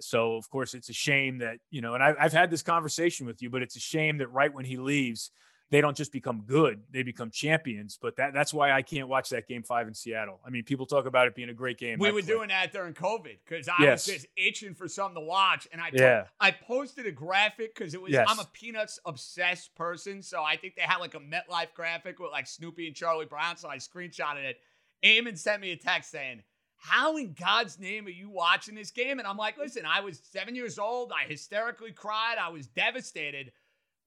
So, 0.00 0.36
of 0.36 0.50
course, 0.50 0.74
it's 0.74 0.88
a 0.88 0.94
shame 0.94 1.38
that, 1.38 1.58
you 1.70 1.80
know, 1.80 1.94
and 1.94 2.02
I, 2.02 2.14
I've 2.18 2.32
had 2.32 2.50
this 2.50 2.62
conversation 2.62 3.26
with 3.26 3.40
you, 3.40 3.48
but 3.48 3.62
it's 3.62 3.76
a 3.76 3.80
shame 3.80 4.18
that 4.18 4.28
right 4.28 4.52
when 4.52 4.64
he 4.64 4.76
leaves, 4.76 5.30
they 5.70 5.80
don't 5.80 5.96
just 5.96 6.12
become 6.12 6.42
good; 6.46 6.82
they 6.90 7.02
become 7.02 7.30
champions. 7.30 7.98
But 8.00 8.16
that 8.16 8.32
that's 8.34 8.52
why 8.54 8.70
I 8.72 8.82
can't 8.82 9.08
watch 9.08 9.30
that 9.30 9.48
game 9.48 9.62
five 9.62 9.88
in 9.88 9.94
Seattle. 9.94 10.40
I 10.46 10.50
mean, 10.50 10.64
people 10.64 10.86
talk 10.86 11.06
about 11.06 11.26
it 11.26 11.34
being 11.34 11.48
a 11.48 11.54
great 11.54 11.78
game. 11.78 11.98
We 11.98 12.08
I 12.08 12.12
were 12.12 12.20
play. 12.20 12.28
doing 12.28 12.48
that 12.48 12.72
during 12.72 12.94
COVID 12.94 13.38
because 13.44 13.68
I 13.68 13.74
Yes. 13.82 14.06
was 14.06 14.14
just 14.16 14.26
itching 14.36 14.74
for 14.74 14.88
something 14.88 15.14
to 15.22 15.26
watch, 15.26 15.66
and 15.72 15.80
I 15.80 15.90
Yeah. 15.92 16.26
I 16.38 16.50
posted 16.50 17.06
a 17.06 17.12
graphic 17.12 17.74
because 17.74 17.94
it 17.94 18.00
was 18.02 18.12
Yes. 18.12 18.26
I'm 18.28 18.38
a 18.38 18.48
Peanuts 18.52 18.98
obsessed 19.06 19.74
person, 19.74 20.22
so 20.22 20.42
I 20.42 20.56
think 20.56 20.76
they 20.76 20.82
had 20.82 20.98
like 20.98 21.14
a 21.14 21.20
MetLife 21.20 21.72
graphic 21.74 22.18
with 22.18 22.30
like 22.30 22.46
Snoopy 22.46 22.86
and 22.86 22.94
Charlie 22.96 23.26
Brown, 23.26 23.56
so 23.56 23.68
I 23.68 23.76
screenshotted 23.78 24.44
it. 24.44 24.60
Eamon 25.04 25.36
sent 25.38 25.60
me 25.60 25.72
a 25.72 25.76
text 25.76 26.10
saying. 26.10 26.42
How 26.76 27.16
in 27.16 27.32
God's 27.32 27.78
name 27.78 28.04
are 28.06 28.10
you 28.10 28.28
watching 28.28 28.74
this 28.74 28.90
game? 28.90 29.18
And 29.18 29.26
I'm 29.26 29.38
like, 29.38 29.56
listen, 29.56 29.86
I 29.86 30.00
was 30.00 30.20
seven 30.22 30.54
years 30.54 30.78
old. 30.78 31.12
I 31.12 31.24
hysterically 31.26 31.92
cried. 31.92 32.36
I 32.38 32.50
was 32.50 32.66
devastated. 32.66 33.52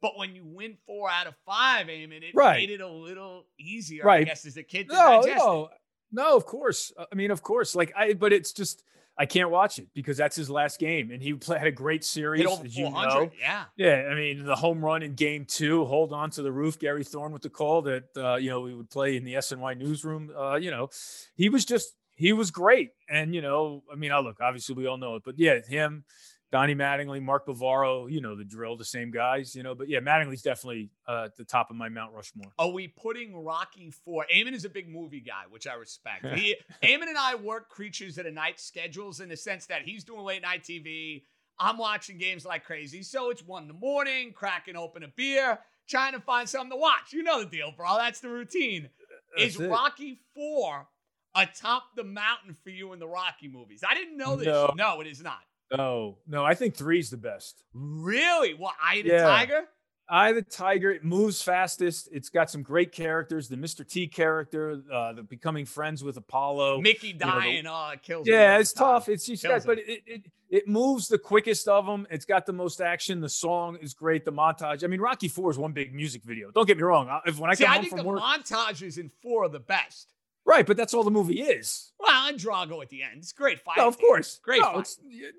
But 0.01 0.17
when 0.17 0.35
you 0.35 0.45
win 0.45 0.77
four 0.85 1.09
out 1.09 1.27
of 1.27 1.35
five, 1.45 1.87
Eamon, 1.87 2.21
it 2.23 2.35
Right. 2.35 2.57
made 2.57 2.69
it 2.69 2.81
a 2.81 2.87
little 2.87 3.45
easier, 3.59 4.03
I 4.03 4.07
Right. 4.07 4.25
guess, 4.27 4.45
as 4.45 4.57
a 4.57 4.63
kid 4.63 4.89
to 4.89 4.93
No, 4.95 5.21
digest 5.23 5.29
it. 5.29 5.37
no, 5.39 5.69
no. 6.11 6.35
Of 6.37 6.45
course. 6.45 6.93
I 7.11 7.15
mean, 7.15 7.31
of 7.31 7.41
course. 7.41 7.75
Like 7.75 7.91
I, 7.95 8.13
but 8.13 8.31
it's 8.33 8.53
just 8.53 8.83
I 9.19 9.25
can't 9.25 9.49
watch 9.49 9.79
it 9.79 9.87
because 9.95 10.15
that's 10.15 10.35
his 10.35 10.47
last 10.47 10.79
game, 10.79 11.09
and 11.09 11.23
he 11.23 11.33
play, 11.33 11.57
had 11.57 11.67
a 11.67 11.71
great 11.71 12.03
series, 12.03 12.41
Hit 12.41 12.47
over 12.51 12.65
as 12.65 12.77
you 12.77 12.87
know. 12.91 13.31
Yeah. 13.39 13.65
Yeah, 13.75 14.07
I 14.11 14.13
mean 14.13 14.43
the 14.45 14.55
home 14.55 14.85
run 14.85 15.01
in 15.01 15.15
Game 15.15 15.45
Two, 15.45 15.85
hold 15.85 16.13
on 16.13 16.29
to 16.31 16.43
the 16.43 16.51
roof. 16.51 16.77
Gary 16.77 17.03
Thorne 17.03 17.31
with 17.31 17.41
the 17.41 17.49
call 17.49 17.81
that 17.83 18.03
uh, 18.15 18.35
you 18.35 18.51
know 18.51 18.61
we 18.61 18.75
would 18.75 18.91
play 18.91 19.17
in 19.17 19.23
the 19.23 19.33
SNY 19.33 19.73
newsroom. 19.79 20.31
Uh, 20.37 20.55
you 20.57 20.69
know, 20.69 20.89
he 21.35 21.49
was 21.49 21.65
just 21.65 21.95
he 22.13 22.31
was 22.33 22.51
great, 22.51 22.91
and 23.09 23.33
you 23.33 23.41
know, 23.41 23.83
I 23.91 23.95
mean, 23.95 24.11
I 24.11 24.19
look 24.19 24.39
obviously 24.39 24.75
we 24.75 24.85
all 24.85 24.97
know 24.97 25.15
it, 25.15 25.23
but 25.25 25.39
yeah, 25.39 25.61
him, 25.67 26.05
Donnie 26.51 26.75
Mattingly, 26.75 27.21
Mark 27.21 27.45
Bavaro, 27.45 28.09
you 28.09 28.21
know 28.21 28.35
the 28.35 28.45
drill, 28.45 28.77
the 28.77 28.85
same 28.85 29.11
guys, 29.11 29.53
you 29.53 29.63
know. 29.63 29.75
But 29.75 29.89
yeah, 29.89 29.99
Mattingly's 29.99 30.41
definitely 30.41 30.89
uh, 31.07 31.23
at 31.25 31.35
the 31.35 31.43
top 31.43 31.69
of 31.69 31.75
my 31.75 31.89
Mount 31.89 32.13
Rushmore. 32.13 32.51
Are 32.57 32.69
we 32.69 32.87
putting 32.87 33.43
Rocky 33.43 33.91
Four? 33.91 34.25
Eamon 34.33 34.53
is 34.53 34.63
a 34.63 34.69
big 34.69 34.87
movie 34.89 35.19
guy, 35.19 35.43
which 35.49 35.67
I 35.67 35.73
respect. 35.73 36.25
He, 36.37 36.55
Eamon 36.83 37.07
and 37.07 37.17
I 37.17 37.35
work 37.35 37.69
creatures 37.69 38.17
of 38.17 38.25
a 38.25 38.31
night 38.31 38.59
schedules 38.59 39.19
in 39.19 39.29
the 39.29 39.35
sense 39.35 39.65
that 39.65 39.81
he's 39.81 40.03
doing 40.03 40.21
late 40.21 40.43
night 40.43 40.63
TV. 40.63 41.23
I'm 41.59 41.77
watching 41.77 42.17
games 42.17 42.45
like 42.45 42.63
crazy. 42.63 43.01
So 43.01 43.29
it's 43.31 43.43
one 43.43 43.63
in 43.63 43.67
the 43.67 43.73
morning, 43.73 44.31
cracking 44.33 44.75
open 44.75 45.03
a 45.03 45.07
beer, 45.07 45.57
trying 45.87 46.13
to 46.13 46.19
find 46.19 46.47
something 46.47 46.69
to 46.71 46.77
watch. 46.77 47.11
You 47.11 47.23
know 47.23 47.39
the 47.43 47.49
deal, 47.49 47.73
bro. 47.75 47.97
That's 47.97 48.19
the 48.19 48.29
routine. 48.29 48.89
is 49.37 49.59
it. 49.59 49.67
Rocky 49.67 50.19
Four 50.35 50.87
atop 51.35 51.83
the 51.95 52.03
mountain 52.03 52.55
for 52.63 52.69
you 52.69 52.93
in 52.93 52.99
the 52.99 53.07
Rocky 53.07 53.47
movies? 53.47 53.83
I 53.87 53.93
didn't 53.95 54.17
know 54.17 54.35
this. 54.35 54.47
No. 54.47 54.73
No, 54.77 55.01
it 55.01 55.07
is 55.07 55.21
not. 55.21 55.41
No, 55.75 56.17
no, 56.27 56.45
I 56.45 56.53
think 56.53 56.75
three's 56.75 57.09
the 57.09 57.17
best. 57.17 57.63
Really? 57.73 58.53
Well, 58.53 58.73
Eye 58.81 58.95
of 58.97 59.03
the 59.05 59.09
Yeah. 59.11 59.23
Tiger? 59.25 59.65
Eye 60.09 60.29
of 60.29 60.35
the 60.35 60.41
Tiger. 60.41 60.89
It 60.91 61.03
moves 61.03 61.41
fastest. 61.41 62.07
It's 62.13 62.29
got 62.29 62.49
some 62.49 62.63
great 62.63 62.93
characters. 62.93 63.49
The 63.49 63.57
Mr. 63.57 63.85
T 63.85 64.07
character, 64.07 64.81
uh, 64.89 65.11
the 65.11 65.23
becoming 65.23 65.65
friends 65.65 66.01
with 66.01 66.15
Apollo. 66.15 66.79
Mickey 66.79 67.07
you 67.09 67.13
know, 67.15 67.25
the- 67.25 67.31
dying, 67.33 67.67
uh, 67.67 67.95
kills 68.01 68.25
Yeah, 68.25 68.57
it's 68.57 68.71
time. 68.71 68.85
tough. 68.85 69.09
It's 69.09 69.25
just 69.25 69.43
got, 69.43 69.65
but 69.65 69.79
it, 69.79 70.03
it 70.05 70.21
it 70.49 70.65
moves 70.65 71.09
the 71.09 71.17
quickest 71.17 71.67
of 71.67 71.85
them. 71.85 72.07
It's 72.09 72.23
got 72.23 72.45
the 72.45 72.53
most 72.53 72.79
action. 72.79 73.19
The 73.19 73.27
song 73.27 73.75
is 73.81 73.93
great. 73.93 74.23
The 74.23 74.31
montage. 74.31 74.81
I 74.85 74.87
mean, 74.87 75.01
Rocky 75.01 75.27
Four 75.27 75.51
is 75.51 75.57
one 75.57 75.73
big 75.73 75.93
music 75.93 76.23
video. 76.23 76.51
Don't 76.51 76.65
get 76.65 76.77
me 76.77 76.83
wrong. 76.83 77.09
I- 77.09 77.19
If 77.25 77.37
when 77.37 77.49
I 77.49 77.55
See, 77.55 77.65
come 77.65 77.71
I 77.71 77.75
home 77.75 77.83
think 77.83 77.89
from 77.97 77.99
the 77.99 78.05
work, 78.05 78.21
montages 78.21 78.97
in 78.97 79.09
four 79.21 79.43
are 79.43 79.49
the 79.49 79.59
best. 79.59 80.13
Right? 80.47 80.65
But 80.65 80.77
that's 80.77 80.93
all 80.93 81.03
the 81.03 81.11
movie 81.11 81.41
is. 81.41 81.91
Well, 81.99 82.29
and 82.29 82.39
Drago 82.39 82.81
at 82.81 82.89
the 82.89 83.03
end. 83.03 83.17
It's 83.17 83.33
great 83.33 83.59
fight. 83.59 83.77
No, 83.77 83.87
of 83.87 83.99
course. 83.99 84.39
Great 84.41 84.61
no, 84.61 84.73
fight. 84.73 84.87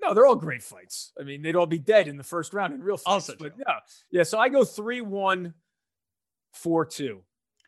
no, 0.01 0.13
they're 0.13 0.25
all 0.25 0.35
great 0.35 0.63
fights. 0.63 1.11
I 1.19 1.23
mean, 1.23 1.41
they'd 1.41 1.55
all 1.55 1.65
be 1.65 1.79
dead 1.79 2.07
in 2.07 2.15
the 2.15 2.23
first 2.23 2.53
round 2.53 2.73
in 2.73 2.81
real 2.81 2.95
fights. 2.95 3.29
Also 3.29 3.35
but 3.37 3.53
yeah, 3.57 3.79
yeah. 4.11 4.23
So 4.23 4.37
I 4.37 4.47
go 4.47 4.63
three 4.63 5.01
one, 5.01 5.55
four 6.53 6.85
two, 6.85 7.23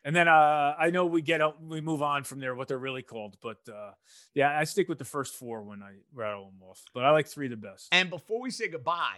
and 0.05 0.15
then 0.15 0.27
uh, 0.27 0.75
I 0.79 0.91
know 0.91 1.07
we 1.07 1.21
get 1.21 1.41
out, 1.41 1.61
we 1.61 1.81
move 1.81 2.03
on 2.03 2.23
from 2.23 2.39
there. 2.39 2.53
What 2.53 2.67
they're 2.67 2.77
really 2.77 3.01
called, 3.03 3.37
but 3.41 3.57
uh, 3.67 3.91
yeah, 4.35 4.57
I 4.57 4.63
stick 4.65 4.87
with 4.87 4.99
the 4.99 5.05
first 5.05 5.35
four 5.35 5.63
when 5.63 5.81
I 5.81 5.93
rattle 6.13 6.45
them 6.45 6.61
off. 6.69 6.83
But 6.93 7.05
I 7.05 7.11
like 7.11 7.27
three 7.27 7.47
the 7.47 7.57
best. 7.57 7.87
And 7.91 8.09
before 8.09 8.39
we 8.39 8.51
say 8.51 8.69
goodbye, 8.69 9.17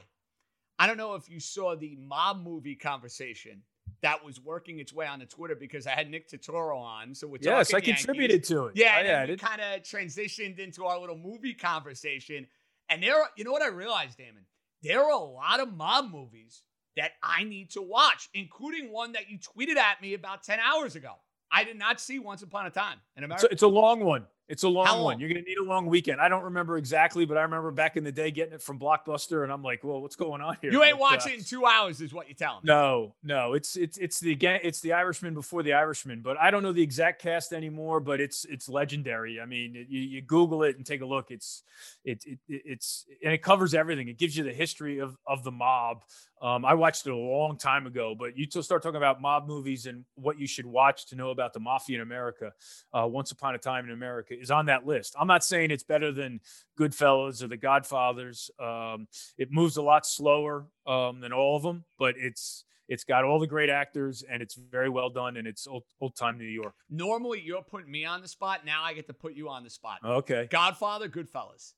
I 0.80 0.88
don't 0.88 0.98
know 0.98 1.16
if 1.16 1.30
you 1.30 1.40
saw 1.40 1.76
the 1.76 1.98
mob 2.00 2.42
movie 2.42 2.76
conversation 2.76 3.64
that 4.04 4.24
was 4.24 4.40
working 4.40 4.80
its 4.80 4.94
way 4.94 5.08
on 5.08 5.20
the 5.20 5.26
Twitter 5.26 5.56
because 5.56 5.88
I 5.88 5.92
had 5.92 6.10
Nick 6.10 6.30
Totoro 6.30 6.78
on. 6.78 7.16
So 7.16 7.26
we're 7.26 7.38
talking 7.38 7.52
yes, 7.54 7.74
I 7.74 7.78
Yankees. 7.78 8.06
contributed 8.06 8.44
to 8.46 8.68
it. 8.68 8.74
Yeah, 8.76 8.96
I 8.98 9.00
and 9.02 9.30
we 9.32 9.38
kind 9.38 9.62
of 9.62 9.82
transitioned 9.82 10.60
into 10.60 10.86
our 10.86 11.00
little 11.00 11.18
movie 11.18 11.54
conversation. 11.54 12.46
And 12.90 13.02
there, 13.02 13.16
are, 13.16 13.30
you 13.38 13.46
know 13.46 13.52
what 13.54 13.62
I 13.62 13.70
realized, 13.70 14.20
Eamon? 14.20 14.44
There 14.84 15.02
are 15.02 15.10
a 15.12 15.18
lot 15.18 15.62
of 15.62 15.74
mob 15.74 16.12
movies 16.12 16.62
that 16.98 17.12
I 17.24 17.46
need 17.46 17.72
to 17.72 17.82
watch, 17.82 18.30
including 18.34 18.92
one 18.92 19.14
that 19.14 19.30
you 19.30 19.40
tweeted 19.40 19.78
at 19.78 20.02
me 20.02 20.14
about 20.14 20.44
10 20.44 20.60
hours 20.60 20.96
ago. 20.96 21.14
I 21.50 21.64
did 21.64 21.80
not 21.80 22.02
see 22.02 22.20
Once 22.20 22.44
Upon 22.44 22.66
a 22.66 22.70
Time 22.70 22.98
in 23.16 23.24
America. 23.24 23.48
it's 23.52 23.64
a 23.64 23.68
long 23.68 24.02
one. 24.02 24.26
It's 24.50 24.64
a 24.64 24.68
long, 24.68 24.86
How 24.86 24.94
one. 24.96 25.04
long? 25.14 25.20
You're 25.22 25.30
going 25.30 25.42
to 25.42 25.50
need 25.50 25.58
a 25.58 25.64
long 25.64 25.86
weekend. 25.86 26.20
I 26.20 26.28
don't 26.28 26.44
remember 26.44 26.78
exactly, 26.78 27.24
but 27.26 27.38
I 27.38 27.44
remember 27.44 27.72
back 27.72 27.96
in 27.96 28.04
the 28.04 28.12
day 28.12 28.30
getting 28.30 28.54
it 28.54 28.62
from 28.62 28.78
Blockbuster, 28.78 29.44
and 29.44 29.52
I'm 29.52 29.64
like, 29.64 29.86
"Well, 29.86 30.02
what's 30.02 30.18
going 30.18 30.42
on 30.42 30.58
here?" 30.62 30.70
you 30.72 30.84
ain't 30.84 31.00
But, 31.00 31.06
uh, 31.06 31.16
watching 31.16 31.34
in 31.36 31.44
two 31.46 31.66
hours, 31.66 32.02
is 32.02 32.14
what 32.14 32.28
you're 32.28 32.36
telling 32.36 32.58
me. 32.64 32.68
No, 32.68 33.16
no, 33.24 33.54
it's 33.54 33.78
it's 33.78 33.98
it's 33.98 34.20
the 34.20 34.34
it's 34.42 34.82
the 34.82 34.92
Irishman 34.94 35.34
before 35.34 35.64
the 35.64 35.72
Irishman, 35.74 36.22
but 36.22 36.38
I 36.38 36.52
don't 36.52 36.62
know 36.62 36.74
the 36.74 36.84
exact 36.84 37.22
cast 37.22 37.54
anymore. 37.54 38.02
But 38.02 38.20
it's 38.20 38.44
it's 38.46 38.68
legendary. 38.68 39.40
I 39.40 39.46
mean, 39.46 39.78
it- 39.78 39.88
you, 39.90 40.02
you 40.02 40.22
Google 40.22 40.64
it 40.64 40.76
and 40.76 40.86
take 40.86 41.00
a 41.02 41.06
look. 41.06 41.32
It's 41.32 41.64
it, 42.04 42.24
it 42.26 42.40
it's 42.48 43.06
and 43.24 43.34
it 43.34 43.42
covers 43.42 43.74
everything. 43.74 44.10
It 44.10 44.18
gives 44.18 44.36
you 44.36 44.44
the 44.44 44.54
history 44.54 45.00
of 45.00 45.18
of 45.26 45.44
the 45.46 45.52
mob. 45.52 46.04
Um, 46.44 46.66
I 46.66 46.74
watched 46.74 47.08
it 47.08 47.12
a 47.12 47.16
long 47.16 47.58
time 47.58 47.88
ago, 47.88 48.16
but 48.20 48.38
you 48.38 48.46
to 48.48 48.62
start 48.62 48.84
talking 48.84 48.98
about 48.98 49.22
mob 49.22 49.48
movies 49.48 49.86
and 49.86 50.04
what 50.16 50.38
you 50.38 50.46
should 50.46 50.66
watch 50.66 51.06
to 51.08 51.16
know 51.16 51.30
about 51.30 51.54
the 51.54 51.62
mafia 51.62 51.96
in 51.96 52.02
America. 52.02 52.52
Uh, 52.94 53.08
Once 53.08 53.32
Upon 53.32 53.56
a 53.56 53.58
Time 53.58 53.86
in 53.86 53.92
America 53.92 54.38
is 54.38 54.52
on 54.52 54.66
that 54.66 54.86
list. 54.86 55.16
I'm 55.18 55.28
not 55.28 55.46
saying 55.46 55.72
it's 55.72 55.84
better 55.84 56.12
than 56.12 56.42
Goodfellas 56.78 57.42
or 57.42 57.48
The 57.48 57.56
Godfathers. 57.56 58.52
Um, 58.60 59.08
it 59.38 59.54
moves 59.54 59.78
a 59.78 59.82
lot 59.82 60.06
slower 60.06 60.68
um, 60.86 61.22
than 61.22 61.32
all 61.32 61.56
of 61.56 61.64
them, 61.64 61.86
but 61.98 62.16
it's 62.18 62.66
it's 62.90 63.06
got 63.06 63.24
all 63.24 63.40
the 63.40 63.48
great 63.48 63.70
actors 63.70 64.24
and 64.30 64.42
it's 64.42 64.56
very 64.56 64.90
well 64.90 65.10
done 65.10 65.38
and 65.38 65.48
it's 65.48 65.66
old, 65.66 65.84
old 66.02 66.18
time 66.18 66.38
New 66.38 66.44
York. 66.44 66.76
Normally, 66.90 67.42
you're 67.42 67.64
putting 67.64 67.90
me 67.90 68.04
on 68.04 68.22
the 68.22 68.28
spot. 68.28 68.66
Now 68.66 68.84
I 68.84 68.94
get 68.94 69.08
to 69.08 69.14
put 69.14 69.34
you 69.34 69.48
on 69.48 69.64
the 69.64 69.70
spot. 69.70 70.00
Okay. 70.04 70.48
Godfather, 70.52 71.08
Goodfellas. 71.08 71.74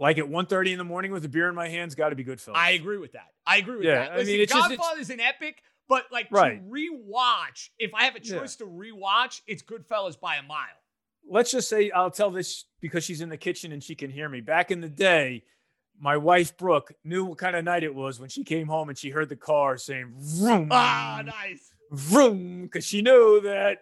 Like 0.00 0.18
at 0.18 0.24
1.30 0.26 0.72
in 0.72 0.78
the 0.78 0.84
morning 0.84 1.10
with 1.12 1.24
a 1.24 1.28
beer 1.28 1.48
in 1.48 1.54
my 1.54 1.68
hands, 1.68 1.94
got 1.94 2.10
to 2.10 2.16
be 2.16 2.24
Goodfellas. 2.24 2.54
I 2.54 2.70
agree 2.72 2.98
with 2.98 3.12
that. 3.12 3.32
I 3.46 3.56
agree 3.58 3.76
with 3.78 3.84
Yeah, 3.84 3.94
that. 4.04 4.12
I 4.12 4.16
Listen, 4.18 4.32
mean, 4.32 4.40
it's 4.42 4.52
just- 4.52 4.70
it's- 4.70 4.78
Godfather's 4.78 5.10
an 5.10 5.20
epic, 5.20 5.62
but 5.88 6.04
like 6.12 6.28
Right. 6.30 6.60
to 6.62 6.70
rewatch, 6.70 7.70
if 7.78 7.92
I 7.94 8.04
have 8.04 8.14
a 8.14 8.20
Yeah. 8.22 8.38
choice 8.38 8.56
to 8.56 8.64
rewatch, 8.66 9.40
it's 9.46 9.62
Goodfellas 9.62 10.18
by 10.20 10.36
a 10.36 10.42
mile. 10.42 10.66
Let's 11.28 11.50
just 11.50 11.68
say 11.68 11.90
I'll 11.90 12.10
tell 12.12 12.30
this 12.30 12.64
because 12.80 13.02
she's 13.04 13.20
in 13.20 13.28
the 13.28 13.36
kitchen 13.36 13.72
and 13.72 13.82
she 13.82 13.94
can 13.94 14.10
hear 14.10 14.28
me. 14.28 14.40
Back 14.40 14.70
in 14.70 14.80
the 14.80 14.88
day, 14.88 15.44
my 15.98 16.16
wife 16.16 16.56
Brooke 16.56 16.92
knew 17.02 17.24
what 17.24 17.38
kind 17.38 17.56
of 17.56 17.64
night 17.64 17.82
it 17.82 17.94
was 17.94 18.20
when 18.20 18.28
she 18.28 18.44
came 18.44 18.68
home 18.68 18.88
and 18.88 18.96
she 18.96 19.10
heard 19.10 19.28
the 19.28 19.36
car 19.36 19.76
saying 19.76 20.14
vroom, 20.16 20.68
Ah, 20.70 21.22
nice. 21.24 21.67
Vroom, 21.90 22.62
because 22.62 22.84
she 22.84 23.02
knew 23.02 23.40
that 23.42 23.78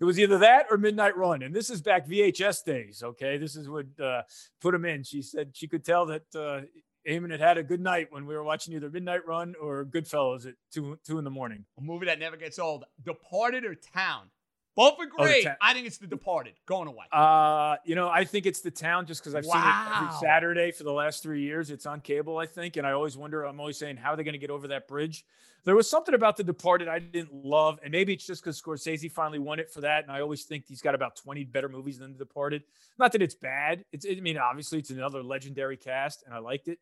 it 0.00 0.04
was 0.04 0.18
either 0.18 0.38
that 0.38 0.66
or 0.70 0.78
Midnight 0.78 1.16
Run. 1.16 1.42
And 1.42 1.54
this 1.54 1.70
is 1.70 1.82
back 1.82 2.08
VHS 2.08 2.64
days. 2.64 3.02
Okay, 3.02 3.36
this 3.38 3.56
is 3.56 3.68
what 3.68 3.86
uh, 4.02 4.22
put 4.60 4.72
them 4.72 4.84
in. 4.84 5.02
She 5.02 5.22
said 5.22 5.50
she 5.54 5.68
could 5.68 5.84
tell 5.84 6.06
that 6.06 6.22
uh, 6.34 6.62
Eamon 7.08 7.30
had 7.30 7.40
had 7.40 7.58
a 7.58 7.62
good 7.62 7.80
night 7.80 8.08
when 8.10 8.26
we 8.26 8.34
were 8.34 8.44
watching 8.44 8.74
either 8.74 8.90
Midnight 8.90 9.26
Run 9.26 9.54
or 9.60 9.84
Goodfellas 9.84 10.46
at 10.46 10.54
two 10.72 10.98
two 11.04 11.18
in 11.18 11.24
the 11.24 11.30
morning. 11.30 11.64
A 11.78 11.82
movie 11.82 12.06
that 12.06 12.18
never 12.18 12.36
gets 12.36 12.58
old. 12.58 12.84
Departed 13.04 13.64
or 13.64 13.74
Town. 13.74 14.30
Both 14.74 14.98
are 14.98 15.06
Oh, 15.18 15.24
great. 15.24 15.44
Town. 15.44 15.56
I 15.60 15.74
think 15.74 15.86
it's 15.86 15.98
The 15.98 16.06
Departed. 16.06 16.54
Going 16.66 16.88
away. 16.88 17.04
Uh, 17.12 17.76
you 17.84 17.94
know, 17.94 18.08
I 18.08 18.24
think 18.24 18.46
it's 18.46 18.60
the 18.60 18.70
town 18.70 19.06
just 19.06 19.20
because 19.22 19.34
I've 19.34 19.44
seen 19.44 19.56
it 19.56 19.96
every 19.96 20.12
Saturday 20.20 20.70
for 20.72 20.84
the 20.84 20.92
last 20.92 21.22
three 21.22 21.42
years. 21.42 21.70
It's 21.70 21.84
on 21.84 22.00
cable, 22.00 22.38
I 22.38 22.46
think, 22.46 22.76
and 22.76 22.86
I 22.86 22.92
always 22.92 23.16
wonder. 23.16 23.44
I'm 23.44 23.60
always 23.60 23.76
saying, 23.78 23.96
how 23.98 24.12
are 24.12 24.16
they 24.16 24.24
going 24.24 24.32
to 24.32 24.38
get 24.38 24.50
over 24.50 24.68
that 24.68 24.88
bridge? 24.88 25.24
There 25.64 25.76
was 25.76 25.88
something 25.88 26.14
about 26.14 26.36
The 26.36 26.42
Departed 26.44 26.88
I 26.88 26.98
didn't 26.98 27.32
love, 27.32 27.78
and 27.84 27.92
maybe 27.92 28.12
it's 28.14 28.26
just 28.26 28.42
because 28.42 28.60
Scorsese 28.60 29.10
finally 29.12 29.38
won 29.38 29.60
it 29.60 29.70
for 29.70 29.82
that. 29.82 30.02
And 30.02 30.10
I 30.10 30.20
always 30.20 30.42
think 30.44 30.64
he's 30.66 30.82
got 30.82 30.94
about 30.94 31.14
20 31.16 31.44
better 31.44 31.68
movies 31.68 31.98
than 31.98 32.12
The 32.12 32.18
Departed. 32.18 32.64
Not 32.98 33.12
that 33.12 33.22
it's 33.22 33.34
bad. 33.34 33.84
It's, 33.92 34.04
I 34.10 34.18
mean, 34.20 34.38
obviously, 34.38 34.78
it's 34.80 34.90
another 34.90 35.22
legendary 35.22 35.76
cast, 35.76 36.24
and 36.24 36.34
I 36.34 36.38
liked 36.38 36.66
it. 36.68 36.78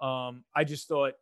Um, 0.00 0.44
I 0.56 0.64
just 0.64 0.88
thought 0.88 1.12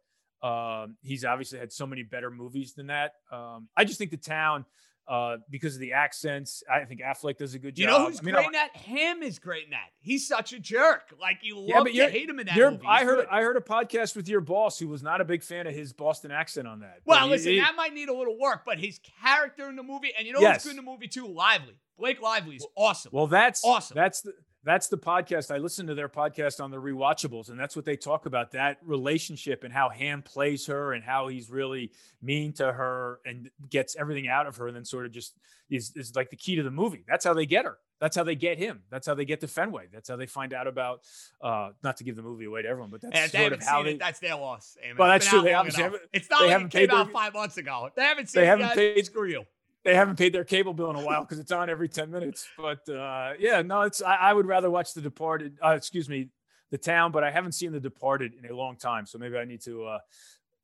um, 0.42 0.96
he's 1.02 1.24
obviously 1.24 1.58
had 1.58 1.72
so 1.72 1.86
many 1.86 2.02
better 2.02 2.30
movies 2.30 2.72
than 2.74 2.86
that. 2.86 3.14
Um, 3.30 3.68
I 3.76 3.84
just 3.84 3.98
think 3.98 4.10
the 4.10 4.16
town 4.16 4.64
uh, 5.08 5.36
because 5.50 5.74
of 5.74 5.80
the 5.80 5.92
accents. 5.92 6.62
I 6.72 6.84
think 6.84 7.00
Affleck 7.00 7.36
does 7.38 7.54
a 7.54 7.58
good 7.58 7.74
job. 7.74 7.80
You 7.80 7.86
know 7.86 8.06
who's 8.06 8.20
I 8.20 8.22
mean, 8.22 8.34
great 8.34 8.46
in 8.46 8.52
that? 8.52 8.76
Him 8.76 9.22
is 9.22 9.38
great 9.38 9.64
in 9.64 9.70
that. 9.70 9.88
He's 10.00 10.26
such 10.28 10.52
a 10.52 10.58
jerk. 10.60 11.12
Like 11.20 11.38
you 11.42 11.56
love 11.58 11.66
Yeah, 11.68 11.80
but 11.82 11.92
to 11.92 12.10
hate 12.10 12.28
him 12.28 12.38
in 12.38 12.46
that 12.46 12.56
movie. 12.56 12.80
I 12.86 13.04
heard 13.04 13.16
good. 13.16 13.26
I 13.30 13.42
heard 13.42 13.56
a 13.56 13.60
podcast 13.60 14.14
with 14.16 14.28
your 14.28 14.40
boss 14.40 14.78
who 14.78 14.88
was 14.88 15.02
not 15.02 15.20
a 15.20 15.24
big 15.24 15.42
fan 15.42 15.66
of 15.66 15.74
his 15.74 15.92
Boston 15.92 16.30
accent 16.30 16.66
on 16.68 16.80
that. 16.80 16.98
But 17.04 17.12
Well, 17.16 17.24
he- 17.26 17.30
listen, 17.30 17.52
he- 17.52 17.60
that 17.60 17.74
might 17.76 17.94
need 17.94 18.08
a 18.08 18.14
little 18.14 18.38
work, 18.38 18.62
but 18.64 18.78
his 18.78 19.00
character 19.22 19.68
in 19.68 19.76
the 19.76 19.82
movie, 19.82 20.12
and 20.16 20.26
you 20.26 20.32
know 20.32 20.40
Yes. 20.40 20.62
who's 20.62 20.72
good 20.72 20.78
in 20.78 20.84
the 20.84 20.90
movie 20.90 21.08
too? 21.08 21.26
Lively. 21.26 21.74
Blake 21.98 22.20
Lively 22.22 22.56
is 22.56 22.66
awesome. 22.76 23.10
Well, 23.12 23.26
that's 23.26 23.64
Awesome. 23.64 23.94
That's 23.94 24.22
the 24.22 24.32
that's 24.64 24.88
the 24.88 24.98
podcast. 24.98 25.54
I 25.54 25.58
listened 25.58 25.88
to 25.88 25.94
their 25.94 26.08
podcast 26.08 26.62
on 26.62 26.70
the 26.70 26.76
rewatchables, 26.76 27.50
and 27.50 27.58
that's 27.58 27.74
what 27.74 27.84
they 27.84 27.96
talk 27.96 28.26
about 28.26 28.52
that 28.52 28.78
relationship 28.84 29.64
and 29.64 29.72
how 29.72 29.88
Hamm 29.88 30.22
plays 30.22 30.66
her 30.66 30.92
and 30.92 31.02
how 31.04 31.28
he's 31.28 31.50
really 31.50 31.90
mean 32.20 32.52
to 32.54 32.72
her 32.72 33.20
and 33.26 33.50
gets 33.70 33.96
everything 33.96 34.28
out 34.28 34.46
of 34.46 34.56
her, 34.56 34.66
and 34.68 34.76
then 34.76 34.84
sort 34.84 35.06
of 35.06 35.12
just 35.12 35.36
is 35.70 35.92
is 35.96 36.14
like 36.14 36.30
the 36.30 36.36
key 36.36 36.56
to 36.56 36.62
the 36.62 36.70
movie. 36.70 37.04
That's 37.08 37.24
how 37.24 37.34
they 37.34 37.46
get 37.46 37.64
her. 37.64 37.78
That's 38.00 38.16
how 38.16 38.24
they 38.24 38.34
get 38.34 38.58
him. 38.58 38.82
That's 38.90 39.06
how 39.06 39.14
they 39.14 39.24
get 39.24 39.40
to 39.42 39.48
Fenway. 39.48 39.86
That's 39.92 40.08
how 40.08 40.16
they 40.16 40.26
find 40.26 40.52
out 40.52 40.66
about. 40.66 41.02
uh 41.40 41.70
Not 41.84 41.98
to 41.98 42.04
give 42.04 42.16
the 42.16 42.22
movie 42.22 42.46
away 42.46 42.62
to 42.62 42.68
everyone, 42.68 42.90
but 42.90 43.00
that's 43.00 43.30
sort 43.32 43.52
of 43.52 43.62
how 43.62 43.82
they. 43.84 43.92
it, 43.92 44.00
that's 44.00 44.18
their 44.18 44.34
loss. 44.34 44.76
Eamon. 44.84 44.98
Well, 44.98 45.12
It's 45.12 45.26
true. 45.28 45.42
They 45.42 45.54
obviously 45.54 45.84
haven't- 45.84 46.02
It's 46.12 46.28
not 46.28 46.40
they 46.40 46.46
like 46.46 46.50
it 46.50 46.52
haven't 46.52 46.68
came 46.70 46.90
out 46.90 47.10
five 47.12 47.32
months 47.32 47.58
ago. 47.58 47.90
They 47.94 48.02
haven't 48.02 48.28
seen 48.28 48.40
they 48.40 48.46
it 48.46 48.50
haven't 48.50 48.66
yet. 48.66 48.74
paid 48.76 49.06
Screw 49.06 49.28
you. 49.28 49.44
They 49.84 49.94
haven't 49.94 50.16
paid 50.16 50.32
their 50.32 50.44
cable 50.44 50.74
bill 50.74 50.90
in 50.90 50.96
a 50.96 51.04
while 51.04 51.22
because 51.22 51.38
it's 51.38 51.52
on 51.52 51.68
every 51.70 51.88
10 51.88 52.10
minutes 52.10 52.46
but 52.56 52.88
uh 52.88 53.32
yeah 53.38 53.62
no 53.62 53.82
it's 53.82 54.02
I, 54.02 54.14
I 54.16 54.32
would 54.32 54.46
rather 54.46 54.70
watch 54.70 54.94
the 54.94 55.00
departed 55.00 55.58
uh 55.64 55.70
excuse 55.70 56.08
me 56.08 56.28
the 56.70 56.78
town 56.78 57.12
but 57.12 57.24
i 57.24 57.30
haven't 57.30 57.52
seen 57.52 57.72
the 57.72 57.80
departed 57.80 58.32
in 58.42 58.50
a 58.50 58.54
long 58.54 58.76
time 58.76 59.06
so 59.06 59.18
maybe 59.18 59.36
i 59.36 59.44
need 59.44 59.60
to 59.62 59.84
uh 59.84 59.98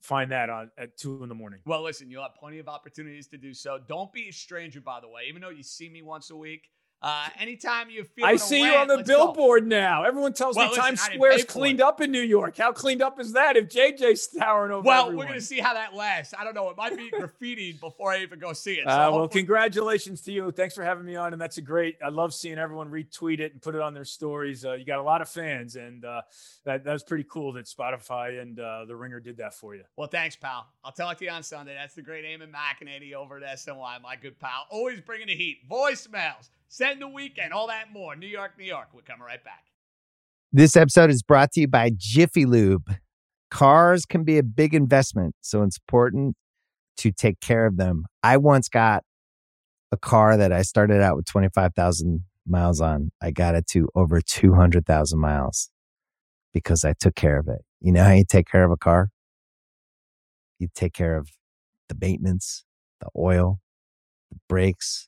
find 0.01 0.31
that 0.31 0.49
on 0.49 0.71
at 0.79 0.97
two 0.97 1.23
in 1.23 1.29
the 1.29 1.35
morning 1.35 1.59
Well, 1.67 1.83
listen, 1.83 2.09
you'll 2.09 2.23
have 2.23 2.37
plenty 2.37 2.61
of 2.61 2.69
opportunities 2.69 3.27
to 3.29 3.37
do 3.37 3.53
so. 3.53 3.81
Don't 3.89 4.13
be 4.13 4.29
a 4.29 4.33
stranger, 4.33 4.81
by 4.81 5.01
the 5.01 5.09
way. 5.09 5.23
Even 5.29 5.43
though 5.43 5.51
you 5.51 5.65
see 5.65 5.89
me 5.89 6.03
once 6.03 6.31
a 6.31 6.37
week, 6.37 6.71
uh, 7.01 7.29
anytime 7.39 7.91
you 7.91 8.03
feel 8.05 8.27
I 8.27 8.37
see 8.37 8.61
you 8.65 8.73
on 8.75 8.89
the 8.89 9.03
billboard 9.05 9.67
now. 9.67 10.03
Everyone 10.05 10.33
tells 10.33 10.57
Well, 10.57 10.67
me 10.67 10.71
listen, 10.71 10.85
Times 10.85 11.01
Square 11.01 11.11
didn't 11.11 11.21
Square's 11.21 11.37
pay 11.43 11.47
for 11.47 11.53
cleaned 11.53 11.81
it. 11.81 11.83
up 11.87 12.01
in 12.01 12.11
New 12.11 12.21
York. 12.23 12.57
How 12.57 12.73
cleaned 12.73 13.03
up 13.03 13.21
is 13.21 13.33
that 13.35 13.57
if 13.57 13.69
JJ's 13.69 14.27
towering 14.29 14.73
over 14.73 14.83
Well, 14.85 15.03
everyone? 15.07 15.27
we're 15.27 15.29
gonna 15.31 15.41
see 15.41 15.61
how 15.61 15.75
that 15.75 15.95
lasts. 15.95 16.35
I 16.37 16.43
don't 16.45 16.55
know. 16.55 16.69
It 16.71 16.77
might 16.77 16.97
be 16.97 17.11
graffitied 17.11 17.79
before 17.81 18.11
I 18.13 18.23
even 18.23 18.39
go 18.41 18.53
see 18.53 18.75
it. 18.75 18.85
So 18.85 18.91
Uh, 18.91 19.11
well, 19.13 19.29
congratulations 19.29 20.21
to 20.23 20.33
you. 20.33 20.51
Thanks 20.51 20.75
for 20.75 20.83
having 20.83 21.05
me 21.05 21.15
on, 21.15 21.33
and 21.33 21.41
that's 21.41 21.59
a 21.59 21.63
great. 21.63 21.97
I 22.05 22.09
love 22.09 22.35
seeing 22.35 22.59
everyone 22.59 22.91
retweet 22.91 23.39
it 23.41 23.53
and 23.53 23.63
put 23.63 23.75
it 23.77 23.81
on 23.81 23.95
their 23.95 24.05
stories. 24.05 24.65
Uh, 24.65 24.73
you 24.73 24.85
got 24.85 24.99
a 24.99 25.03
lot 25.03 25.23
of 25.23 25.29
fans, 25.29 25.77
and 25.77 26.05
uh, 26.05 26.23
that 26.65 26.83
that 26.85 26.93
was 26.93 27.05
pretty 27.05 27.25
cool 27.31 27.53
that 27.53 27.67
Spotify 27.67 28.41
and 28.43 28.59
uh, 28.59 28.85
the 28.87 28.97
Ringer 28.97 29.21
did 29.21 29.37
that 29.37 29.55
for 29.55 29.75
you. 29.75 29.85
Well, 29.97 30.09
thanks, 30.09 30.35
pal. 30.37 30.67
I'll 30.85 30.93
talk 30.93 31.17
to 31.19 31.25
you 31.25 31.31
on 31.31 31.43
Sunday. 31.43 31.75
That's 31.75 31.95
the 31.95 32.03
great 32.03 32.25
Eamon 32.25 32.51
McAnaney 32.53 33.13
over 33.15 33.39
at 33.39 33.59
SNY, 33.59 34.01
my 34.03 34.17
good 34.17 34.39
pal. 34.41 34.67
Always 34.71 35.01
bringing 35.01 35.29
the 35.29 35.35
heat. 35.37 35.59
Voicemails, 35.71 36.49
send 36.69 37.03
the 37.03 37.09
weekend, 37.09 37.53
all 37.53 37.67
that 37.69 37.93
more. 37.93 38.15
New 38.15 38.27
York, 38.27 38.53
New 38.59 38.65
York. 38.65 38.89
We're 38.95 39.03
coming 39.03 39.27
right 39.27 39.43
back. 39.43 39.65
This 40.53 40.77
episode 40.77 41.11
is 41.11 41.23
brought 41.23 41.53
to 41.53 41.61
you 41.61 41.69
by 41.69 41.91
Jiffy 41.97 42.47
Lube. 42.47 42.95
Cars 43.51 44.05
can 44.07 44.25
be 44.25 44.39
a 44.39 44.43
big 44.43 44.75
investment, 44.75 45.35
so 45.41 45.63
it's 45.63 45.79
important 45.79 46.37
to 46.99 47.13
take 47.13 47.41
care 47.41 47.67
of 47.67 47.77
them. 47.77 48.05
I 48.23 48.37
once 48.37 48.69
got 48.69 49.05
a 49.91 49.97
car 49.97 50.37
that 50.37 50.53
I 50.53 50.63
started 50.63 51.01
out 51.03 51.17
with 51.17 51.27
25,000 51.27 52.25
miles 52.47 52.81
on. 52.81 53.11
I 53.23 53.31
got 53.31 53.55
it 53.55 53.67
to 53.69 53.89
over 53.95 54.21
200,000 54.21 55.19
miles 55.19 55.71
because 56.53 56.85
I 56.85 56.95
took 56.99 57.15
care 57.15 57.39
of 57.39 57.49
it. 57.49 57.63
You 57.81 57.93
know 57.93 58.05
how 58.05 58.13
you 58.13 58.25
take 58.29 58.51
care 58.51 58.65
of 58.65 58.71
a 58.71 58.77
car? 58.77 59.11
You 60.59 60.69
take 60.75 60.93
care 60.93 61.17
of 61.17 61.31
the 61.89 61.97
maintenance, 61.99 62.65
the 63.01 63.09
oil, 63.17 63.61
the 64.31 64.39
brakes, 64.49 65.08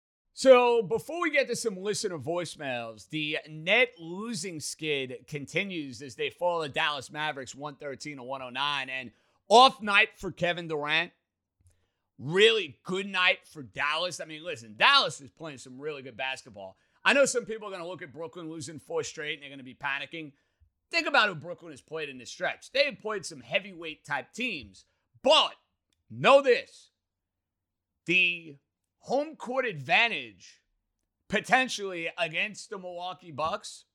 So 0.33 0.81
before 0.81 1.21
we 1.21 1.29
get 1.29 1.47
to 1.49 1.55
some 1.55 1.75
listener 1.75 2.17
voicemails, 2.17 3.09
the 3.09 3.37
net 3.49 3.89
losing 3.99 4.59
skid 4.59 5.25
continues 5.27 6.01
as 6.01 6.15
they 6.15 6.29
fall 6.29 6.63
to 6.63 6.69
Dallas 6.69 7.11
Mavericks 7.11 7.53
113 7.53 8.17
to 8.17 8.23
109. 8.23 8.89
And 8.89 9.11
off 9.51 9.81
night 9.81 10.07
for 10.15 10.31
Kevin 10.31 10.69
Durant. 10.69 11.11
Really 12.17 12.77
good 12.83 13.05
night 13.05 13.39
for 13.45 13.63
Dallas. 13.63 14.21
I 14.21 14.25
mean, 14.25 14.45
listen, 14.45 14.75
Dallas 14.77 15.19
is 15.19 15.29
playing 15.29 15.57
some 15.57 15.79
really 15.79 16.01
good 16.01 16.15
basketball. 16.15 16.77
I 17.03 17.11
know 17.11 17.25
some 17.25 17.45
people 17.45 17.67
are 17.67 17.71
going 17.71 17.81
to 17.81 17.87
look 17.87 18.01
at 18.01 18.13
Brooklyn 18.13 18.49
losing 18.49 18.79
four 18.79 19.03
straight 19.03 19.33
and 19.33 19.41
they're 19.41 19.49
going 19.49 19.59
to 19.59 19.65
be 19.65 19.75
panicking. 19.75 20.31
Think 20.89 21.05
about 21.05 21.27
who 21.27 21.35
Brooklyn 21.35 21.71
has 21.71 21.81
played 21.81 22.07
in 22.07 22.17
this 22.17 22.31
stretch. 22.31 22.71
They 22.71 22.85
have 22.85 23.01
played 23.01 23.25
some 23.25 23.41
heavyweight 23.41 24.05
type 24.05 24.31
teams, 24.33 24.85
but 25.21 25.55
know 26.09 26.41
this 26.41 26.91
the 28.05 28.55
home 29.01 29.35
court 29.35 29.65
advantage 29.65 30.61
potentially 31.29 32.09
against 32.17 32.69
the 32.69 32.77
Milwaukee 32.77 33.31
Bucks 33.31 33.85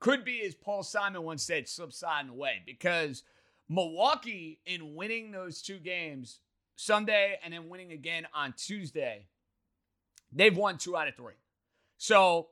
could 0.00 0.24
be, 0.24 0.42
as 0.42 0.54
Paul 0.54 0.82
Simon 0.82 1.22
once 1.22 1.42
said, 1.42 1.68
subsiding 1.68 2.30
away 2.30 2.62
because 2.64 3.24
Milwaukee, 3.68 4.60
in 4.64 4.94
winning 4.94 5.30
those 5.30 5.60
two 5.60 5.78
games 5.78 6.40
Sunday 6.76 7.38
and 7.44 7.52
then 7.52 7.68
winning 7.68 7.92
again 7.92 8.26
on 8.34 8.54
Tuesday, 8.56 9.26
they've 10.32 10.56
won 10.56 10.78
two 10.78 10.96
out 10.96 11.08
of 11.08 11.16
three. 11.16 11.34
So 11.98 12.48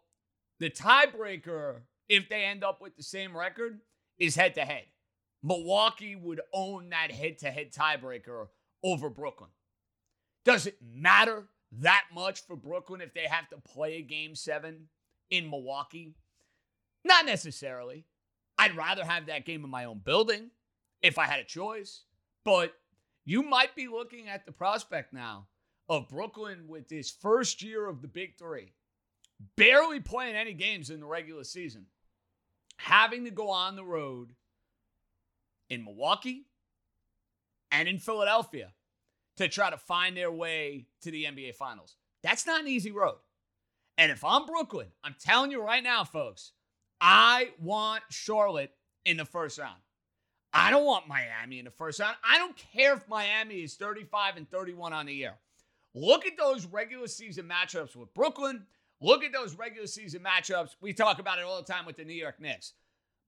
the 0.59 0.71
tiebreaker, 0.71 1.83
if 2.09 2.29
they 2.29 2.45
end 2.45 2.65
up 2.65 2.81
with 2.81 2.97
the 2.97 3.03
same 3.03 3.37
record, 3.37 3.81
is 4.19 4.35
head 4.35 4.55
to 4.55 4.63
head. 4.63 4.85
Milwaukee 5.43 6.17
would 6.17 6.41
own 6.53 6.91
that 6.91 7.13
head 7.13 7.39
to 7.39 7.51
head 7.51 7.73
tiebreaker 7.73 8.49
over 8.83 9.09
Brooklyn. 9.09 9.51
Does 10.45 10.67
it 10.67 10.79
matter 10.83 11.45
that 11.73 12.05
much 12.15 12.47
for 12.47 12.57
Brooklyn 12.57 13.01
if 13.01 13.15
they 13.15 13.27
have 13.29 13.49
to 13.51 13.57
play 13.59 13.97
a 13.97 14.03
game 14.03 14.35
seven 14.35 14.89
in 15.31 15.51
Milwaukee? 15.51 16.15
Not 17.05 17.27
necessarily. 17.27 18.05
I'd 18.59 18.77
rather 18.77 19.05
have 19.05 19.27
that 19.27 19.45
game 19.45 19.65
in 19.65 19.71
my 19.71 19.85
own 19.85 19.99
building 19.99 20.51
if 21.03 21.19
I 21.19 21.27
had 21.27 21.41
a 21.41 21.45
choice. 21.45 22.03
But 22.45 22.75
you 23.25 23.43
might 23.43 23.75
be 23.75 23.89
looking 23.89 24.29
at 24.29 24.47
the 24.47 24.53
prospect 24.53 25.13
now 25.13 25.47
of 25.89 26.09
Brooklyn 26.09 26.67
with 26.69 26.89
this 26.89 27.11
first 27.11 27.63
year 27.63 27.89
of 27.89 28.03
the 28.03 28.09
Big 28.09 28.37
Three, 28.39 28.73
barely 29.57 30.01
playing 30.01 30.37
any 30.37 30.53
games 30.53 30.91
in 30.91 31.01
the 31.01 31.07
regular 31.07 31.45
season, 31.45 31.87
having 32.77 33.25
to 33.25 33.31
go 33.31 33.51
on 33.51 33.77
the 33.77 33.85
road 33.85 34.31
in 35.69 35.85
Milwaukee 35.85 36.47
and 37.71 37.89
in 37.89 37.99
Philadelphia 37.99 38.73
to 39.37 39.49
try 39.49 39.71
to 39.71 39.77
find 39.77 40.17
their 40.17 40.31
way 40.31 40.87
to 41.03 41.11
the 41.11 41.25
NBA 41.25 41.55
Finals. 41.55 41.97
That's 42.23 42.47
not 42.47 42.61
an 42.61 42.69
easy 42.69 42.91
road. 42.91 43.19
And 43.99 44.11
if 44.11 44.25
I'm 44.25 44.47
Brooklyn, 44.47 44.89
I'm 45.05 45.15
telling 45.19 45.51
you 45.51 45.63
right 45.63 45.83
now, 45.83 46.05
folks, 46.05 46.53
I 47.01 47.51
want 47.61 48.03
Charlotte 48.11 48.73
in 49.05 49.17
the 49.17 49.25
first 49.25 49.59
round. 49.59 49.81
I 50.53 50.71
don't 50.71 50.85
want 50.85 51.09
Miami 51.09 51.59
in 51.59 51.67
the 51.67 51.71
first 51.71 52.01
round. 52.01 52.17
I 52.25 52.39
don't 52.39 52.57
care 52.57 52.95
if 52.95 53.07
Miami 53.09 53.57
is 53.57 53.75
35 53.75 54.39
and 54.39 54.51
31 54.51 54.93
on 54.93 55.07
the 55.07 55.13
year. 55.13 55.35
Look 55.95 56.27
at 56.27 56.37
those 56.39 56.67
regular 56.67 57.07
season 57.07 57.49
matchups 57.49 57.97
with 57.97 58.13
Brooklyn. 58.15 58.67
Look 59.01 59.23
at 59.23 59.33
those 59.33 59.57
regular 59.57 59.87
season 59.87 60.23
matchups. 60.23 60.77
We 60.81 60.93
talk 60.93 61.19
about 61.19 61.39
it 61.39 61.45
all 61.45 61.61
the 61.61 61.71
time 61.71 61.85
with 61.85 61.97
the 61.97 62.05
New 62.05 62.15
York 62.15 62.41
Knicks. 62.41 62.73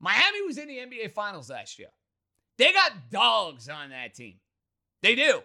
Miami 0.01 0.43
was 0.47 0.59
in 0.59 0.69
the 0.69 0.79
NBA 0.79 1.13
Finals 1.13 1.51
last 1.51 1.79
year. 1.79 1.89
They 2.57 2.73
got 2.73 3.11
dogs 3.11 3.69
on 3.69 3.91
that 3.91 4.15
team. 4.15 4.35
They 5.03 5.15
do. 5.15 5.43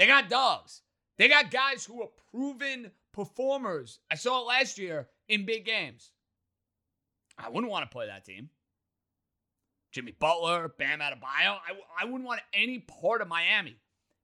They 0.00 0.06
got 0.06 0.30
dogs. 0.30 0.80
They 1.18 1.28
got 1.28 1.50
guys 1.50 1.84
who 1.84 2.00
are 2.00 2.08
proven 2.32 2.90
performers. 3.12 3.98
I 4.10 4.14
saw 4.14 4.40
it 4.40 4.46
last 4.46 4.78
year 4.78 5.08
in 5.28 5.44
big 5.44 5.66
games. 5.66 6.12
I 7.36 7.50
wouldn't 7.50 7.70
want 7.70 7.84
to 7.84 7.92
play 7.92 8.06
that 8.06 8.24
team. 8.24 8.48
Jimmy 9.92 10.14
Butler, 10.18 10.72
Bam 10.78 11.00
Adebayo. 11.00 11.18
I, 11.22 11.74
I 12.00 12.06
wouldn't 12.06 12.24
want 12.24 12.40
any 12.54 12.78
part 12.78 13.20
of 13.20 13.28
Miami. 13.28 13.76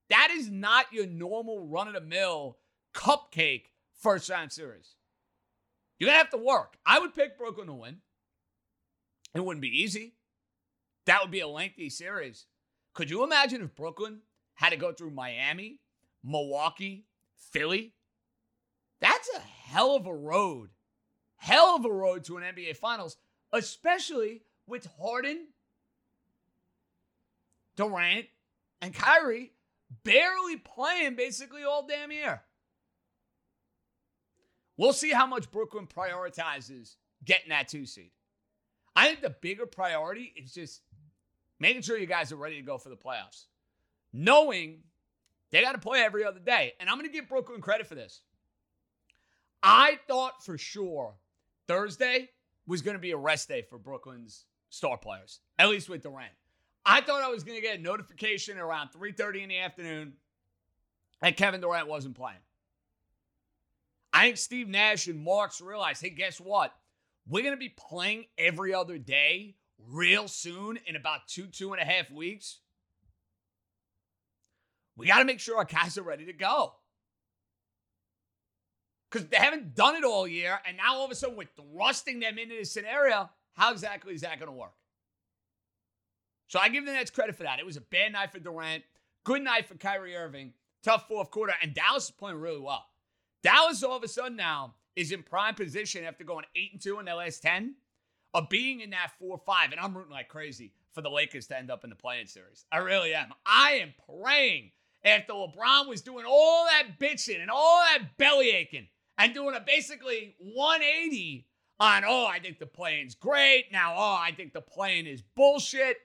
That 0.09 0.31
is 0.33 0.51
not 0.51 0.91
your 0.95 1.07
normal 1.07 1.69
run 1.69 1.89
of 1.89 1.93
the 1.93 2.01
mill 2.01 2.57
cupcake 2.95 3.65
first 4.01 4.31
round 4.31 4.53
series. 4.53 4.95
You're 5.99 6.09
going 6.09 6.15
to 6.15 6.25
have 6.25 6.31
to 6.31 6.39
work. 6.39 6.79
I 6.87 7.01
would 7.01 7.15
pick 7.15 7.37
Brooklyn 7.37 7.67
to 7.67 7.75
win. 7.75 7.99
It 9.35 9.45
wouldn't 9.45 9.61
be 9.61 9.83
easy. 9.83 10.15
That 11.05 11.21
would 11.21 11.31
be 11.31 11.41
a 11.41 11.49
lengthy 11.49 11.91
series. 11.91 12.47
Could 12.95 13.11
you 13.11 13.25
imagine 13.25 13.61
if 13.61 13.77
Brooklyn 13.77 14.21
had 14.57 14.71
to 14.71 14.77
go 14.77 14.93
through 14.93 15.11
Miami, 15.11 15.81
Milwaukee, 16.25 17.07
Philly. 17.53 17.95
That's 19.01 19.29
a 19.35 19.41
hell 19.41 19.95
of 19.95 20.07
a 20.07 20.15
road. 20.15 20.71
Hell 21.37 21.77
of 21.77 21.85
a 21.85 21.93
road 21.93 22.25
to 22.25 22.39
an 22.39 22.43
NBA 22.43 22.77
Finals, 22.77 23.17
especially 23.53 24.43
with 24.67 24.89
Harden, 25.01 25.49
Durant, 27.77 28.27
and 28.81 28.93
Kyrie 28.93 29.53
barely 30.03 30.57
playing 30.57 31.15
basically 31.15 31.63
all 31.63 31.87
damn 31.87 32.11
year. 32.11 32.43
We'll 34.77 34.93
see 34.93 35.13
how 35.13 35.27
much 35.27 35.51
Brooklyn 35.51 35.87
prioritizes 35.87 36.97
getting 37.25 37.51
that 37.51 37.69
two 37.69 37.87
seed. 37.87 38.11
I 38.95 39.07
think 39.09 39.21
the 39.21 39.31
bigger 39.31 39.67
priority 39.67 40.33
is 40.37 40.53
just 40.53 40.83
making 41.59 41.83
sure 41.83 41.99
you 41.99 42.07
guys 42.07 42.33
are 42.33 42.37
ready 42.37 42.57
to 42.57 42.63
go 42.63 42.79
for 42.79 42.89
the 42.89 42.97
playoffs, 42.97 43.45
knowing 44.13 44.81
they 45.51 45.63
got 45.63 45.73
to 45.73 45.79
play 45.79 46.03
every 46.03 46.25
other 46.25 46.41
day. 46.41 46.73
And 46.81 46.89
I'm 46.89 46.97
going 46.97 47.09
to 47.09 47.13
give 47.13 47.29
Brooklyn 47.29 47.61
credit 47.61 47.87
for 47.87 47.95
this. 47.95 48.21
I 49.63 49.99
thought 50.07 50.45
for 50.45 50.59
sure 50.59 51.15
Thursday 51.67 52.29
was 52.67 52.83
going 52.83 52.97
to 52.97 53.01
be 53.01 53.13
a 53.13 53.17
rest 53.17 53.49
day 53.49 53.63
for 53.63 53.79
Brooklyn's 53.79 54.45
star 54.71 54.99
players, 54.99 55.41
at 55.59 55.69
least 55.69 55.89
with 55.89 56.03
Durant. 56.03 56.33
I 56.85 57.01
thought 57.01 57.23
I 57.23 57.29
was 57.29 57.43
going 57.43 57.57
to 57.57 57.63
get 57.63 57.79
a 57.79 57.83
notification 57.83 58.59
around 58.59 58.91
3:30 58.91 59.43
in 59.43 59.49
the 59.49 59.59
afternoon 59.59 60.15
that 61.21 61.37
Kevin 61.37 61.61
Durant 61.61 61.89
wasn't 61.89 62.15
playing. 62.15 62.39
I 64.13 64.27
think 64.27 64.37
Steve 64.39 64.69
Nash 64.69 65.09
and 65.09 65.23
Marks 65.23 65.61
realized, 65.61 66.01
hey, 66.01 66.11
guess 66.11 66.41
what? 66.41 66.73
We're 67.29 67.43
going 67.43 67.55
to 67.55 67.59
be 67.59 67.75
playing 67.77 68.27
every 68.39 68.73
other 68.73 68.99
day 68.99 69.57
real 69.91 70.29
soon 70.29 70.79
in 70.87 70.97
about 70.97 71.27
two, 71.27 71.47
two 71.47 71.73
and 71.73 71.83
a 71.83 71.85
half 71.85 72.11
weeks. 72.11 72.61
We 74.97 75.07
got 75.07 75.19
to 75.19 75.25
make 75.25 75.41
sure 75.41 75.59
our 75.59 75.65
guys 75.65 75.99
are 75.99 76.03
ready 76.03 76.27
to 76.27 76.33
go. 76.33 76.75
Because 79.11 79.29
they 79.29 79.37
haven't 79.37 79.75
done 79.75 79.95
it 79.95 80.05
all 80.05 80.27
year. 80.27 80.59
And 80.67 80.77
now 80.77 80.97
all 80.97 81.05
of 81.05 81.11
a 81.11 81.15
sudden, 81.15 81.37
we're 81.37 81.45
thrusting 81.45 82.21
them 82.21 82.39
into 82.39 82.57
this 82.57 82.73
scenario. 82.73 83.31
How 83.53 83.73
exactly 83.73 84.15
is 84.15 84.23
that 84.23 84.39
going 84.39 84.51
to 84.51 84.57
work? 84.57 84.75
So 86.49 86.59
I 86.59 86.69
give 86.69 86.87
the 86.87 86.93
Nets 86.93 87.11
credit 87.11 87.37
for 87.37 87.43
that. 87.43 87.59
It 87.59 87.67
was 87.67 87.77
a 87.77 87.81
bad 87.81 88.13
night 88.13 88.31
for 88.33 88.39
Durant, 88.39 88.85
good 89.25 89.43
night 89.43 89.67
for 89.67 89.75
Kyrie 89.75 90.17
Irving, 90.17 90.53
tough 90.83 91.09
fourth 91.09 91.31
quarter, 91.31 91.55
and 91.61 91.75
Dallas 91.75 92.05
is 92.05 92.11
playing 92.13 92.39
really 92.39 92.61
well. 92.61 92.85
Dallas 93.43 93.83
all 93.83 93.97
of 93.97 94.03
a 94.05 94.09
sudden 94.09 94.37
now 94.37 94.75
is 94.95 95.13
in 95.13 95.23
prime 95.23 95.55
position 95.55 96.05
after 96.05 96.25
going 96.25 96.45
eight 96.55 96.73
and 96.73 96.81
two 96.81 96.99
in 96.99 97.05
their 97.05 97.17
last 97.17 97.43
ten 97.43 97.75
of 98.33 98.49
being 98.49 98.81
in 98.81 98.91
that 98.91 99.13
four 99.19 99.39
five, 99.45 99.73
and 99.73 99.81
I'm 99.81 99.97
rooting 99.97 100.13
like 100.13 100.29
crazy 100.29 100.73
for 100.93 101.01
the 101.01 101.11
Lakers 101.11 101.47
to 101.49 101.59
end 101.59 101.71
up 101.71 101.85
in 101.85 101.91
the 101.91 101.97
play-in 101.97 102.27
series. 102.27 102.65
I 102.71 102.79
really 102.79 103.15
am. 103.15 103.33
I 103.45 103.81
am 103.83 103.95
praying 104.09 104.71
after 105.05 105.33
LeBron 105.33 105.89
was 105.89 106.03
doing 106.03 106.25
all 106.29 106.67
that 106.67 106.99
bitching 106.99 107.41
and 107.41 107.51
all 107.51 107.81
that 107.81 108.17
belly 108.19 108.51
aching 108.51 108.89
and 109.19 109.35
doing 109.35 109.55
a 109.55 109.61
basically 109.61 110.35
180 110.39 111.47
on, 111.79 112.05
oh, 112.07 112.27
I 112.27 112.39
think 112.41 112.59
the 112.59 112.67
play-in's 112.67 113.15
great. 113.15 113.67
Now, 113.71 113.95
oh, 113.97 114.19
I 114.21 114.33
think 114.33 114.53
the 114.53 114.61
play-in 114.61 115.07
is 115.07 115.23
bullshit. 115.23 115.97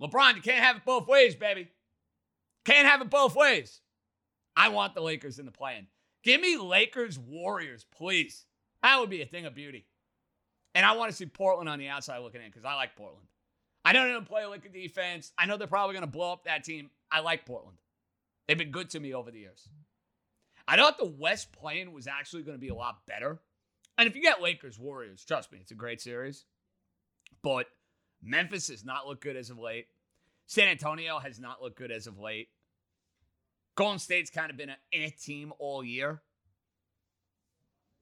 LeBron, 0.00 0.36
you 0.36 0.42
can't 0.42 0.64
have 0.64 0.76
it 0.76 0.84
both 0.84 1.06
ways, 1.06 1.34
baby. 1.34 1.68
Can't 2.64 2.88
have 2.88 3.00
it 3.00 3.10
both 3.10 3.36
ways. 3.36 3.80
I 4.56 4.68
want 4.68 4.94
the 4.94 5.00
Lakers 5.00 5.38
in 5.38 5.46
the 5.46 5.52
play-in. 5.52 5.86
Give 6.24 6.40
me 6.40 6.56
Lakers 6.56 7.18
Warriors, 7.18 7.86
please. 7.96 8.44
That 8.82 8.98
would 8.98 9.10
be 9.10 9.22
a 9.22 9.26
thing 9.26 9.46
of 9.46 9.54
beauty. 9.54 9.86
And 10.74 10.84
I 10.84 10.92
want 10.96 11.10
to 11.10 11.16
see 11.16 11.26
Portland 11.26 11.68
on 11.68 11.78
the 11.78 11.88
outside 11.88 12.18
looking 12.18 12.40
in 12.40 12.48
because 12.48 12.64
I 12.64 12.74
like 12.74 12.96
Portland. 12.96 13.26
I 13.84 13.92
know 13.92 14.04
they 14.04 14.12
don't 14.12 14.28
play 14.28 14.44
a 14.44 14.68
defense. 14.68 15.32
I 15.38 15.46
know 15.46 15.56
they're 15.56 15.66
probably 15.66 15.94
going 15.94 16.04
to 16.04 16.10
blow 16.10 16.32
up 16.32 16.44
that 16.44 16.64
team. 16.64 16.90
I 17.10 17.20
like 17.20 17.46
Portland. 17.46 17.78
They've 18.48 18.58
been 18.58 18.70
good 18.70 18.90
to 18.90 19.00
me 19.00 19.12
over 19.12 19.30
the 19.30 19.40
years. 19.40 19.68
I 20.66 20.76
thought 20.76 20.98
the 20.98 21.06
West 21.06 21.52
play-in 21.52 21.92
was 21.92 22.06
actually 22.06 22.42
going 22.42 22.56
to 22.56 22.60
be 22.60 22.68
a 22.68 22.74
lot 22.74 23.06
better. 23.06 23.40
And 23.96 24.08
if 24.08 24.16
you 24.16 24.22
get 24.22 24.42
Lakers 24.42 24.78
Warriors, 24.78 25.24
trust 25.24 25.52
me, 25.52 25.58
it's 25.60 25.70
a 25.70 25.74
great 25.74 26.00
series. 26.00 26.46
But 27.42 27.66
Memphis 28.22 28.68
has 28.68 28.84
not 28.84 29.06
looked 29.06 29.22
good 29.22 29.36
as 29.36 29.50
of 29.50 29.58
late. 29.58 29.86
San 30.46 30.68
Antonio 30.68 31.18
has 31.18 31.38
not 31.38 31.62
looked 31.62 31.76
good 31.76 31.90
as 31.90 32.06
of 32.06 32.18
late. 32.18 32.48
Golden 33.74 33.98
State's 33.98 34.30
kind 34.30 34.50
of 34.50 34.56
been 34.56 34.70
an 34.70 34.76
eh 34.92 35.10
team 35.20 35.52
all 35.58 35.84
year. 35.84 36.22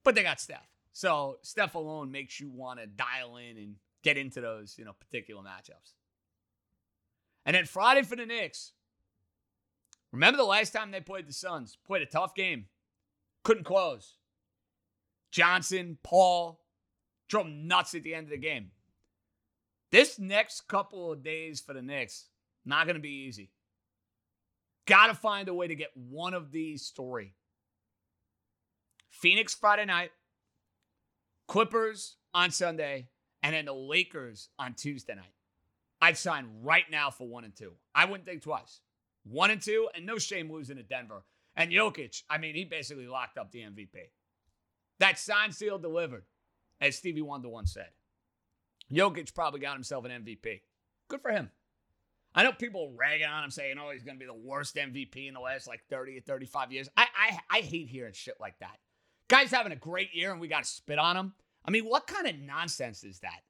But 0.05 0.15
they 0.15 0.23
got 0.23 0.41
Steph. 0.41 0.69
So 0.93 1.39
Steph 1.43 1.75
alone 1.75 2.13
makes 2.13 2.41
you 2.41 2.49
want 2.49 2.79
to 2.79 2.87
dial 2.87 3.37
in 3.37 3.57
and 3.59 3.75
get 4.03 4.17
into 4.17 4.41
those, 4.41 4.77
you 4.79 4.85
know, 4.85 4.93
particular 4.93 5.43
matchups. 5.43 5.95
And 7.45 7.55
then 7.55 7.65
Friday 7.65 8.03
for 8.03 8.17
the 8.17 8.27
Knicks. 8.27 8.73
Remember 10.13 10.37
the 10.37 10.45
last 10.45 10.73
time 10.73 10.91
they 10.91 11.01
played 11.01 11.29
the 11.29 11.33
Suns? 11.33 11.77
Played 11.87 12.03
a 12.03 12.07
tough 12.07 12.35
game. 12.35 12.67
Couldn't 13.43 13.65
close. 13.65 14.17
Johnson, 15.31 15.99
Paul, 16.03 16.61
drove 17.29 17.47
nuts 17.47 17.95
at 17.95 18.03
the 18.03 18.15
end 18.15 18.25
of 18.25 18.31
the 18.31 18.39
game. 18.39 18.71
This 19.93 20.19
next 20.19 20.69
couple 20.69 21.13
of 21.13 21.23
days 21.23 21.61
for 21.61 21.73
the 21.73 21.83
Knicks, 21.83 22.27
not 22.65 22.87
going 22.87 22.97
to 22.97 23.03
be 23.03 23.27
easy. 23.27 23.51
Got 24.87 25.09
to 25.09 25.15
find 25.15 25.49
a 25.49 25.55
way 25.55 25.67
to 25.69 25.75
get 25.75 25.91
one 25.95 26.35
of 26.35 26.53
these 26.53 26.93
three. 26.95 27.35
Phoenix 29.11 29.55
Friday 29.55 29.85
night, 29.85 30.11
Clippers 31.49 32.17
on 32.35 32.51
Sunday, 32.51 33.09
and 33.43 33.55
then 33.55 33.65
the 33.65 33.75
Lakers 33.75 34.49
on 34.59 34.75
Tuesday 34.75 35.15
night. 35.15 35.33
I'd 36.01 36.19
sign 36.19 36.49
right 36.63 36.85
now 36.91 37.11
for 37.11 37.27
one 37.27 37.45
and 37.45 37.55
two. 37.55 37.73
I 37.95 38.05
wouldn't 38.05 38.27
think 38.27 38.43
twice. 38.43 38.81
One 39.29 39.51
and 39.51 39.61
two, 39.61 39.89
and 39.95 40.07
no 40.07 40.19
shame 40.19 40.53
losing 40.53 40.77
to 40.77 40.83
Denver. 40.83 41.25
And 41.57 41.73
Jokic, 41.73 42.23
I 42.31 42.39
mean, 42.39 42.55
he 42.55 42.65
basically 42.65 43.07
locked 43.07 43.39
up 43.39 43.51
the 43.51 43.61
MVP. 43.61 44.11
That 45.01 45.19
sign 45.19 45.53
seal 45.53 45.79
delivered, 45.79 46.25
as 46.81 46.97
Stevie 46.97 47.23
Wonder 47.23 47.49
once 47.49 47.73
said. 47.73 47.89
Jokic 48.93 49.35
probably 49.35 49.61
got 49.61 49.75
himself 49.75 50.05
an 50.05 50.25
MVP. 50.25 50.61
Good 51.09 51.23
for 51.23 51.33
him. 51.33 51.51
I 52.35 52.43
know 52.43 52.53
people 52.53 52.93
ragging 52.95 53.27
on 53.27 53.45
him 53.45 53.51
saying, 53.51 53.77
oh, 53.81 53.91
he's 53.91 54.03
going 54.03 54.17
to 54.17 54.21
be 54.21 54.27
the 54.27 54.35
worst 54.35 54.77
MVP 54.77 55.27
in 55.27 55.35
the 55.35 55.41
last 55.41 55.67
like 55.67 55.83
30 55.89 56.19
or 56.19 56.21
35 56.21 56.71
years. 56.71 56.89
I, 56.97 57.07
I, 57.19 57.39
I 57.51 57.61
hate 57.61 57.89
hearing 57.89 58.13
shit 58.13 58.37
like 58.39 58.59
that. 58.61 58.79
Guy's 59.29 59.51
having 59.51 59.73
a 59.73 59.77
great 59.77 60.15
year 60.15 60.33
and 60.33 60.41
we 60.41 60.47
got 60.47 60.65
to 60.65 60.69
spit 60.69 60.99
on 60.99 61.17
him. 61.17 61.33
I 61.65 61.71
mean, 61.71 61.85
what 61.85 62.07
kind 62.07 62.27
of 62.27 62.39
nonsense 62.39 63.03
is 63.05 63.21
that? 63.21 63.41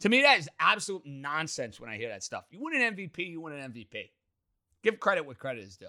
To 0.00 0.08
me, 0.08 0.22
that 0.22 0.38
is 0.38 0.48
absolute 0.60 1.02
nonsense 1.04 1.80
when 1.80 1.90
I 1.90 1.96
hear 1.96 2.08
that 2.10 2.22
stuff. 2.22 2.44
You 2.50 2.60
win 2.62 2.80
an 2.80 2.94
MVP, 2.94 3.28
you 3.28 3.40
win 3.40 3.54
an 3.54 3.72
MVP. 3.72 4.10
Give 4.82 4.98
credit 5.00 5.26
what 5.26 5.38
credit 5.38 5.64
is 5.64 5.76
due. 5.76 5.86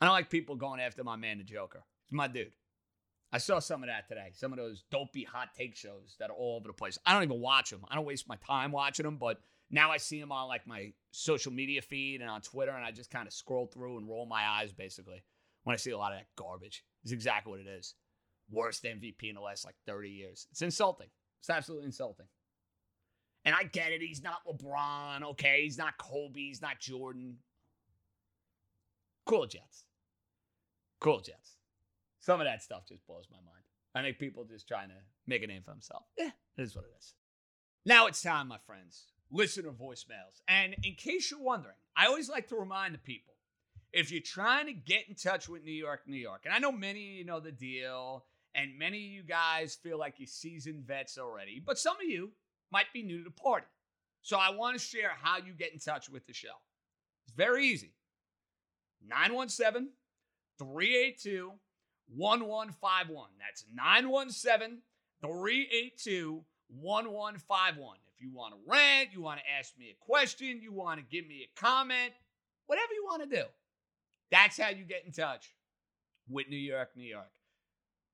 I 0.00 0.06
don't 0.06 0.14
like 0.14 0.30
people 0.30 0.56
going 0.56 0.80
after 0.80 1.04
my 1.04 1.16
man, 1.16 1.38
the 1.38 1.44
Joker. 1.44 1.82
He's 2.06 2.16
my 2.16 2.28
dude. 2.28 2.52
I 3.32 3.38
saw 3.38 3.58
some 3.58 3.82
of 3.82 3.88
that 3.88 4.08
today. 4.08 4.30
Some 4.32 4.52
of 4.52 4.58
those 4.58 4.84
dopey 4.90 5.24
hot 5.24 5.50
take 5.56 5.76
shows 5.76 6.16
that 6.18 6.30
are 6.30 6.36
all 6.36 6.56
over 6.56 6.68
the 6.68 6.72
place. 6.72 6.98
I 7.06 7.12
don't 7.12 7.22
even 7.22 7.40
watch 7.40 7.70
them. 7.70 7.84
I 7.88 7.94
don't 7.94 8.06
waste 8.06 8.28
my 8.28 8.36
time 8.36 8.72
watching 8.72 9.04
them, 9.04 9.18
but 9.18 9.40
now 9.70 9.92
I 9.92 9.98
see 9.98 10.18
them 10.18 10.32
on 10.32 10.48
like 10.48 10.66
my 10.66 10.92
social 11.12 11.52
media 11.52 11.80
feed 11.80 12.22
and 12.22 12.30
on 12.30 12.40
Twitter, 12.40 12.72
and 12.72 12.84
I 12.84 12.90
just 12.90 13.10
kind 13.10 13.28
of 13.28 13.32
scroll 13.32 13.66
through 13.66 13.98
and 13.98 14.08
roll 14.08 14.26
my 14.26 14.42
eyes 14.42 14.72
basically 14.72 15.22
when 15.62 15.74
I 15.74 15.76
see 15.76 15.92
a 15.92 15.98
lot 15.98 16.12
of 16.12 16.18
that 16.18 16.26
garbage. 16.36 16.82
It's 17.04 17.12
exactly 17.12 17.50
what 17.50 17.60
it 17.60 17.68
is. 17.68 17.94
Worst 18.50 18.82
MVP 18.82 19.28
in 19.28 19.36
the 19.36 19.40
last 19.40 19.64
like 19.64 19.76
30 19.86 20.08
years. 20.08 20.48
It's 20.50 20.62
insulting. 20.62 21.08
It's 21.40 21.50
absolutely 21.50 21.86
insulting. 21.86 22.26
And 23.44 23.54
I 23.54 23.64
get 23.64 23.92
it. 23.92 24.02
He's 24.02 24.22
not 24.22 24.38
LeBron, 24.46 25.22
okay? 25.30 25.62
He's 25.62 25.78
not 25.78 25.96
Kobe. 25.96 26.40
He's 26.40 26.60
not 26.60 26.78
Jordan. 26.78 27.36
Cool 29.26 29.46
Jets. 29.46 29.84
Cool 31.00 31.20
Jets. 31.20 31.56
Some 32.18 32.40
of 32.40 32.46
that 32.46 32.62
stuff 32.62 32.86
just 32.86 33.06
blows 33.06 33.26
my 33.30 33.38
mind. 33.38 33.64
I 33.94 34.02
think 34.02 34.18
people 34.18 34.44
just 34.44 34.68
trying 34.68 34.88
to 34.88 34.94
make 35.26 35.42
a 35.42 35.46
name 35.46 35.62
for 35.64 35.70
themselves. 35.70 36.06
Yeah, 36.18 36.30
it 36.56 36.62
is 36.62 36.76
what 36.76 36.84
it 36.84 36.92
is. 36.98 37.14
Now 37.86 38.06
it's 38.06 38.22
time, 38.22 38.48
my 38.48 38.58
friends. 38.58 39.06
Listener 39.32 39.70
voicemails. 39.70 40.42
And 40.48 40.76
in 40.84 40.94
case 40.94 41.30
you're 41.30 41.40
wondering, 41.40 41.76
I 41.96 42.06
always 42.06 42.28
like 42.28 42.48
to 42.48 42.56
remind 42.56 42.94
the 42.94 42.98
people 42.98 43.34
if 43.92 44.12
you're 44.12 44.20
trying 44.20 44.66
to 44.66 44.72
get 44.72 45.08
in 45.08 45.14
touch 45.14 45.48
with 45.48 45.64
New 45.64 45.72
York, 45.72 46.02
New 46.06 46.16
York, 46.16 46.42
and 46.44 46.54
I 46.54 46.58
know 46.58 46.72
many 46.72 47.00
you 47.00 47.24
know 47.24 47.40
the 47.40 47.52
deal, 47.52 48.24
and 48.54 48.78
many 48.78 48.98
of 48.98 49.12
you 49.12 49.22
guys 49.22 49.74
feel 49.74 49.98
like 49.98 50.14
you're 50.18 50.26
seasoned 50.26 50.84
vets 50.84 51.18
already, 51.18 51.62
but 51.64 51.78
some 51.78 51.96
of 51.96 52.04
you 52.04 52.32
might 52.72 52.92
be 52.92 53.02
new 53.02 53.18
to 53.18 53.24
the 53.24 53.30
party. 53.30 53.66
So 54.22 54.36
I 54.38 54.50
want 54.50 54.78
to 54.78 54.84
share 54.84 55.12
how 55.20 55.38
you 55.38 55.52
get 55.52 55.72
in 55.72 55.78
touch 55.78 56.08
with 56.08 56.26
the 56.26 56.32
show. 56.32 56.48
It's 57.24 57.34
very 57.34 57.66
easy 57.66 57.92
917 59.06 59.90
382 60.58 61.52
1151. 62.14 63.28
That's 63.38 63.64
917 63.74 64.78
382 65.22 66.44
1151. 66.68 67.96
If 68.14 68.20
you 68.20 68.30
want 68.32 68.54
to 68.54 68.60
rant, 68.66 69.10
you 69.12 69.22
want 69.22 69.40
to 69.40 69.50
ask 69.58 69.76
me 69.78 69.90
a 69.90 70.04
question, 70.04 70.60
you 70.60 70.72
want 70.72 71.00
to 71.00 71.06
give 71.06 71.26
me 71.26 71.46
a 71.46 71.60
comment, 71.60 72.12
whatever 72.66 72.92
you 72.92 73.04
want 73.04 73.28
to 73.28 73.36
do. 73.36 73.44
That's 74.30 74.58
how 74.58 74.68
you 74.68 74.84
get 74.84 75.04
in 75.06 75.12
touch 75.12 75.54
with 76.28 76.48
New 76.48 76.58
York, 76.58 76.90
New 76.96 77.08
York. 77.08 77.30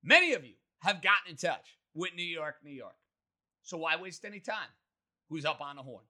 Many 0.03 0.33
of 0.35 0.45
you 0.45 0.55
have 0.81 1.03
gotten 1.03 1.31
in 1.31 1.37
touch 1.37 1.79
with 1.95 2.15
New 2.15 2.25
York, 2.25 2.57
New 2.63 2.71
York. 2.71 2.95
So 3.67 3.77
why 3.79 3.97
waste 4.01 4.25
any 4.25 4.39
time? 4.39 4.69
Who's 5.29 5.45
up 5.45 5.61
on 5.61 5.75
the 5.75 5.83
horn? 5.83 6.05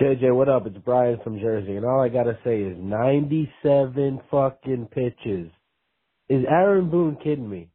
JJ, 0.00 0.32
what 0.32 0.48
up? 0.48 0.64
It's 0.66 0.78
Brian 0.78 1.18
from 1.24 1.40
Jersey, 1.40 1.74
and 1.74 1.84
all 1.84 2.00
I 2.00 2.08
gotta 2.08 2.38
say 2.44 2.62
is 2.62 2.76
97 2.78 4.20
fucking 4.30 4.88
pitches 4.92 5.50
is 6.28 6.44
Aaron 6.48 6.88
Boone 6.88 7.16
kidding 7.16 7.50
me? 7.50 7.68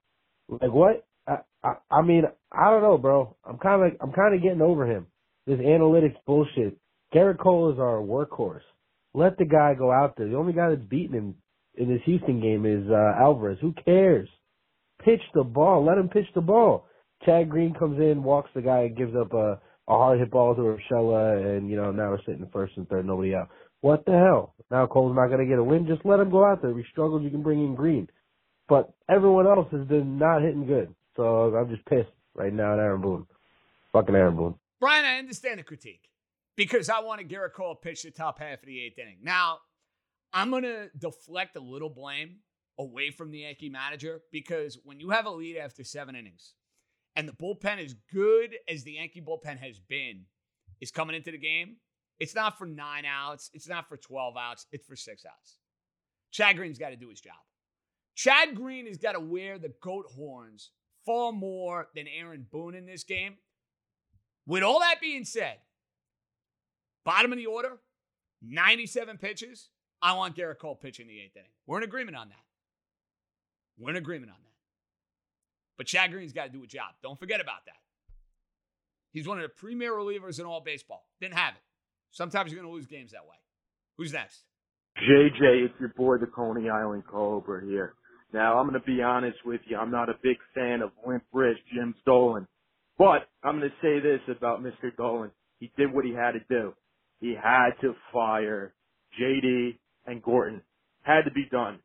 Like 0.48 0.72
what? 0.72 1.06
I, 1.28 1.40
I, 1.62 1.74
I 1.92 2.02
mean, 2.02 2.24
I 2.50 2.70
don't 2.70 2.82
know, 2.82 2.98
bro. 2.98 3.36
I'm 3.44 3.58
kind 3.58 3.84
of, 3.84 4.00
I'm 4.02 4.14
kind 4.14 4.34
of 4.34 4.42
getting 4.42 4.62
over 4.62 4.90
him. 4.90 5.08
This 5.46 5.60
analytics 5.60 6.16
bullshit. 6.26 6.78
Gerrit 7.14 7.38
Cole 7.38 7.74
is 7.74 7.78
our 7.78 8.02
workhorse. 8.02 8.62
Let 9.14 9.38
the 9.38 9.46
guy 9.46 9.74
go 9.78 9.92
out 9.92 10.16
there. 10.16 10.30
The 10.30 10.38
only 10.38 10.54
guy 10.54 10.70
that's 10.70 10.82
beaten 10.82 11.14
him 11.14 11.36
in 11.76 11.90
this 11.90 12.02
Houston 12.06 12.40
game 12.40 12.66
is 12.66 12.90
uh, 12.90 13.22
Alvarez. 13.22 13.58
Who 13.60 13.74
cares? 13.84 14.30
Pitch 15.04 15.22
the 15.34 15.44
ball. 15.44 15.86
Let 15.86 15.98
him 15.98 16.08
pitch 16.08 16.28
the 16.34 16.42
ball. 16.42 16.88
Chad 17.24 17.50
Green 17.50 17.74
comes 17.74 18.00
in, 18.00 18.24
walks 18.24 18.50
the 18.54 18.62
guy, 18.62 18.82
and 18.82 18.98
gives 18.98 19.16
up 19.16 19.34
a, 19.34 19.60
a 19.88 19.98
hard 19.98 20.20
hit 20.20 20.32
ball 20.32 20.56
to 20.56 20.62
Urshela, 20.62 21.58
and 21.58 21.70
you 21.70 21.76
know 21.76 21.92
now 21.92 22.10
we're 22.10 22.20
sitting 22.26 22.48
first 22.52 22.74
and 22.78 22.88
third, 22.90 23.06
nobody 23.06 23.36
out. 23.36 23.50
What 23.82 24.06
the 24.06 24.14
hell? 24.14 24.56
Now 24.72 24.88
Cole's 24.88 25.16
not 25.16 25.28
going 25.28 25.40
to 25.40 25.46
get 25.46 25.60
a 25.60 25.64
win. 25.64 25.88
Just 25.88 26.06
let 26.06 26.20
him 26.20 26.30
go 26.32 26.44
out 26.44 26.62
there. 26.62 26.72
If 26.72 26.78
he 26.78 26.84
struggles, 26.92 27.24
you 27.24 27.30
can 27.30 27.44
bring 27.44 27.64
in 27.64 27.76
Green. 27.76 28.10
But 28.68 28.92
everyone 29.08 29.46
else 29.46 29.68
has 29.72 29.88
been 29.88 30.18
not 30.18 30.42
hitting 30.42 30.66
good. 30.66 30.94
So 31.16 31.56
I'm 31.56 31.70
just 31.70 31.86
pissed 31.86 32.10
right 32.34 32.52
now 32.52 32.74
at 32.74 32.80
Aaron 32.80 33.02
Boone. 33.02 33.28
Fucking 33.94 34.16
Aaron 34.16 34.36
Boone. 34.36 34.56
Brian, 34.80 35.06
I 35.06 35.20
understand 35.20 35.60
the 35.60 35.64
critique 35.64 36.10
because 36.56 36.90
I 36.90 37.00
wanted 37.02 37.30
Gerrit 37.30 37.54
Cole 37.54 37.76
to 37.76 37.82
pitch 37.82 38.04
the 38.04 38.12
top 38.12 38.40
half 38.40 38.60
of 38.60 38.66
the 38.66 38.82
eighth 38.82 38.98
inning. 38.98 39.20
Now, 39.22 39.60
I'm 40.34 40.50
going 40.50 40.64
to 40.64 40.90
deflect 40.98 41.56
a 41.56 41.62
little 41.62 41.90
blame 41.90 42.38
away 42.78 43.12
from 43.12 43.32
the 43.32 43.40
Yankee 43.40 43.70
manager 43.70 44.22
because 44.32 44.78
when 44.84 45.00
you 45.00 45.12
have 45.12 45.26
a 45.26 45.30
lead 45.30 45.58
after 45.58 45.84
seven 45.84 46.16
innings 46.16 46.54
and 47.16 47.28
the 47.28 47.34
bullpen, 47.34 47.84
as 47.84 47.96
good 48.12 48.56
as 48.70 48.84
the 48.84 48.94
Yankee 48.94 49.22
bullpen 49.22 49.58
has 49.60 49.80
been, 49.80 50.26
is 50.82 50.92
coming 50.92 51.16
into 51.16 51.32
the 51.32 51.38
game, 51.38 51.78
it's 52.20 52.36
not 52.36 52.58
for 52.58 52.66
nine 52.66 53.06
outs, 53.06 53.50
it's 53.54 53.68
not 53.68 53.88
for 53.88 53.98
12 53.98 54.36
outs, 54.38 54.66
it's 54.72 54.86
for 54.86 54.96
six 54.96 55.26
outs. 55.26 55.58
Chad 56.32 56.58
Green's 56.58 56.78
got 56.78 56.90
to 56.90 56.96
do 56.96 57.10
his 57.10 57.22
job. 57.22 57.36
Chad 58.16 58.56
Green 58.56 58.88
has 58.88 58.98
got 58.98 59.14
to 59.14 59.20
wear 59.20 59.58
the 59.58 59.74
goat 59.82 60.06
horns 60.16 60.72
far 61.06 61.32
more 61.32 61.88
than 61.96 62.08
Aaron 62.08 62.46
Boone 62.50 62.76
in 62.76 62.86
this 62.86 63.04
game. 63.04 63.36
With 64.48 64.64
all 64.64 64.80
that 64.80 65.02
being 65.02 65.26
said, 65.26 65.58
bottom 67.04 67.32
of 67.32 67.38
the 67.38 67.46
order, 67.46 67.78
97 68.42 69.18
pitches. 69.18 69.70
I 70.02 70.14
want 70.14 70.36
Gerrit 70.36 70.60
Cole 70.60 70.76
pitching 70.76 71.08
the 71.08 71.20
eighth 71.20 71.36
inning. 71.36 71.50
We're 71.66 71.80
in 71.80 71.84
agreement 71.84 72.18
on 72.18 72.30
that. 72.30 72.36
We're 73.78 73.92
in 73.92 73.96
agreement 73.96 74.32
on 74.32 74.38
that. 74.44 74.55
But 75.78 75.88
Chad 75.88 76.12
Green's 76.12 76.34
got 76.34 76.46
to 76.46 76.50
do 76.50 76.64
a 76.64 76.68
job. 76.68 76.94
Don't 77.04 77.20
forget 77.20 77.42
about 77.42 77.66
that. 77.66 77.76
He's 79.12 79.28
one 79.28 79.40
of 79.40 79.44
the 79.44 79.50
premier 79.50 79.94
relievers 79.94 80.40
in 80.40 80.46
all 80.46 80.62
baseball. 80.62 81.06
Didn't 81.22 81.36
have 81.36 81.56
it. 81.56 81.62
Sometimes 82.12 82.52
you're 82.52 82.62
going 82.62 82.72
to 82.72 82.76
lose 82.76 82.86
games 82.86 83.12
that 83.12 83.24
way. 83.24 83.36
Who's 83.98 84.14
next? 84.14 84.44
JJ, 84.98 85.66
it's 85.66 85.74
your 85.80 85.94
boy, 85.96 86.18
the 86.18 86.28
Coney 86.28 86.70
Island 86.70 87.04
Cobra 87.10 87.66
here. 87.66 87.96
Now, 88.34 88.58
I'm 88.58 88.68
going 88.68 88.80
to 88.80 88.86
be 88.86 89.02
honest 89.02 89.38
with 89.46 89.62
you. 89.66 89.78
I'm 89.78 89.92
not 89.92 90.10
a 90.10 90.16
big 90.22 90.38
fan 90.54 90.82
of 90.82 90.92
limp 91.06 91.24
wrist 91.34 91.62
Jim 91.74 91.96
Dolan. 92.06 92.48
But 92.98 93.28
I'm 93.44 93.60
going 93.60 93.70
to 93.70 93.76
say 93.82 94.00
this 94.00 94.22
about 94.36 94.64
Mr. 94.64 94.96
Dolan. 94.96 95.32
He 95.60 95.72
did 95.78 95.94
what 95.94 96.06
he 96.06 96.12
had 96.12 96.32
to 96.32 96.40
do. 96.50 96.74
He 97.20 97.36
had 97.42 97.72
to 97.82 97.94
fire 98.12 98.74
JD 99.20 99.78
and 100.06 100.22
Gorton. 100.22 100.62
Had 101.04 101.24
to 101.24 101.32
be 101.32 101.46
done. 101.52 101.80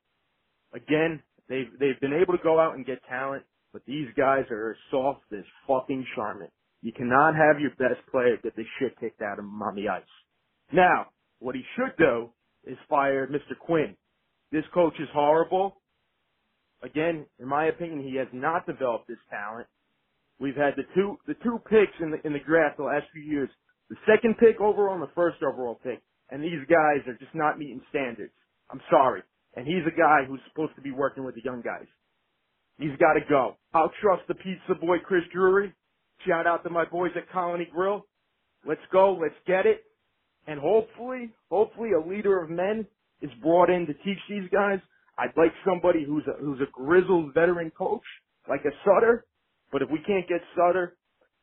Again, 0.73 1.23
they've, 1.49 1.71
they've 1.79 2.01
been 2.01 2.13
able 2.13 2.37
to 2.37 2.43
go 2.43 2.59
out 2.59 2.75
and 2.75 2.87
get 2.87 2.99
talent, 3.09 3.45
but 3.73 3.83
these 3.87 4.09
guys 4.17 4.45
are 4.51 4.77
soft 4.91 5.23
as 5.33 5.45
fucking 5.67 6.07
Charmin. 6.15 6.49
You 6.83 6.93
cannot 6.93 7.35
have 7.35 7.61
your 7.61 7.71
best 7.71 8.01
player 8.11 8.37
get 8.43 8.57
the 8.57 8.65
shit 8.79 8.99
kicked 8.99 9.23
out 9.23 9.39
of 9.39 9.45
him 9.45 9.63
on 9.63 9.75
the 9.75 9.89
ice. 9.89 10.03
Now, 10.73 11.07
what 11.39 11.55
he 11.55 11.63
should 11.77 11.97
do 11.99 12.31
is 12.65 12.77
fire 12.89 13.27
Mr. 13.27 13.59
Quinn. 13.59 13.97
This 14.53 14.65
coach 14.73 14.95
is 14.99 15.09
horrible. 15.13 15.77
Again, 16.83 17.27
in 17.39 17.49
my 17.49 17.67
opinion, 17.67 18.03
he 18.03 18.17
has 18.17 18.29
not 18.33 18.67
developed 18.67 19.09
this 19.09 19.19
talent. 19.31 19.67
We've 20.39 20.57
had 20.57 20.75
the 20.77 20.85
two 20.95 21.19
the 21.27 21.35
two 21.45 21.61
picks 21.69 21.93
in 22.01 22.11
the 22.11 22.27
in 22.27 22.33
the 22.33 22.41
draft 22.41 22.79
the 22.79 22.85
last 22.85 23.05
few 23.13 23.23
years. 23.23 23.51
The 23.91 23.97
second 24.09 24.39
pick 24.39 24.61
overall 24.61 24.95
and 24.95 25.03
the 25.03 25.13
first 25.15 25.43
overall 25.43 25.79
pick. 25.83 26.01
And 26.31 26.43
these 26.43 26.65
guys 26.69 27.07
are 27.07 27.19
just 27.19 27.35
not 27.35 27.59
meeting 27.59 27.83
standards. 27.91 28.33
I'm 28.71 28.81
sorry. 28.89 29.23
And 29.57 29.67
he's 29.67 29.85
a 29.87 29.97
guy 29.97 30.25
who's 30.27 30.41
supposed 30.49 30.75
to 30.77 30.81
be 30.81 30.93
working 30.93 31.25
with 31.25 31.35
the 31.35 31.43
young 31.45 31.61
guys. 31.61 31.87
He's 32.81 32.97
got 32.99 33.13
to 33.13 33.21
go. 33.29 33.57
I'll 33.75 33.93
trust 34.01 34.23
the 34.27 34.35
pizza 34.35 34.75
boy 34.81 34.97
Chris 35.05 35.23
Drury. 35.33 35.73
Shout 36.27 36.47
out 36.47 36.65
to 36.65 36.71
my 36.71 36.85
boys 36.87 37.13
at 37.15 37.31
Colony 37.31 37.69
Grill. 37.71 38.07
Let's 38.67 38.81
go. 38.91 39.19
Let's 39.21 39.35
get 39.47 39.67
it. 39.67 39.85
And 40.47 40.59
hopefully, 40.59 41.31
hopefully 41.51 41.91
a 41.93 42.09
leader 42.09 42.43
of 42.43 42.49
men 42.51 42.87
is 43.21 43.31
brought 43.43 43.69
in 43.69 43.87
to 43.87 43.93
teach 43.93 44.19
these 44.29 44.49
guys. 44.51 44.79
I'd 45.19 45.37
like 45.37 45.53
somebody 45.67 46.05
who's 46.05 46.25
a, 46.27 46.43
who's 46.43 46.61
a 46.61 46.71
grizzled 46.73 47.35
veteran 47.35 47.71
coach, 47.77 48.03
like 48.49 48.65
a 48.65 48.71
Sutter. 48.85 49.27
But 49.71 49.83
if 49.83 49.91
we 49.91 49.99
can't 50.07 50.27
get 50.27 50.41
Sutter, 50.57 50.97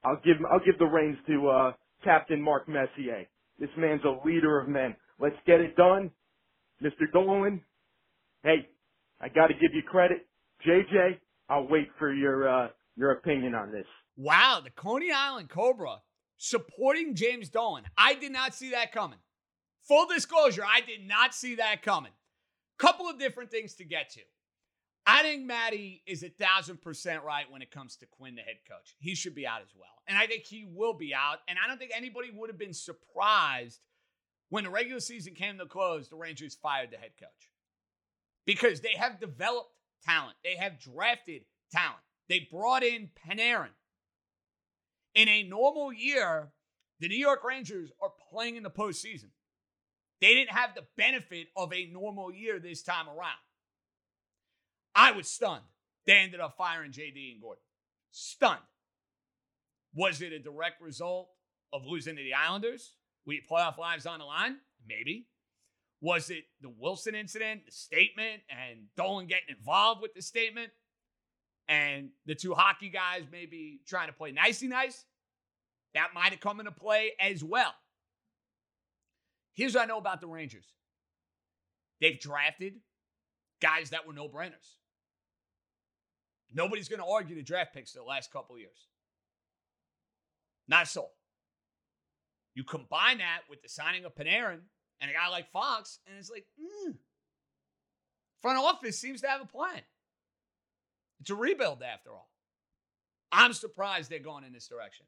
I'll 0.03 0.19
give 0.25 0.37
I'll 0.51 0.65
give 0.65 0.79
the 0.79 0.85
reins 0.85 1.17
to 1.27 1.47
uh, 1.49 1.71
Captain 2.03 2.41
Mark 2.41 2.67
Messier. 2.67 3.25
This 3.59 3.69
man's 3.77 4.01
a 4.03 4.27
leader 4.27 4.59
of 4.59 4.67
men. 4.67 4.95
Let's 5.19 5.35
get 5.45 5.61
it 5.61 5.75
done, 5.75 6.11
Mr. 6.83 7.11
Dolan. 7.13 7.61
Hey, 8.43 8.67
I 9.21 9.29
got 9.29 9.47
to 9.47 9.53
give 9.53 9.73
you 9.73 9.83
credit, 9.83 10.27
JJ. 10.67 11.19
I'll 11.49 11.67
wait 11.67 11.89
for 11.97 12.13
your 12.13 12.47
uh, 12.47 12.67
your 12.95 13.11
opinion 13.11 13.55
on 13.55 13.71
this. 13.71 13.85
Wow, 14.15 14.61
the 14.63 14.71
Coney 14.71 15.11
Island 15.11 15.49
Cobra 15.49 16.01
supporting 16.37 17.15
James 17.15 17.49
Dolan. 17.49 17.83
I 17.97 18.15
did 18.15 18.31
not 18.31 18.53
see 18.53 18.71
that 18.71 18.91
coming. 18.91 19.19
Full 19.87 20.07
disclosure, 20.07 20.63
I 20.67 20.81
did 20.81 21.07
not 21.07 21.33
see 21.33 21.55
that 21.55 21.81
coming. 21.81 22.11
Couple 22.77 23.07
of 23.07 23.17
different 23.17 23.49
things 23.49 23.75
to 23.75 23.85
get 23.85 24.09
to. 24.11 24.21
I 25.05 25.21
think 25.21 25.45
Maddie 25.45 26.03
is 26.05 26.21
a 26.21 26.29
thousand 26.29 26.81
percent 26.81 27.23
right 27.23 27.49
when 27.49 27.61
it 27.61 27.71
comes 27.71 27.95
to 27.97 28.05
Quinn, 28.05 28.35
the 28.35 28.41
head 28.41 28.57
coach. 28.69 28.95
He 28.99 29.15
should 29.15 29.33
be 29.33 29.47
out 29.47 29.61
as 29.61 29.73
well. 29.73 29.87
And 30.05 30.17
I 30.17 30.27
think 30.27 30.43
he 30.43 30.67
will 30.69 30.93
be 30.93 31.13
out. 31.13 31.37
And 31.47 31.57
I 31.63 31.67
don't 31.67 31.77
think 31.77 31.91
anybody 31.95 32.29
would 32.35 32.49
have 32.49 32.59
been 32.59 32.73
surprised 32.73 33.79
when 34.49 34.65
the 34.65 34.69
regular 34.69 34.99
season 34.99 35.33
came 35.33 35.57
to 35.57 35.65
close, 35.65 36.09
the 36.09 36.17
Rangers 36.17 36.55
fired 36.55 36.91
the 36.91 36.97
head 36.97 37.11
coach. 37.19 37.49
Because 38.45 38.81
they 38.81 38.95
have 38.97 39.19
developed 39.19 39.71
talent, 40.03 40.35
they 40.43 40.55
have 40.55 40.79
drafted 40.79 41.43
talent. 41.71 42.03
They 42.29 42.47
brought 42.51 42.83
in 42.83 43.09
Panarin. 43.27 43.69
In 45.15 45.27
a 45.27 45.43
normal 45.43 45.91
year, 45.91 46.49
the 46.99 47.07
New 47.07 47.17
York 47.17 47.43
Rangers 47.43 47.91
are 48.01 48.11
playing 48.31 48.55
in 48.55 48.63
the 48.63 48.69
postseason. 48.69 49.29
They 50.19 50.33
didn't 50.33 50.51
have 50.51 50.73
the 50.75 50.85
benefit 50.97 51.47
of 51.55 51.73
a 51.73 51.85
normal 51.87 52.31
year 52.31 52.59
this 52.59 52.81
time 52.81 53.07
around. 53.07 53.37
I 54.95 55.11
was 55.11 55.27
stunned. 55.27 55.63
They 56.05 56.13
ended 56.13 56.39
up 56.39 56.55
firing 56.57 56.91
JD 56.91 57.33
and 57.33 57.41
Gorton. 57.41 57.61
Stunned. 58.11 58.59
Was 59.93 60.21
it 60.21 60.33
a 60.33 60.39
direct 60.39 60.81
result 60.81 61.29
of 61.71 61.85
losing 61.85 62.15
to 62.15 62.23
the 62.23 62.33
Islanders? 62.33 62.93
We 63.25 63.41
playoff 63.41 63.77
lives 63.77 64.05
on 64.05 64.19
the 64.19 64.25
line? 64.25 64.57
Maybe. 64.87 65.27
Was 66.01 66.29
it 66.29 66.43
the 66.61 66.69
Wilson 66.69 67.15
incident, 67.15 67.65
the 67.65 67.71
statement, 67.71 68.41
and 68.49 68.85
Dolan 68.95 69.27
getting 69.27 69.55
involved 69.57 70.01
with 70.01 70.13
the 70.13 70.21
statement? 70.21 70.71
And 71.67 72.09
the 72.25 72.35
two 72.35 72.53
hockey 72.53 72.89
guys 72.89 73.23
maybe 73.31 73.81
trying 73.87 74.07
to 74.07 74.13
play 74.13 74.31
nicey 74.31 74.67
nice? 74.67 75.05
That 75.93 76.09
might 76.13 76.31
have 76.31 76.39
come 76.39 76.59
into 76.59 76.71
play 76.71 77.13
as 77.19 77.43
well. 77.43 77.73
Here's 79.53 79.73
what 79.73 79.83
I 79.83 79.85
know 79.85 79.97
about 79.97 80.21
the 80.21 80.27
Rangers 80.27 80.65
they've 81.99 82.19
drafted 82.19 82.75
guys 83.59 83.89
that 83.89 84.05
were 84.05 84.13
no 84.13 84.29
brainers. 84.29 84.75
Nobody's 86.53 86.87
going 86.87 87.01
to 87.01 87.07
argue 87.07 87.35
the 87.35 87.41
draft 87.41 87.73
picks 87.73 87.91
the 87.91 88.03
last 88.03 88.31
couple 88.31 88.57
years. 88.57 88.87
Not 90.67 90.87
so. 90.87 91.07
You 92.53 92.63
combine 92.63 93.17
that 93.17 93.41
with 93.49 93.61
the 93.61 93.69
signing 93.69 94.05
of 94.05 94.15
Panarin 94.15 94.61
and 95.01 95.11
a 95.11 95.13
guy 95.13 95.29
like 95.29 95.51
Fox, 95.51 95.99
and 96.07 96.17
it's 96.17 96.29
like, 96.29 96.45
mm, 96.59 96.95
front 98.41 98.57
office 98.57 98.99
seems 98.99 99.21
to 99.21 99.27
have 99.27 99.41
a 99.41 99.45
plan. 99.45 99.81
It's 101.19 101.29
a 101.29 101.35
rebuild 101.35 101.83
after 101.83 102.11
all. 102.11 102.29
I'm 103.31 103.53
surprised 103.53 104.09
they're 104.09 104.19
going 104.19 104.43
in 104.43 104.53
this 104.53 104.67
direction. 104.67 105.05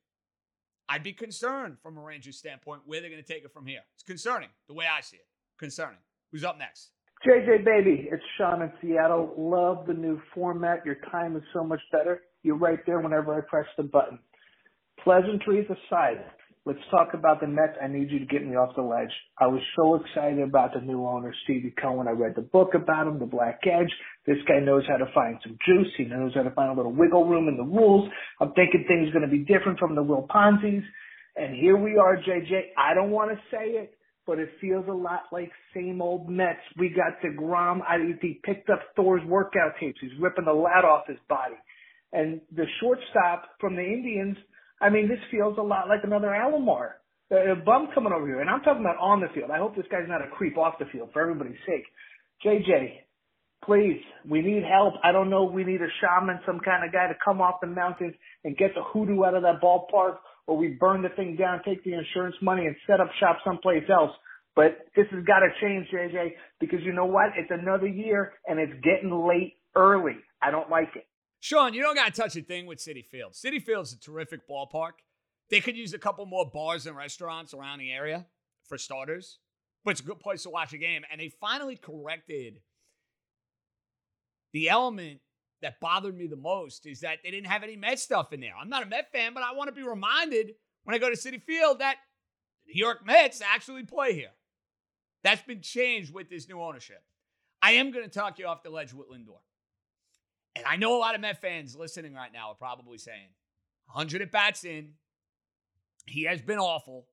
I'd 0.90 1.04
be 1.04 1.14
concerned 1.14 1.78
from 1.82 1.98
a 1.98 2.02
Rangers 2.02 2.38
standpoint 2.38 2.82
where 2.86 3.00
they're 3.00 3.12
going 3.12 3.24
to 3.24 3.34
take 3.34 3.44
it 3.44 3.54
from 3.54 3.68
here. 3.68 3.82
It's 3.94 4.04
concerning 4.04 4.50
the 4.68 4.74
way 4.74 4.86
I 4.86 5.02
see 5.02 5.18
it. 5.18 5.28
Concerning. 5.60 6.00
Who's 6.32 6.44
up 6.44 6.58
next? 6.58 6.90
JJ 7.28 7.66
Baby, 7.66 8.08
it's 8.12 8.24
Sean 8.38 8.62
in 8.62 8.72
Seattle. 8.82 9.34
Love 9.38 9.86
the 9.88 9.94
new 9.94 10.22
format. 10.34 10.86
Your 10.86 10.96
time 11.12 11.36
is 11.36 11.44
so 11.54 11.64
much 11.64 11.82
better. 11.92 12.22
You're 12.44 12.56
right 12.56 12.80
there 12.86 13.00
whenever 13.02 13.36
I 13.38 13.42
press 13.42 13.66
the 13.78 13.84
button. 13.84 14.20
Pleasantries 15.04 15.66
aside, 15.70 16.24
let's 16.66 16.80
talk 16.92 17.10
about 17.14 17.40
the 17.40 17.48
Mets. 17.48 17.78
I 17.82 17.88
need 17.88 18.12
you 18.12 18.20
to 18.20 18.26
get 18.26 18.46
me 18.46 18.56
off 18.56 18.76
the 18.76 18.82
ledge. 18.82 19.12
I 19.40 19.48
was 19.48 19.62
so 19.76 19.96
excited 19.96 20.40
about 20.40 20.74
the 20.74 20.82
new 20.82 21.06
owner, 21.06 21.34
Stevie 21.44 21.74
Cohen. 21.82 22.08
I 22.08 22.12
read 22.12 22.36
the 22.36 22.42
book 22.42 22.74
about 22.76 23.08
him, 23.08 23.20
The 23.20 23.26
Black 23.26 23.62
Edge. 23.66 23.92
This 24.26 24.38
guy 24.48 24.60
knows 24.60 24.84
how 24.88 24.98
to 24.98 25.12
find 25.14 25.38
some 25.44 25.58
juice. 25.66 25.92
He 25.98 26.06
knows 26.06 26.34
how 26.36 26.44
to 26.44 26.52
find 26.52 26.72
a 26.72 26.76
little 26.76 26.94
wiggle 26.94 27.26
room 27.26 27.48
in 27.48 27.58
the 27.58 27.64
rules. 27.64 28.10
I'm 28.40 28.52
thinking 28.54 28.86
things 28.88 29.10
are 29.10 29.20
going 29.20 29.30
to 29.30 29.32
be 29.32 29.44
different 29.44 29.80
from 29.80 29.96
the 29.96 30.04
Will 30.04 30.28
Ponzi's. 30.30 30.84
And 31.36 31.56
here 31.56 31.78
we 31.78 31.98
are, 31.98 32.18
JJ. 32.18 32.74
I 32.78 32.94
don't 32.94 33.12
want 33.12 33.32
to 33.32 33.38
say 33.50 33.70
it, 33.70 33.94
but 34.28 34.40
it 34.40 34.50
feels 34.60 34.86
a 34.88 34.94
lot 34.94 35.24
like 35.32 35.52
same 35.74 36.02
old 36.02 36.30
Mets. 36.30 36.60
We 36.78 36.90
got 36.90 37.22
DeGrom. 37.24 37.80
I, 37.82 37.98
he 38.22 38.40
picked 38.44 38.70
up 38.70 38.82
Thor's 38.96 39.26
workout 39.26 39.74
tapes. 39.80 40.00
He's 40.02 40.12
ripping 40.20 40.46
the 40.46 40.54
lat 40.54 40.84
off 40.84 41.08
his 41.08 41.18
body. 41.30 41.56
And 42.12 42.42
the 42.56 42.66
shortstop 42.82 43.50
from 43.60 43.76
the 43.76 43.84
Indians, 43.84 44.38
I 44.82 44.90
mean, 44.90 45.08
this 45.08 45.20
feels 45.32 45.58
a 45.58 45.62
lot 45.62 45.88
like 45.88 46.02
another 46.04 46.28
Alomar. 46.28 46.92
A 47.32 47.56
bum 47.56 47.90
coming 47.94 48.12
over 48.12 48.26
here. 48.26 48.42
And 48.42 48.50
I'm 48.50 48.62
talking 48.62 48.82
about 48.82 48.98
on 48.98 49.22
the 49.22 49.28
field. 49.36 49.52
I 49.52 49.58
hope 49.58 49.76
this 49.76 49.86
guy's 49.92 50.08
not 50.08 50.22
a 50.22 50.30
creep 50.30 50.58
off 50.58 50.80
the 50.80 50.86
field 50.92 51.10
for 51.14 51.22
everybody's 51.22 51.60
sake. 51.68 51.86
JJ, 52.44 53.06
please, 53.64 54.02
we 54.28 54.42
need 54.42 54.64
help. 54.64 54.96
I 55.04 55.12
don't 55.12 55.30
know. 55.30 55.44
We 55.44 55.64
need 55.64 55.82
a 55.82 55.92
shaman, 56.02 56.40
some 56.46 56.60
kind 56.60 56.84
of 56.84 56.92
guy 56.92 57.08
to 57.08 57.14
come 57.24 57.40
off 57.42 57.62
the 57.62 57.68
mountains 57.68 58.16
and 58.44 58.58
get 58.58 58.72
the 58.74 58.82
hoodoo 58.82 59.26
out 59.26 59.36
of 59.36 59.44
that 59.44 59.62
ballpark, 59.62 60.18
or 60.48 60.58
we 60.58 60.70
burn 60.70 61.04
the 61.04 61.10
thing 61.10 61.36
down, 61.36 61.62
take 61.64 61.84
the 61.84 61.94
insurance 61.94 62.36
money, 62.42 62.66
and 62.66 62.76
set 62.88 63.00
up 63.00 63.10
shop 63.20 63.38
someplace 63.46 63.84
else. 63.92 64.12
But 64.56 64.80
this 64.96 65.06
has 65.12 65.24
got 65.26 65.40
to 65.40 65.50
change, 65.62 65.88
JJ, 65.94 66.34
because 66.60 66.80
you 66.84 66.94
know 66.94 67.06
what? 67.06 67.28
It's 67.38 67.52
another 67.52 67.88
year, 67.88 68.34
and 68.48 68.60
it's 68.60 68.74
getting 68.84 69.12
late 69.12 69.54
early. 69.76 70.18
I 70.42 70.50
don't 70.50 70.70
like 70.70 70.90
it. 70.96 71.06
Sean, 71.40 71.74
you 71.74 71.82
don't 71.82 71.96
got 71.96 72.14
to 72.14 72.22
touch 72.22 72.36
a 72.36 72.42
thing 72.42 72.66
with 72.66 72.80
Citi 72.80 73.06
Field. 73.06 73.34
Citi 73.34 73.62
Field's 73.62 73.94
a 73.94 74.00
terrific 74.00 74.48
ballpark. 74.48 74.94
They 75.50 75.62
could 75.62 75.78
use 75.78 75.94
a 75.94 76.00
couple 76.00 76.26
more 76.26 76.50
bars 76.50 76.86
and 76.86 76.96
restaurants 76.96 77.54
around 77.54 77.80
the 77.80 77.92
area 77.92 78.26
for 78.68 78.78
starters, 78.78 79.40
but 79.84 79.92
it's 79.92 80.02
a 80.02 80.04
good 80.04 80.20
place 80.20 80.44
to 80.44 80.50
watch 80.50 80.74
a 80.74 80.78
game. 80.78 81.04
And 81.12 81.20
they 81.20 81.30
finally 81.30 81.76
corrected 81.76 82.60
the 84.52 84.70
element 84.70 85.22
that 85.62 85.80
bothered 85.80 86.18
me 86.18 86.28
the 86.28 86.36
most 86.36 86.86
is 86.86 87.02
that 87.02 87.20
they 87.24 87.32
didn't 87.32 87.48
have 87.48 87.64
any 87.64 87.76
Met 87.76 88.00
stuff 88.00 88.34
in 88.34 88.40
there. 88.40 88.54
I'm 88.60 88.70
not 88.70 88.84
a 88.84 88.86
Met 88.86 89.12
fan, 89.12 89.34
but 89.34 89.44
I 89.44 89.54
want 89.54 89.70
to 89.70 89.76
be 89.76 89.88
reminded 89.88 90.56
when 90.84 90.96
I 90.96 91.00
go 91.00 91.10
to 91.10 91.16
Citi 91.16 91.42
Field 91.42 91.80
that 91.80 91.98
the 92.66 92.74
New 92.74 92.80
York 92.80 93.06
Mets 93.06 93.42
actually 93.42 93.84
play 93.84 94.14
here. 94.14 94.32
That's 95.24 95.42
been 95.42 95.62
changed 95.62 96.14
with 96.14 96.30
this 96.30 96.48
new 96.48 96.62
ownership. 96.62 97.04
I 97.62 97.74
am 97.74 97.92
going 97.92 98.06
to 98.06 98.12
talk 98.12 98.40
you 98.40 98.46
off 98.46 98.64
the 98.64 98.70
ledge 98.70 98.94
with 98.94 99.10
Lindor. 99.10 99.40
And 100.56 100.66
I 100.66 100.76
know 100.76 100.96
a 100.96 101.00
lot 101.00 101.16
of 101.16 101.22
Met 101.22 101.42
fans 101.42 101.76
listening 101.76 102.14
right 102.14 102.32
now 102.34 102.50
are 102.50 102.56
probably 102.56 102.98
saying, 102.98 103.30
100 103.88 104.22
at 104.22 104.32
bats 104.32 104.64
in, 104.64 104.94
he 106.06 106.24
has 106.24 106.42
been 106.42 106.60
awful. 106.60 107.08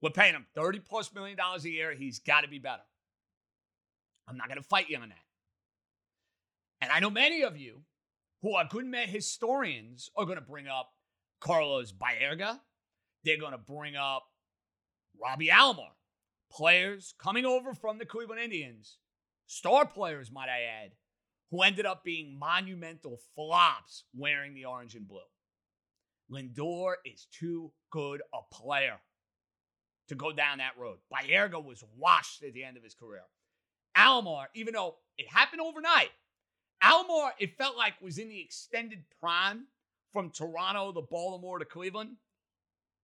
We're 0.00 0.10
paying 0.10 0.34
him 0.34 0.46
30 0.54 0.80
plus 0.80 1.12
million 1.12 1.36
dollars 1.36 1.64
a 1.64 1.70
year. 1.70 1.94
He's 1.94 2.18
got 2.18 2.42
to 2.42 2.48
be 2.48 2.58
better. 2.58 2.82
I'm 4.28 4.36
not 4.36 4.48
going 4.48 4.60
to 4.60 4.66
fight 4.68 4.88
you 4.88 4.96
on 4.96 5.08
that. 5.08 5.18
And 6.80 6.90
I 6.92 7.00
know 7.00 7.10
many 7.10 7.42
of 7.42 7.56
you 7.56 7.82
who 8.42 8.54
are 8.54 8.66
good 8.68 8.86
Met 8.86 9.08
historians 9.08 10.10
are 10.16 10.24
going 10.24 10.38
to 10.38 10.44
bring 10.44 10.68
up 10.68 10.90
Carlos 11.40 11.92
Baerga. 11.92 12.60
They're 13.24 13.38
going 13.38 13.52
to 13.52 13.58
bring 13.58 13.96
up 13.96 14.24
Robbie 15.20 15.48
Alomar, 15.48 15.90
players 16.52 17.14
coming 17.18 17.44
over 17.44 17.74
from 17.74 17.98
the 17.98 18.04
Cleveland 18.04 18.40
Indians, 18.40 18.98
star 19.46 19.86
players, 19.86 20.30
might 20.30 20.48
I 20.48 20.84
add, 20.84 20.92
who 21.50 21.62
ended 21.62 21.86
up 21.86 22.04
being 22.04 22.38
monumental 22.38 23.18
flops 23.34 24.04
wearing 24.14 24.54
the 24.54 24.64
orange 24.64 24.94
and 24.94 25.06
blue. 25.06 25.20
Lindor 26.30 26.94
is 27.04 27.26
too 27.32 27.72
good 27.90 28.20
a 28.34 28.38
player 28.52 28.98
to 30.08 30.14
go 30.14 30.32
down 30.32 30.58
that 30.58 30.78
road. 30.78 30.98
Baerga 31.12 31.62
was 31.62 31.84
washed 31.96 32.42
at 32.42 32.52
the 32.52 32.64
end 32.64 32.76
of 32.76 32.82
his 32.82 32.94
career. 32.94 33.22
Alomar, 33.96 34.46
even 34.54 34.74
though 34.74 34.96
it 35.16 35.28
happened 35.28 35.60
overnight, 35.60 36.10
Alomar, 36.82 37.30
it 37.38 37.56
felt 37.56 37.76
like 37.76 37.94
was 38.00 38.18
in 38.18 38.28
the 38.28 38.40
extended 38.40 39.04
prime 39.20 39.66
from 40.12 40.30
Toronto 40.30 40.92
to 40.92 41.02
Baltimore 41.02 41.58
to 41.58 41.64
Cleveland. 41.64 42.16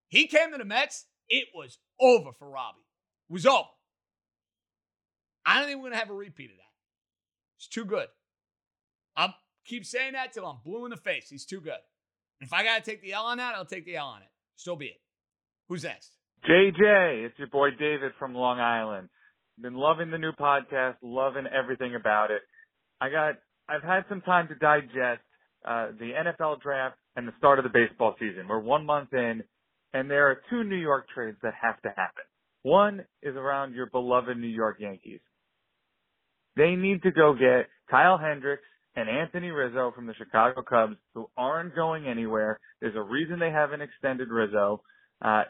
He 0.08 0.26
came 0.26 0.52
to 0.52 0.58
the 0.58 0.64
Mets, 0.64 1.06
it 1.28 1.48
was 1.54 1.78
over 2.00 2.32
for 2.32 2.50
Robbie. 2.50 2.84
It 3.30 3.32
was 3.32 3.46
over. 3.46 3.68
I 5.46 5.58
don't 5.58 5.68
think 5.68 5.80
we're 5.80 5.90
gonna 5.90 5.98
have 5.98 6.10
a 6.10 6.14
repeat 6.14 6.50
of 6.50 6.56
that. 6.56 6.62
It's 7.56 7.68
too 7.68 7.84
good. 7.84 8.08
I'll 9.16 9.34
keep 9.64 9.84
saying 9.84 10.14
that 10.14 10.32
till 10.32 10.46
I'm 10.46 10.58
blue 10.64 10.84
in 10.84 10.90
the 10.90 10.96
face. 10.96 11.28
He's 11.28 11.44
too 11.44 11.60
good. 11.60 11.80
And 12.40 12.48
if 12.48 12.52
I 12.52 12.64
gotta 12.64 12.82
take 12.82 13.02
the 13.02 13.12
L 13.12 13.26
on 13.26 13.38
that, 13.38 13.54
I'll 13.54 13.64
take 13.64 13.84
the 13.84 13.96
L 13.96 14.06
on 14.08 14.22
it. 14.22 14.28
So 14.56 14.76
be 14.76 14.86
it. 14.86 15.00
Who's 15.68 15.84
next? 15.84 16.10
JJ, 16.48 17.26
it's 17.26 17.38
your 17.38 17.48
boy 17.48 17.70
David 17.70 18.12
from 18.18 18.34
Long 18.34 18.58
Island. 18.58 19.08
Been 19.60 19.74
loving 19.74 20.10
the 20.10 20.18
new 20.18 20.32
podcast, 20.32 20.96
loving 21.02 21.44
everything 21.46 21.94
about 21.94 22.30
it. 22.30 22.42
I 23.00 23.10
got 23.10 23.34
I've 23.68 23.82
had 23.82 24.04
some 24.08 24.20
time 24.22 24.48
to 24.48 24.54
digest 24.56 25.22
uh, 25.64 25.88
the 25.98 26.12
NFL 26.12 26.60
draft 26.60 26.96
and 27.14 27.28
the 27.28 27.32
start 27.38 27.58
of 27.58 27.64
the 27.64 27.70
baseball 27.70 28.14
season. 28.18 28.48
We're 28.48 28.58
one 28.58 28.84
month 28.86 29.12
in, 29.12 29.44
and 29.92 30.10
there 30.10 30.28
are 30.30 30.40
two 30.50 30.64
New 30.64 30.76
York 30.76 31.06
trades 31.14 31.36
that 31.42 31.54
have 31.60 31.80
to 31.82 31.88
happen. 31.88 32.24
One 32.62 33.04
is 33.22 33.36
around 33.36 33.74
your 33.74 33.86
beloved 33.86 34.36
New 34.36 34.48
York 34.48 34.76
Yankees. 34.80 35.20
They 36.56 36.74
need 36.74 37.02
to 37.02 37.10
go 37.10 37.34
get 37.34 37.68
Kyle 37.90 38.18
Hendricks 38.18 38.62
and 38.94 39.08
Anthony 39.08 39.50
Rizzo 39.50 39.92
from 39.94 40.06
the 40.06 40.14
Chicago 40.14 40.62
Cubs, 40.62 40.96
who 41.14 41.26
aren't 41.36 41.74
going 41.74 42.06
anywhere. 42.06 42.60
There's 42.80 42.96
a 42.96 43.02
reason 43.02 43.38
they 43.38 43.50
haven't 43.50 43.80
extended 43.80 44.28
Rizzo. 44.28 44.82
Uh, 45.24 45.42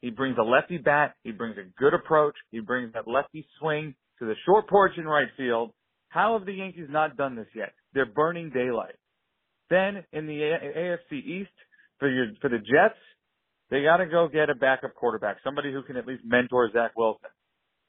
he 0.00 0.10
brings 0.10 0.36
a 0.38 0.42
lefty 0.42 0.78
bat. 0.78 1.14
He 1.24 1.32
brings 1.32 1.56
a 1.58 1.68
good 1.78 1.92
approach. 1.92 2.34
He 2.50 2.60
brings 2.60 2.92
that 2.94 3.08
lefty 3.08 3.46
swing 3.58 3.94
to 4.20 4.26
the 4.26 4.34
short 4.46 4.68
porch 4.68 4.92
in 4.96 5.04
right 5.04 5.28
field. 5.36 5.72
How 6.08 6.38
have 6.38 6.46
the 6.46 6.52
Yankees 6.52 6.88
not 6.88 7.16
done 7.16 7.36
this 7.36 7.48
yet? 7.54 7.72
They're 7.92 8.06
burning 8.06 8.50
daylight. 8.50 8.94
Then 9.70 10.04
in 10.12 10.26
the 10.26 10.40
AFC 10.40 11.18
East 11.18 11.50
for 11.98 12.08
your 12.08 12.28
for 12.40 12.48
the 12.48 12.58
Jets, 12.58 12.98
they 13.70 13.82
got 13.82 13.98
to 13.98 14.06
go 14.06 14.28
get 14.28 14.48
a 14.48 14.54
backup 14.54 14.94
quarterback, 14.94 15.38
somebody 15.44 15.72
who 15.72 15.82
can 15.82 15.96
at 15.96 16.06
least 16.06 16.22
mentor 16.24 16.70
Zach 16.72 16.92
Wilson. 16.96 17.28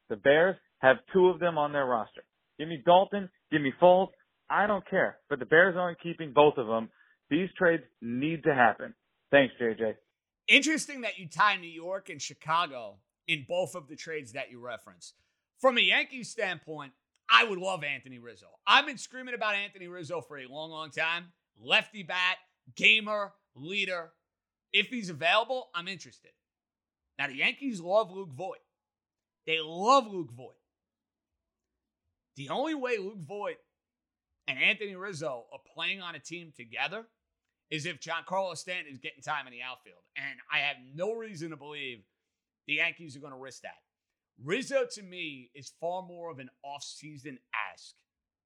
The 0.10 0.18
Bears 0.18 0.58
have 0.80 0.98
two 1.14 1.28
of 1.28 1.40
them 1.40 1.58
on 1.58 1.72
their 1.72 1.86
roster. 1.86 2.24
Give 2.58 2.68
me 2.68 2.82
Dalton, 2.86 3.30
give 3.52 3.62
me 3.62 3.72
Foles. 3.82 4.10
I 4.50 4.68
don't 4.68 4.88
care, 4.90 5.18
but 5.30 5.40
the 5.40 5.46
Bears 5.46 5.76
aren't 5.78 6.02
keeping 6.02 6.34
both 6.34 6.58
of 6.58 6.68
them. 6.68 6.90
These 7.30 7.50
trades 7.58 7.84
need 8.02 8.44
to 8.44 8.54
happen. 8.54 8.94
Thanks, 9.32 9.54
JJ. 9.62 9.94
Interesting 10.48 11.02
that 11.02 11.20
you 11.20 11.28
tie 11.28 11.58
New 11.58 11.68
York 11.70 12.10
and 12.10 12.22
Chicago 12.22 12.98
in 13.28 13.46
both 13.48 13.76
of 13.76 13.88
the 13.88 13.96
trades 13.96 14.32
that 14.34 14.50
you 14.50 14.60
reference. 14.60 15.14
From 15.60 15.78
a 15.78 15.82
Yankees 15.82 16.30
standpoint, 16.30 16.94
I 17.30 17.44
would 17.44 17.60
love 17.60 17.84
Anthony 17.84 18.18
Rizzo. 18.18 18.48
I've 18.66 18.88
been 18.88 18.98
screaming 18.98 19.36
about 19.36 19.54
Anthony 19.54 19.88
Rizzo 19.88 20.22
for 20.22 20.40
a 20.40 20.48
long, 20.48 20.72
long 20.72 20.90
time. 20.90 21.26
Lefty 21.62 22.02
bat, 22.02 22.38
gamer, 22.76 23.34
leader. 23.56 24.12
If 24.74 24.88
he's 24.88 25.10
available, 25.10 25.70
I'm 25.76 25.88
interested. 25.88 26.32
Now, 27.20 27.28
the 27.28 27.36
Yankees 27.36 27.82
love 27.82 28.12
Luke 28.12 28.34
Voit. 28.34 28.62
They 29.46 29.60
love 29.62 30.08
Luke 30.08 30.32
Voit. 30.32 30.56
The 32.36 32.50
only 32.50 32.74
way 32.74 32.98
Luke 32.98 33.22
Voit 33.28 33.58
and 34.50 34.58
Anthony 34.58 34.96
Rizzo 34.96 35.46
are 35.54 35.60
playing 35.76 36.02
on 36.02 36.16
a 36.16 36.20
team 36.20 36.52
together 36.56 37.06
is 37.70 37.86
if 37.86 38.00
Giancarlo 38.00 38.58
Stanton 38.58 38.92
is 38.92 38.98
getting 38.98 39.22
time 39.22 39.46
in 39.46 39.54
the 39.54 39.62
outfield. 39.62 40.02
And 40.18 40.40
I 40.52 40.58
have 40.58 40.78
no 40.96 41.14
reason 41.14 41.52
to 41.52 41.56
believe 41.56 42.00
the 42.66 42.76
Yankees 42.76 43.16
are 43.16 43.20
going 43.20 43.32
to 43.32 43.38
risk 43.38 43.62
that. 43.62 43.78
Rizzo 44.44 44.88
to 44.94 45.04
me 45.04 45.52
is 45.54 45.74
far 45.80 46.02
more 46.02 46.32
of 46.32 46.40
an 46.40 46.50
off-season 46.64 47.38
ask 47.72 47.94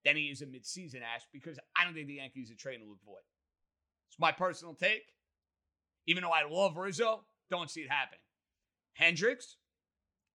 than 0.03 0.17
he 0.17 0.23
is 0.23 0.41
a 0.41 0.45
mid-season 0.45 1.01
ask 1.15 1.25
because 1.31 1.57
I 1.77 1.85
don't 1.85 1.93
think 1.93 2.07
the 2.07 2.15
Yankees 2.15 2.51
are 2.51 2.55
trading 2.55 2.85
Luke 2.85 2.99
Voit. 3.05 3.23
It's 4.09 4.19
my 4.19 4.33
personal 4.33 4.73
take. 4.73 5.13
Even 6.05 6.23
though 6.23 6.31
I 6.31 6.43
love 6.49 6.75
Rizzo, 6.75 7.23
don't 7.49 7.71
see 7.71 7.79
it 7.79 7.89
happening. 7.89 8.19
Hendricks, 8.95 9.55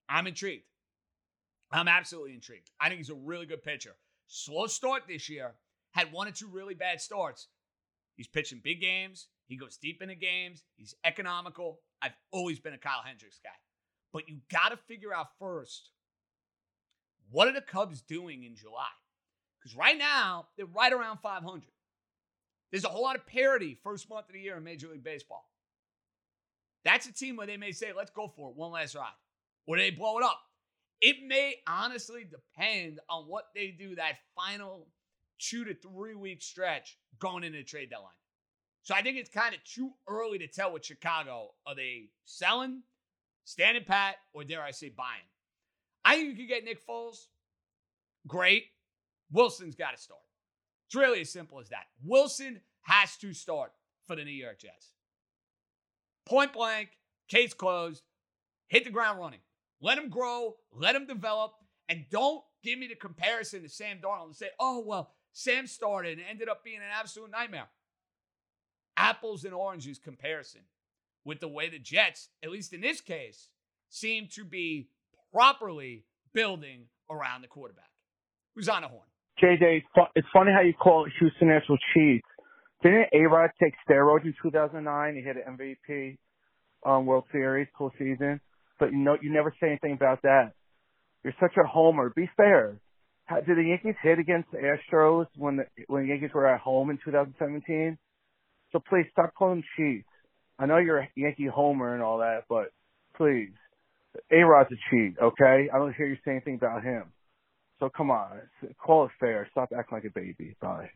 I'm 0.09 0.27
intrigued. 0.27 0.65
I'm 1.71 1.89
absolutely 1.89 2.33
intrigued. 2.33 2.71
I 2.81 2.89
think 2.89 3.01
he's 3.01 3.11
a 3.11 3.15
really 3.15 3.45
good 3.45 3.63
pitcher. 3.63 3.97
Slow 4.29 4.67
start 4.67 5.05
this 5.09 5.29
year, 5.29 5.55
had 5.93 6.13
one 6.13 6.29
or 6.29 6.33
two 6.33 6.49
really 6.49 6.75
bad 6.75 7.01
starts. 7.01 7.49
He's 8.15 8.29
pitching 8.29 8.61
big 8.63 8.81
games. 8.81 9.29
He 9.47 9.57
goes 9.57 9.79
deep 9.79 10.03
into 10.03 10.15
games. 10.15 10.63
He's 10.77 10.95
economical. 11.05 11.81
I've 12.03 12.17
always 12.31 12.61
been 12.61 12.75
a 12.75 12.79
Kyle 12.79 13.03
Hendricks 13.05 13.41
guy. 13.43 13.51
But 14.13 14.29
you 14.29 14.39
got 14.51 14.71
to 14.71 14.77
figure 14.77 15.15
out 15.15 15.29
first 15.39 15.91
what 17.31 17.49
are 17.49 17.53
the 17.53 17.61
Cubs 17.61 18.03
doing 18.03 18.45
in 18.45 18.55
July? 18.55 18.89
Because 19.59 19.77
right 19.77 19.99
now, 19.99 20.47
they're 20.57 20.67
right 20.67 20.93
around 20.93 21.19
500. 21.19 21.63
There's 22.71 22.85
a 22.85 22.89
whole 22.89 23.03
lot 23.03 23.17
of 23.17 23.27
parity 23.27 23.79
first 23.83 24.09
month 24.09 24.29
of 24.29 24.35
the 24.35 24.41
year 24.41 24.57
in 24.57 24.65
Major 24.65 24.89
League 24.89 25.05
Baseball. 25.05 25.47
That's 26.85 27.07
a 27.07 27.13
team 27.13 27.37
where 27.37 27.47
they 27.47 27.57
may 27.57 27.73
say, 27.73 27.93
let's 27.97 28.11
go 28.11 28.29
for 28.29 28.51
it 28.51 28.57
one 28.57 28.73
last 28.73 28.95
ride, 28.95 29.09
or 29.67 29.77
they 29.77 29.91
blow 29.91 30.19
it 30.19 30.25
up. 30.25 30.41
It 31.01 31.17
may 31.27 31.57
honestly 31.67 32.25
depend 32.25 33.01
on 33.09 33.25
what 33.25 33.47
they 33.55 33.69
do 33.69 33.95
that 33.97 34.15
final 34.35 34.89
two 35.39 35.65
to 35.65 35.75
three 35.75 36.15
week 36.15 36.43
stretch 36.43 36.99
going 37.19 37.45
into 37.45 37.59
the 37.59 37.65
trade 37.65 37.91
deadline. 37.91 38.13
So 38.83 38.95
I 38.95 39.03
think 39.03 39.17
it's 39.17 39.31
kind 39.31 39.55
of 39.55 39.63
too 39.65 39.93
early 40.09 40.39
to 40.39 40.49
tell 40.49 40.73
with 40.73 40.85
Chicago. 40.85 41.51
Are 41.67 41.75
they 41.75 42.09
selling? 42.25 42.83
standing 43.49 43.85
pat, 43.85 44.17
or 44.35 44.45
dare 44.45 44.63
I 44.63 44.73
say 44.73 44.91
buying. 44.91 45.25
I 46.05 46.17
think 46.17 46.29
you 46.29 46.37
could 46.37 46.49
get 46.49 46.65
Nick 46.65 46.87
Foles. 46.87 47.29
Great. 48.27 48.65
Wilson's 49.33 49.75
got 49.75 49.97
to 49.97 50.03
start. 50.03 50.21
It's 50.87 50.95
really 50.95 51.23
as 51.23 51.31
simple 51.31 51.59
as 51.59 51.71
that. 51.71 51.87
Wilson 52.05 52.61
has 52.83 53.17
to 53.17 53.33
start 53.33 53.73
for 54.07 54.17
the 54.17 54.25
New 54.25 54.31
York 54.31 54.59
Jets. 54.59 54.93
Point 56.27 56.53
blank, 56.53 56.91
case 57.29 57.55
closed, 57.55 58.03
hit 58.69 58.85
the 58.85 58.91
ground 58.91 59.19
running. 59.19 59.41
Let 59.81 59.99
him 59.99 60.09
grow, 60.09 60.57
let 60.73 60.95
him 60.95 61.07
develop, 61.07 61.53
and 61.89 62.05
don't 62.11 62.43
give 62.63 62.79
me 62.79 62.89
the 62.89 62.95
comparison 62.95 63.63
to 63.63 63.69
Sam 63.69 63.99
Darnold 64.03 64.27
and 64.27 64.37
say, 64.37 64.49
oh, 64.59 64.83
well, 64.85 65.13
Sam 65.33 65.67
started 65.67 66.19
and 66.19 66.27
ended 66.29 66.49
up 66.49 66.65
being 66.65 66.79
an 66.79 66.91
absolute 66.93 67.31
nightmare. 67.31 67.69
Apples 68.97 69.45
and 69.45 69.55
oranges 69.55 69.99
comparison 69.99 70.63
with 71.25 71.41
the 71.41 71.49
way 71.49 71.69
the 71.69 71.79
Jets, 71.79 72.29
at 72.43 72.51
least 72.51 72.73
in 72.73 72.81
this 72.81 73.01
case, 73.01 73.49
seem 73.89 74.29
to 74.33 74.45
be 74.45 74.89
properly 75.33 76.05
building 76.35 76.87
around 77.11 77.43
the 77.43 77.49
quarterback. 77.49 77.91
Who's 78.55 78.69
on 78.69 78.83
the 78.83 78.89
horn? 78.89 79.07
JJ, 79.43 79.83
it's 80.17 80.29
funny 80.33 80.51
how 80.53 80.63
you 80.63 80.75
call 80.75 81.05
it 81.05 81.13
Houston 81.21 81.49
National 81.49 81.79
cheats. 81.95 82.27
Didn't 82.83 83.07
A 83.13 83.27
Rod 83.27 83.51
take 83.63 83.75
steroids 83.89 84.25
in 84.25 84.35
2009? 84.43 85.15
He 85.15 85.23
hit 85.23 85.37
an 85.37 85.57
MVP 85.57 86.19
um, 86.85 87.07
World 87.07 87.25
Series 87.31 87.69
postseason, 87.79 88.41
but 88.79 88.93
you 88.93 88.99
know 88.99 89.17
you 89.21 89.33
never 89.33 89.55
say 89.61 89.69
anything 89.69 89.93
about 89.93 90.23
that. 90.23 90.53
You're 91.25 91.35
such 91.41 91.57
a 91.57 91.67
homer. 91.67 92.11
Be 92.15 92.31
fair. 92.37 92.81
How, 93.25 93.41
did 93.41 93.59
the 93.59 93.63
Yankees 93.63 93.97
hit 94.03 94.19
against 94.19 94.51
the 94.51 94.59
Astros 94.59 95.27
when 95.37 95.57
the 95.57 95.67
when 95.87 96.05
the 96.05 96.09
Yankees 96.09 96.31
were 96.33 96.47
at 96.47 96.61
home 96.61 96.91
in 96.91 96.99
2017? 97.05 97.99
So 98.73 98.81
please 98.89 99.07
stop 99.13 99.35
calling 99.35 99.63
cheats. 99.77 100.09
I 100.59 100.67
know 100.67 100.79
you're 100.79 100.99
a 100.99 101.09
Yankee 101.15 101.47
homer 101.47 101.95
and 101.95 102.03
all 102.03 102.19
that, 102.19 102.45
but 102.49 102.73
please, 103.17 103.51
A 104.31 104.43
Rod's 104.43 104.71
a 104.73 104.77
cheat. 104.91 105.19
Okay, 105.21 105.69
I 105.73 105.79
don't 105.79 105.95
hear 105.95 106.07
you 106.07 106.17
say 106.25 106.33
anything 106.33 106.55
about 106.55 106.83
him. 106.83 107.05
So 107.79 107.89
come 107.89 108.11
on, 108.11 108.41
call 108.79 109.07
it 109.07 109.13
fair. 109.21 109.47
Stop 109.53 109.71
acting 109.77 109.97
like 109.97 110.05
a 110.05 110.11
baby. 110.11 110.57
Bye. 110.61 110.91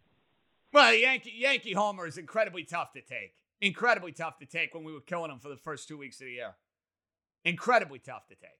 Well, 0.72 0.94
Yankee 0.94 1.34
Yankee 1.36 1.74
homer 1.74 2.06
is 2.06 2.18
incredibly 2.18 2.64
tough 2.64 2.92
to 2.94 3.02
take. 3.02 3.34
Incredibly 3.60 4.12
tough 4.12 4.38
to 4.38 4.46
take 4.46 4.74
when 4.74 4.82
we 4.84 4.92
were 4.92 5.00
killing 5.00 5.30
them 5.30 5.38
for 5.38 5.48
the 5.48 5.56
first 5.56 5.86
two 5.86 5.98
weeks 5.98 6.20
of 6.20 6.26
the 6.26 6.32
year. 6.32 6.54
Incredibly 7.44 7.98
tough 7.98 8.26
to 8.28 8.34
take. 8.34 8.50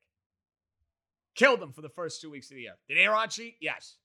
Killed 1.34 1.60
them 1.60 1.72
for 1.72 1.82
the 1.82 1.88
first 1.88 2.20
two 2.20 2.30
weeks 2.30 2.50
of 2.50 2.56
the 2.56 2.62
year. 2.62 2.74
Did 2.88 2.98
A 2.98 3.06
Rod 3.08 3.30
cheat? 3.30 3.56
Yes. 3.60 3.96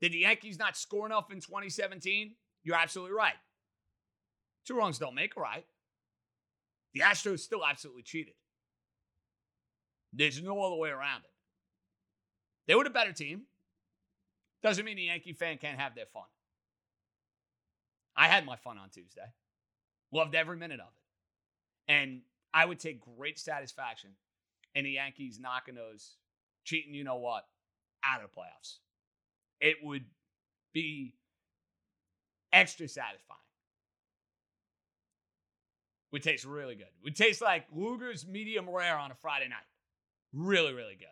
Did 0.00 0.12
the 0.12 0.18
Yankees 0.18 0.58
not 0.58 0.76
score 0.76 1.04
enough 1.04 1.30
in 1.30 1.40
2017? 1.40 2.34
You're 2.62 2.76
absolutely 2.76 3.14
right. 3.14 3.34
Two 4.66 4.76
wrongs 4.76 4.98
don't 4.98 5.14
make 5.14 5.36
a 5.36 5.40
right. 5.40 5.66
The 6.94 7.00
Astros 7.00 7.40
still 7.40 7.64
absolutely 7.64 8.02
cheated. 8.02 8.34
There's 10.12 10.42
no 10.42 10.60
other 10.62 10.76
way 10.76 10.90
around 10.90 11.20
it. 11.20 11.30
They 12.66 12.74
were 12.74 12.84
the 12.84 12.90
better 12.90 13.12
team. 13.12 13.42
Doesn't 14.62 14.84
mean 14.84 14.96
the 14.96 15.04
Yankee 15.04 15.32
fan 15.32 15.58
can't 15.58 15.78
have 15.78 15.94
their 15.94 16.06
fun. 16.06 16.24
I 18.16 18.28
had 18.28 18.44
my 18.44 18.56
fun 18.56 18.76
on 18.76 18.90
Tuesday. 18.90 19.32
Loved 20.12 20.34
every 20.34 20.56
minute 20.56 20.80
of 20.80 20.88
it. 20.88 21.92
And 21.92 22.20
I 22.52 22.64
would 22.64 22.80
take 22.80 23.00
great 23.16 23.38
satisfaction 23.38 24.10
in 24.74 24.84
the 24.84 24.90
Yankees 24.90 25.38
knocking 25.40 25.74
those 25.74 26.16
cheating, 26.64 26.94
you 26.94 27.04
know 27.04 27.16
what, 27.16 27.44
out 28.04 28.22
of 28.22 28.30
the 28.30 28.36
playoffs. 28.36 28.78
It 29.60 29.76
would 29.82 30.04
be 30.72 31.14
extra 32.52 32.88
satisfying. 32.88 33.38
Would 36.12 36.22
taste 36.22 36.44
really 36.44 36.74
good. 36.74 36.90
Would 37.04 37.14
taste 37.14 37.40
like 37.40 37.66
Luger's 37.72 38.26
medium 38.26 38.68
rare 38.68 38.98
on 38.98 39.12
a 39.12 39.14
Friday 39.14 39.48
night. 39.48 39.66
Really, 40.32 40.72
really 40.72 40.96
good. 40.96 41.06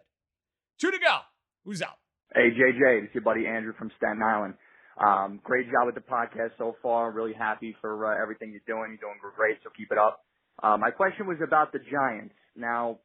Two 0.80 0.90
to 0.90 0.98
go. 0.98 1.18
Who's 1.64 1.82
up? 1.82 1.98
Hey, 2.34 2.50
JJ, 2.50 3.02
this 3.02 3.08
is 3.10 3.14
your 3.14 3.22
buddy 3.22 3.46
Andrew 3.46 3.72
from 3.78 3.90
Staten 3.96 4.22
Island. 4.22 4.54
Um, 4.98 5.40
great 5.44 5.66
job 5.70 5.86
with 5.86 5.94
the 5.94 6.00
podcast 6.00 6.58
so 6.58 6.74
far. 6.82 7.12
Really 7.12 7.32
happy 7.32 7.76
for 7.80 8.06
uh, 8.06 8.20
everything 8.20 8.50
you're 8.50 8.66
doing. 8.66 8.98
You're 8.98 9.10
doing 9.10 9.18
great, 9.36 9.58
so 9.62 9.70
keep 9.76 9.92
it 9.92 9.98
up. 9.98 10.20
Uh, 10.62 10.76
my 10.76 10.90
question 10.90 11.26
was 11.26 11.38
about 11.42 11.72
the 11.72 11.78
Giants. 11.78 12.34
Now, 12.56 12.98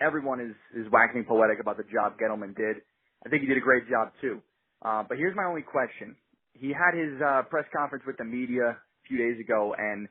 everyone 0.00 0.40
is, 0.40 0.54
is 0.74 0.90
waxing 0.90 1.24
poetic 1.24 1.60
about 1.60 1.76
the 1.76 1.84
job 1.84 2.14
Gettleman 2.18 2.56
did. 2.56 2.76
I 3.24 3.28
think 3.28 3.42
he 3.42 3.48
did 3.48 3.58
a 3.58 3.60
great 3.60 3.88
job 3.88 4.12
too. 4.20 4.40
Uh, 4.82 5.02
but 5.06 5.18
here's 5.18 5.36
my 5.36 5.44
only 5.44 5.62
question. 5.62 6.16
He 6.54 6.68
had 6.68 6.96
his 6.96 7.20
uh, 7.20 7.42
press 7.50 7.66
conference 7.76 8.04
with 8.06 8.16
the 8.16 8.24
media 8.24 8.76
a 8.76 9.06
few 9.08 9.18
days 9.18 9.38
ago, 9.40 9.74
and 9.76 10.08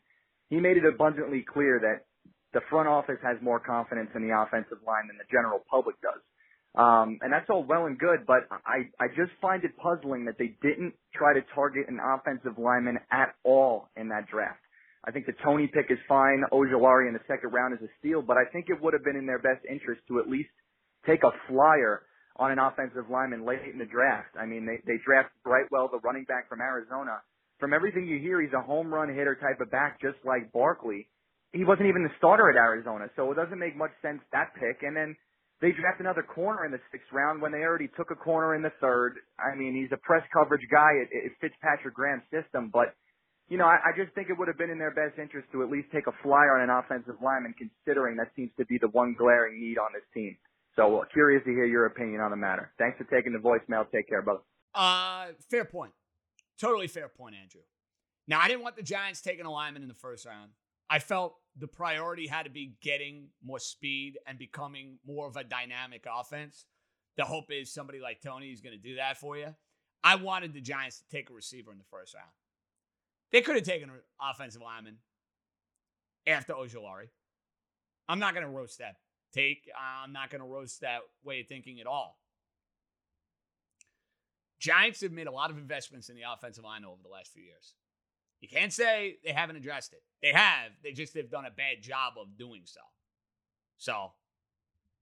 he 0.49 0.57
made 0.57 0.77
it 0.77 0.85
abundantly 0.85 1.43
clear 1.47 1.79
that 1.81 2.05
the 2.53 2.61
front 2.69 2.87
office 2.87 3.17
has 3.23 3.37
more 3.41 3.59
confidence 3.59 4.09
in 4.15 4.27
the 4.27 4.35
offensive 4.35 4.77
line 4.85 5.07
than 5.07 5.17
the 5.17 5.27
general 5.31 5.61
public 5.69 5.95
does. 6.01 6.21
Um, 6.75 7.17
and 7.21 7.33
that's 7.33 7.49
all 7.49 7.63
well 7.63 7.85
and 7.85 7.97
good, 7.97 8.25
but 8.27 8.45
I, 8.65 8.89
I 8.99 9.07
just 9.09 9.31
find 9.41 9.63
it 9.63 9.71
puzzling 9.77 10.25
that 10.25 10.37
they 10.37 10.55
didn't 10.61 10.93
try 11.13 11.33
to 11.33 11.41
target 11.53 11.85
an 11.89 11.99
offensive 11.99 12.57
lineman 12.57 12.99
at 13.11 13.33
all 13.43 13.89
in 13.97 14.09
that 14.09 14.27
draft. 14.27 14.59
I 15.05 15.11
think 15.11 15.25
the 15.25 15.35
Toney 15.43 15.67
pick 15.67 15.87
is 15.89 15.97
fine. 16.07 16.43
Ojulari 16.51 17.07
in 17.07 17.13
the 17.13 17.23
second 17.27 17.51
round 17.51 17.73
is 17.73 17.81
a 17.81 17.91
steal, 17.99 18.21
but 18.21 18.37
I 18.37 18.43
think 18.51 18.67
it 18.67 18.81
would 18.81 18.93
have 18.93 19.03
been 19.03 19.15
in 19.15 19.25
their 19.25 19.39
best 19.39 19.63
interest 19.69 20.01
to 20.07 20.19
at 20.19 20.27
least 20.27 20.51
take 21.05 21.23
a 21.23 21.31
flyer 21.47 22.03
on 22.35 22.51
an 22.51 22.59
offensive 22.59 23.09
lineman 23.11 23.45
late 23.45 23.63
in 23.71 23.79
the 23.79 23.85
draft. 23.85 24.35
I 24.39 24.45
mean, 24.45 24.65
they, 24.65 24.79
they 24.87 24.99
draft 25.03 25.29
Brightwell, 25.43 25.89
the 25.91 25.99
running 25.99 26.25
back 26.25 26.47
from 26.47 26.59
Arizona. 26.61 27.19
From 27.59 27.73
everything 27.73 28.07
you 28.07 28.19
hear, 28.19 28.41
he's 28.41 28.55
a 28.55 28.61
home 28.61 28.93
run 28.93 29.09
hitter 29.09 29.35
type 29.35 29.59
of 29.59 29.71
back, 29.71 29.99
just 29.99 30.17
like 30.23 30.51
Barkley. 30.51 31.07
He 31.51 31.65
wasn't 31.65 31.87
even 31.87 32.03
the 32.03 32.15
starter 32.17 32.49
at 32.49 32.55
Arizona, 32.55 33.07
so 33.15 33.31
it 33.31 33.35
doesn't 33.35 33.59
make 33.59 33.75
much 33.75 33.91
sense 34.01 34.21
that 34.31 34.55
pick. 34.55 34.83
And 34.83 34.95
then 34.95 35.15
they 35.59 35.71
draft 35.75 35.99
another 35.99 36.23
corner 36.23 36.63
in 36.63 36.71
the 36.71 36.79
sixth 36.91 37.11
round 37.11 37.41
when 37.41 37.51
they 37.51 37.67
already 37.67 37.89
took 37.97 38.11
a 38.11 38.15
corner 38.15 38.55
in 38.55 38.61
the 38.61 38.71
third. 38.79 39.19
I 39.35 39.57
mean, 39.57 39.75
he's 39.75 39.91
a 39.91 39.99
press 39.99 40.23
coverage 40.31 40.63
guy. 40.71 40.91
It, 41.03 41.09
it 41.11 41.31
fits 41.41 41.55
Patrick 41.59 41.95
Graham's 41.95 42.23
system, 42.31 42.69
but 42.71 42.95
you 43.49 43.57
know, 43.57 43.65
I, 43.65 43.77
I 43.89 43.91
just 43.97 44.13
think 44.13 44.29
it 44.29 44.37
would 44.37 44.47
have 44.47 44.57
been 44.57 44.69
in 44.69 44.77
their 44.77 44.93
best 44.93 45.19
interest 45.19 45.47
to 45.51 45.63
at 45.63 45.69
least 45.69 45.89
take 45.91 46.07
a 46.07 46.13
flyer 46.23 46.55
on 46.57 46.61
an 46.61 46.69
offensive 46.69 47.15
lineman, 47.21 47.55
considering 47.57 48.15
that 48.17 48.29
seems 48.35 48.51
to 48.57 48.65
be 48.65 48.77
the 48.77 48.87
one 48.89 49.15
glaring 49.17 49.59
need 49.59 49.77
on 49.77 49.89
this 49.93 50.05
team. 50.13 50.37
So 50.75 51.01
uh, 51.01 51.05
curious 51.11 51.43
to 51.45 51.49
hear 51.49 51.65
your 51.65 51.87
opinion 51.87 52.21
on 52.21 52.31
the 52.31 52.37
matter. 52.37 52.71
Thanks 52.77 52.97
for 52.97 53.05
taking 53.05 53.33
the 53.33 53.39
voicemail. 53.39 53.85
Take 53.91 54.07
care, 54.07 54.21
brother. 54.21 54.41
Uh, 54.73 55.27
fair 55.49 55.65
point. 55.65 55.91
Totally 56.59 56.87
fair 56.87 57.09
point, 57.09 57.35
Andrew. 57.41 57.61
Now, 58.27 58.39
I 58.39 58.47
didn't 58.47 58.61
want 58.61 58.75
the 58.75 58.83
Giants 58.83 59.21
taking 59.21 59.45
a 59.45 59.51
lineman 59.51 59.81
in 59.81 59.87
the 59.87 59.95
first 59.95 60.25
round. 60.25 60.51
I 60.87 60.99
felt 60.99 61.35
the 61.57 61.67
priority 61.67 62.27
had 62.27 62.43
to 62.43 62.51
be 62.51 62.75
getting 62.81 63.29
more 63.43 63.59
speed 63.59 64.19
and 64.27 64.37
becoming 64.37 64.99
more 65.05 65.27
of 65.27 65.35
a 65.37 65.43
dynamic 65.43 66.05
offense. 66.11 66.65
The 67.17 67.25
hope 67.25 67.45
is 67.49 67.73
somebody 67.73 67.99
like 67.99 68.21
Toney 68.21 68.51
is 68.51 68.61
going 68.61 68.75
to 68.75 68.81
do 68.81 68.95
that 68.95 69.17
for 69.17 69.37
you. 69.37 69.55
I 70.03 70.15
wanted 70.15 70.53
the 70.53 70.61
Giants 70.61 70.99
to 70.99 71.03
take 71.09 71.29
a 71.29 71.33
receiver 71.33 71.71
in 71.71 71.77
the 71.79 71.83
first 71.89 72.13
round. 72.13 72.29
They 73.31 73.41
could 73.41 73.55
have 73.55 73.65
taken 73.65 73.89
an 73.89 73.95
offensive 74.21 74.61
lineman 74.61 74.97
after 76.27 76.53
Ojulari. 76.53 77.09
I'm 78.07 78.19
not 78.19 78.33
going 78.33 78.45
to 78.45 78.51
roast 78.51 78.79
that 78.79 78.95
take. 79.33 79.69
I'm 79.77 80.11
not 80.11 80.29
going 80.29 80.41
to 80.41 80.47
roast 80.47 80.81
that 80.81 80.99
way 81.23 81.41
of 81.41 81.47
thinking 81.47 81.79
at 81.79 81.87
all. 81.87 82.17
Giants 84.59 85.01
have 85.01 85.11
made 85.11 85.27
a 85.27 85.31
lot 85.31 85.51
of 85.51 85.57
investments 85.57 86.09
in 86.09 86.15
the 86.15 86.23
offensive 86.31 86.63
line 86.63 86.83
over 86.83 87.01
the 87.01 87.09
last 87.09 87.31
few 87.31 87.43
years. 87.43 87.75
You 88.41 88.49
can't 88.49 88.73
say 88.73 89.17
they 89.23 89.31
haven't 89.31 89.55
addressed 89.55 89.93
it. 89.93 90.01
They 90.21 90.31
have. 90.33 90.71
They 90.83 90.91
just 90.91 91.15
have 91.15 91.29
done 91.29 91.45
a 91.45 91.51
bad 91.51 91.81
job 91.81 92.13
of 92.19 92.37
doing 92.37 92.61
so. 92.65 92.81
So 93.77 94.11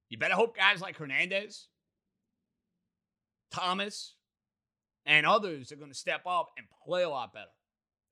you 0.09 0.17
better 0.17 0.35
hope 0.35 0.55
guys 0.55 0.81
like 0.81 0.97
Hernandez, 0.97 1.67
Thomas, 3.51 4.15
and 5.05 5.25
others 5.25 5.71
are 5.71 5.75
going 5.75 5.91
to 5.91 5.97
step 5.97 6.21
up 6.27 6.49
and 6.57 6.67
play 6.85 7.03
a 7.03 7.09
lot 7.09 7.33
better. 7.33 7.45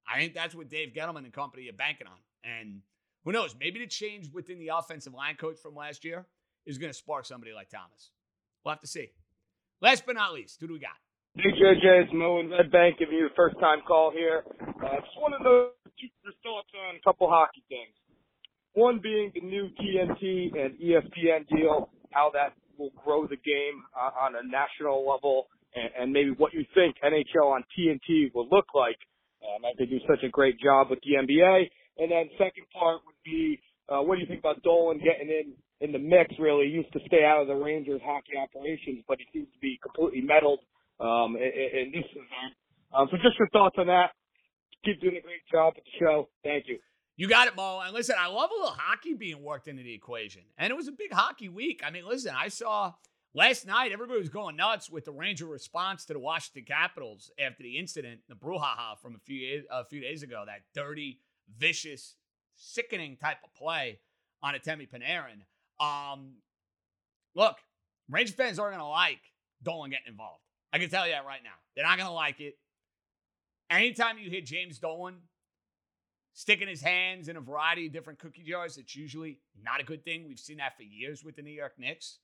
I 0.08 0.20
think 0.20 0.34
that's 0.34 0.54
what 0.56 0.70
Dave 0.70 0.94
Gettleman 0.96 1.24
and 1.24 1.34
company 1.34 1.70
are 1.70 1.74
banking 1.74 2.08
on. 2.08 2.18
And 2.44 2.82
who 3.24 3.32
knows? 3.32 3.56
Maybe 3.60 3.80
the 3.80 3.88
change 3.88 4.30
within 4.32 4.60
the 4.60 4.70
offensive 4.70 5.14
line 5.14 5.36
coach 5.36 5.58
from 5.58 5.76
last 5.76 6.06
year 6.06 6.26
is 6.66 6.78
going 6.78 6.92
to 6.92 6.98
spark 6.98 7.26
somebody 7.26 7.54
like 7.54 7.70
Thomas. 7.70 8.12
We'll 8.64 8.74
have 8.74 8.82
to 8.82 8.88
see. 8.88 9.12
Last 9.82 10.06
but 10.06 10.16
not 10.16 10.34
least, 10.34 10.60
who 10.60 10.68
do 10.68 10.74
we 10.74 10.80
got? 10.80 10.98
Hey, 11.38 11.52
JJ, 11.52 12.04
it's 12.04 12.14
Mo 12.14 12.40
in 12.40 12.50
Red 12.50 12.72
Bank 12.72 12.98
giving 12.98 13.18
you 13.18 13.28
the 13.28 13.36
first 13.36 13.60
time 13.60 13.80
call 13.86 14.12
here. 14.12 14.44
Uh, 14.62 14.96
just 15.04 15.18
want 15.20 15.36
to 15.38 15.44
know 15.44 15.70
your 15.98 16.34
thoughts 16.44 16.70
on 16.88 16.96
a 16.96 17.02
couple 17.04 17.30
hockey 17.30 17.64
things. 17.68 17.94
One 18.74 19.00
being 19.02 19.32
the 19.34 19.42
new 19.42 19.70
TNT 19.80 20.56
and 20.58 20.80
ESPN 20.80 21.48
deal, 21.50 21.90
how 22.12 22.32
that 22.34 22.54
will 22.78 22.92
grow 23.04 23.28
the 23.28 23.36
game 23.38 23.84
uh, 23.96 24.26
on 24.26 24.36
a 24.36 24.44
national 24.48 25.08
level, 25.08 25.48
and, 25.76 25.90
and 26.00 26.14
maybe 26.14 26.32
what 26.32 26.54
you 26.54 26.66
think 26.74 26.96
NHL 27.04 27.52
on 27.52 27.64
TNT 27.78 28.34
will 28.34 28.48
look 28.50 28.68
like. 28.74 28.98
Um, 29.46 29.62
they 29.78 29.86
do 29.86 30.00
such 30.08 30.24
a 30.24 30.30
great 30.30 30.60
job 30.60 30.90
with 30.90 31.00
the 31.02 31.22
NBA. 31.22 31.70
And 31.98 32.12
then 32.12 32.30
second 32.38 32.66
part 32.74 33.02
would 33.06 33.20
be, 33.24 33.60
uh, 33.88 34.02
what 34.02 34.16
do 34.16 34.22
you 34.22 34.28
think 34.28 34.40
about 34.40 34.62
Dolan 34.64 35.00
getting 35.00 35.30
in 35.30 35.54
in 35.82 35.92
the 35.92 36.00
mix? 36.00 36.34
Really, 36.40 36.68
he 36.68 36.74
used 36.74 36.92
to 36.94 37.00
stay 37.06 37.24
out 37.24 37.42
of 37.42 37.48
the 37.48 37.56
Rangers 37.56 38.02
hockey 38.04 38.34
operations, 38.38 39.04
but 39.08 39.20
he 39.20 39.26
seems 39.32 39.48
to 39.54 39.60
be 39.62 39.80
completely 39.82 40.22
meddled 40.22 40.60
um, 41.00 41.36
in, 41.38 41.52
in 41.52 41.92
this 41.94 42.10
event. 42.12 42.54
Um, 42.94 43.08
so 43.12 43.18
just 43.18 43.38
your 43.38 43.50
thoughts 43.50 43.76
on 43.78 43.88
that. 43.88 44.12
Keep 44.84 45.02
doing 45.02 45.18
a 45.18 45.22
great 45.22 45.42
job 45.52 45.74
at 45.78 45.84
the 45.84 45.92
show. 46.00 46.30
Thank 46.44 46.66
you. 46.68 46.80
You 47.18 47.28
got 47.28 47.48
it, 47.48 47.56
Mo. 47.56 47.82
And 47.84 47.94
listen, 47.94 48.16
I 48.20 48.28
love 48.28 48.50
a 48.52 48.54
little 48.54 48.76
hockey 48.78 49.14
being 49.14 49.42
worked 49.42 49.68
into 49.68 49.84
the 49.84 49.94
equation. 49.94 50.44
And 50.58 50.70
it 50.70 50.76
was 50.76 50.88
a 50.88 50.92
big 50.92 51.14
hockey 51.14 51.50
week. 51.50 51.82
I 51.86 51.90
mean, 51.90 52.06
listen, 52.06 52.34
I 52.38 52.50
saw 52.50 52.94
last 53.36 53.68
night 53.68 53.92
everybody 53.92 54.20
was 54.20 54.30
going 54.30 54.56
nuts 54.56 54.90
with 54.90 55.06
the 55.06 55.12
Ranger 55.12 55.46
response 55.46 56.06
to 56.06 56.14
the 56.14 56.20
Washington 56.20 56.64
Capitals 56.66 57.30
after 57.38 57.62
the 57.62 57.78
incident, 57.78 58.22
the 58.28 58.36
brouhaha 58.36 58.98
from 59.00 59.14
a 59.14 59.20
few 59.20 59.64
a 59.70 59.86
few 59.86 60.02
days 60.02 60.24
ago. 60.24 60.44
That 60.48 60.62
dirty, 60.74 61.20
vicious, 61.56 62.16
sickening 62.56 63.18
type 63.18 63.38
of 63.44 63.54
play 63.54 64.00
on 64.42 64.56
Artemi 64.56 64.88
Panarin. 64.90 65.44
Um, 65.80 66.36
look, 67.36 67.58
Ranger 68.10 68.34
fans 68.34 68.58
aren't 68.58 68.74
going 68.74 68.86
to 68.86 68.90
like 68.90 69.20
Dolan 69.62 69.92
getting 69.92 70.08
involved. 70.08 70.42
I 70.74 70.80
can 70.80 70.90
tell 70.90 71.06
you 71.06 71.14
that 71.14 71.26
right 71.26 71.44
now. 71.44 71.52
They're 71.76 71.86
not 71.86 71.98
going 71.98 72.08
to 72.08 72.14
like 72.14 72.40
it. 72.40 72.58
Anytime 73.70 74.18
you 74.18 74.30
hit 74.30 74.46
James 74.46 74.80
Dolan 74.80 75.16
sticking 76.34 76.68
his 76.68 76.82
hands 76.82 77.30
in 77.30 77.38
a 77.38 77.42
variety 77.42 77.88
of 77.88 77.94
different 77.94 78.20
cookie 78.20 78.44
jars, 78.44 78.78
it's 78.78 78.96
usually 78.96 79.40
not 79.64 79.82
a 79.82 79.84
good 79.84 80.04
thing. 80.04 80.28
We've 80.28 80.40
seen 80.40 80.58
that 80.58 80.78
for 80.78 80.84
years 80.84 81.24
with 81.24 81.36
the 81.36 81.42
New 81.42 81.52
York 81.52 81.74
Knicks. 81.78 82.20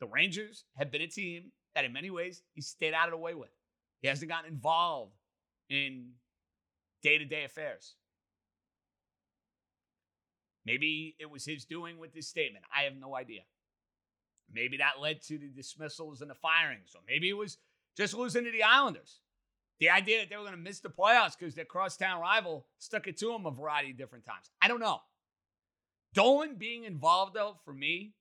The 0.00 0.06
Rangers 0.06 0.64
have 0.76 0.90
been 0.90 1.02
a 1.02 1.06
team 1.06 1.52
that, 1.74 1.84
in 1.84 1.92
many 1.92 2.10
ways, 2.10 2.42
he 2.54 2.60
stayed 2.60 2.94
out 2.94 3.08
of 3.08 3.12
the 3.12 3.18
way 3.18 3.34
with. 3.34 3.50
He 4.00 4.08
hasn't 4.08 4.30
gotten 4.30 4.52
involved 4.52 5.16
in 5.68 6.10
day 7.02 7.18
to 7.18 7.24
day 7.24 7.44
affairs. 7.44 7.94
Maybe 10.64 11.16
it 11.18 11.30
was 11.30 11.44
his 11.44 11.64
doing 11.64 11.98
with 11.98 12.12
this 12.12 12.28
statement. 12.28 12.64
I 12.76 12.82
have 12.82 12.96
no 12.96 13.16
idea. 13.16 13.40
Maybe 14.52 14.76
that 14.78 15.00
led 15.00 15.22
to 15.22 15.38
the 15.38 15.48
dismissals 15.48 16.20
and 16.20 16.30
the 16.30 16.34
firings, 16.34 16.92
or 16.94 17.00
maybe 17.06 17.28
it 17.28 17.36
was 17.36 17.58
just 17.96 18.14
losing 18.14 18.44
to 18.44 18.50
the 18.50 18.62
Islanders. 18.62 19.20
The 19.80 19.90
idea 19.90 20.20
that 20.20 20.30
they 20.30 20.36
were 20.36 20.42
going 20.42 20.56
to 20.56 20.60
miss 20.60 20.80
the 20.80 20.88
playoffs 20.88 21.38
because 21.38 21.54
their 21.54 21.64
crosstown 21.64 22.20
rival 22.20 22.66
stuck 22.78 23.06
it 23.06 23.16
to 23.18 23.26
them 23.26 23.46
a 23.46 23.50
variety 23.50 23.92
of 23.92 23.96
different 23.96 24.24
times. 24.24 24.50
I 24.60 24.68
don't 24.68 24.80
know. 24.80 25.00
Dolan 26.14 26.56
being 26.56 26.84
involved, 26.84 27.34
though, 27.34 27.56
for 27.64 27.72
me, 27.72 28.14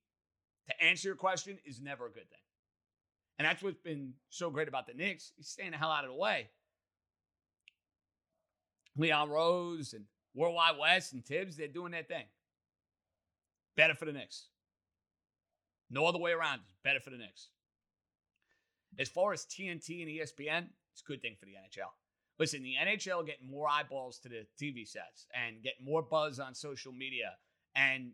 to 0.69 0.83
answer 0.83 1.09
your 1.09 1.15
question, 1.15 1.57
is 1.65 1.81
never 1.81 2.05
a 2.05 2.11
good 2.11 2.29
thing. 2.29 2.39
And 3.39 3.45
that's 3.45 3.61
what's 3.61 3.77
been 3.77 4.13
so 4.29 4.49
great 4.49 4.67
about 4.67 4.87
the 4.87 4.93
Knicks. 4.93 5.31
He's 5.35 5.47
staying 5.47 5.71
the 5.71 5.77
hell 5.77 5.91
out 5.91 6.03
of 6.03 6.09
the 6.09 6.15
way. 6.17 6.49
Leon 8.97 9.29
Rose 9.29 9.93
and 9.93 10.05
Worldwide 10.33 10.77
Wes 10.79 11.11
and 11.13 11.23
Thibs, 11.23 11.55
they're 11.55 11.67
doing 11.67 11.91
their 11.91 12.03
thing. 12.03 12.25
Better 13.75 13.93
for 13.93 14.05
the 14.05 14.11
Knicks. 14.11 14.47
No 15.89 16.05
other 16.05 16.19
way 16.19 16.31
around. 16.31 16.61
Better 16.83 16.99
for 16.99 17.11
the 17.11 17.17
Knicks. 17.17 17.49
As 18.99 19.07
far 19.07 19.33
as 19.33 19.45
TNT 19.45 20.01
and 20.01 20.09
ESPN, 20.09 20.67
it's 20.91 21.01
a 21.01 21.07
good 21.07 21.21
thing 21.21 21.35
for 21.39 21.45
the 21.45 21.51
NHL. 21.51 21.91
Listen, 22.39 22.63
the 22.63 22.75
NHL 22.79 23.25
getting 23.25 23.49
more 23.49 23.67
eyeballs 23.69 24.19
to 24.19 24.29
the 24.29 24.45
TV 24.61 24.87
sets 24.87 25.27
and 25.33 25.61
getting 25.63 25.85
more 25.85 26.01
buzz 26.01 26.39
on 26.39 26.53
social 26.53 26.91
media 26.91 27.33
and 27.75 28.11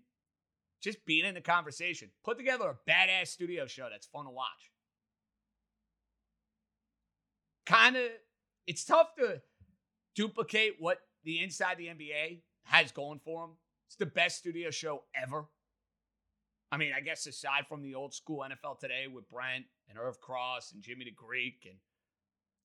just 0.84 1.05
being 1.05 1.26
in 1.26 1.34
the 1.34 1.41
conversation. 1.41 2.10
Put 2.26 2.38
together 2.38 2.65
a 2.65 2.89
badass 2.89 3.27
studio 3.27 3.65
show 3.65 3.88
that's 3.89 4.05
fun 4.05 4.26
to 4.26 4.31
watch. 4.31 4.72
Kind 7.65 7.95
of, 7.95 8.10
it's 8.68 8.84
tough 8.84 9.15
to 9.18 9.41
duplicate 10.15 10.73
what 10.80 10.99
the 11.23 11.41
Inside 11.41 11.77
the 11.77 11.88
NBA 11.88 12.41
has 12.65 12.91
going 12.91 13.19
for 13.23 13.47
them. 13.47 13.55
It's 13.88 13.95
the 13.95 14.05
best 14.05 14.39
studio 14.39 14.69
show 14.72 15.03
ever. 15.15 15.45
I 16.72 16.77
mean, 16.77 16.91
I 16.95 16.99
guess 16.99 17.26
aside 17.27 17.68
from 17.69 17.81
the 17.81 17.95
old 17.95 18.14
school 18.14 18.43
NFL 18.43 18.80
today 18.80 19.05
with 19.07 19.30
Brent 19.30 19.65
and 19.88 19.97
Irv 19.97 20.19
Cross 20.19 20.73
and 20.73 20.81
Jimmy 20.81 21.05
the 21.05 21.11
Greek 21.11 21.65
and 21.69 21.77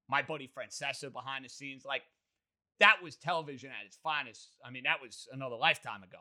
my 0.08 0.22
buddy 0.22 0.48
Francesa 0.48 1.12
behind 1.12 1.44
the 1.44 1.48
scenes, 1.48 1.84
like 1.84 2.02
that 2.80 2.96
was 3.02 3.16
television 3.16 3.70
at 3.70 3.86
its 3.86 3.98
finest. 4.02 4.56
I 4.64 4.70
mean, 4.70 4.84
that 4.84 5.02
was 5.02 5.28
another 5.30 5.56
lifetime 5.56 6.02
ago. 6.02 6.18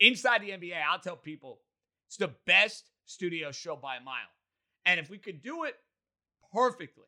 Inside 0.00 0.42
the 0.42 0.50
NBA, 0.50 0.74
I'll 0.88 1.00
tell 1.00 1.16
people 1.16 1.60
it's 2.06 2.16
the 2.16 2.34
best 2.46 2.90
studio 3.06 3.52
show 3.52 3.76
by 3.76 3.96
a 3.96 4.00
mile. 4.00 4.16
And 4.86 5.00
if 5.00 5.10
we 5.10 5.18
could 5.18 5.42
do 5.42 5.64
it 5.64 5.74
perfectly, 6.52 7.04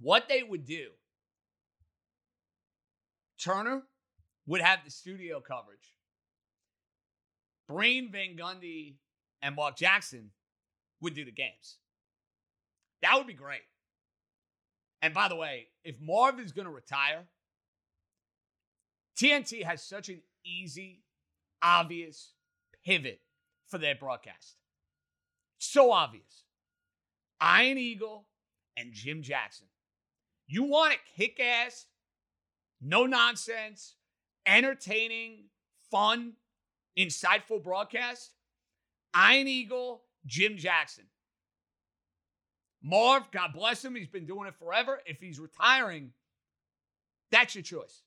what 0.00 0.28
they 0.28 0.42
would 0.42 0.64
do, 0.64 0.88
Turner 3.42 3.82
would 4.46 4.60
have 4.60 4.80
the 4.84 4.90
studio 4.90 5.40
coverage 5.40 5.94
Breen, 7.68 8.10
Van 8.12 8.36
Gundy, 8.36 8.96
and 9.42 9.56
Mark 9.56 9.76
Jackson 9.76 10.30
would 11.00 11.14
do 11.14 11.24
the 11.24 11.32
games. 11.32 11.78
That 13.02 13.16
would 13.16 13.26
be 13.26 13.34
great. 13.34 13.62
And 15.02 15.12
by 15.12 15.28
the 15.28 15.36
way, 15.36 15.66
if 15.84 15.96
Marv 16.00 16.40
is 16.40 16.52
going 16.52 16.66
to 16.66 16.72
retire, 16.72 17.24
TNT 19.18 19.62
has 19.62 19.82
such 19.82 20.08
an 20.08 20.22
easy, 20.44 21.03
obvious 21.64 22.32
pivot 22.84 23.20
for 23.66 23.78
their 23.78 23.94
broadcast. 23.94 24.56
So 25.58 25.90
obvious. 25.90 26.44
Iron 27.40 27.78
Eagle 27.78 28.26
and 28.76 28.92
Jim 28.92 29.22
Jackson. 29.22 29.66
You 30.46 30.64
want 30.64 30.94
a 30.94 30.98
kick 31.16 31.40
ass, 31.40 31.86
no 32.80 33.06
nonsense, 33.06 33.94
entertaining, 34.46 35.44
fun 35.90 36.34
insightful 36.98 37.62
broadcast, 37.62 38.32
Iron 39.14 39.48
Eagle, 39.48 40.02
Jim 40.26 40.56
Jackson. 40.56 41.04
Marv, 42.82 43.30
God 43.32 43.52
bless 43.54 43.84
him, 43.84 43.94
he's 43.94 44.08
been 44.08 44.26
doing 44.26 44.46
it 44.46 44.54
forever. 44.58 45.00
If 45.06 45.20
he's 45.20 45.40
retiring, 45.40 46.12
that's 47.30 47.54
your 47.54 47.62
choice. 47.62 48.02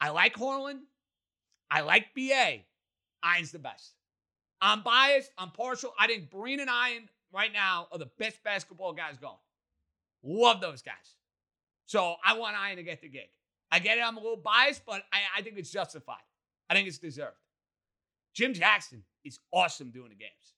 I 0.00 0.10
like 0.10 0.34
Harlan. 0.34 0.82
I 1.70 1.82
like 1.82 2.14
BA. 2.14 2.64
Iron's 3.22 3.52
the 3.52 3.58
best. 3.58 3.92
I'm 4.60 4.82
biased. 4.82 5.30
I'm 5.38 5.50
partial. 5.50 5.92
I 5.98 6.06
think 6.06 6.30
Breen 6.30 6.60
and 6.60 6.70
Iron 6.70 7.08
right 7.32 7.52
now 7.52 7.88
are 7.92 7.98
the 7.98 8.10
best 8.18 8.42
basketball 8.44 8.92
guys 8.92 9.16
going. 9.18 9.34
Love 10.22 10.60
those 10.60 10.82
guys. 10.82 11.16
So 11.86 12.14
I 12.24 12.38
want 12.38 12.56
Iron 12.56 12.76
to 12.76 12.82
get 12.82 13.00
the 13.00 13.08
gig. 13.08 13.28
I 13.70 13.78
get 13.78 13.98
it. 13.98 14.04
I'm 14.04 14.16
a 14.16 14.20
little 14.20 14.36
biased, 14.36 14.84
but 14.86 15.02
I, 15.12 15.18
I 15.38 15.42
think 15.42 15.56
it's 15.58 15.70
justified. 15.70 16.22
I 16.70 16.74
think 16.74 16.86
it's 16.86 16.98
deserved. 16.98 17.36
Jim 18.34 18.54
Jackson 18.54 19.02
is 19.24 19.38
awesome 19.52 19.90
doing 19.90 20.10
the 20.10 20.14
games. 20.14 20.54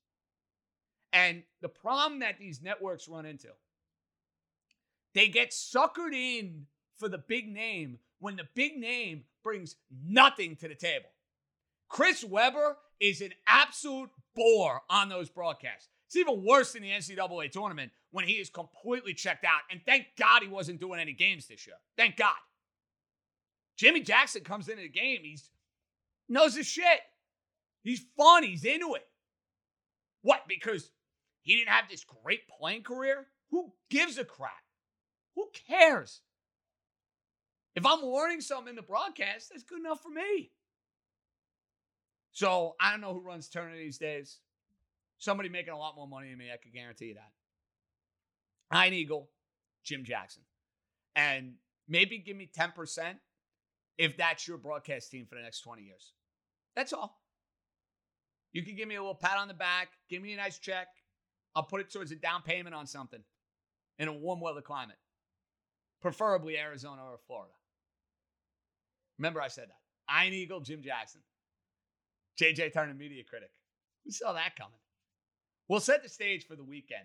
And 1.13 1.43
the 1.63 1.69
problem 1.69 2.21
that 2.21 2.39
these 2.39 2.61
networks 2.61 3.09
run 3.09 3.25
into, 3.25 3.49
they 5.15 5.29
get 5.29 5.51
suckered 5.51 6.13
in 6.13 6.67
for 6.99 7.09
the 7.09 7.19
big 7.19 7.49
name 7.49 7.99
when 8.19 8.37
the 8.37 8.49
big 8.55 8.77
name 8.77 9.25
brings 9.43 9.77
nothing 10.05 10.57
to 10.57 10.69
the 10.69 10.75
table. 10.75 11.09
Chris 11.95 12.25
Webber 12.25 12.77
is 12.99 13.21
an 13.21 13.33
absolute 13.47 14.11
bore 14.35 14.81
on 14.91 15.09
those 15.09 15.31
broadcasts. 15.31 15.91
It's 16.09 16.17
even 16.17 16.45
worse 16.45 16.75
in 16.75 16.83
the 16.83 16.91
NCAA 16.91 17.53
tournament 17.53 17.93
when 18.11 18.27
he 18.27 18.33
is 18.33 18.51
completely 18.51 19.15
checked 19.15 19.45
out. 19.45 19.61
And 19.71 19.81
thank 19.87 20.07
God 20.19 20.43
he 20.43 20.49
wasn't 20.49 20.81
doing 20.81 20.99
any 20.99 21.13
games 21.13 21.47
this 21.47 21.69
year. 21.69 21.77
Thank 21.97 22.17
God. 22.17 22.35
Jimmy 23.77 24.01
Jackson 24.01 24.43
comes 24.43 24.69
into 24.69 24.83
the 24.83 24.89
game. 24.89 25.21
He's 25.23 25.51
knows 26.29 26.57
his 26.57 26.67
shit. 26.67 27.01
He's 27.85 28.05
fun. 28.17 28.43
He's 28.43 28.65
into 28.65 28.95
it. 28.95 29.07
What? 30.23 30.49
Because 30.49 30.91
he 31.43 31.55
didn't 31.55 31.69
have 31.69 31.89
this 31.89 32.05
great 32.25 32.49
playing 32.49 32.83
career? 32.83 33.29
Who 33.53 33.73
gives 33.89 34.19
a 34.19 34.25
crap? 34.25 34.51
Who 35.37 35.47
cares? 35.69 36.23
If 37.77 37.87
I'm 37.87 38.03
learning 38.03 38.41
something 38.41 38.71
in 38.71 38.75
the 38.75 38.83
broadcast, 38.83 39.51
that's 39.51 39.63
good 39.63 39.79
enough 39.79 40.03
for 40.03 40.11
me. 40.11 40.51
So 42.35 42.75
I 42.81 42.91
don't 42.91 43.01
know 43.01 43.15
who 43.15 43.21
runs 43.21 43.49
Turner 43.49 43.77
these 43.77 43.97
days. 43.97 44.41
Somebody 45.19 45.49
making 45.49 45.73
a 45.73 45.79
lot 45.79 45.95
more 45.97 46.09
money 46.09 46.29
than 46.29 46.39
me, 46.39 46.51
I 46.53 46.59
can 46.61 46.73
guarantee 46.73 47.07
you 47.07 47.15
that. 47.15 47.31
Iron 48.71 48.93
Eagle, 48.93 49.31
Jim 49.85 50.05
Jackson. 50.05 50.43
And 51.15 51.55
maybe 51.89 52.19
give 52.19 52.37
me 52.37 52.51
10% 52.59 53.15
if 53.97 54.17
that's 54.17 54.49
your 54.49 54.59
broadcast 54.59 55.13
team 55.13 55.27
for 55.27 55.37
the 55.37 55.43
next 55.43 55.61
20 55.61 55.83
years. 55.83 56.13
That's 56.75 56.93
all. 56.93 57.21
You 58.53 58.65
can 58.65 58.75
give 58.75 58.89
me 58.89 58.97
a 58.97 59.01
little 59.01 59.15
pat 59.15 59.39
on 59.39 59.47
the 59.47 59.55
back, 59.55 59.91
give 60.11 60.21
me 60.21 60.33
a 60.33 60.37
nice 60.37 60.59
check. 60.59 60.89
I'll 61.55 61.63
put 61.63 61.81
it 61.81 61.93
towards 61.93 62.11
a 62.11 62.17
down 62.17 62.43
payment 62.43 62.75
on 62.75 62.89
something 62.89 63.23
in 64.01 64.09
a 64.09 64.13
warm 64.13 64.41
weather 64.41 64.61
climate, 64.61 64.99
preferably 66.03 66.59
Arizona 66.59 67.03
or 67.05 67.19
Florida. 67.29 67.55
Remember, 69.19 69.41
I 69.41 69.47
said 69.47 69.69
that. 69.69 69.79
Iron 70.09 70.33
Eagle, 70.33 70.61
Jim 70.61 70.83
Jackson, 70.83 71.21
JJ 72.41 72.73
Turner, 72.73 72.95
media 72.95 73.23
critic. 73.25 73.51
We 74.05 74.13
saw 74.13 74.33
that 74.33 74.57
coming. 74.57 74.79
We'll 75.69 75.81
set 75.81 76.03
the 76.03 76.09
stage 76.09 76.47
for 76.47 76.57
the 76.57 76.65
weekend. 76.65 77.05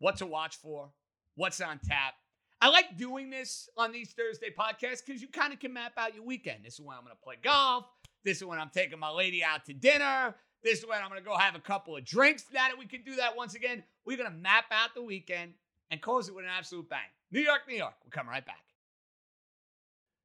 What 0.00 0.16
to 0.16 0.26
watch 0.26 0.56
for, 0.56 0.90
what's 1.34 1.60
on 1.60 1.78
tap. 1.78 2.14
I 2.60 2.70
like 2.70 2.96
doing 2.96 3.30
this 3.30 3.68
on 3.76 3.92
these 3.92 4.10
Thursday 4.12 4.50
podcasts 4.50 5.04
because 5.04 5.22
you 5.22 5.28
kind 5.28 5.52
of 5.52 5.60
can 5.60 5.72
map 5.72 5.92
out 5.96 6.14
your 6.14 6.24
weekend. 6.24 6.64
This 6.64 6.74
is 6.74 6.80
when 6.80 6.96
I'm 6.96 7.04
going 7.04 7.14
to 7.14 7.22
play 7.22 7.36
golf. 7.42 7.86
This 8.24 8.38
is 8.38 8.44
when 8.44 8.58
I'm 8.58 8.70
taking 8.70 8.98
my 8.98 9.10
lady 9.10 9.44
out 9.44 9.64
to 9.66 9.72
dinner. 9.72 10.34
This 10.64 10.80
is 10.80 10.86
when 10.86 11.00
I'm 11.00 11.08
going 11.08 11.22
to 11.22 11.26
go 11.26 11.36
have 11.36 11.54
a 11.54 11.60
couple 11.60 11.96
of 11.96 12.04
drinks. 12.04 12.44
Now 12.52 12.68
that 12.68 12.78
we 12.78 12.86
can 12.86 13.02
do 13.02 13.14
that 13.16 13.36
once 13.36 13.54
again, 13.54 13.84
we're 14.04 14.16
going 14.16 14.30
to 14.30 14.36
map 14.36 14.64
out 14.72 14.94
the 14.94 15.02
weekend 15.02 15.52
and 15.90 16.00
close 16.00 16.28
it 16.28 16.34
with 16.34 16.44
an 16.44 16.50
absolute 16.50 16.88
bang. 16.88 16.98
New 17.30 17.40
York, 17.40 17.60
New 17.68 17.76
York. 17.76 17.94
We'll 18.04 18.10
come 18.10 18.28
right 18.28 18.44
back. 18.44 18.67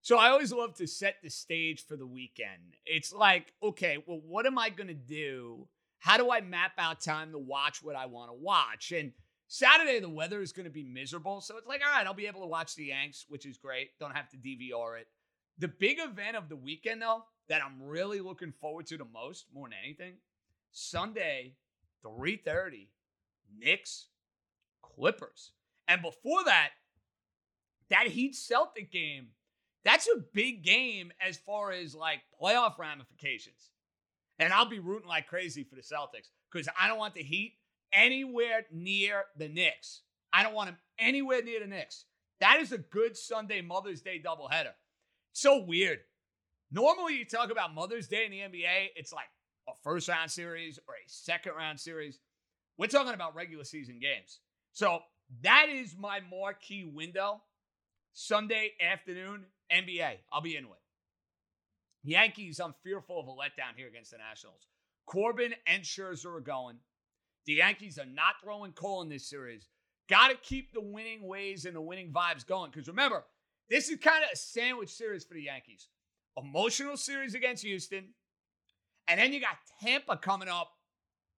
So 0.03 0.17
I 0.17 0.31
always 0.31 0.51
love 0.51 0.75
to 0.75 0.85
set 0.85 1.15
the 1.23 1.29
stage 1.29 1.85
for 1.85 1.95
the 1.95 2.05
weekend. 2.05 2.75
It's 2.85 3.13
like, 3.13 3.53
okay, 3.63 4.03
well, 4.05 4.19
what 4.27 4.45
am 4.45 4.57
I 4.57 4.69
going 4.69 4.89
to 4.89 4.93
do? 4.93 5.69
How 5.99 6.17
do 6.17 6.29
I 6.29 6.41
map 6.41 6.73
out 6.77 6.99
time 6.99 7.31
to 7.31 7.37
watch 7.37 7.81
what 7.81 7.95
I 7.95 8.05
want 8.07 8.29
to 8.29 8.35
watch? 8.35 8.91
And 8.91 9.13
Saturday, 9.47 10.01
the 10.01 10.09
weather 10.09 10.41
is 10.41 10.51
going 10.51 10.65
to 10.65 10.69
be 10.69 10.83
miserable. 10.83 11.39
So 11.39 11.55
it's 11.55 11.67
like, 11.67 11.81
all 11.85 11.97
right, 11.97 12.05
I'll 12.05 12.13
be 12.13 12.27
able 12.27 12.41
to 12.41 12.47
watch 12.47 12.75
the 12.75 12.87
Yanks, 12.87 13.25
which 13.29 13.45
is 13.45 13.57
great. 13.57 13.97
Don't 13.97 14.13
have 14.13 14.27
to 14.31 14.37
DVR 14.37 14.99
it. 14.99 15.07
The 15.57 15.69
big 15.69 15.99
event 16.01 16.35
of 16.35 16.49
the 16.49 16.57
weekend, 16.57 17.01
though, 17.01 17.23
that 17.47 17.61
I'm 17.63 17.81
really 17.81 18.19
looking 18.19 18.51
forward 18.59 18.87
to 18.87 18.97
the 18.97 19.05
most, 19.05 19.45
more 19.53 19.69
than 19.69 19.77
anything, 19.81 20.15
Sunday, 20.73 21.53
3:30, 22.05 22.89
Knicks, 23.57 24.07
Clippers. 24.81 25.51
And 25.87 26.01
before 26.01 26.43
that, 26.43 26.71
that 27.89 28.07
Heat 28.07 28.35
Celtic 28.35 28.91
game, 28.91 29.27
that's 29.85 30.07
a 30.07 30.19
big 30.33 30.63
game 30.63 31.11
as 31.25 31.37
far 31.37 31.71
as 31.71 31.95
like 31.95 32.21
playoff 32.41 32.77
ramifications. 32.77 33.71
And 34.39 34.53
I'll 34.53 34.69
be 34.69 34.79
rooting 34.79 35.07
like 35.07 35.27
crazy 35.27 35.63
for 35.63 35.75
the 35.75 35.81
Celtics 35.81 36.29
because 36.51 36.67
I 36.79 36.87
don't 36.87 36.97
want 36.97 37.13
the 37.13 37.23
Heat 37.23 37.53
anywhere 37.91 38.65
near 38.71 39.25
the 39.37 39.47
Knicks. 39.47 40.01
I 40.31 40.43
don't 40.43 40.53
want 40.53 40.69
them 40.69 40.77
anywhere 40.97 41.43
near 41.43 41.59
the 41.59 41.67
Knicks. 41.67 42.05
That 42.39 42.59
is 42.59 42.71
a 42.71 42.77
good 42.77 43.15
Sunday 43.15 43.61
Mother's 43.61 44.01
Day 44.01 44.21
doubleheader. 44.23 44.73
So 45.33 45.59
weird. 45.63 45.99
Normally, 46.71 47.17
you 47.17 47.25
talk 47.25 47.51
about 47.51 47.75
Mother's 47.75 48.07
Day 48.07 48.25
in 48.25 48.31
the 48.31 48.39
NBA, 48.39 48.89
it's 48.95 49.13
like 49.13 49.27
a 49.67 49.73
first 49.83 50.07
round 50.09 50.31
series 50.31 50.79
or 50.87 50.95
a 50.95 51.07
second 51.07 51.53
round 51.55 51.79
series. 51.79 52.19
We're 52.77 52.87
talking 52.87 53.13
about 53.13 53.35
regular 53.35 53.63
season 53.63 53.99
games. 53.99 54.39
So 54.71 54.99
that 55.41 55.67
is 55.71 55.95
my 55.97 56.19
marquee 56.31 56.83
window. 56.83 57.41
Sunday 58.13 58.71
afternoon, 58.81 59.45
NBA. 59.73 60.17
I'll 60.31 60.41
be 60.41 60.55
in 60.55 60.69
with. 60.69 60.79
Yankees, 62.03 62.59
I'm 62.59 62.73
fearful 62.83 63.19
of 63.19 63.27
a 63.27 63.31
letdown 63.31 63.77
here 63.77 63.87
against 63.87 64.11
the 64.11 64.17
Nationals. 64.17 64.67
Corbin 65.05 65.53
and 65.67 65.83
Scherzer 65.83 66.37
are 66.37 66.41
going. 66.41 66.77
The 67.45 67.53
Yankees 67.53 67.97
are 67.97 68.05
not 68.05 68.35
throwing 68.43 68.73
Cole 68.73 69.01
in 69.01 69.09
this 69.09 69.29
series. 69.29 69.67
Got 70.09 70.29
to 70.29 70.35
keep 70.35 70.73
the 70.73 70.81
winning 70.81 71.25
ways 71.25 71.65
and 71.65 71.75
the 71.75 71.81
winning 71.81 72.11
vibes 72.11 72.45
going. 72.45 72.71
Because 72.71 72.87
remember, 72.87 73.23
this 73.69 73.89
is 73.89 73.99
kind 73.99 74.23
of 74.23 74.29
a 74.33 74.37
sandwich 74.37 74.89
series 74.89 75.23
for 75.23 75.33
the 75.33 75.43
Yankees. 75.43 75.87
Emotional 76.37 76.97
series 76.97 77.35
against 77.35 77.63
Houston. 77.63 78.09
And 79.07 79.19
then 79.19 79.33
you 79.33 79.39
got 79.39 79.57
Tampa 79.81 80.17
coming 80.17 80.49
up 80.49 80.71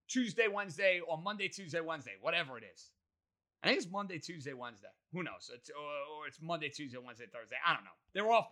Tuesday, 0.08 0.48
Wednesday, 0.48 1.00
or 1.06 1.18
Monday, 1.18 1.48
Tuesday, 1.48 1.80
Wednesday, 1.80 2.14
whatever 2.20 2.58
it 2.58 2.64
is. 2.72 2.90
I 3.62 3.68
think 3.68 3.78
it's 3.78 3.90
Monday, 3.90 4.18
Tuesday, 4.18 4.52
Wednesday. 4.52 4.88
Who 5.12 5.22
knows? 5.22 5.50
It's, 5.52 5.70
or, 5.70 6.20
or 6.20 6.26
it's 6.26 6.38
Monday, 6.40 6.68
Tuesday, 6.68 6.98
Wednesday, 7.04 7.26
Thursday. 7.32 7.56
I 7.66 7.74
don't 7.74 7.84
know. 7.84 7.90
They're 8.14 8.30
off. 8.30 8.48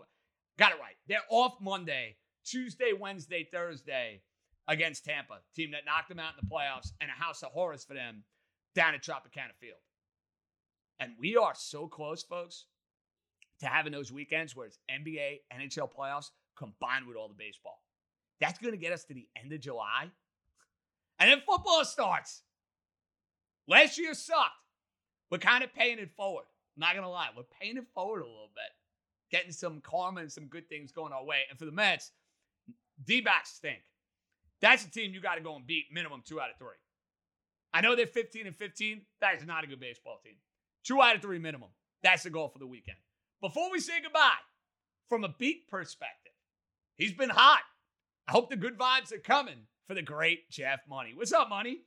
Got 0.58 0.72
it 0.72 0.78
right. 0.80 0.96
They're 1.08 1.18
off 1.30 1.54
Monday, 1.60 2.16
Tuesday, 2.44 2.92
Wednesday, 2.98 3.48
Thursday 3.52 4.22
against 4.68 5.04
Tampa, 5.04 5.40
team 5.54 5.72
that 5.72 5.84
knocked 5.84 6.08
them 6.08 6.18
out 6.18 6.32
in 6.38 6.48
the 6.48 6.52
playoffs 6.52 6.92
and 7.00 7.10
a 7.10 7.22
house 7.22 7.42
of 7.42 7.52
horrors 7.52 7.84
for 7.84 7.94
them 7.94 8.24
down 8.74 8.94
at 8.94 9.02
Tropicana 9.02 9.54
Field. 9.60 9.78
And 11.00 11.12
we 11.18 11.36
are 11.36 11.54
so 11.54 11.86
close, 11.86 12.22
folks, 12.22 12.66
to 13.60 13.66
having 13.66 13.92
those 13.92 14.12
weekends 14.12 14.54
where 14.56 14.66
it's 14.66 14.78
NBA, 14.90 15.40
NHL 15.52 15.90
playoffs 15.92 16.30
combined 16.56 17.06
with 17.06 17.16
all 17.16 17.28
the 17.28 17.34
baseball. 17.34 17.82
That's 18.40 18.58
going 18.58 18.72
to 18.72 18.78
get 18.78 18.92
us 18.92 19.04
to 19.04 19.14
the 19.14 19.28
end 19.40 19.52
of 19.52 19.60
July. 19.60 20.10
And 21.18 21.30
then 21.30 21.40
football 21.46 21.84
starts. 21.84 22.42
Last 23.68 23.98
year 23.98 24.14
sucked. 24.14 24.63
We're 25.30 25.38
kind 25.38 25.64
of 25.64 25.74
paying 25.74 25.98
it 25.98 26.10
forward. 26.16 26.44
I'm 26.76 26.80
not 26.80 27.00
to 27.00 27.08
lie. 27.08 27.28
We're 27.36 27.44
paying 27.60 27.76
it 27.76 27.86
forward 27.94 28.20
a 28.20 28.26
little 28.26 28.50
bit. 28.54 28.70
Getting 29.30 29.52
some 29.52 29.80
karma 29.80 30.20
and 30.20 30.30
some 30.30 30.46
good 30.46 30.68
things 30.68 30.92
going 30.92 31.12
our 31.12 31.24
way. 31.24 31.42
And 31.50 31.58
for 31.58 31.64
the 31.64 31.72
Mets, 31.72 32.12
D 33.04 33.24
stink. 33.44 33.82
That's 34.60 34.84
a 34.84 34.90
team 34.90 35.12
you 35.12 35.20
got 35.20 35.34
to 35.36 35.40
go 35.40 35.56
and 35.56 35.66
beat 35.66 35.86
minimum 35.92 36.22
two 36.24 36.40
out 36.40 36.50
of 36.50 36.56
three. 36.58 36.76
I 37.72 37.80
know 37.80 37.96
they're 37.96 38.06
15 38.06 38.46
and 38.46 38.54
15. 38.54 39.02
That 39.20 39.34
is 39.36 39.46
not 39.46 39.64
a 39.64 39.66
good 39.66 39.80
baseball 39.80 40.20
team. 40.24 40.36
Two 40.84 41.02
out 41.02 41.16
of 41.16 41.22
three 41.22 41.38
minimum. 41.38 41.70
That's 42.02 42.22
the 42.22 42.30
goal 42.30 42.48
for 42.48 42.58
the 42.58 42.66
weekend. 42.66 42.98
Before 43.40 43.70
we 43.70 43.80
say 43.80 44.00
goodbye, 44.02 44.30
from 45.08 45.24
a 45.24 45.34
beat 45.38 45.68
perspective, 45.68 46.32
he's 46.96 47.12
been 47.12 47.30
hot. 47.30 47.62
I 48.28 48.32
hope 48.32 48.48
the 48.48 48.56
good 48.56 48.78
vibes 48.78 49.12
are 49.12 49.18
coming 49.18 49.66
for 49.86 49.94
the 49.94 50.02
great 50.02 50.48
Jeff 50.50 50.80
Money. 50.88 51.12
What's 51.14 51.32
up, 51.32 51.48
Money? 51.48 51.80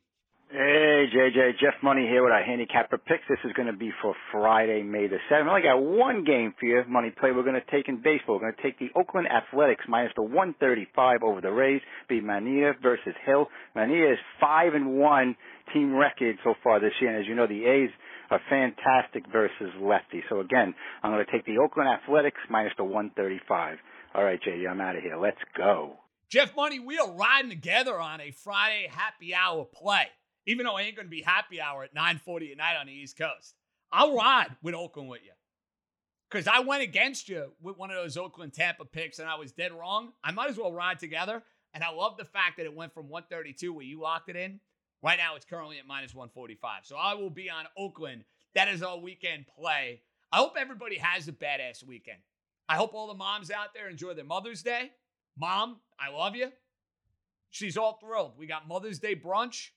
Hey, 0.49 1.07
JJ. 1.13 1.59
Jeff 1.59 1.73
Money 1.83 2.07
here 2.07 2.23
with 2.23 2.31
our 2.31 2.41
handicapper 2.41 2.97
picks. 2.97 3.27
This 3.27 3.37
is 3.43 3.51
going 3.51 3.67
to 3.67 3.77
be 3.77 3.91
for 4.01 4.15
Friday, 4.31 4.81
May 4.81 5.07
the 5.07 5.17
7th. 5.29 5.45
I 5.45 5.49
only 5.49 5.61
got 5.61 5.81
one 5.83 6.23
game 6.23 6.53
for 6.57 6.65
you, 6.65 6.83
Money 6.87 7.09
Play. 7.09 7.31
We're 7.31 7.43
going 7.43 7.59
to 7.59 7.69
take 7.69 7.89
in 7.89 7.97
baseball. 7.97 8.35
We're 8.35 8.51
going 8.51 8.55
to 8.55 8.63
take 8.63 8.79
the 8.79 8.87
Oakland 8.97 9.27
Athletics 9.27 9.83
minus 9.89 10.13
the 10.15 10.21
135 10.21 11.19
over 11.21 11.41
the 11.41 11.51
Rays. 11.51 11.81
Be 12.07 12.21
Manaea 12.21 12.81
versus 12.81 13.13
Hill. 13.25 13.47
Manaea 13.75 14.13
is 14.13 14.19
5 14.39 14.73
and 14.73 14.95
1 14.95 15.35
team 15.73 15.93
record 15.93 16.37
so 16.45 16.53
far 16.63 16.79
this 16.79 16.93
year. 17.01 17.11
And 17.11 17.19
as 17.19 17.27
you 17.27 17.35
know, 17.35 17.47
the 17.47 17.65
A's 17.65 17.89
are 18.31 18.39
fantastic 18.49 19.25
versus 19.29 19.75
lefty. 19.81 20.23
So 20.29 20.39
again, 20.39 20.73
I'm 21.03 21.11
going 21.11 21.25
to 21.25 21.31
take 21.31 21.45
the 21.45 21.57
Oakland 21.57 21.89
Athletics 21.89 22.39
minus 22.49 22.71
the 22.77 22.85
135. 22.85 23.79
All 24.15 24.23
right, 24.23 24.39
JJ, 24.41 24.65
I'm 24.71 24.79
out 24.79 24.95
of 24.95 25.03
here. 25.03 25.17
Let's 25.17 25.43
go. 25.57 25.97
Jeff 26.31 26.55
Money, 26.55 26.79
we 26.79 26.97
are 26.99 27.11
riding 27.11 27.49
together 27.49 27.99
on 27.99 28.21
a 28.21 28.31
Friday 28.31 28.87
happy 28.89 29.35
hour 29.35 29.65
play 29.65 30.07
even 30.47 30.65
though 30.65 30.75
I 30.75 30.83
ain't 30.83 30.95
going 30.95 31.05
to 31.05 31.11
be 31.11 31.21
happy 31.21 31.61
hour 31.61 31.83
at 31.83 31.93
9:40 31.93 32.51
at 32.51 32.57
night 32.57 32.77
on 32.79 32.87
the 32.87 32.93
East 32.93 33.17
Coast. 33.17 33.53
I'll 33.91 34.15
ride 34.15 34.55
with 34.63 34.73
Oakland 34.73 35.09
with 35.09 35.21
you. 35.23 35.31
Because 36.29 36.47
I 36.47 36.59
went 36.59 36.83
against 36.83 37.29
you 37.29 37.51
with 37.61 37.77
one 37.77 37.89
of 37.89 37.95
those 37.95 38.17
Oakland 38.17 38.53
Tampa 38.53 38.83
picks 38.83 39.19
and 39.19 39.29
I 39.29 39.35
was 39.35 39.51
dead 39.51 39.71
wrong. 39.71 40.11
I 40.23 40.31
might 40.31 40.49
as 40.49 40.57
well 40.57 40.73
ride 40.73 40.99
together. 40.99 41.43
And 41.73 41.83
I 41.83 41.91
love 41.91 42.17
the 42.17 42.25
fact 42.25 42.57
that 42.57 42.65
it 42.65 42.75
went 42.75 42.93
from 42.93 43.07
132 43.07 43.71
where 43.71 43.85
you 43.85 44.01
locked 44.01 44.29
it 44.29 44.35
in. 44.35 44.59
Right 45.03 45.17
now 45.17 45.35
it's 45.35 45.45
currently 45.45 45.77
at 45.77 45.87
minus 45.87 46.13
145. 46.13 46.85
So 46.85 46.97
I 46.97 47.13
will 47.13 47.29
be 47.29 47.49
on 47.49 47.65
Oakland. 47.77 48.23
That 48.55 48.67
is 48.67 48.81
our 48.81 48.97
weekend 48.97 49.45
play. 49.47 50.01
I 50.31 50.37
hope 50.37 50.55
everybody 50.57 50.97
has 50.97 51.27
a 51.27 51.31
badass 51.31 51.85
weekend. 51.85 52.19
I 52.67 52.75
hope 52.75 52.93
all 52.93 53.07
the 53.07 53.13
moms 53.13 53.51
out 53.51 53.73
there 53.73 53.87
enjoy 53.87 54.13
their 54.13 54.25
Mother's 54.25 54.63
Day. 54.63 54.91
Mom, 55.37 55.77
I 55.99 56.09
love 56.09 56.35
you. 56.35 56.51
She's 57.49 57.77
all 57.77 57.99
thrilled. 58.01 58.33
We 58.37 58.47
got 58.47 58.67
Mother's 58.67 58.99
Day 58.99 59.15
brunch. 59.15 59.69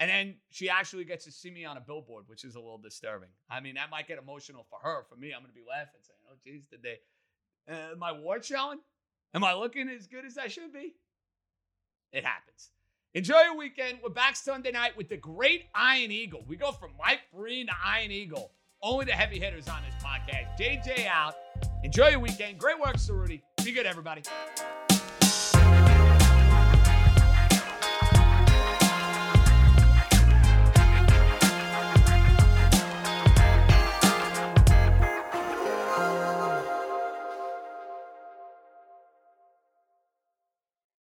And 0.00 0.08
then 0.08 0.34
she 0.50 0.68
actually 0.68 1.04
gets 1.04 1.24
to 1.24 1.32
see 1.32 1.50
me 1.50 1.64
on 1.64 1.76
a 1.76 1.80
billboard, 1.80 2.24
which 2.28 2.44
is 2.44 2.54
a 2.54 2.60
little 2.60 2.78
disturbing. 2.78 3.30
I 3.50 3.60
mean, 3.60 3.74
that 3.74 3.90
might 3.90 4.06
get 4.06 4.18
emotional 4.18 4.64
for 4.70 4.78
her. 4.80 5.04
For 5.08 5.16
me, 5.16 5.32
I'm 5.32 5.40
going 5.40 5.50
to 5.50 5.54
be 5.54 5.64
laughing, 5.68 6.00
saying, 6.02 6.18
"Oh, 6.30 6.36
geez, 6.44 6.66
did 6.66 6.82
they? 6.82 6.98
Uh, 7.68 7.96
my 7.96 8.12
ward 8.12 8.44
showing? 8.44 8.78
Am 9.34 9.42
I 9.44 9.54
looking 9.54 9.88
as 9.88 10.06
good 10.06 10.24
as 10.24 10.38
I 10.38 10.46
should 10.46 10.72
be?" 10.72 10.94
It 12.12 12.24
happens. 12.24 12.70
Enjoy 13.14 13.40
your 13.40 13.56
weekend. 13.56 13.98
We're 14.02 14.10
back 14.10 14.36
Sunday 14.36 14.70
night 14.70 14.96
with 14.96 15.08
the 15.08 15.16
great 15.16 15.64
Iron 15.74 16.12
Eagle. 16.12 16.44
We 16.46 16.56
go 16.56 16.72
from 16.72 16.92
Mike 16.98 17.20
Breen 17.34 17.66
to 17.66 17.72
Iron 17.84 18.12
Eagle. 18.12 18.52
Only 18.82 19.06
the 19.06 19.12
heavy 19.12 19.40
hitters 19.40 19.68
on 19.68 19.82
this 19.82 20.02
podcast. 20.02 20.58
JJ 20.58 21.06
out. 21.06 21.34
Enjoy 21.82 22.08
your 22.08 22.20
weekend. 22.20 22.58
Great 22.58 22.78
work, 22.78 22.96
Cerruti. 22.96 23.42
Be 23.64 23.72
good, 23.72 23.86
everybody. 23.86 24.22